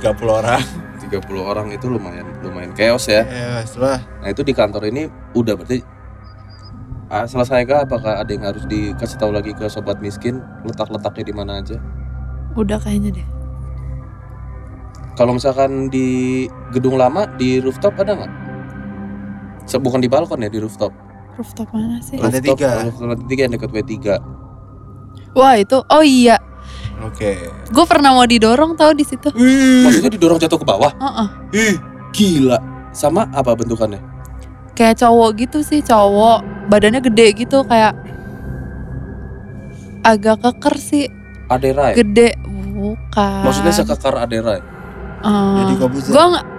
30 0.00 0.32
orang. 0.32 0.62
30 0.98 1.22
orang 1.38 1.66
itu 1.70 1.86
lumayan 1.86 2.26
lumayan 2.40 2.72
chaos 2.72 3.06
ya. 3.06 3.22
Ya, 3.22 3.62
setelah 3.62 4.02
Nah 4.18 4.28
itu 4.28 4.42
di 4.42 4.50
kantor 4.50 4.88
ini 4.88 5.06
udah 5.32 5.54
berarti 5.54 5.78
ah, 7.06 7.22
selesai 7.22 7.62
kah? 7.62 7.86
Apakah 7.86 8.18
ada 8.18 8.26
yang 8.26 8.42
harus 8.42 8.66
dikasih 8.66 9.14
tahu 9.16 9.30
lagi 9.30 9.54
ke 9.54 9.66
sobat 9.66 10.00
miskin 10.00 10.42
letak-letaknya 10.62 11.24
di 11.24 11.34
mana 11.34 11.60
aja? 11.60 11.78
Udah 12.54 12.80
kayaknya 12.80 13.14
deh 13.14 13.26
Kalau 15.14 15.32
misalkan 15.32 15.88
di 15.88 16.44
gedung 16.70 16.98
lama 16.98 17.24
di 17.30 17.56
rooftop 17.56 17.96
ada 17.96 18.12
nggak? 18.14 18.32
Se- 19.66 19.76
Bukan 19.76 19.98
di 19.98 20.06
balkon 20.06 20.38
ya 20.38 20.46
di 20.46 20.56
rooftop. 20.56 20.88
Rooftop 21.34 21.66
mana 21.70 21.98
sih? 22.00 22.16
Lantai 22.16 22.38
Rooftop, 22.38 22.56
tiga. 22.56 22.68
rooftop 22.86 23.06
lantai 23.06 23.26
tiga 23.26 23.40
yang 23.42 23.52
dekat 23.52 23.68
W3. 23.70 23.94
Wah 25.34 25.52
itu, 25.54 25.76
oh 25.82 26.00
iya, 26.00 26.38
Oke. 26.98 27.36
gue 27.68 27.84
pernah 27.84 28.10
mau 28.10 28.24
didorong 28.24 28.72
tau 28.72 28.90
di 28.90 29.02
situ. 29.02 29.28
Maksudnya 29.84 30.08
didorong 30.08 30.38
jatuh 30.38 30.56
ke 30.56 30.64
bawah? 30.64 30.90
Heeh. 30.96 31.26
Ih, 31.52 31.74
Gila. 32.10 32.56
Sama 32.90 33.28
apa 33.30 33.52
bentukannya? 33.52 34.00
Kayak 34.72 34.98
cowok 34.98 35.28
gitu 35.36 35.58
sih, 35.60 35.78
cowok, 35.80 36.40
badannya 36.66 36.98
gede 37.02 37.26
gitu 37.36 37.62
kayak 37.62 37.92
agak 40.00 40.40
keker 40.40 40.74
sih, 40.78 41.04
Aderai. 41.46 41.92
gede, 41.92 42.32
bukan. 42.72 43.40
Maksudnya 43.44 43.72
sekekar 43.74 44.14
Aderai. 44.16 44.58
Jadi 45.20 45.72
Uh, 45.74 45.78
Kobuzer. 45.78 46.10
gue 46.12 46.24
nggak, 46.30 46.44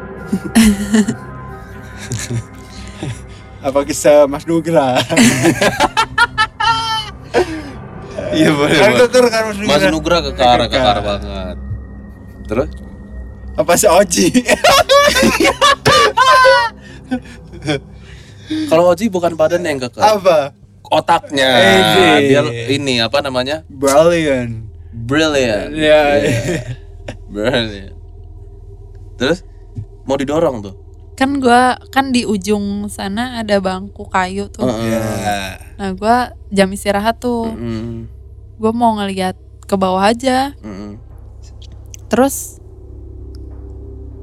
apa 3.68 3.84
kisah 3.84 4.24
Mas 4.26 4.48
Nugra? 4.48 4.96
Iya 8.30 8.52
boleh. 8.52 8.76
kan 8.76 8.92
keker 8.98 9.26
kan 9.28 9.44
Mas 9.46 9.58
Nugra. 9.58 9.72
Mas 9.74 9.84
Nugra 9.90 10.18
kekar, 10.22 10.58
Kekar. 10.68 10.96
banget. 11.02 11.58
Terus? 12.46 12.70
Apa 13.56 13.74
si 13.74 13.86
Oji? 13.86 14.28
Kalau 18.70 18.84
Oji 18.88 19.10
bukan 19.10 19.34
badan 19.34 19.60
yang 19.62 19.80
kekar. 19.80 20.16
apa? 20.16 20.56
Otaknya. 20.88 21.50
Eh, 21.60 22.32
Dia 22.32 22.42
ini 22.70 23.04
apa 23.04 23.20
namanya? 23.20 23.68
Brilliant. 23.68 24.72
Brilliant. 24.94 25.76
Iya. 25.76 26.02
Brilliant. 27.28 27.92
Terus 29.18 29.44
mau 30.04 30.16
didorong 30.16 30.64
tuh. 30.64 30.76
Kan 31.18 31.42
gue 31.42 31.62
kan 31.90 32.14
di 32.14 32.30
ujung 32.30 32.86
sana 32.94 33.42
ada 33.42 33.58
bangku 33.58 34.06
kayu 34.06 34.54
tuh. 34.54 34.70
Heeh. 34.70 35.02
Ya. 35.26 35.42
Nah 35.82 35.90
gue 35.98 36.18
jam 36.54 36.70
istirahat 36.70 37.18
tuh, 37.18 37.50
Mm-mm. 37.50 38.06
gue 38.62 38.72
mau 38.72 38.94
ngeliat 39.02 39.34
ke 39.66 39.76
bawah 39.76 40.14
aja. 40.14 40.54
Mm-mm. 40.62 41.02
Terus 42.08 42.62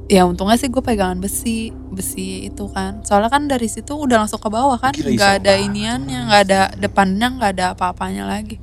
ya 0.07 0.23
untungnya 0.23 0.55
sih 0.55 0.69
gue 0.69 0.79
pegangan 0.85 1.17
besi 1.17 1.73
besi 1.89 2.45
itu 2.45 2.69
kan 2.69 3.01
soalnya 3.01 3.33
kan 3.33 3.49
dari 3.49 3.65
situ 3.65 3.97
udah 3.97 4.21
langsung 4.21 4.37
ke 4.37 4.53
bawah 4.53 4.77
kan 4.77 4.93
nggak 4.93 5.41
ada 5.41 5.57
iniannya 5.57 6.29
nggak 6.29 6.41
ada 6.45 6.61
depannya 6.77 7.33
nggak 7.33 7.51
ada 7.57 7.65
apa-apanya 7.73 8.21
lagi 8.29 8.61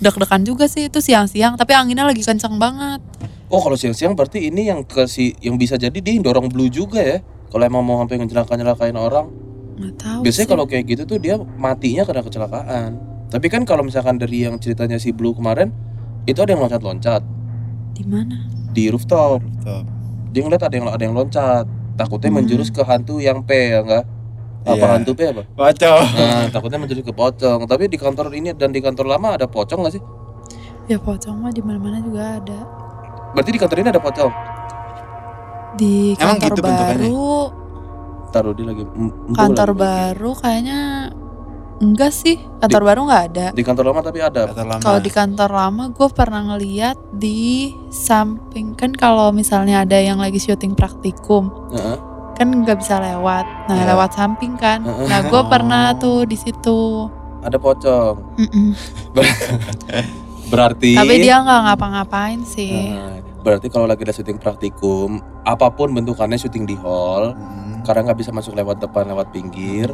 deg-degan 0.00 0.40
juga 0.40 0.64
sih 0.64 0.88
itu 0.88 1.04
siang-siang 1.04 1.60
tapi 1.60 1.76
anginnya 1.76 2.08
lagi 2.08 2.24
kenceng 2.24 2.56
banget 2.56 3.04
Oh 3.52 3.60
kalau 3.62 3.76
siang-siang 3.76 4.16
berarti 4.16 4.48
ini 4.48 4.66
yang 4.72 4.82
ke 4.82 5.04
si 5.06 5.36
yang 5.44 5.60
bisa 5.60 5.76
jadi 5.76 5.94
dia 5.94 6.16
dorong 6.18 6.48
blue 6.50 6.66
juga 6.66 6.98
ya. 6.98 7.18
Kalau 7.54 7.64
emang 7.64 7.86
mau 7.86 8.02
sampai 8.02 8.18
ngejelaka-nyelakain 8.18 8.98
orang. 8.98 9.30
nggak 9.74 9.94
tahu 9.98 10.18
Biasanya 10.22 10.46
sih. 10.46 10.50
kalau 10.50 10.64
kayak 10.66 10.84
gitu 10.86 11.02
tuh 11.04 11.18
dia 11.18 11.34
matinya 11.54 12.02
karena 12.02 12.22
kecelakaan. 12.22 12.90
Tapi 13.26 13.46
kan 13.46 13.62
kalau 13.62 13.82
misalkan 13.82 14.18
dari 14.18 14.42
yang 14.42 14.58
ceritanya 14.58 14.98
si 14.98 15.10
Blue 15.10 15.34
kemarin 15.34 15.70
itu 16.24 16.38
ada 16.38 16.50
yang 16.50 16.62
loncat-loncat 16.62 17.22
di 17.92 18.02
mana 18.02 18.38
di 18.70 18.90
rooftop. 18.90 19.38
Tuh. 19.62 19.82
Dia 20.30 20.42
ngeliat 20.42 20.62
ada 20.62 20.74
yang 20.74 20.86
ada 20.88 20.98
yang 21.00 21.14
loncat. 21.14 21.66
Takutnya 21.94 22.26
Hmm. 22.28 22.38
menjurus 22.38 22.70
ke 22.70 22.82
hantu 22.82 23.18
yang 23.18 23.42
P 23.42 23.50
ya 23.70 23.82
enggak? 23.82 24.04
Apa 24.64 24.74
Iya. 24.74 24.86
hantu 24.94 25.10
P 25.14 25.20
apa? 25.24 25.42
Kacau. 25.48 25.96
Nah, 26.02 26.46
takutnya 26.50 26.78
menjurus 26.78 27.02
ke 27.02 27.14
pocong. 27.14 27.66
Tapi 27.66 27.86
di 27.86 27.94
kantor 27.94 28.30
ini 28.30 28.50
dan 28.50 28.70
di 28.70 28.78
kantor 28.78 29.06
lama 29.08 29.34
ada 29.34 29.46
pocong 29.46 29.78
nggak 29.80 29.94
sih? 29.94 30.02
ya 30.84 30.98
pocong 30.98 31.40
mah 31.40 31.48
di 31.48 31.64
mana-mana 31.64 31.96
juga 31.98 32.36
ada 32.36 32.58
Berarti 33.32 33.50
di 33.50 33.58
kantor 33.58 33.78
ini 33.78 33.88
ada 33.88 33.98
pocong. 33.98 34.32
Di 35.74 36.14
Emang 36.14 36.36
kantor 36.36 36.48
gitu 36.48 36.60
bentukannya? 36.60 36.98
baru 37.04 37.32
Taruh 38.30 38.52
dia 38.52 38.66
lagi. 38.66 38.82
kantor 39.30 39.68
lagi. 39.68 39.80
baru 39.80 40.30
kayaknya 40.34 40.80
enggak 41.76 42.10
sih 42.10 42.38
kantor 42.56 42.82
baru 42.84 43.00
nggak 43.04 43.24
ada 43.28 43.46
Di 43.50 43.62
kantor 43.62 43.84
lama 43.86 44.00
tapi 44.00 44.18
ada. 44.18 44.42
Kalau 44.78 44.98
di 44.98 45.08
kantor 45.08 45.50
lama 45.50 45.84
gue 45.88 46.08
pernah 46.08 46.42
ngeliat 46.44 46.96
di 47.12 47.70
samping 47.88 48.72
kan 48.72 48.90
kalau 48.92 49.30
misalnya 49.30 49.82
ada 49.82 49.96
yang 49.96 50.16
lagi 50.16 50.36
syuting 50.36 50.72
praktikum 50.72 51.50
Heeh. 51.70 51.98
kan 52.32 52.48
nggak 52.48 52.78
bisa 52.78 52.98
lewat. 52.98 53.46
Nah 53.66 53.76
Iya. 53.76 53.86
lewat 53.90 54.10
samping 54.12 54.54
kan. 54.54 54.82
Nah 54.82 55.20
gue 55.24 55.34
Oh. 55.36 55.46
pernah 55.46 55.94
tuh 55.94 56.22
di 56.24 56.34
situ. 56.34 57.06
ada 57.40 57.54
pocong. 57.54 58.16
Berarti 60.46 60.94
Tapi 60.94 61.14
dia 61.18 61.38
nggak 61.38 61.60
ngapa-ngapain 61.66 62.40
sih. 62.42 62.94
Berarti 63.44 63.68
kalau 63.68 63.84
lagi 63.84 64.08
ada 64.08 64.16
syuting 64.16 64.40
praktikum, 64.40 65.20
apa 65.44 65.68
pun 65.68 65.92
bentukannya 65.92 66.40
syuting 66.40 66.64
di 66.64 66.74
hall, 66.80 67.36
Hmm. 67.36 67.84
karena 67.84 68.08
nggak 68.10 68.18
bisa 68.24 68.32
masuk 68.32 68.56
lewat 68.56 68.80
depan, 68.80 69.04
lewat 69.04 69.28
pinggir, 69.36 69.92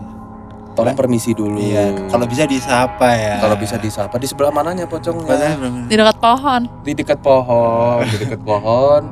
tolong 0.78 0.94
permisi 0.94 1.34
dulu. 1.34 1.58
Iya, 1.58 2.06
kalau 2.06 2.30
bisa 2.30 2.46
disapa 2.46 3.10
ya. 3.10 3.42
Kalau 3.42 3.58
bisa 3.58 3.74
disapa 3.76 4.14
di 4.22 4.30
sebelah 4.30 4.54
mananya 4.54 4.86
pocongnya? 4.86 5.58
Di 5.90 5.94
dekat 5.98 6.16
pohon. 6.22 6.60
Di 6.86 6.92
dekat 6.94 7.18
pohon, 7.18 7.98
di 8.06 8.16
dekat 8.22 8.40
pohon. 8.46 9.02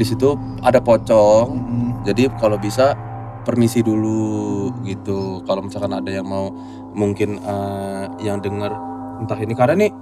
Di 0.00 0.04
situ 0.08 0.28
ada 0.64 0.80
pocong. 0.80 1.48
Hmm. 1.52 1.90
Jadi 2.08 2.32
kalau 2.40 2.56
bisa 2.56 2.96
permisi 3.44 3.84
dulu 3.84 4.72
gitu. 4.82 5.44
Kalau 5.44 5.60
misalkan 5.62 5.92
ada 5.92 6.08
yang 6.08 6.24
mau 6.24 6.48
mungkin 6.96 7.38
eh, 7.38 8.04
yang 8.24 8.40
denger 8.40 8.72
entah 9.20 9.38
ini 9.38 9.54
karena 9.54 9.74
nih 9.86 9.92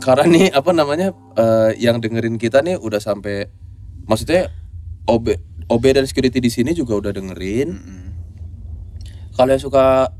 karena 0.00 0.24
nih 0.28 0.46
apa 0.52 0.70
namanya 0.72 1.12
eh, 1.36 1.70
yang 1.80 1.98
dengerin 2.00 2.36
kita 2.36 2.60
nih 2.62 2.76
udah 2.78 3.00
sampai 3.00 3.48
maksudnya 4.06 4.52
OB 5.06 5.26
OB 5.66 5.84
dan 5.90 6.04
security 6.06 6.38
di 6.38 6.50
sini 6.50 6.70
juga 6.76 6.98
udah 6.98 7.12
dengerin. 7.14 7.68
Hmm. 7.74 8.10
Kalau 9.34 9.50
yang 9.52 9.62
suka 9.62 10.14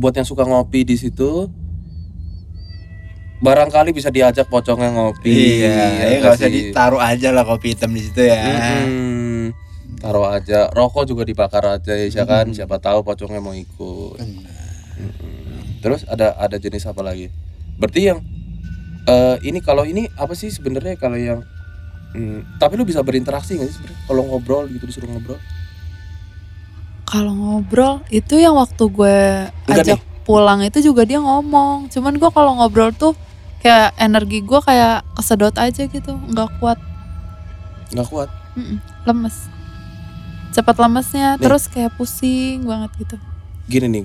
buat 0.00 0.16
yang 0.16 0.26
suka 0.26 0.48
ngopi 0.48 0.82
di 0.88 0.96
situ 0.96 1.46
barangkali 3.42 3.90
bisa 3.90 4.08
diajak 4.08 4.46
pocongnya 4.46 4.94
ngopi. 4.94 5.60
Iya, 5.60 5.66
ya 5.66 5.86
nggak 5.90 6.18
nggak 6.22 6.34
usah 6.38 6.50
ditaruh 6.50 7.02
aja 7.02 7.28
lah 7.34 7.42
kopi 7.42 7.74
hitam 7.74 7.90
di 7.90 8.02
situ 8.06 8.22
ya. 8.22 8.38
Mm-mm. 8.38 9.50
Taruh 9.98 10.30
aja, 10.30 10.70
rokok 10.70 11.06
juga 11.06 11.22
dibakar 11.26 11.62
aja 11.78 11.94
ya 11.94 12.22
kan, 12.26 12.50
Mm. 12.50 12.54
siapa 12.54 12.78
tahu 12.78 13.02
pocongnya 13.02 13.42
mau 13.42 13.54
ikut. 13.54 14.18
Benar. 14.18 14.46
Mm-mm. 14.98 15.82
Terus 15.82 16.06
ada 16.06 16.38
ada 16.38 16.54
jenis 16.58 16.86
apa 16.86 17.02
lagi? 17.02 17.34
Berarti 17.82 18.00
yang 18.14 18.22
eh 19.02 19.36
ini 19.42 19.58
kalau 19.58 19.82
ini 19.82 20.06
apa 20.14 20.32
sih 20.38 20.50
sebenarnya 20.52 20.94
kalau 20.94 21.18
yang 21.18 21.42
mm, 22.14 22.58
tapi 22.62 22.78
lu 22.78 22.86
bisa 22.86 23.02
berinteraksi 23.02 23.58
nggak 23.58 23.68
sih 23.68 23.76
sebenarnya 23.82 24.00
kalau 24.06 24.22
ngobrol 24.30 24.64
gitu 24.70 24.84
disuruh 24.86 25.10
ngobrol? 25.10 25.38
Kalau 27.02 27.34
ngobrol 27.36 28.00
itu 28.08 28.40
yang 28.40 28.56
waktu 28.56 28.84
gue 28.88 29.18
Enggak 29.68 29.84
ajak 29.84 30.00
pulang 30.22 30.62
itu 30.64 30.80
juga 30.80 31.02
dia 31.04 31.20
ngomong. 31.20 31.90
Cuman 31.92 32.16
gue 32.16 32.30
kalau 32.32 32.56
ngobrol 32.56 32.94
tuh 32.94 33.12
kayak 33.60 33.94
energi 34.00 34.40
gue 34.40 34.60
kayak 34.64 35.06
kesedot 35.14 35.54
aja 35.54 35.86
gitu, 35.86 36.12
nggak 36.32 36.50
kuat, 36.58 36.78
Nggak 37.92 38.08
kuat. 38.10 38.28
Mm-mm, 38.58 38.80
lemes. 39.06 39.46
Cepat 40.52 40.76
lemesnya, 40.82 41.36
Nih. 41.36 41.46
terus 41.46 41.68
kayak 41.70 41.94
pusing 41.96 42.64
banget 42.66 42.90
gitu. 42.98 43.16
Gini 43.70 43.86
nih, 43.88 44.04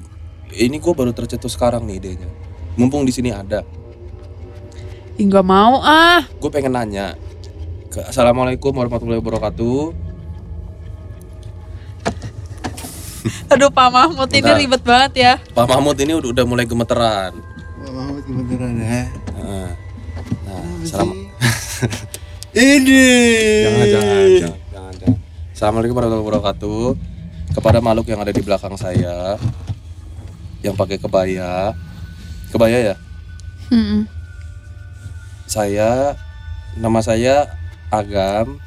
ini 0.67 0.77
gue 0.77 0.93
baru 0.93 1.11
tercetus 1.11 1.57
sekarang 1.57 1.83
nih 1.89 1.97
idenya. 1.99 2.29
Mumpung 2.77 3.03
di 3.03 3.11
sini 3.11 3.33
ada, 3.33 3.65
Ih, 5.18 5.26
nggak 5.26 5.45
mau 5.49 5.82
ah. 5.82 6.22
gue 6.30 6.49
pengen 6.53 6.78
nanya. 6.78 7.18
Assalamualaikum 7.89 8.70
warahmatullahi 8.70 9.18
wabarakatuh. 9.18 9.89
Aduh 13.49 13.74
Pak 13.74 13.89
Mahmud 13.89 14.30
ini 14.30 14.45
Bentar. 14.45 14.61
ribet 14.61 14.82
banget 14.86 15.13
ya. 15.18 15.34
Pak 15.57 15.65
Mahmud 15.65 15.97
ini 15.97 16.13
udah, 16.13 16.30
udah 16.30 16.45
mulai 16.45 16.70
gemeteran. 16.70 17.34
Pak 17.82 17.91
Mahmud 17.97 18.22
kebetulan 18.30 18.78
ya. 18.78 19.01
Nah, 19.41 19.70
nah 20.45 20.61
salam. 20.86 21.09
Ini. 22.57 23.05
Jangan, 23.65 23.86
jangan, 23.86 24.05
jangan, 24.18 24.57
jangan, 24.70 24.93
jangan. 24.97 25.18
Assalamualaikum 25.53 25.95
warahmatullahi 25.97 26.26
wabarakatuh. 26.30 26.84
Kepada 27.57 27.78
makhluk 27.82 28.05
yang 28.09 28.22
ada 28.22 28.34
di 28.34 28.41
belakang 28.45 28.78
saya, 28.78 29.38
yang 30.61 30.78
pakai 30.78 31.01
kebaya, 31.01 31.74
kebaya 32.53 32.93
ya. 32.93 32.95
Mm-mm. 33.74 34.16
Saya, 35.57 36.13
nama 36.77 37.01
saya 37.01 37.49
Agam. 37.89 38.61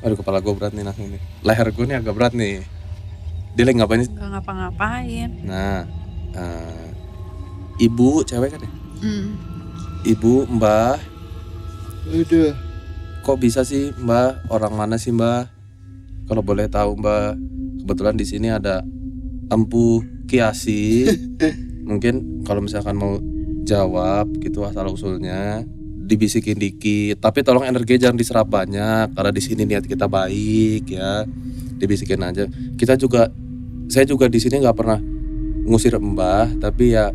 Aduh 0.00 0.16
kepala 0.16 0.40
gue 0.40 0.48
berat 0.56 0.72
nih 0.72 0.80
langsung 0.80 1.12
nih. 1.12 1.20
Leher 1.44 1.68
gue 1.68 1.84
nih 1.84 2.00
agak 2.00 2.14
berat 2.16 2.32
nih. 2.32 2.64
Dia 3.52 3.68
lagi 3.68 3.76
ngapain? 3.76 4.00
sih? 4.00 4.16
Nggak 4.16 4.40
ngapa-ngapain. 4.40 5.28
Nah, 5.44 5.84
eh, 6.32 6.88
ibu 7.84 8.24
cewek 8.24 8.48
kan 8.48 8.64
ya? 8.64 8.70
Mm. 9.04 9.28
Ibu, 10.08 10.48
mbah, 10.56 10.96
Udah. 12.08 12.56
kok 13.20 13.36
bisa 13.36 13.60
sih 13.60 13.92
mbah? 14.00 14.40
Orang 14.48 14.72
mana 14.72 14.96
sih 14.96 15.12
mbah? 15.12 15.52
Kalau 16.32 16.40
boleh 16.40 16.64
tahu 16.64 16.96
mbah, 16.96 17.36
kebetulan 17.84 18.16
di 18.16 18.24
sini 18.24 18.48
ada 18.48 18.80
Empu 19.52 20.00
Kiasi. 20.24 21.12
Mungkin 21.92 22.40
kalau 22.48 22.64
misalkan 22.64 22.96
mau 22.96 23.20
jawab 23.68 24.32
gitu 24.40 24.64
asal 24.64 24.88
usulnya 24.88 25.68
dibisikin 26.02 26.56
dikit. 26.56 27.18
Tapi 27.18 27.40
tolong 27.40 27.62
energi 27.62 27.96
jangan 27.96 28.14
diserap 28.14 28.46
banyak 28.46 29.10
karena 29.10 29.30
di 29.30 29.40
sini 29.40 29.62
niat 29.62 29.84
kita 29.84 30.06
baik 30.06 30.84
ya. 30.88 31.24
Dibisikin 31.76 32.20
aja. 32.20 32.46
Kita 32.74 32.94
juga 32.94 33.30
saya 33.86 34.04
juga 34.04 34.26
di 34.26 34.38
sini 34.38 34.58
nggak 34.58 34.74
pernah 34.74 34.98
ngusir 35.62 35.94
mbah, 35.94 36.50
tapi 36.56 36.92
ya 36.92 37.10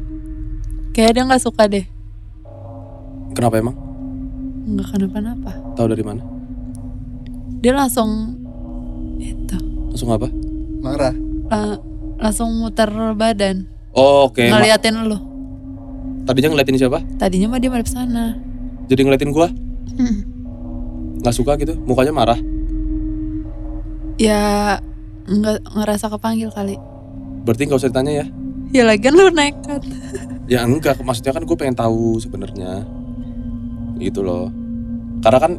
Kayak 0.92 1.12
dia 1.14 1.24
nggak 1.24 1.44
suka 1.44 1.68
deh. 1.68 1.86
kenapa 3.32 3.60
emang? 3.60 3.76
Nggak 4.66 4.88
kenapa-napa. 4.90 5.52
Tahu 5.76 5.88
dari 5.88 6.02
mana? 6.02 6.24
Dia 7.58 7.74
langsung 7.74 8.38
itu 9.18 9.58
Langsung 9.88 10.10
apa? 10.10 10.30
Marah. 10.80 11.14
la- 11.48 11.82
langsung 12.18 12.50
muter 12.56 12.90
badan 13.14 13.66
Oh, 13.92 14.26
Oke, 14.26 14.46
ma- 14.46 14.58
ngeliatin 14.58 14.94
lu. 15.02 15.18
tadinya 16.24 16.54
ngeliatin 16.54 16.78
siapa? 16.78 17.00
Tadinya 17.18 17.50
mah 17.50 17.58
dia 17.58 17.70
madep 17.70 17.88
sana. 17.88 18.38
Jadi 18.88 19.02
ngeliatin 19.02 19.32
gua? 19.32 19.52
Hmm. 19.94 20.20
nggak 21.18 21.34
suka 21.34 21.58
gitu 21.58 21.74
mukanya 21.82 22.14
marah 22.14 22.40
Ya 24.16 24.78
nggak 25.24 25.66
ngerasa 25.68 26.08
kepanggil 26.08 26.50
kali. 26.50 26.78
berarti 27.42 27.64
nggak 27.64 27.80
usah 27.80 27.90
ditanya 27.90 28.14
ya 28.14 28.26
Ya 28.70 28.84
lagian 28.84 29.16
lu 29.16 29.28
nekat. 29.30 29.82
ya 30.52 30.62
enggak 30.62 31.00
maksudnya 31.00 31.32
kan 31.32 31.44
gue 31.44 31.56
pengen 31.56 31.74
tahu 31.74 32.16
sebenarnya 32.18 32.84
gitu 33.98 34.22
loh 34.22 34.48
karena 35.20 35.40
kan 35.42 35.54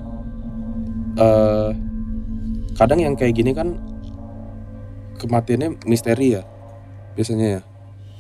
eh 1.16 1.70
kadang 2.72 3.02
yang 3.02 3.12
kayak 3.12 3.34
gini 3.34 3.50
kan 3.50 3.74
kematiannya 5.16 5.82
misteri 5.84 6.38
ya 6.38 6.42
biasanya 7.12 7.48
ya 7.50 7.62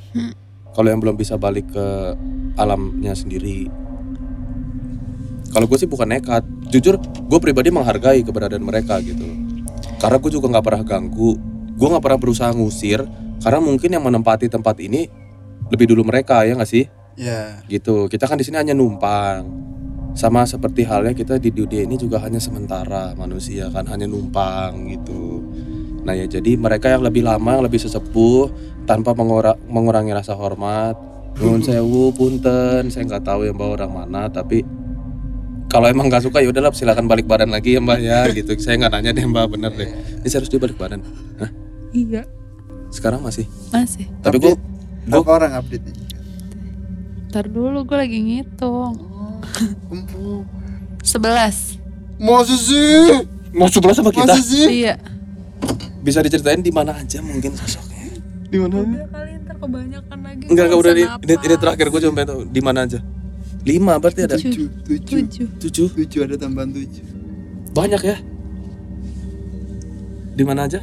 Hmm. 0.08 0.32
kalau 0.72 0.88
yang 0.88 0.98
belum 0.98 1.14
bisa 1.14 1.36
balik 1.36 1.68
ke 1.68 1.86
alamnya 2.56 3.12
sendiri 3.12 3.68
kalau 5.48 5.64
gue 5.64 5.78
sih 5.80 5.88
bukan 5.88 6.08
nekat. 6.12 6.44
Jujur 6.68 7.00
gue 7.00 7.38
pribadi 7.40 7.72
menghargai 7.72 8.20
keberadaan 8.24 8.64
mereka 8.64 9.00
gitu. 9.00 9.24
Karena 9.98 10.16
gue 10.20 10.30
juga 10.30 10.46
nggak 10.52 10.64
pernah 10.64 10.82
ganggu. 10.84 11.36
Gue 11.78 11.88
nggak 11.88 12.04
pernah 12.04 12.20
berusaha 12.20 12.50
ngusir. 12.52 13.00
Karena 13.38 13.58
mungkin 13.62 13.88
yang 13.94 14.04
menempati 14.04 14.50
tempat 14.50 14.76
ini 14.82 15.08
lebih 15.68 15.94
dulu 15.94 16.06
mereka 16.06 16.42
ya 16.44 16.54
nggak 16.56 16.70
sih? 16.70 16.84
Ya. 17.18 17.58
gitu. 17.66 18.06
Kita 18.06 18.30
kan 18.30 18.38
di 18.38 18.46
sini 18.46 18.62
hanya 18.62 18.78
numpang. 18.78 19.66
Sama 20.14 20.42
seperti 20.46 20.82
halnya 20.82 21.14
kita 21.14 21.38
di 21.38 21.54
dunia 21.54 21.86
ini 21.86 21.94
juga 21.94 22.18
hanya 22.22 22.42
sementara 22.42 23.14
manusia 23.14 23.70
kan 23.70 23.86
hanya 23.86 24.06
numpang 24.06 24.90
gitu. 24.90 25.46
Nah 26.02 26.14
ya 26.14 26.26
jadi 26.26 26.58
mereka 26.58 26.90
yang 26.90 27.06
lebih 27.06 27.22
lama 27.22 27.58
yang 27.58 27.64
lebih 27.66 27.78
sesepuh 27.78 28.50
tanpa 28.86 29.14
mengura- 29.14 29.58
mengurangi 29.70 30.10
rasa 30.14 30.34
hormat. 30.34 30.98
Nuhun 31.38 31.62
sewu 31.62 32.10
punten. 32.10 32.90
Saya 32.90 33.06
nggak 33.06 33.22
tahu 33.22 33.46
yang 33.46 33.54
bawa 33.54 33.78
orang 33.78 33.92
mana 33.94 34.26
tapi 34.26 34.66
kalau 35.68 35.86
emang 35.88 36.08
nggak 36.08 36.24
suka 36.24 36.40
ya 36.40 36.48
udahlah 36.48 36.72
silakan 36.72 37.06
balik 37.06 37.28
badan 37.28 37.52
lagi 37.52 37.76
ya 37.76 37.80
mbak 37.80 37.98
ya 38.00 38.24
gitu 38.36 38.56
saya 38.58 38.80
nggak 38.80 38.92
nanya 38.98 39.10
deh 39.12 39.24
mbak 39.24 39.46
bener 39.52 39.72
deh 39.76 39.88
ini 39.88 40.26
saya 40.26 40.40
harus 40.42 40.50
dibalik 40.52 40.76
badan 40.80 41.04
Hah? 41.38 41.50
Iya 41.92 42.24
sekarang 42.88 43.20
masih 43.20 43.44
masih. 43.68 44.08
tapi 44.24 44.40
gue 44.40 44.56
Berapa 45.08 45.30
orang 45.40 45.52
update 45.56 45.84
nya? 45.88 45.94
Ntar 47.32 47.48
dulu 47.48 47.84
gue 47.88 47.96
lagi 47.96 48.18
ngitung. 48.20 48.92
Empu. 49.88 50.44
11 51.00 51.80
Masa 52.20 52.56
sih? 52.60 53.24
mau 53.56 53.64
sebelah 53.72 53.96
sama 53.96 54.12
kita 54.12 54.28
Masa 54.28 54.44
sih? 54.44 54.84
Iya. 54.84 55.00
bisa 56.04 56.20
diceritain 56.20 56.60
di 56.60 56.68
mana 56.68 56.94
aja 56.94 57.18
mungkin 57.24 57.56
sosoknya 57.56 58.20
di 58.52 58.58
mana 58.60 58.84
Udah 58.84 59.08
kali 59.08 59.30
ntar 59.44 59.56
kebanyakan 59.56 60.18
lagi. 60.24 60.44
Enggak, 60.48 60.64
enggak 60.68 60.80
udah 60.80 60.92
ini, 60.94 61.04
ini, 61.24 61.56
terakhir 61.56 61.86
gue 61.88 62.00
cuma 62.04 62.24
tahu 62.24 62.40
di 62.48 62.60
mana 62.64 62.78
aja. 62.84 63.00
Lima 63.66 63.98
berarti 63.98 64.26
ada 64.26 64.36
Tujuh. 64.38 64.68
Tujuh. 64.86 65.46
Tujuh. 65.58 65.88
Tujuh. 65.94 66.20
ada 66.22 66.34
tambahan 66.38 66.70
tujuh. 66.70 67.04
Banyak 67.74 68.02
ya. 68.02 68.16
Di 70.38 70.42
mana 70.46 70.70
aja? 70.70 70.80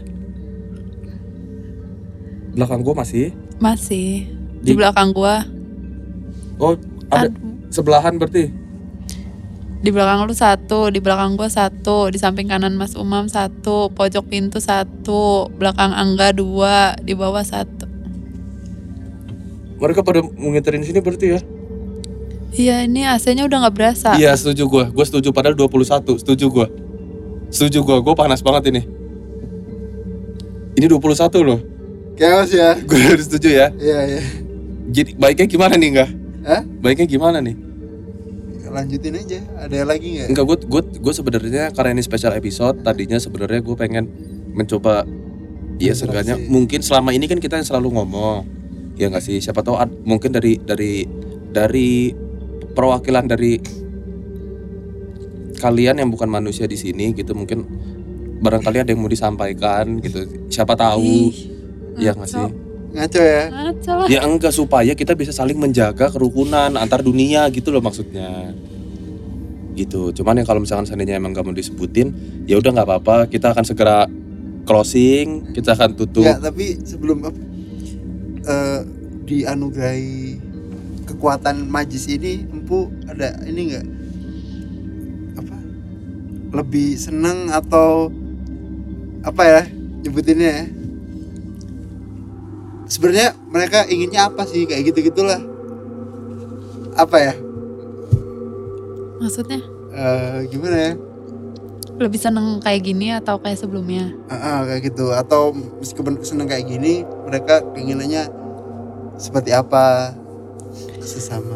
Belakang 2.56 2.84
gue 2.84 2.96
masih. 2.96 3.26
Masih. 3.60 4.28
Di, 4.64 4.74
Di- 4.74 4.78
belakang 4.78 5.12
gua. 5.16 5.44
Oh, 6.56 6.76
ada 7.12 7.28
Aduh. 7.28 7.36
sebelahan 7.72 8.16
berarti. 8.16 8.52
Di 9.86 9.94
belakang 9.94 10.26
lu 10.26 10.34
satu, 10.34 10.90
di 10.90 10.98
belakang 10.98 11.38
gua 11.38 11.52
satu, 11.52 12.10
di 12.10 12.18
samping 12.18 12.50
kanan 12.50 12.74
Mas 12.74 12.98
Umam 12.98 13.30
satu, 13.30 13.92
pojok 13.94 14.26
pintu 14.32 14.58
satu, 14.58 15.52
belakang 15.54 15.94
Angga 15.94 16.34
dua, 16.34 16.96
di 17.00 17.14
bawah 17.14 17.44
satu. 17.46 17.86
mereka 19.76 20.08
pada 20.08 20.24
ngiterin 20.24 20.88
sini 20.88 21.04
berarti 21.04 21.36
ya 21.36 21.40
Iya 22.56 22.88
ini 22.88 23.04
AC-nya 23.04 23.44
udah 23.44 23.68
nggak 23.68 23.76
berasa. 23.76 24.16
Iya 24.16 24.32
setuju 24.40 24.64
gua. 24.72 24.86
Gua 24.88 25.04
setuju 25.04 25.36
padahal 25.36 25.60
21 25.60 26.16
Setuju 26.24 26.46
gua. 26.48 26.68
Setuju 27.52 27.84
gua. 27.84 27.98
Gua 28.00 28.16
panas 28.16 28.40
banget 28.40 28.72
ini. 28.72 28.82
Ini 30.76 30.86
21 30.88 31.44
loh. 31.44 31.60
Chaos 32.16 32.52
ya. 32.52 32.80
Gue 32.80 33.00
harus 33.00 33.26
setuju 33.28 33.50
ya. 33.52 33.68
Iya 33.76 34.00
iya. 34.08 34.22
Jadi 34.88 35.20
baiknya 35.20 35.48
gimana 35.52 35.76
nih 35.76 35.90
enggak? 35.92 36.10
Hah? 36.48 36.62
Baiknya 36.80 37.08
gimana 37.08 37.40
nih? 37.44 37.56
lanjutin 38.76 39.16
aja. 39.16 39.40
Ada 39.56 39.88
lagi 39.88 40.20
nggak? 40.20 40.28
Enggak 40.36 40.46
gue 40.52 40.58
gue 40.68 40.82
gue 41.00 41.14
sebenarnya 41.16 41.72
karena 41.72 41.96
ini 41.96 42.04
special 42.04 42.36
episode 42.36 42.84
tadinya 42.84 43.16
sebenarnya 43.16 43.64
gue 43.64 43.76
pengen 43.80 44.04
mencoba 44.52 45.08
ya 45.80 45.96
seenggaknya 45.96 46.36
mungkin 46.52 46.84
selama 46.84 47.16
ini 47.16 47.24
kan 47.32 47.40
kita 47.40 47.56
selalu 47.64 47.96
ngomong. 47.96 48.44
Ya 49.00 49.08
nggak 49.08 49.24
sih? 49.24 49.40
Siapa 49.40 49.64
tahu 49.64 49.80
ad- 49.80 49.96
mungkin 50.04 50.36
dari 50.36 50.60
dari 50.60 51.08
dari 51.56 52.12
perwakilan 52.76 53.26
dari 53.26 53.58
kalian 55.56 56.04
yang 56.04 56.12
bukan 56.12 56.28
manusia 56.28 56.68
di 56.68 56.76
sini 56.76 57.16
gitu. 57.16 57.32
Mungkin 57.32 57.64
barangkali 58.44 58.84
ada 58.84 58.90
yang 58.92 59.02
mau 59.02 59.10
disampaikan 59.10 60.04
gitu. 60.04 60.28
Siapa 60.52 60.76
tahu. 60.76 61.02
Ih, 61.02 61.36
ya 61.98 62.12
nggak 62.14 62.30
sih? 62.30 62.66
ngaco. 62.96 63.20
Ya? 63.22 63.44
Ngaco 63.52 63.92
lah. 63.92 64.08
ya 64.08 64.20
enggak 64.24 64.54
supaya 64.56 64.94
kita 64.96 65.14
bisa 65.14 65.36
saling 65.36 65.60
menjaga 65.60 66.08
kerukunan 66.10 66.72
antar 66.80 67.04
dunia 67.04 67.48
gitu 67.52 67.70
loh 67.76 67.84
maksudnya. 67.84 68.56
Gitu. 69.76 70.16
Cuman 70.16 70.40
ya 70.40 70.48
kalau 70.48 70.64
misalkan 70.64 70.88
seandainya 70.88 71.20
emang 71.20 71.36
gak 71.36 71.44
mau 71.44 71.52
disebutin 71.52 72.16
ya 72.48 72.56
udah 72.56 72.72
nggak 72.72 72.88
apa-apa. 72.88 73.18
Kita 73.28 73.52
akan 73.52 73.66
segera 73.68 74.08
closing. 74.64 75.52
Kita 75.52 75.76
akan 75.76 76.00
tutup. 76.00 76.24
Ya 76.24 76.40
tapi 76.40 76.80
sebelum 76.80 77.28
eh, 78.48 78.80
dianugerahi 79.28 80.35
kekuatan 81.26 81.66
majis 81.74 82.06
ini 82.06 82.46
empu 82.46 82.86
ada 83.10 83.34
ini 83.50 83.74
nggak? 83.74 83.86
Apa? 85.42 85.58
Lebih 86.62 87.02
seneng 87.02 87.50
atau 87.50 88.14
apa 89.26 89.42
ya 89.42 89.62
nyebutinnya 90.06 90.50
ya? 90.54 90.66
Sebenarnya 92.86 93.34
mereka 93.50 93.90
inginnya 93.90 94.30
apa 94.30 94.46
sih? 94.46 94.70
Kayak 94.70 94.94
gitu 94.94 95.10
gitulah 95.10 95.42
apa 96.94 97.18
ya? 97.18 97.34
Maksudnya? 99.18 99.66
Eh, 99.98 100.46
gimana 100.54 100.78
ya? 100.78 100.94
Lebih 101.98 102.22
seneng 102.22 102.62
kayak 102.62 102.86
gini 102.86 103.18
atau 103.18 103.42
kayak 103.42 103.58
sebelumnya? 103.58 104.14
Ah, 104.30 104.38
ah, 104.38 104.60
kayak 104.70 104.94
gitu. 104.94 105.10
Atau 105.10 105.58
meskipun 105.58 106.22
seneng 106.22 106.46
kayak 106.46 106.70
gini 106.70 107.02
mereka 107.26 107.66
keinginannya 107.74 108.30
seperti 109.18 109.58
apa 109.58 110.14
sesama 111.06 111.56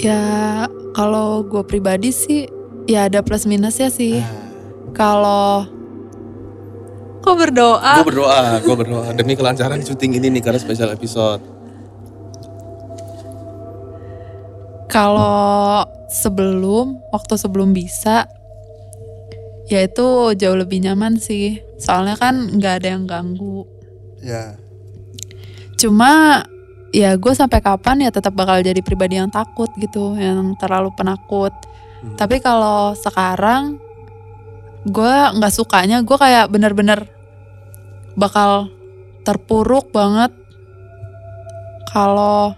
Ya 0.00 0.66
kalau 0.92 1.44
gue 1.46 1.62
pribadi 1.62 2.10
sih 2.10 2.48
ya 2.84 3.06
ada 3.06 3.22
plus 3.22 3.46
minusnya 3.46 3.86
sih. 3.86 4.18
Ah, 4.18 4.50
Kalau 4.92 5.68
kok 7.22 7.38
berdoa? 7.38 8.02
gue 8.02 8.06
berdoa 8.10 8.58
gue 8.58 8.74
berdoa 8.74 9.08
demi 9.14 9.38
kelancaran 9.38 9.78
syuting 9.78 10.18
ini 10.18 10.26
nih 10.32 10.42
karena 10.42 10.58
special 10.58 10.90
episode 10.90 11.38
Kalau 14.90 15.88
sebelum 16.12 17.00
waktu 17.08 17.40
sebelum 17.40 17.72
bisa 17.72 18.28
ya 19.64 19.80
itu 19.80 20.36
jauh 20.36 20.58
lebih 20.58 20.84
nyaman 20.84 21.16
sih. 21.16 21.64
Soalnya 21.80 22.20
kan 22.20 22.52
nggak 22.60 22.74
ada 22.82 22.88
yang 22.92 23.04
ganggu. 23.08 23.64
ya 24.20 24.60
Cuma 25.80 26.44
ya 26.92 27.16
gue 27.16 27.32
sampai 27.32 27.64
kapan 27.64 28.06
ya 28.06 28.10
tetap 28.12 28.36
bakal 28.36 28.60
jadi 28.60 28.78
pribadi 28.84 29.16
yang 29.16 29.32
takut 29.32 29.72
gitu, 29.80 30.14
yang 30.14 30.52
terlalu 30.60 30.92
penakut. 30.92 31.50
Hmm. 32.04 32.14
Tapi 32.20 32.38
kalau 32.44 32.92
sekarang 32.92 33.80
gue 34.84 35.14
nggak 35.38 35.54
sukanya 35.54 36.04
gue 36.04 36.16
kayak 36.18 36.50
bener-bener 36.52 37.08
bakal 38.18 38.68
terpuruk 39.22 39.88
banget 39.94 40.34
kalau 41.88 42.52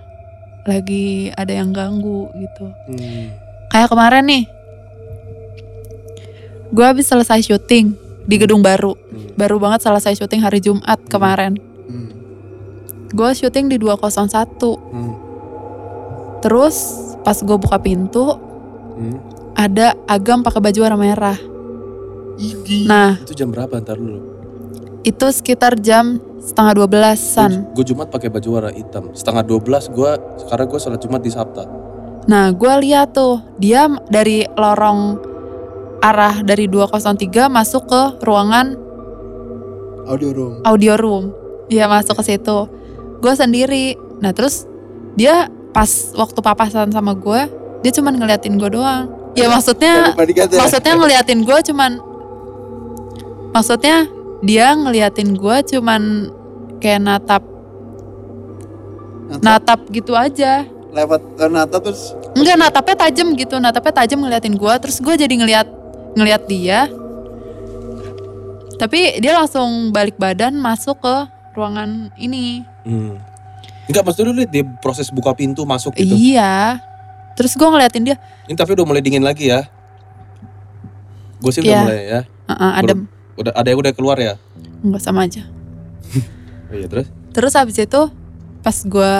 lagi 0.65 1.29
ada 1.37 1.53
yang 1.53 1.71
ganggu 1.71 2.27
gitu. 2.35 2.67
Hmm. 2.91 3.31
Kayak 3.71 3.91
kemarin 3.93 4.25
nih, 4.25 4.45
gue 6.73 6.85
habis 6.85 7.07
selesai 7.07 7.45
syuting 7.45 7.95
di 8.25 8.37
gedung 8.41 8.65
baru, 8.65 8.97
Hmm. 8.97 9.37
baru 9.37 9.61
banget 9.61 9.85
selesai 9.85 10.17
syuting 10.17 10.41
hari 10.43 10.59
Jumat 10.59 10.99
kemarin. 11.07 11.61
hmm. 11.87 12.24
Gue 13.15 13.31
syuting 13.33 13.71
di 13.71 13.79
201. 13.79 14.75
Hmm. 14.91 15.15
Terus 16.43 16.77
pas 17.23 17.39
gue 17.39 17.57
buka 17.57 17.79
pintu 17.79 18.37
Hmm. 18.95 19.19
ada 19.59 19.99
agam 20.07 20.43
pakai 20.43 20.61
baju 20.61 20.79
warna 20.83 20.99
merah. 20.99 21.39
Idi. 22.35 22.87
Nah 22.87 23.19
itu 23.23 23.35
jam 23.35 23.51
berapa 23.51 23.79
ntar 23.79 23.99
dulu 23.99 24.35
itu 25.05 25.27
sekitar 25.29 25.77
jam 25.77 26.17
setengah 26.41 26.73
dua 26.81 26.89
belasan. 26.89 27.69
gue 27.77 27.85
Jumat 27.85 28.09
pakai 28.09 28.33
baju 28.33 28.49
warna 28.51 28.73
hitam 28.73 29.13
setengah 29.13 29.45
12 29.45 29.93
gue 29.93 30.11
sekarang 30.41 30.67
gue 30.67 30.81
sholat 30.81 30.99
Jumat 30.99 31.21
di 31.21 31.31
Sabta 31.31 31.65
Nah 32.25 32.49
gue 32.51 32.73
lihat 32.81 33.13
tuh 33.13 33.37
dia 33.61 33.85
dari 34.09 34.49
lorong 34.49 35.21
arah 36.01 36.41
dari 36.41 36.65
203 36.67 37.53
masuk 37.53 37.85
ke 37.85 38.03
ruangan 38.25 38.81
audio 40.09 40.31
room 40.33 40.53
audio 40.65 40.95
room. 40.97 41.25
Dia 41.69 41.85
masuk 41.85 42.17
ke 42.21 42.25
situ. 42.25 42.59
Gue 43.19 43.35
sendiri. 43.35 43.99
Nah 44.23 44.33
terus 44.33 44.65
dia 45.15 45.51
pas 45.75 45.91
waktu 46.15 46.39
papasan 46.39 46.91
sama 46.95 47.15
gue, 47.19 47.41
dia 47.83 47.93
cuman 47.95 48.15
ngeliatin 48.19 48.57
gue 48.57 48.71
doang. 48.71 49.11
Ya 49.35 49.51
maksudnya 49.51 50.15
ya. 50.15 50.47
maksudnya 50.55 50.95
ngeliatin 50.95 51.43
gue 51.43 51.59
cuman 51.75 51.99
maksudnya 53.51 54.07
dia 54.47 54.75
ngeliatin 54.75 55.35
gue 55.35 55.57
cuman 55.75 56.31
kayak 56.79 57.03
natap 57.03 57.43
Natap. 59.25 59.43
natap 59.43 59.81
gitu 59.89 60.13
aja 60.13 60.69
lewat 60.95 61.23
eh, 61.43 61.51
Nata 61.51 61.79
terus 61.83 62.15
enggak 62.39 62.57
natapnya 62.61 62.97
tajam 63.09 63.29
gitu 63.35 63.57
natapnya 63.59 63.95
tajam 64.05 64.19
ngeliatin 64.23 64.55
gue 64.55 64.75
terus 64.79 65.03
gue 65.03 65.15
jadi 65.19 65.35
ngeliat 65.35 65.67
ngeliat 66.15 66.43
dia 66.47 66.87
tapi 68.79 69.19
dia 69.19 69.33
langsung 69.35 69.91
balik 69.91 70.19
badan 70.19 70.55
masuk 70.59 70.99
ke 71.03 71.17
ruangan 71.55 72.11
ini 72.19 72.67
hmm. 72.85 73.15
Enggak 73.85 74.01
maksudnya 74.01 74.33
lu 74.33 74.35
liat 74.41 74.49
dia 74.49 74.65
proses 74.81 75.13
buka 75.13 75.37
pintu 75.37 75.63
masuk 75.69 75.93
gitu 75.97 76.17
iya 76.17 76.81
terus 77.37 77.53
gue 77.53 77.69
ngeliatin 77.69 78.05
dia 78.05 78.17
Ini 78.49 78.57
tapi 78.57 78.73
udah 78.73 78.87
mulai 78.89 79.05
dingin 79.05 79.21
lagi 79.25 79.53
ya 79.53 79.69
Gue 81.41 81.53
sih 81.53 81.61
udah 81.61 81.73
Iya. 81.73 81.83
mulai 81.85 82.01
ya 82.09 82.21
"Uh-uh, 82.49 82.73
adem 82.81 82.99
udah 83.37 83.53
Ada 83.53 83.67
yang 83.69 83.81
udah 83.85 83.93
keluar 83.93 84.17
ya 84.17 84.35
nggak 84.85 85.03
sama 85.05 85.29
aja 85.29 85.45
oh, 86.73 86.77
iya 86.77 86.89
terus 86.89 87.09
Terus 87.35 87.53
habis 87.59 87.75
itu 87.77 88.03
pas 88.63 88.77
gue 88.79 89.13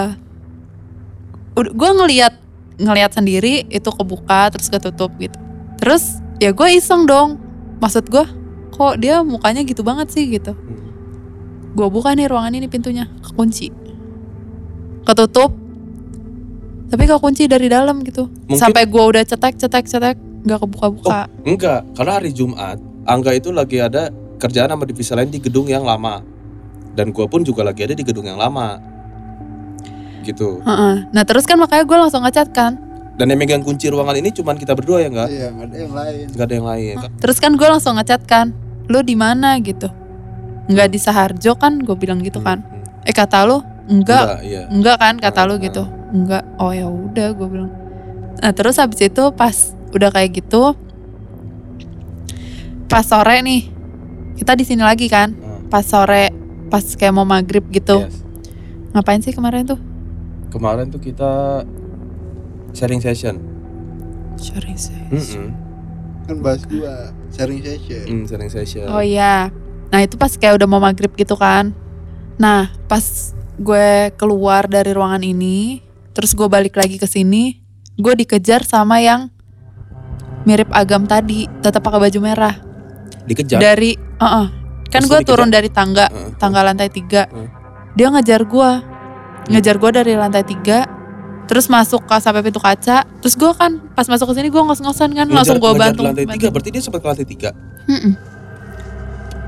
gue 1.55 1.91
ngeliat 1.99 2.33
ngeliat 2.79 3.11
sendiri 3.11 3.67
itu 3.67 3.89
kebuka 3.91 4.55
terus 4.55 4.71
ketutup 4.71 5.11
gitu. 5.19 5.35
Terus 5.79 6.23
ya 6.39 6.55
gue 6.55 6.67
iseng 6.71 7.03
dong. 7.03 7.39
Maksud 7.83 8.07
gue 8.07 8.23
kok 8.71 8.93
dia 9.03 9.19
mukanya 9.23 9.67
gitu 9.67 9.83
banget 9.83 10.15
sih 10.15 10.31
gitu. 10.31 10.55
Hmm. 10.55 10.84
Gue 11.75 11.87
buka 11.87 12.15
nih 12.15 12.25
ruangan 12.25 12.53
ini 12.53 12.65
pintunya 12.65 13.05
kekunci. 13.21 13.67
Ketutup. 15.03 15.51
Tapi 16.85 17.03
kekunci 17.03 17.45
dari 17.45 17.67
dalam 17.67 17.99
gitu. 18.01 18.31
Mungkin- 18.47 18.55
Sampai 18.57 18.87
gue 18.87 19.03
udah 19.03 19.21
cetek 19.21 19.57
cetek 19.57 19.85
cetek 19.85 20.15
nggak 20.45 20.59
kebuka-buka. 20.61 21.25
Enggak 21.41 21.81
Karena 21.91 22.11
hari 22.15 22.29
Jumat 22.29 22.77
Angga 23.03 23.33
itu 23.33 23.49
lagi 23.49 23.81
ada 23.81 24.07
kerjaan 24.37 24.69
sama 24.69 24.85
divisi 24.85 25.09
lain 25.09 25.27
di 25.27 25.37
gedung 25.37 25.65
yang 25.65 25.81
lama 25.81 26.21
Dan 26.93 27.09
gue 27.09 27.25
pun 27.25 27.41
juga 27.41 27.65
lagi 27.65 27.81
ada 27.81 27.91
di 27.91 28.05
gedung 28.05 28.23
yang 28.23 28.37
lama 28.37 28.77
Gitu 30.21 30.61
Heeh. 30.61 31.09
Nah 31.09 31.23
terus 31.25 31.43
kan 31.43 31.57
makanya 31.57 31.81
gue 31.83 31.97
langsung 31.99 32.21
ngechat 32.21 32.53
kan. 32.53 32.77
Dan 33.15 33.31
yang 33.31 33.39
megang 33.39 33.63
kunci 33.63 33.89
ruangan 33.89 34.13
ini 34.13 34.29
cuman 34.29 34.53
kita 34.53 34.77
berdua 34.77 35.01
ya 35.01 35.09
enggak? 35.09 35.29
iya 35.31 35.47
nggak 35.49 35.65
ada 35.65 35.77
yang 35.79 35.93
lain 35.95 36.25
Enggak 36.29 36.45
ada 36.45 36.53
yang 36.53 36.67
lain 36.67 36.95
Terus 37.17 37.37
kan 37.39 37.51
gue 37.55 37.65
langsung 37.65 37.93
ngechat 37.95 38.21
kan, 38.25 38.51
lu 38.85 39.01
di 39.01 39.15
mana 39.15 39.57
gitu? 39.57 39.89
Nggak 40.65 40.87
di 40.89 40.99
Saharjo 40.99 41.53
kan? 41.55 41.81
Gue 41.81 41.95
bilang 41.95 42.21
gitu 42.21 42.41
kan. 42.41 42.61
Hmm. 42.61 43.05
Eh 43.05 43.13
kata 43.13 43.45
lu 43.45 43.61
enggak, 43.85 44.41
iya 44.41 44.65
enggak 44.65 44.97
kan 44.97 45.15
kata 45.21 45.45
lu 45.45 45.61
gitu. 45.61 45.85
Enggak. 46.09 46.41
Oh 46.57 46.73
ya 46.73 46.89
udah 46.89 47.33
gue 47.37 47.47
bilang. 47.47 47.71
Nah 48.41 48.51
terus 48.51 48.81
habis 48.81 48.97
itu 48.99 49.23
pas 49.31 49.53
udah 49.93 50.09
kayak 50.11 50.41
gitu, 50.41 50.73
pas 52.89 53.05
sore 53.05 53.39
nih 53.41 53.69
kita 54.35 54.57
di 54.57 54.65
sini 54.65 54.81
lagi 54.81 55.05
kan. 55.07 55.31
Hmm. 55.33 55.69
Pas 55.69 55.85
sore, 55.85 56.33
pas 56.67 56.81
kayak 56.83 57.13
mau 57.13 57.25
maghrib 57.25 57.63
gitu. 57.69 58.05
Yes. 58.05 58.21
Ngapain 58.93 59.21
sih 59.21 59.33
kemarin 59.35 59.67
tuh? 59.67 59.79
Kemarin 60.49 60.87
tuh 60.87 61.03
kita 61.03 61.63
sharing 62.71 63.03
session 63.03 63.39
Sharing 64.35 64.75
session. 64.75 65.07
Mm-mm. 65.11 65.47
kan 66.25 66.35
bahas 66.41 66.63
dua 66.65 67.13
sharing 67.29 67.61
session 67.61 68.03
Hmm, 68.03 68.23
sharing 68.25 68.49
session 68.51 68.87
Oh 68.87 68.99
iya. 68.99 69.47
Nah 69.95 70.03
itu 70.03 70.19
pas 70.19 70.27
kayak 70.27 70.59
udah 70.59 70.67
mau 70.67 70.83
maghrib 70.83 71.07
gitu 71.15 71.39
kan. 71.39 71.71
Nah 72.35 72.67
pas 72.91 73.31
gue 73.55 74.11
keluar 74.19 74.67
dari 74.67 74.91
ruangan 74.91 75.23
ini, 75.23 75.79
terus 76.11 76.35
gue 76.35 76.51
balik 76.51 76.75
lagi 76.75 76.99
ke 76.99 77.07
sini, 77.07 77.63
gue 77.95 78.11
dikejar 78.11 78.67
sama 78.67 78.99
yang 78.99 79.31
mirip 80.43 80.67
agam 80.75 81.07
tadi, 81.07 81.47
tetap 81.63 81.79
pakai 81.79 82.11
baju 82.11 82.19
merah. 82.19 82.59
Dikejar. 83.23 83.63
Dari, 83.63 83.95
uh 84.19 84.51
kan 84.91 84.99
Terus 85.07 85.07
gue 85.07 85.19
turun 85.23 85.47
dari 85.47 85.71
tangga, 85.71 86.11
Heeh. 86.11 86.35
tangga 86.35 86.59
lantai 86.59 86.91
tiga. 86.91 87.31
Heeh. 87.31 87.47
Dia 87.95 88.11
ngejar 88.11 88.43
gue, 88.43 88.69
ngejar 89.55 89.79
gue 89.79 89.91
dari 89.95 90.13
lantai 90.19 90.43
tiga, 90.43 90.83
terus 91.47 91.71
masuk 91.71 92.03
ke 92.03 92.19
sampai 92.19 92.43
pintu 92.43 92.59
kaca. 92.59 93.07
Terus 93.23 93.39
gue 93.39 93.51
kan 93.55 93.79
pas 93.95 94.11
masuk 94.11 94.35
ke 94.35 94.43
sini 94.43 94.51
gue 94.51 94.59
ngos-ngosan 94.59 95.15
kan, 95.15 95.31
langsung 95.31 95.55
gue 95.55 95.71
Ngejar- 95.71 95.95
bantu. 95.95 96.03
ngejar 96.03 96.11
lantai 96.11 96.27
tiga, 96.35 96.47
berarti 96.51 96.69
dia 96.75 96.81
sempat 96.83 96.99
ke 96.99 97.07
lantai 97.07 97.23
tiga. 97.23 97.49
Mm-mm. 97.87 98.34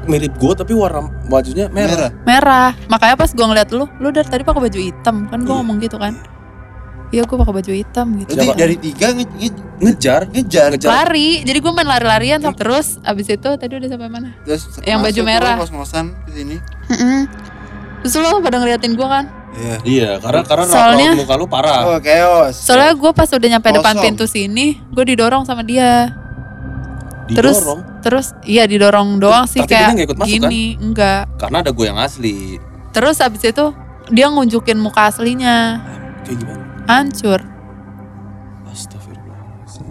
Mirip 0.07 0.33
gue 0.33 0.53
tapi 0.53 0.71
warna 0.71 1.03
bajunya 1.25 1.67
merah. 1.67 1.91
Merah. 1.93 2.11
merah 2.23 2.69
makanya 2.87 3.15
pas 3.15 3.29
gue 3.29 3.45
ngeliat 3.45 3.69
lu 3.69 3.85
lu 3.97 4.07
dari 4.09 4.23
tadi 4.23 4.41
pakai 4.41 4.61
baju 4.61 4.79
hitam 4.81 5.15
kan 5.25 5.39
gue 5.39 5.47
Iya. 5.47 5.57
ngomong 5.57 5.77
gitu 5.77 5.97
kan 5.97 6.13
iya 7.07 7.23
gue 7.23 7.37
pakai 7.37 7.53
baju 7.53 7.71
hitam 7.73 8.07
gitu 8.17 8.31
Siapa? 8.33 8.53
dari 8.53 8.75
tiga 8.77 9.07
nge- 9.09 9.35
nge- 9.37 9.65
Ngejar. 9.77 10.21
ngejar. 10.27 10.69
Ngejar. 10.73 10.89
lari 10.89 11.39
jadi 11.41 11.55
gue 11.55 11.71
main 11.71 11.85
lari-larian 11.85 12.39
sam- 12.39 12.51
terus 12.53 12.97
abis 13.01 13.27
itu 13.29 13.49
tadi 13.53 13.73
udah 13.73 13.89
sampai 13.89 14.07
mana 14.07 14.33
Terus 14.41 14.63
Yang 14.81 14.99
baju 15.05 15.21
merah. 15.23 15.53
lu 15.53 15.59
Ngos-ngosan 15.61 16.05
ke 16.23 16.31
sini. 16.33 16.55
Terus 17.99 18.13
lu 18.15 18.39
pada 18.39 18.57
ngeliatin 18.57 18.93
gue 18.93 19.07
kan 19.07 19.25
Iya. 19.49 19.75
Iya, 19.81 20.09
karena 20.19 20.41
karena 20.43 20.65
Soalnya- 20.67 21.17
muka 21.17 21.33
lu 21.33 21.45
parah. 21.45 21.81
Oh, 21.83 21.97
chaos. 21.97 22.53
soalnya 22.55 22.93
gue 22.93 23.09
pas 23.11 23.25
udah 23.25 23.49
nyampe 23.49 23.69
depan 23.71 23.89
Kosong. 23.91 24.05
pintu 24.05 24.25
sini 24.25 24.77
gue 24.87 25.03
didorong 25.03 25.43
sama 25.43 25.61
dia 25.61 26.13
terus 26.13 26.26
Didorong. 27.29 27.79
terus 27.99 28.27
iya 28.41 28.63
didorong 28.63 29.17
doang 29.17 29.43
sih 29.43 29.59
Tapi 29.59 29.69
kayak 29.69 29.89
nggak 29.93 30.07
ikut 30.07 30.17
masuk, 30.17 30.31
kan? 30.33 30.41
gini 30.45 30.63
enggak 30.77 31.21
Karena 31.35 31.57
ada 31.59 31.71
gue 31.71 31.85
yang 31.85 31.97
asli. 31.97 32.55
terus 32.89 33.19
abis 33.19 33.43
itu 33.45 33.65
dia 34.07 34.27
ngunjukin 34.27 34.77
muka 34.77 35.07
aslinya 35.07 35.83
Kayak 36.23 36.37
gimana? 36.39 36.63
hancur 36.85 37.39
Astagfirullahaladzim. 38.67 39.87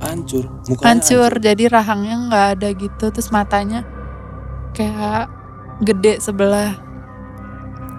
Hancur. 0.00 0.44
Mukanya 0.64 0.84
hancur 0.86 1.30
jadi 1.36 1.64
rahangnya 1.68 2.16
nggak 2.22 2.46
ada 2.52 2.68
gitu 2.72 3.04
terus 3.08 3.28
matanya 3.28 3.82
kayak 4.70 5.26
gede 5.80 6.20
sebelah 6.20 6.78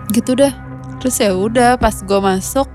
gitu 0.10 0.34
dah 0.34 0.54
terus 0.98 1.18
ya 1.18 1.32
udah 1.32 1.76
pas 1.76 1.94
gue 1.96 2.20
masuk 2.20 2.68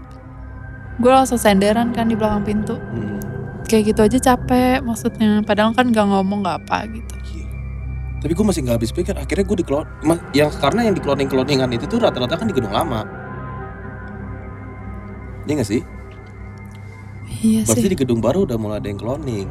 gue 0.97 1.09
langsung 1.09 1.37
senderan 1.37 1.91
kan 1.91 2.05
di 2.05 2.15
belakang 2.15 2.43
pintu 2.43 2.75
Hmm, 2.77 3.21
kayak 3.67 3.93
gitu 3.93 4.01
aja 4.07 4.19
capek 4.33 4.81
maksudnya 4.81 5.43
padahal 5.43 5.75
kan 5.75 5.91
nggak 5.91 6.07
ngomong 6.07 6.47
nggak 6.47 6.57
apa 6.65 6.87
gitu 6.89 7.15
gila. 7.27 7.55
Tapi 8.23 8.33
gue 8.33 8.47
masih 8.47 8.61
nggak 8.65 8.77
habis 8.81 8.93
pikir. 8.95 9.15
Akhirnya 9.15 9.45
gue 9.45 9.57
di 9.61 9.67
yang 10.33 10.51
karena 10.57 10.81
yang 10.89 10.95
di 10.97 11.03
cloning 11.05 11.29
cloningan 11.29 11.71
itu 11.75 11.85
tuh 11.85 12.01
rata-rata 12.01 12.41
kan 12.41 12.49
di 12.49 12.55
gedung 12.57 12.73
lama. 12.73 13.05
Iya 15.47 15.63
gak 15.63 15.69
sih? 15.71 15.83
iya 17.39 17.63
Berarti 17.63 17.87
sih 17.87 17.93
di 17.93 17.99
gedung 17.99 18.19
baru 18.19 18.43
udah 18.49 18.59
mulai 18.59 18.83
ada 18.83 18.89
yang 18.91 18.99
cloning. 18.99 19.47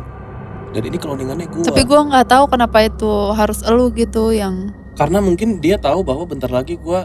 Dan 0.75 0.91
ini 0.91 0.97
cloningannya 0.99 1.47
gue. 1.47 1.63
tapi 1.63 1.87
gue 1.87 2.01
nggak 2.11 2.27
tahu 2.27 2.51
kenapa 2.51 2.83
itu 2.83 3.31
harus 3.31 3.63
elu 3.63 3.95
gitu 3.95 4.35
yang 4.35 4.75
Karena 4.99 5.23
mungkin 5.23 5.63
dia 5.63 5.79
tahu 5.79 6.03
bahwa 6.03 6.27
bentar 6.27 6.51
lagi 6.51 6.75
gue 6.75 6.99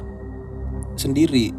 sendiri. 0.99 1.55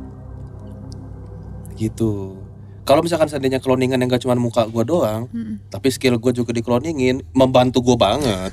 Gitu. 1.79 2.40
Kalau 2.81 3.01
misalkan 3.01 3.29
seandainya 3.29 3.61
cloningan 3.61 3.97
yang 3.97 4.09
gak 4.09 4.25
cuma 4.25 4.33
muka 4.33 4.65
gue 4.65 4.83
doang, 4.83 5.29
Mm-mm. 5.29 5.61
tapi 5.69 5.87
skill 5.87 6.17
gue 6.17 6.33
juga 6.33 6.49
di 6.49 6.59
cloningin, 6.59 7.21
membantu 7.31 7.81
gue 7.83 7.95
banget. 7.95 8.51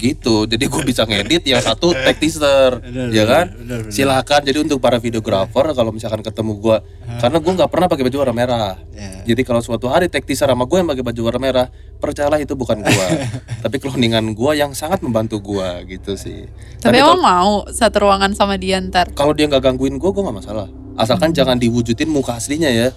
gitu. 0.00 0.48
Jadi 0.48 0.64
gue 0.64 0.82
bisa 0.82 1.04
ngedit 1.04 1.44
yang 1.44 1.60
satu 1.60 1.92
tag 1.92 2.16
teaser, 2.16 2.80
Benar, 2.80 3.12
ya 3.12 3.24
kan? 3.28 3.52
benar, 3.52 3.84
benar. 3.84 3.92
Silakan. 3.92 4.40
Jadi 4.48 4.58
untuk 4.64 4.80
para 4.80 4.96
videografer 4.96 5.76
kalau 5.76 5.92
misalkan 5.92 6.24
ketemu 6.24 6.56
gue, 6.56 6.76
karena 7.20 7.36
gue 7.36 7.52
nggak 7.52 7.68
pernah 7.68 7.84
pakai 7.84 8.08
baju 8.08 8.16
warna 8.16 8.32
merah. 8.32 8.72
Ya. 8.96 9.28
Jadi 9.28 9.44
kalau 9.44 9.60
suatu 9.60 9.92
hari 9.92 10.08
tag 10.08 10.24
teaser 10.24 10.48
sama 10.48 10.64
gue 10.64 10.80
yang 10.80 10.88
pakai 10.88 11.04
baju 11.04 11.20
warna 11.20 11.40
merah, 11.40 11.66
percayalah 12.00 12.40
itu 12.40 12.56
bukan 12.56 12.80
gue, 12.80 13.06
tapi 13.64 13.76
cloningan 13.76 14.24
gue 14.32 14.52
yang 14.56 14.72
sangat 14.72 15.04
membantu 15.04 15.36
gue 15.44 15.68
gitu 15.92 16.16
sih. 16.16 16.48
tapi 16.80 16.96
emang 16.96 17.20
mau 17.20 17.68
satu 17.68 18.08
ruangan 18.08 18.32
sama 18.32 18.56
dia 18.56 18.80
ntar 18.80 19.12
kalau 19.12 19.36
dia 19.36 19.52
nggak 19.52 19.60
gangguin 19.60 20.00
gue, 20.00 20.10
gue 20.10 20.22
nggak 20.24 20.38
masalah. 20.40 20.72
Asalkan 20.96 21.36
jangan 21.36 21.60
diwujudin 21.60 22.08
muka 22.08 22.40
aslinya 22.40 22.72
ya. 22.72 22.88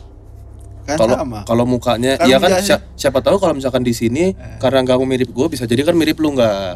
Kan 0.84 0.98
Kalau 0.98 1.16
sama. 1.16 1.40
kalau 1.44 1.64
mukanya, 1.64 2.16
Kan 2.16 2.28
ya 2.28 2.38
kan 2.38 2.60
si- 2.60 2.84
siapa 2.98 3.20
tahu 3.20 3.38
kalau 3.38 3.56
misalkan 3.56 3.82
di 3.82 3.92
sini 3.92 4.32
karena 4.58 4.84
nggak 4.84 5.00
mirip 5.00 5.30
gue, 5.30 5.48
bisa 5.48 5.64
jadi 5.64 5.80
kan 5.82 5.96
mirip 5.96 6.20
lu 6.20 6.32
nggak? 6.32 6.76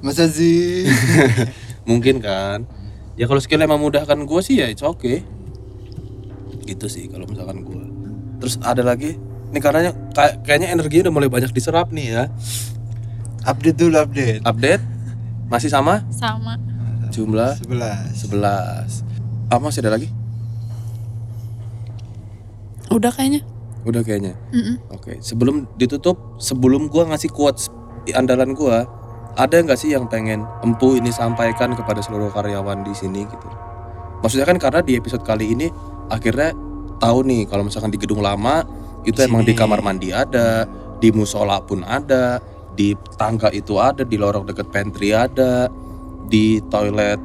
Masa 0.00 0.26
sih? 0.26 0.86
Mungkin 1.90 2.18
kan? 2.18 2.62
Ya 3.14 3.24
kalau 3.24 3.38
skill 3.38 3.58
emang 3.58 3.80
mudahkan 3.80 4.18
gue 4.18 4.40
sih 4.40 4.60
ya 4.60 4.66
it's 4.66 4.82
okay. 4.82 5.26
Gitu 6.62 6.86
sih 6.86 7.06
kalau 7.06 7.24
misalkan 7.24 7.60
gue. 7.60 7.82
Terus 8.38 8.60
ada 8.60 8.82
lagi, 8.82 9.18
ini 9.48 9.58
karena 9.58 9.90
kayak- 10.12 10.42
kayaknya 10.42 10.68
energinya 10.70 11.08
udah 11.08 11.14
mulai 11.16 11.30
banyak 11.32 11.50
diserap 11.50 11.90
nih 11.90 12.06
ya. 12.12 12.24
update 13.42 13.78
dulu 13.78 13.94
update. 13.96 14.42
Update 14.42 14.82
masih 15.46 15.70
sama 15.70 16.02
sama 16.08 16.58
jumlah 17.08 17.54
11. 17.56 18.26
11. 18.26 19.02
Apa 19.46 19.62
masih 19.64 19.80
ada 19.80 19.94
lagi? 19.94 20.10
Udah 22.90 23.10
kayaknya 23.12 23.42
Udah 23.86 24.02
kayaknya. 24.02 24.34
Mm-mm. 24.50 24.82
Oke, 24.90 25.22
sebelum 25.22 25.70
ditutup, 25.78 26.18
sebelum 26.42 26.90
gua 26.90 27.06
ngasih 27.06 27.30
quotes 27.30 27.70
di 28.02 28.10
andalan 28.10 28.50
gua, 28.50 28.82
ada 29.38 29.62
nggak 29.62 29.78
sih 29.78 29.94
yang 29.94 30.10
pengen 30.10 30.42
empu 30.66 30.98
ini 30.98 31.14
sampaikan 31.14 31.70
kepada 31.70 32.02
seluruh 32.02 32.34
karyawan 32.34 32.82
di 32.82 32.90
sini 32.90 33.22
gitu? 33.30 33.48
Maksudnya 34.26 34.42
kan 34.42 34.58
karena 34.58 34.82
di 34.82 34.98
episode 34.98 35.22
kali 35.22 35.54
ini 35.54 35.70
akhirnya 36.10 36.50
tahu 36.98 37.22
nih 37.30 37.46
kalau 37.46 37.62
misalkan 37.62 37.94
di 37.94 38.02
gedung 38.02 38.26
lama 38.26 38.66
itu 39.06 39.22
Di 39.22 39.30
emang 39.30 39.46
di 39.46 39.54
kamar 39.54 39.78
mandi 39.86 40.10
ada, 40.10 40.66
di 40.98 41.14
musola 41.14 41.62
pun 41.62 41.86
ada, 41.86 42.42
di 42.74 42.90
tangga 43.14 43.54
itu 43.54 43.78
ada, 43.78 44.02
di 44.02 44.18
lorong 44.18 44.50
deket 44.50 44.66
pantry 44.74 45.14
ada, 45.14 45.70
di 46.26 46.58
toilet 46.74 47.22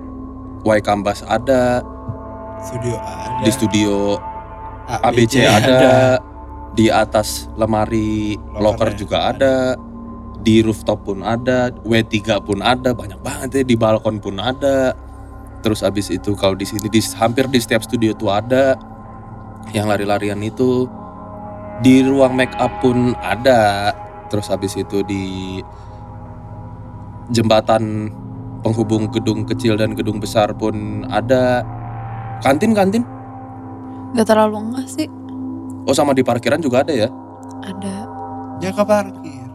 Waikambas 0.62 1.26
ada, 1.26 1.82
Studio 2.62 3.02
ada. 3.02 3.42
di 3.42 3.50
studio 3.50 4.22
ABC 5.00 5.48
ada, 5.48 6.20
di 6.76 6.92
atas 6.92 7.48
lemari 7.56 8.36
locker 8.56 8.92
Lokernya 8.92 9.00
juga 9.00 9.18
ada, 9.32 9.56
di 10.42 10.66
rooftop 10.66 11.06
pun 11.06 11.22
ada, 11.22 11.70
W3 11.86 12.42
pun 12.42 12.60
ada, 12.66 12.92
banyak 12.98 13.22
banget 13.22 13.62
ya. 13.62 13.64
Di 13.64 13.76
balkon 13.78 14.18
pun 14.18 14.42
ada. 14.42 14.92
Terus 15.62 15.86
abis 15.86 16.10
itu 16.10 16.34
kalau 16.34 16.58
di 16.58 16.66
sini 16.66 16.90
di 16.90 16.98
hampir 17.16 17.46
di 17.46 17.62
setiap 17.62 17.86
studio 17.86 18.18
tuh 18.18 18.34
ada. 18.34 18.74
Yang 19.72 19.86
lari-larian 19.96 20.42
itu. 20.42 20.90
Di 21.86 22.02
ruang 22.02 22.34
make 22.34 22.54
up 22.58 22.82
pun 22.82 23.14
ada. 23.22 23.94
Terus 24.34 24.50
habis 24.50 24.74
itu 24.74 25.06
di 25.06 25.62
jembatan 27.30 28.10
penghubung 28.66 29.10
gedung 29.14 29.46
kecil 29.46 29.78
dan 29.78 29.94
gedung 29.94 30.18
besar 30.18 30.58
pun 30.58 31.06
ada. 31.06 31.62
Kantin-kantin? 32.42 33.06
Gak 34.12 34.26
terlalu 34.26 34.58
enggak 34.62 34.88
sih 34.88 35.08
Oh 35.82 35.92
sama 35.92 36.12
di 36.12 36.22
parkiran 36.22 36.58
juga 36.58 36.82
ada 36.82 36.94
ya? 36.94 37.10
ada 37.62 37.96
Jaga 38.58 38.84
parkir. 38.84 39.46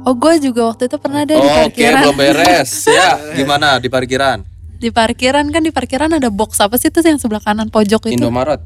oh 0.00 0.14
gue 0.14 0.34
juga 0.38 0.60
waktu 0.66 0.86
itu 0.86 0.96
pernah 0.96 1.20
ada 1.20 1.32
di 1.32 1.38
Oh, 1.38 1.44
Oke 1.44 1.60
parkiran 1.76 2.00
belum 2.02 2.16
beres 2.16 2.70
ya. 2.90 3.10
Gimana 3.32 3.76
di 3.76 3.88
parkiran? 3.88 4.38
di 4.74 4.88
parkiran 4.88 5.48
kan 5.48 5.60
di 5.60 5.70
parkiran 5.70 6.12
ada 6.12 6.28
box 6.28 6.60
apa 6.60 6.76
sih 6.76 6.88
tuh 6.88 7.00
yang 7.00 7.16
sebelah 7.16 7.40
kanan 7.40 7.68
pojok 7.68 8.04
itu 8.06 8.16
Indomaret. 8.16 8.60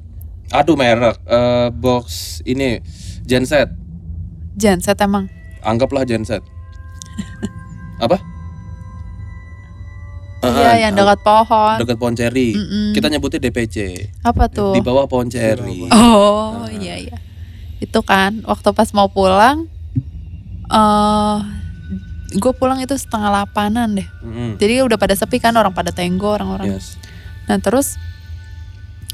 Aduh 0.51 0.75
merek. 0.75 1.15
Eh, 1.20 1.69
box 1.70 2.05
ini 2.43 2.81
genset. 3.23 3.70
genset 4.53 4.99
emang 4.99 5.31
Anggaplah 5.61 6.03
genset. 6.03 6.43
Apa? 8.05 8.19
Iya 10.51 10.73
yang 10.81 10.93
dekat 10.93 11.20
pohon 11.20 11.77
dekat 11.77 11.97
pohon 11.97 12.12
ceri. 12.12 12.53
Mm-mm. 12.53 12.93
Kita 12.93 13.07
nyebutnya 13.07 13.41
DPC. 13.41 13.77
apa 14.20 14.47
tuh 14.47 14.73
Di 14.73 14.81
bawah 14.81 15.05
pohon 15.05 15.27
ceri. 15.27 15.89
oh 15.89 16.65
iya 16.70 16.97
iya 16.99 17.16
itu 17.79 18.01
kan 18.01 18.43
waktu 18.43 18.69
pas 18.73 18.91
mau 18.91 19.07
pulang 19.07 19.69
eh 20.66 21.37
gue 22.31 22.53
pulang 22.53 22.77
itu 22.77 22.93
setengah 22.93 23.33
delapanan 23.33 23.95
deh 23.95 24.09
Mm-mm. 24.20 24.51
jadi 24.57 24.83
udah 24.83 24.95
pada 24.95 25.12
sepi 25.12 25.39
kan 25.39 25.55
orang 25.55 25.73
pada 25.73 25.89
tenggo 25.89 26.29
orang-orang 26.29 26.75
Yes. 26.75 27.01
nah 27.45 27.57
terus 27.57 27.97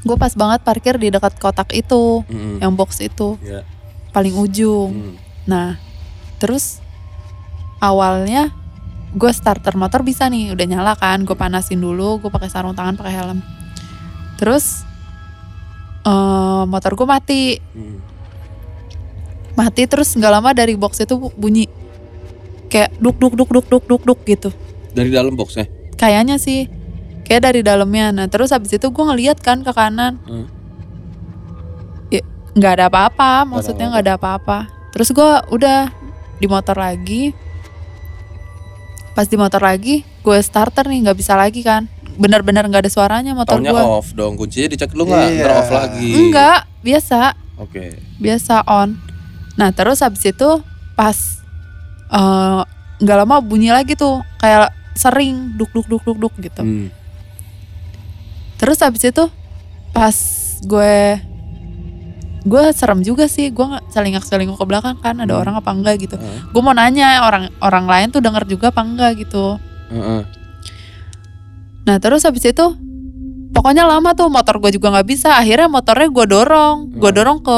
gue 0.01 0.15
pas 0.15 0.29
banget 0.31 0.59
parkir 0.61 0.95
di 0.95 1.07
dekat 1.07 1.35
kotak 1.35 1.71
itu 1.71 2.21
Mm-mm. 2.25 2.59
yang 2.59 2.73
box 2.73 2.99
itu 2.99 3.39
Ya. 3.39 3.63
paling 4.11 4.33
ujung 4.33 4.91
Mm. 4.91 5.15
Nah, 5.45 5.77
terus 6.37 6.81
awalnya 7.77 8.49
gue 9.15 9.31
starter 9.31 9.73
motor 9.73 10.01
bisa 10.01 10.27
nih, 10.27 10.51
udah 10.51 10.65
nyala 10.65 10.93
kan, 10.93 11.23
gue 11.23 11.33
panasin 11.33 11.79
dulu, 11.79 12.19
gue 12.19 12.27
pakai 12.27 12.47
sarung 12.47 12.75
tangan, 12.75 12.93
pakai 12.93 13.13
helm. 13.13 13.39
Terus 14.35 14.83
eh, 16.03 16.63
motor 16.65 16.93
gue 16.93 17.07
mati, 17.07 17.43
Mm. 17.71 17.97
mati 19.55 19.83
terus 19.85 20.11
nggak 20.11 20.29
lama 20.29 20.51
dari 20.51 20.75
box 20.75 20.99
itu 20.99 21.15
bu- 21.15 21.31
bunyi 21.33 21.65
kayak 22.67 22.91
duk 22.97 23.15
duk 23.15 23.33
duk 23.33 23.49
duk 23.49 23.65
duk 23.65 23.83
duk 23.85 24.03
duk 24.03 24.19
gitu. 24.23 24.49
Dari 24.91 25.09
dalam 25.09 25.33
boxnya. 25.33 25.65
Kayaknya 25.95 26.35
sih. 26.35 26.67
kayak 27.23 27.41
dari 27.43 27.61
dalamnya 27.61 28.13
nah 28.13 28.29
terus 28.29 28.53
habis 28.53 28.69
itu 28.69 28.85
gue 28.85 29.01
ngeliat 29.03 29.41
kan 29.41 29.65
ke 29.65 29.73
kanan 29.73 30.21
Hmm. 30.21 30.45
ya 32.07 32.21
nggak 32.53 32.73
ada 32.77 32.85
apa-apa 32.85 33.49
maksudnya 33.49 33.89
nggak 33.89 34.05
ada 34.05 34.15
apa-apa 34.15 34.57
terus 34.93 35.09
gue 35.09 35.25
udah 35.49 35.89
di 36.37 36.45
motor 36.45 36.77
lagi 36.77 37.33
pas 39.15 39.25
di 39.25 39.35
motor 39.35 39.63
lagi 39.63 40.03
gue 40.03 40.37
starter 40.39 40.85
nih 40.85 41.07
nggak 41.07 41.17
bisa 41.17 41.33
lagi 41.33 41.63
kan 41.63 41.87
bener-bener 42.15 42.63
nggak 42.63 42.83
ada 42.83 42.91
suaranya 42.91 43.31
motor 43.31 43.59
gue 43.59 43.71
off 43.71 44.11
dong, 44.11 44.35
kuncinya 44.35 44.69
dicek 44.69 44.91
dulu 44.91 45.09
nggak? 45.09 45.27
Ntar 45.35 45.51
off 45.53 45.71
lagi. 45.73 46.09
enggak 46.13 46.59
biasa 46.79 47.19
Oke. 47.57 47.95
biasa 48.19 48.63
on 48.65 48.99
nah 49.55 49.71
terus 49.71 49.99
habis 49.99 50.21
itu 50.21 50.49
pas 50.93 51.15
eh, 52.07 52.61
nggak 52.97 53.17
lama 53.17 53.39
bunyi 53.39 53.71
lagi 53.71 53.95
tuh 53.95 54.19
kayak 54.37 54.71
sering 54.93 55.55
duk 55.55 55.71
duk 55.71 55.87
duk 55.87 56.03
duk 56.03 56.17
duk 56.19 56.33
gitu 56.39 56.63
Hmm. 56.63 56.87
terus 58.55 58.79
habis 58.79 59.03
itu 59.03 59.27
pas 59.91 60.15
gue 60.61 60.95
gue 62.45 62.63
serem 62.71 63.01
juga 63.01 63.25
sih 63.25 63.49
gue 63.49 63.65
nggak 63.65 63.89
selingak 63.89 64.21
selingkuh 64.21 64.53
ke 64.53 64.65
belakang 64.65 64.95
kan 64.95 65.17
ada 65.17 65.33
Hmm. 65.33 65.41
orang 65.41 65.55
apa 65.57 65.69
enggak 65.71 65.95
gitu 65.99 66.15
Heeh. 66.15 66.45
gue 66.47 66.61
mau 66.61 66.71
nanya 66.71 67.21
orang 67.21 67.49
orang 67.59 67.85
lain 67.85 68.07
tuh 68.09 68.21
denger 68.21 68.45
juga 68.45 68.69
apa 68.69 68.81
enggak 68.81 69.11
gitu 69.19 69.57
Heeh. 69.89 70.21
nah 71.83 71.97
terus 71.97 72.21
habis 72.21 72.41
itu 72.43 72.65
pokoknya 73.49 73.83
lama 73.83 74.13
tuh 74.13 74.27
motor 74.27 74.57
gue 74.59 74.71
juga 74.71 74.89
nggak 74.91 75.07
bisa 75.07 75.33
akhirnya 75.33 75.65
motornya 75.67 76.05
gue 76.07 76.25
dorong 76.27 76.77
gue 76.91 77.01
Hmm. 77.03 77.17
dorong 77.17 77.39
ke 77.41 77.57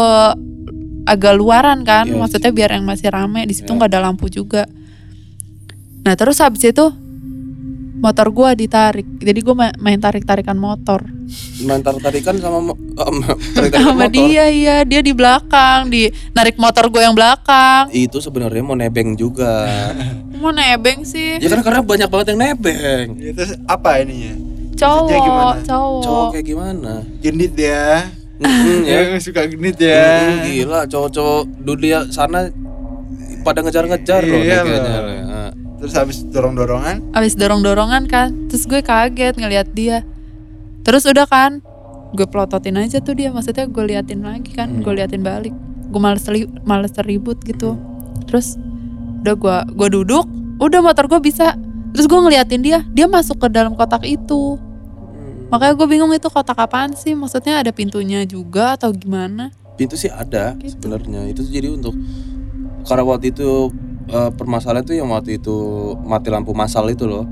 agak 1.05 1.33
luaran 1.35 1.83
kan 1.83 2.03
Iya. 2.03 2.15
maksudnya 2.15 2.51
biar 2.51 2.69
yang 2.71 2.83
masih 2.83 3.07
rame 3.07 3.43
di 3.43 3.53
situ 3.53 3.65
Iya. 3.65 3.75
nggak 3.75 3.91
ada 3.91 4.01
lampu 4.01 4.27
juga 4.27 4.67
nah 6.01 6.15
terus 6.15 6.39
habis 6.39 6.63
itu 6.63 6.85
motor 7.97 8.27
gue 8.29 8.49
ditarik 8.57 9.07
jadi 9.17 9.39
gue 9.39 9.55
main 9.75 9.97
tarik 9.97 10.23
tarikan 10.23 10.55
motor 10.55 11.01
Main 11.59 11.83
tarik-tarikan 11.83 12.39
sama 12.39 12.63
mo- 12.63 12.79
sama 12.95 13.35
tarik-tarikan 13.51 13.83
sama 13.83 13.99
motor. 13.99 14.11
dia 14.15 14.45
iya 14.47 14.75
dia 14.81 15.01
di 15.01 15.11
belakang 15.11 15.91
di 15.91 16.07
narik 16.31 16.55
motor 16.55 16.87
gue 16.87 17.01
yang 17.01 17.11
belakang 17.11 17.91
Itu 17.91 18.23
sebenarnya 18.23 18.63
mau 18.63 18.73
nebeng 18.73 19.11
juga. 19.13 19.67
mau 20.39 20.53
nebeng 20.53 21.03
sih 21.03 21.35
ya 21.35 21.49
kan 21.49 21.59
karena 21.59 21.81
banyak 21.81 22.07
banget 22.07 22.27
yang 22.31 22.39
nebeng. 22.39 23.07
Ya, 23.17 23.31
terus 23.33 23.59
apa 23.65 23.99
ininya? 23.99 24.33
cowok 24.77 25.65
cowok 25.65 26.01
Cowok 26.05 26.27
kayak 26.31 26.45
gimana? 26.45 26.93
Genit 27.19 27.53
ya. 27.57 28.05
Mm, 28.37 28.85
ya. 28.87 28.99
Ya, 29.03 29.17
suka 29.17 29.41
genit 29.43 29.77
ya. 29.81 30.05
Mm, 30.23 30.37
gila 30.45 30.79
cowok-cowok 30.85 31.41
dunia 31.59 32.05
sana 32.07 32.53
pada 33.41 33.59
ngejar-ngejar 33.59 34.21
loh 34.21 34.37
nih 34.37 34.45
Iya 34.45 34.59
kayaknya. 34.61 34.97
Terus 35.77 35.93
habis 35.93 36.17
dorong-dorongan, 36.23 37.13
abis 37.13 37.33
dorong 37.33 37.61
dorongan 37.61 38.05
kan 38.05 38.33
terus 38.47 38.65
gue 38.65 38.81
kaget 38.81 39.37
ngelihat 39.37 39.69
dia. 39.71 40.01
Terus 40.81 41.05
udah 41.05 41.23
kan 41.23 41.61
gue 42.09 42.25
pelototin 42.25 42.75
aja 42.75 42.97
tuh 42.97 43.13
dia 43.13 43.29
maksudnya 43.29 43.65
gue 43.65 43.83
liatin 43.85 44.21
lagi 44.21 44.51
kan 44.51 44.69
Hmm. 44.69 44.81
gue 44.81 44.93
liatin 44.93 45.21
balik. 45.21 45.53
Gue 45.87 46.01
males 46.01 46.25
li- 46.27 46.49
males 46.63 46.89
terribut 46.89 47.37
gitu. 47.41 47.77
Terus 48.25 48.57
udah 49.21 49.35
gue 49.35 49.55
gue 49.75 49.89
duduk 49.93 50.25
udah 50.57 50.79
motor 50.81 51.05
gue 51.07 51.21
bisa. 51.21 51.53
Terus 51.91 52.05
gue 52.05 52.19
ngeliatin 52.19 52.61
dia 52.61 52.81
dia 52.87 53.05
masuk 53.05 53.37
ke 53.37 53.47
dalam 53.47 53.73
kotak 53.73 54.01
itu. 54.01 54.57
Makanya 55.47 55.73
gue 55.75 55.87
bingung 55.87 56.11
itu 56.11 56.27
kotak 56.27 56.57
apaan 56.57 56.91
sih 56.91 57.13
maksudnya 57.13 57.61
ada 57.61 57.69
pintunya 57.69 58.23
juga 58.23 58.73
atau 58.73 58.89
gimana? 58.89 59.53
Pintu 59.75 59.93
sih 59.93 60.09
ada 60.09 60.57
Gitu. 60.57 60.73
sebenarnya. 60.73 61.23
Itu 61.27 61.45
jadi 61.45 61.69
untuk 61.69 61.93
karena 62.81 63.03
waktu 63.05 63.29
itu 63.29 63.69
eh, 64.07 64.31
permasalahan 64.31 64.83
itu 64.83 64.95
yang 64.95 65.09
waktu 65.11 65.37
itu 65.37 65.57
mati 66.03 66.31
lampu 66.31 66.51
masal 66.51 66.87
itu 66.87 67.05
loh. 67.05 67.27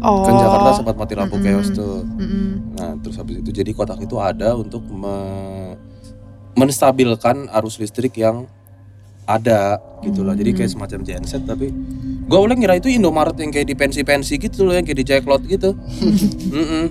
oh 0.00 0.24
Kan 0.24 0.34
Jakarta 0.36 0.70
sempat 0.76 0.94
mati 0.96 1.14
lampu 1.16 1.36
Mm-mm. 1.36 1.44
chaos 1.44 1.68
tuh. 1.72 2.04
Mm-mm. 2.04 2.76
Nah, 2.76 2.92
terus 3.00 3.16
habis 3.16 3.40
itu 3.40 3.50
jadi 3.52 3.70
kotak 3.72 4.00
itu 4.00 4.16
ada 4.16 4.56
untuk 4.56 4.84
me- 4.88 5.76
menstabilkan 6.56 7.48
arus 7.60 7.76
listrik 7.78 8.16
yang 8.16 8.44
ada 9.24 9.78
gitu 10.02 10.24
lah. 10.24 10.34
Jadi 10.34 10.50
kayak 10.52 10.70
semacam 10.72 11.00
genset 11.04 11.44
tapi 11.44 11.70
gua 12.26 12.42
awalnya 12.42 12.56
ngira 12.58 12.74
itu 12.78 12.88
Indomaret 12.90 13.36
yang 13.38 13.50
kayak 13.50 13.68
di 13.68 13.76
pensi-pensi 13.76 14.34
gitu 14.38 14.66
loh, 14.66 14.74
yang 14.74 14.84
kayak 14.84 14.98
di 14.98 15.06
Jacklot 15.06 15.42
gitu. 15.46 15.76
Mm-mm. 16.56 16.84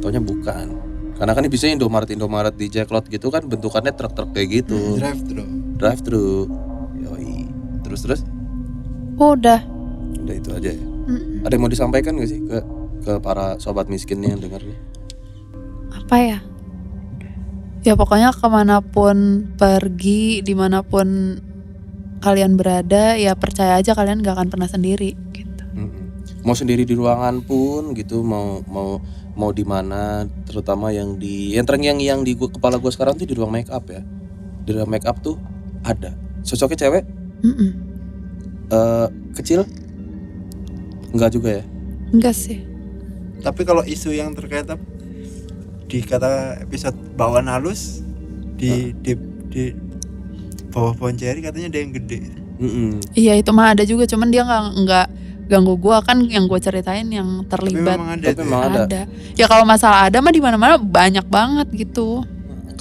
Taunya 0.00 0.22
bukan. 0.22 0.66
Karena 1.16 1.32
kan 1.38 1.46
bisa 1.46 1.70
Indomaret 1.70 2.10
Indomaret 2.10 2.54
di 2.54 2.66
Jacklot 2.66 3.06
gitu 3.06 3.30
kan 3.30 3.46
bentukannya 3.46 3.94
truk-truk 3.94 4.34
kayak 4.34 4.48
gitu. 4.62 4.98
drive 4.98 5.22
thru. 5.22 5.44
Drive 5.78 6.00
thru. 6.02 6.28
Terus 7.92 8.02
terus 8.08 8.20
Oh, 9.20 9.36
udah 9.36 9.60
udah 10.24 10.34
itu 10.34 10.48
aja 10.50 10.72
ya. 10.72 10.80
Mm-mm. 10.80 11.44
Ada 11.44 11.52
yang 11.52 11.62
mau 11.62 11.70
disampaikan 11.70 12.16
gak 12.16 12.30
sih 12.32 12.40
ke 12.40 12.58
ke 13.04 13.12
para 13.20 13.60
sobat 13.60 13.86
miskin 13.92 14.24
yang 14.24 14.40
dengar 14.40 14.64
nih? 14.64 14.78
apa 15.92 16.16
ya 16.16 16.38
ya 17.82 17.92
pokoknya 17.96 18.32
ke 18.32 18.46
mana 18.48 18.80
pun 18.80 19.48
pergi 19.56 20.40
di 20.44 20.54
mana 20.56 20.80
pun 20.84 21.36
kalian 22.20 22.54
berada 22.56 23.16
ya 23.16 23.32
percaya 23.34 23.76
aja 23.76 23.92
kalian 23.92 24.20
gak 24.20 24.36
akan 24.38 24.48
pernah 24.48 24.68
sendiri 24.68 25.12
gitu 25.32 25.64
Mm-mm. 25.72 26.24
Mau 26.44 26.52
sendiri 26.52 26.82
di 26.84 26.92
ruangan 26.92 27.40
pun 27.44 27.94
gitu, 27.94 28.20
mau 28.20 28.60
mau 28.66 28.98
mau 29.32 29.50
di 29.54 29.62
mana, 29.62 30.26
terutama 30.44 30.90
yang 30.92 31.16
di 31.16 31.54
yang 31.54 31.64
terang 31.64 31.80
yang 31.86 31.98
yang 32.02 32.20
di 32.26 32.34
gua, 32.34 32.50
kepala 32.50 32.76
gue 32.82 32.90
sekarang 32.90 33.14
tuh 33.14 33.24
di 33.24 33.32
ruang 33.38 33.54
make 33.54 33.70
up 33.70 33.86
ya. 33.86 34.02
Di 34.66 34.74
ruang 34.74 34.90
make 34.90 35.06
up 35.06 35.22
tuh 35.22 35.38
ada. 35.86 36.12
Sosoknya 36.42 36.76
cewek, 36.90 37.06
Mm-mm. 37.42 37.70
eh, 38.70 39.06
kecil, 39.34 39.66
enggak 41.10 41.30
juga 41.34 41.60
ya. 41.60 41.64
enggak 42.14 42.34
sih 42.34 42.58
Tapi 43.42 43.66
kalau 43.66 43.82
isu 43.82 44.14
yang 44.14 44.30
terkait? 44.38 44.70
Di 45.90 45.98
kata 46.00 46.62
episode 46.62 46.94
bawaan 47.18 47.50
halus 47.50 48.00
di 48.54 48.94
di 49.02 49.18
di 49.50 49.74
bawah 50.70 50.94
pohon 50.94 51.18
ceri 51.18 51.42
katanya 51.42 51.68
ada 51.74 51.78
yang 51.82 51.92
gede. 51.92 52.20
Mm-mm. 52.62 53.02
iya 53.18 53.34
itu 53.34 53.50
mah 53.50 53.74
ada 53.74 53.82
juga 53.82 54.06
cuman 54.06 54.30
dia 54.30 54.46
nggak 54.46 54.64
nggak 54.86 55.06
ganggu 55.50 55.74
gua 55.76 56.00
kan 56.00 56.22
yang 56.30 56.46
gue 56.46 56.60
ceritain 56.62 57.04
yang 57.10 57.42
Tapi 57.44 57.50
terlibat 57.50 57.98
memang 57.98 58.10
ada. 58.14 58.26
Tapi 58.30 58.38
ya. 58.38 58.44
memang 58.46 58.62
ada. 58.62 58.80
ada 58.86 59.02
ya 59.34 59.46
kalau 59.50 59.64
masalah 59.66 60.06
ada 60.06 60.22
mah 60.22 60.30
di 60.30 60.38
mana 60.38 60.56
mana 60.56 60.74
banyak 60.78 61.26
banget 61.26 61.66
gitu 61.74 62.22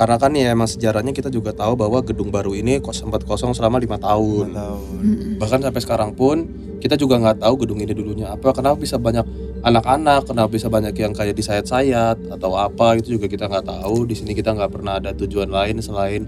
Karena 0.01 0.17
kan 0.17 0.33
ya 0.33 0.49
emang 0.49 0.65
sejarahnya 0.65 1.13
kita 1.13 1.29
juga 1.29 1.53
tahu 1.53 1.77
bahwa 1.77 2.01
gedung 2.01 2.33
baru 2.33 2.57
ini 2.57 2.81
kos 2.81 3.05
sempat 3.05 3.21
kosong 3.21 3.53
selama 3.53 3.77
lima 3.77 4.01
tahun. 4.01 4.49
tahu. 4.49 4.81
Mm-mm. 4.97 5.37
Bahkan 5.37 5.61
sampai 5.61 5.81
sekarang 5.85 6.17
pun 6.17 6.49
kita 6.81 6.97
juga 6.97 7.21
nggak 7.21 7.45
tahu 7.45 7.53
gedung 7.61 7.77
ini 7.85 7.93
dulunya 7.93 8.33
apa. 8.33 8.49
Kenapa 8.49 8.81
bisa 8.81 8.97
banyak 8.97 9.21
anak-anak? 9.61 10.25
Kenapa 10.25 10.49
bisa 10.49 10.73
banyak 10.73 10.97
yang 10.97 11.13
kayak 11.13 11.37
disayat-sayat 11.37 12.17
atau 12.33 12.57
apa? 12.57 12.97
Itu 12.97 13.13
juga 13.21 13.29
kita 13.29 13.45
nggak 13.45 13.69
tahu. 13.69 14.09
Di 14.09 14.17
sini 14.17 14.33
kita 14.33 14.57
nggak 14.57 14.73
pernah 14.73 14.97
ada 14.97 15.13
tujuan 15.13 15.53
lain 15.53 15.77
selain 15.85 16.25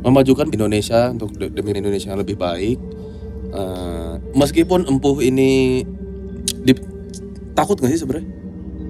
memajukan 0.00 0.48
Indonesia 0.48 1.12
untuk 1.12 1.36
de- 1.36 1.52
demi 1.52 1.76
Indonesia 1.76 2.08
yang 2.08 2.24
lebih 2.24 2.40
baik. 2.40 2.80
Eh, 3.52 4.12
meskipun 4.32 4.88
empuh 4.88 5.20
ini 5.20 5.84
di- 6.64 6.88
takut 7.52 7.76
nggak 7.76 7.92
sih 7.92 8.00
sebenarnya? 8.00 8.28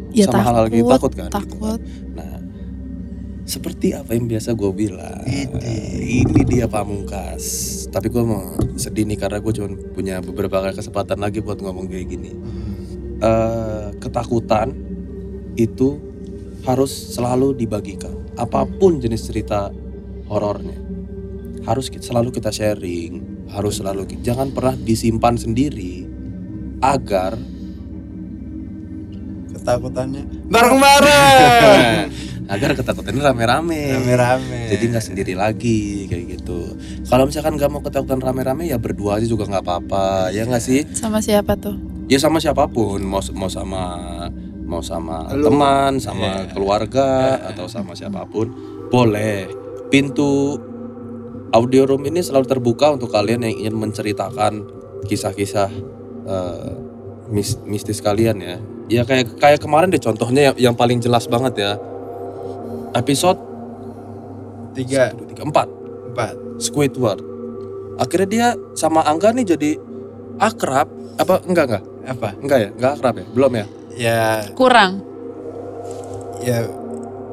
ya 0.09 0.25
Sama 0.25 0.41
takut 0.41 0.47
hal-hal 0.49 0.67
gitu 0.73 0.89
takut 0.89 1.13
kan? 1.13 1.29
takut 1.29 1.81
seperti 3.49 3.97
apa 3.97 4.13
yang 4.13 4.29
biasa 4.29 4.53
gue 4.53 4.71
bilang, 4.77 5.25
Ini. 5.25 5.57
ini 6.21 6.41
dia 6.45 6.69
pamungkas. 6.69 7.43
Tapi 7.89 8.13
gue 8.13 8.21
mau 8.21 8.53
sedih 8.77 9.09
nih 9.09 9.17
karena 9.17 9.41
gue 9.41 9.53
cuma 9.57 9.73
punya 9.97 10.21
beberapa 10.21 10.61
kali 10.61 10.77
kesempatan 10.77 11.17
lagi 11.17 11.41
buat 11.41 11.57
ngomong 11.65 11.89
kayak 11.89 12.07
gini. 12.13 12.37
Eh, 13.25 13.89
ketakutan 14.05 14.77
itu 15.57 15.97
harus 16.69 16.93
selalu 16.93 17.57
dibagikan. 17.57 18.13
Apa 18.37 18.69
pun 18.69 19.01
jenis 19.01 19.25
cerita 19.25 19.73
horornya, 20.29 20.77
harus 21.65 21.89
selalu 21.89 22.29
kita 22.29 22.53
sharing. 22.53 23.41
Harus 23.49 23.81
selalu 23.81 24.05
jangan 24.21 24.53
pernah 24.53 24.77
disimpan 24.77 25.41
sendiri 25.41 26.05
agar 26.85 27.41
Ketakutannya 29.57 30.53
bareng-bareng. 30.53 32.13
agar 32.49 32.73
ketakutannya 32.73 33.21
rame-rame. 33.23 33.93
Rame-rame. 33.95 34.73
jadi 34.73 34.85
nggak 34.89 35.05
sendiri 35.05 35.37
lagi 35.37 36.09
kayak 36.09 36.25
gitu. 36.35 36.75
Kalau 37.05 37.29
misalkan 37.29 37.55
nggak 37.55 37.69
mau 37.69 37.81
ketakutan 37.81 38.19
rame-rame 38.19 38.65
ya 38.65 38.81
berdua 38.81 39.21
aja 39.21 39.29
juga 39.29 39.45
nggak 39.45 39.63
apa-apa. 39.63 40.33
Ya 40.33 40.49
nggak 40.49 40.61
sih? 40.61 40.89
Sama 40.91 41.21
siapa 41.21 41.55
tuh? 41.55 41.77
Ya 42.09 42.17
sama 42.17 42.41
siapa 42.41 42.65
pun. 42.67 43.05
Mau 43.05 43.21
mau 43.37 43.49
sama 43.49 43.83
mau 44.65 44.81
sama 44.81 45.29
Lu. 45.33 45.49
teman 45.49 45.97
sama 45.97 46.45
Iya. 46.45 46.53
keluarga 46.53 47.09
atau 47.47 47.69
sama 47.69 47.93
siapa 47.93 48.25
pun 48.25 48.49
boleh. 48.89 49.49
Pintu 49.89 50.57
audio 51.51 51.85
room 51.85 52.05
ini 52.05 52.21
selalu 52.21 52.45
terbuka 52.45 52.93
untuk 52.93 53.09
kalian 53.09 53.45
yang 53.45 53.57
ingin 53.61 53.77
menceritakan 53.77 54.65
kisah-kisah 55.05 55.69
eh, 56.25 56.73
mis- 57.29 57.61
mistis 57.65 58.01
kalian 58.01 58.37
ya. 58.41 58.57
Ya 58.89 59.03
kayak 59.05 59.37
kayak 59.37 59.61
kemarin 59.61 59.89
deh 59.89 60.01
contohnya 60.01 60.53
yang, 60.53 60.73
yang 60.73 60.75
paling 60.75 60.97
jelas 60.99 61.29
banget 61.29 61.61
ya 61.61 61.73
episode 62.97 63.41
tiga, 64.77 65.11
satu, 65.11 65.25
dua, 65.25 65.29
tiga, 65.33 65.43
empat 65.45 65.69
empat. 66.19 66.35
Squidward. 66.59 67.23
Akhirnya 68.03 68.29
dia 68.29 68.49
sama 68.75 69.07
Angga 69.07 69.31
nih 69.31 69.55
jadi 69.55 69.79
akrab 70.43 70.91
apa 71.19 71.43
enggak 71.47 71.65
enggak? 71.71 71.85
Apa? 72.09 72.29
Enggak 72.39 72.59
ya? 72.59 72.69
Enggak 72.75 72.93
akrab 72.99 73.15
ya? 73.19 73.27
Belum 73.31 73.53
ya? 73.55 73.67
ya 73.99 74.23
Kurang. 74.55 75.03
ya 76.39 76.67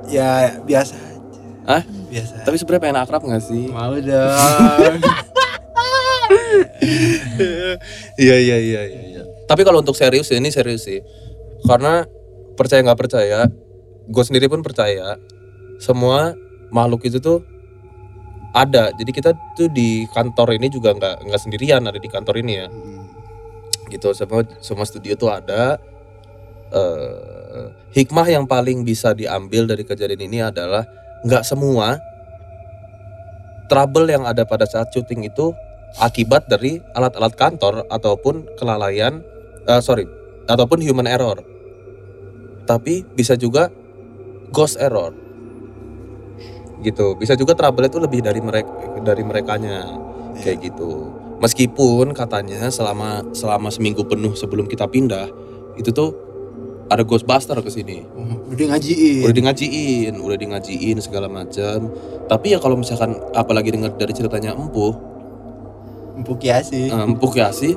ya 0.10 0.61
biasa 0.65 0.98
aja. 0.98 1.41
Hah? 1.65 1.84
biasa 2.10 2.45
Tapi 2.45 2.56
sebenarnya 2.61 2.84
pengen 2.90 3.02
akrab 3.02 3.22
gak 3.26 3.41
sih? 3.41 3.69
mau 3.69 3.94
dong 3.98 4.98
Iya 8.22 8.36
iya 8.38 8.57
iya 8.57 8.82
iya. 8.86 9.02
iya. 9.18 9.23
Tapi 9.45 9.61
kalau 9.65 9.82
untuk 9.82 9.98
serius 9.98 10.30
ini 10.34 10.49
serius 10.49 10.86
sih. 10.86 11.02
Karena 11.65 12.06
percaya 12.57 12.82
nggak 12.86 12.99
percaya, 12.99 13.49
gue 14.06 14.23
sendiri 14.26 14.45
pun 14.45 14.61
percaya 14.61 15.18
semua 15.80 16.34
makhluk 16.72 17.07
itu 17.07 17.19
tuh 17.19 17.43
ada. 18.56 18.91
Jadi 18.95 19.11
kita 19.11 19.35
tuh 19.56 19.68
di 19.68 20.07
kantor 20.11 20.56
ini 20.56 20.72
juga 20.72 20.95
nggak 20.95 21.27
nggak 21.27 21.41
sendirian 21.41 21.84
ada 21.84 21.99
di 21.99 22.07
kantor 22.07 22.35
ini 22.39 22.53
ya. 22.56 22.68
Gitu 23.91 24.07
semua 24.15 24.41
semua 24.64 24.85
studio 24.88 25.14
tuh 25.19 25.31
ada. 25.31 25.77
eh 26.76 27.35
hikmah 27.95 28.27
yang 28.27 28.43
paling 28.43 28.84
bisa 28.84 29.15
diambil 29.15 29.64
dari 29.64 29.88
kejadian 29.88 30.27
ini 30.27 30.43
adalah 30.43 30.84
nggak 31.23 31.43
semua 31.47 31.95
trouble 33.72 34.11
yang 34.11 34.27
ada 34.27 34.43
pada 34.43 34.68
saat 34.68 34.91
syuting 34.91 35.23
itu 35.26 35.56
akibat 35.97 36.52
dari 36.52 36.84
alat-alat 36.91 37.34
kantor 37.39 37.88
ataupun 37.88 38.60
kelalaian 38.60 39.23
eh, 39.64 39.80
sorry 39.80 40.03
ataupun 40.45 40.84
human 40.84 41.07
error 41.07 41.39
tapi 42.68 43.07
bisa 43.15 43.39
juga 43.39 43.72
ghost 44.52 44.76
error 44.76 45.15
gitu. 46.81 47.15
Bisa 47.15 47.38
juga 47.38 47.53
trouble 47.56 47.88
itu 47.88 47.99
lebih 48.02 48.19
dari 48.26 48.39
mereka 48.43 48.72
dari 49.03 49.23
merekanya. 49.23 49.85
Kayak 50.35 50.72
gitu. 50.72 51.11
Meskipun 51.39 52.11
katanya 52.15 52.68
selama 52.72 53.23
selama 53.35 53.72
seminggu 53.72 54.03
penuh 54.07 54.35
sebelum 54.35 54.68
kita 54.68 54.88
pindah 54.88 55.31
itu 55.76 55.91
tuh 55.91 56.15
ada 56.88 57.02
ghostbuster 57.03 57.57
ke 57.60 57.72
sini. 57.72 58.06
Udah 58.45 58.76
ngajiin 58.76 59.26
udah 59.26 59.34
di 59.34 59.41
ngajiin 59.41 60.14
udah 60.22 60.38
di 60.38 60.45
ngajiin 60.53 60.97
segala 61.02 61.26
macam 61.26 61.89
tapi 62.30 62.53
ya 62.53 62.60
kalau 62.61 62.77
misalkan 62.77 63.18
apalagi 63.34 63.73
dengar 63.73 63.91
dari 63.97 64.14
ceritanya 64.14 64.53
empuh 64.53 64.93
empuk 66.15 66.39
kiasi 66.39 66.88
eh, 66.88 67.03
empuh 67.03 67.27
kiasi 67.34 67.76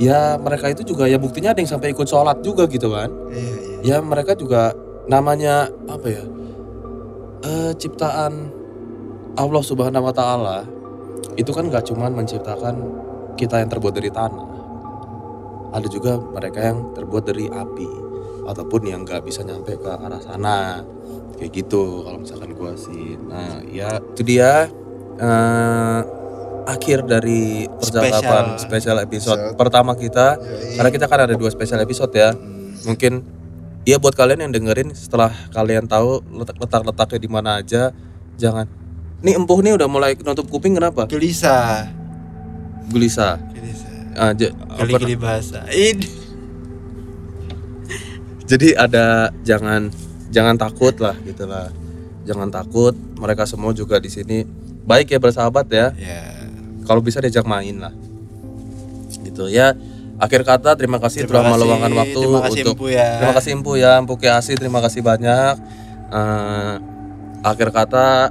ya 0.00 0.40
mereka 0.40 0.72
itu 0.72 0.86
juga 0.86 1.04
ya 1.10 1.20
buktinya 1.20 1.52
ada 1.52 1.60
yang 1.60 1.68
sampai 1.68 1.92
ikut 1.92 2.08
sholat 2.08 2.40
juga 2.40 2.64
gitu 2.70 2.88
kan. 2.94 3.10
Iya 3.34 3.52
iya. 3.84 3.96
Ya 3.96 3.96
mereka 4.00 4.32
juga 4.38 4.72
namanya 5.10 5.68
apa 5.90 6.06
ya 6.08 6.24
eh, 7.44 7.72
ciptaan 7.76 8.32
Allah 9.38 9.62
Subhanahu 9.62 10.08
Wa 10.10 10.14
Taala 10.14 10.58
itu 11.38 11.50
kan 11.54 11.70
gak 11.70 11.88
cuman 11.88 12.12
menciptakan 12.12 12.74
kita 13.38 13.62
yang 13.62 13.70
terbuat 13.70 13.94
dari 13.96 14.10
tanah. 14.12 14.48
Ada 15.70 15.86
juga 15.86 16.18
mereka 16.18 16.60
yang 16.60 16.92
terbuat 16.92 17.24
dari 17.30 17.46
api 17.46 17.88
ataupun 18.44 18.90
yang 18.90 19.06
gak 19.06 19.22
bisa 19.24 19.46
nyampe 19.46 19.78
ke 19.78 19.88
arah 19.88 20.20
sana. 20.20 20.82
Kayak 21.38 21.64
gitu 21.64 22.04
kalau 22.04 22.18
misalkan 22.20 22.52
gua 22.52 22.76
sih. 22.76 23.16
Nah 23.16 23.64
ya 23.64 23.96
itu 24.02 24.22
dia. 24.26 24.68
Eh, 25.20 26.00
akhir 26.60 27.08
dari 27.08 27.66
percakapan 27.66 28.56
spesial. 28.60 28.96
episode 29.00 29.40
Episode. 29.40 29.56
pertama 29.56 29.96
kita. 29.96 30.36
Yoi. 30.36 30.76
karena 30.76 30.90
kita 30.92 31.06
kan 31.08 31.20
ada 31.24 31.34
dua 31.38 31.48
spesial 31.48 31.80
episode 31.80 32.12
ya. 32.12 32.34
Mungkin 32.84 33.39
ya 33.90 33.98
buat 33.98 34.14
kalian 34.14 34.46
yang 34.46 34.52
dengerin 34.54 34.94
setelah 34.94 35.34
kalian 35.50 35.90
tahu 35.90 36.22
letak 36.30 36.54
letak 36.62 36.82
letaknya 36.86 37.18
di 37.18 37.28
mana 37.28 37.50
aja 37.58 37.90
jangan. 38.38 38.70
Nih 39.20 39.34
empuh 39.34 39.58
nih 39.60 39.74
udah 39.74 39.88
mulai 39.90 40.14
nutup 40.16 40.46
kuping 40.46 40.78
kenapa? 40.78 41.10
Gelisah. 41.10 41.90
Gelisah. 42.86 43.36
Gelisah. 43.50 43.90
Ah, 44.14 44.30
j- 44.30 44.54
apa- 44.54 44.86
kali-kali 44.86 45.14
bahasa 45.14 45.62
ini 45.70 46.06
jadi 48.46 48.74
ada 48.74 49.30
jangan 49.46 49.86
jangan 50.34 50.58
takut 50.58 50.94
lah 50.98 51.14
gitu 51.22 51.46
lah. 51.46 51.70
Jangan 52.26 52.50
takut 52.50 52.92
mereka 53.16 53.46
semua 53.46 53.70
juga 53.70 53.98
di 53.98 54.10
sini 54.10 54.42
baik 54.82 55.14
ya 55.14 55.18
bersahabat 55.18 55.66
ya. 55.70 55.94
Ya. 55.94 56.26
Kalau 56.82 56.98
bisa 56.98 57.22
diajak 57.22 57.46
main 57.46 57.78
lah. 57.78 57.94
Gitu 59.22 59.46
ya 59.46 59.74
akhir 60.20 60.40
kata 60.44 60.76
terima 60.76 61.00
kasih 61.00 61.24
Terima 61.24 61.40
telah 61.40 61.56
meluangkan 61.56 61.92
waktu 61.96 62.20
terima 62.20 62.40
kasih, 62.44 62.62
untuk 62.68 62.78
ya. 62.92 63.08
terima 63.18 63.34
kasih 63.34 63.50
Empu 63.56 63.72
ya. 63.80 63.92
Empu 63.96 64.14
Kiasi 64.20 64.52
terima 64.54 64.78
kasih 64.84 65.00
banyak. 65.00 65.54
Eh, 66.12 66.74
akhir 67.40 67.68
kata 67.72 68.28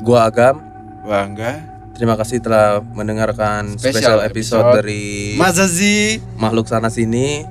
gua 0.00 0.26
Agam. 0.32 0.64
Bangga 1.04 1.68
terima 1.92 2.16
kasih 2.16 2.40
telah 2.40 2.80
mendengarkan 2.80 3.76
Spesial 3.76 4.16
spesial 4.16 4.18
episode, 4.24 4.64
episode. 4.64 4.76
dari 4.80 5.36
masa 5.36 5.68
sih 5.68 6.18
makhluk 6.40 6.66
sana 6.66 6.88
sini. 6.88 7.44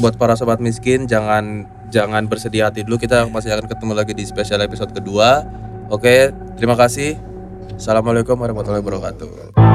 Buat 0.00 0.16
para 0.16 0.32
sobat 0.34 0.58
miskin 0.64 1.04
jangan 1.04 1.68
jangan 1.92 2.24
bersedih 2.24 2.64
hati 2.64 2.82
dulu. 2.88 2.96
Kita 2.96 3.28
masih 3.28 3.52
akan 3.52 3.68
ketemu 3.68 3.92
lagi 3.92 4.12
di 4.16 4.24
spesial 4.24 4.64
episode 4.64 4.96
kedua. 4.96 5.44
Oke 5.92 6.32
terima 6.56 6.74
kasih. 6.74 7.20
Assalamualaikum 7.76 8.38
warahmatullahi 8.38 8.80
wabarakatuh 8.80 9.71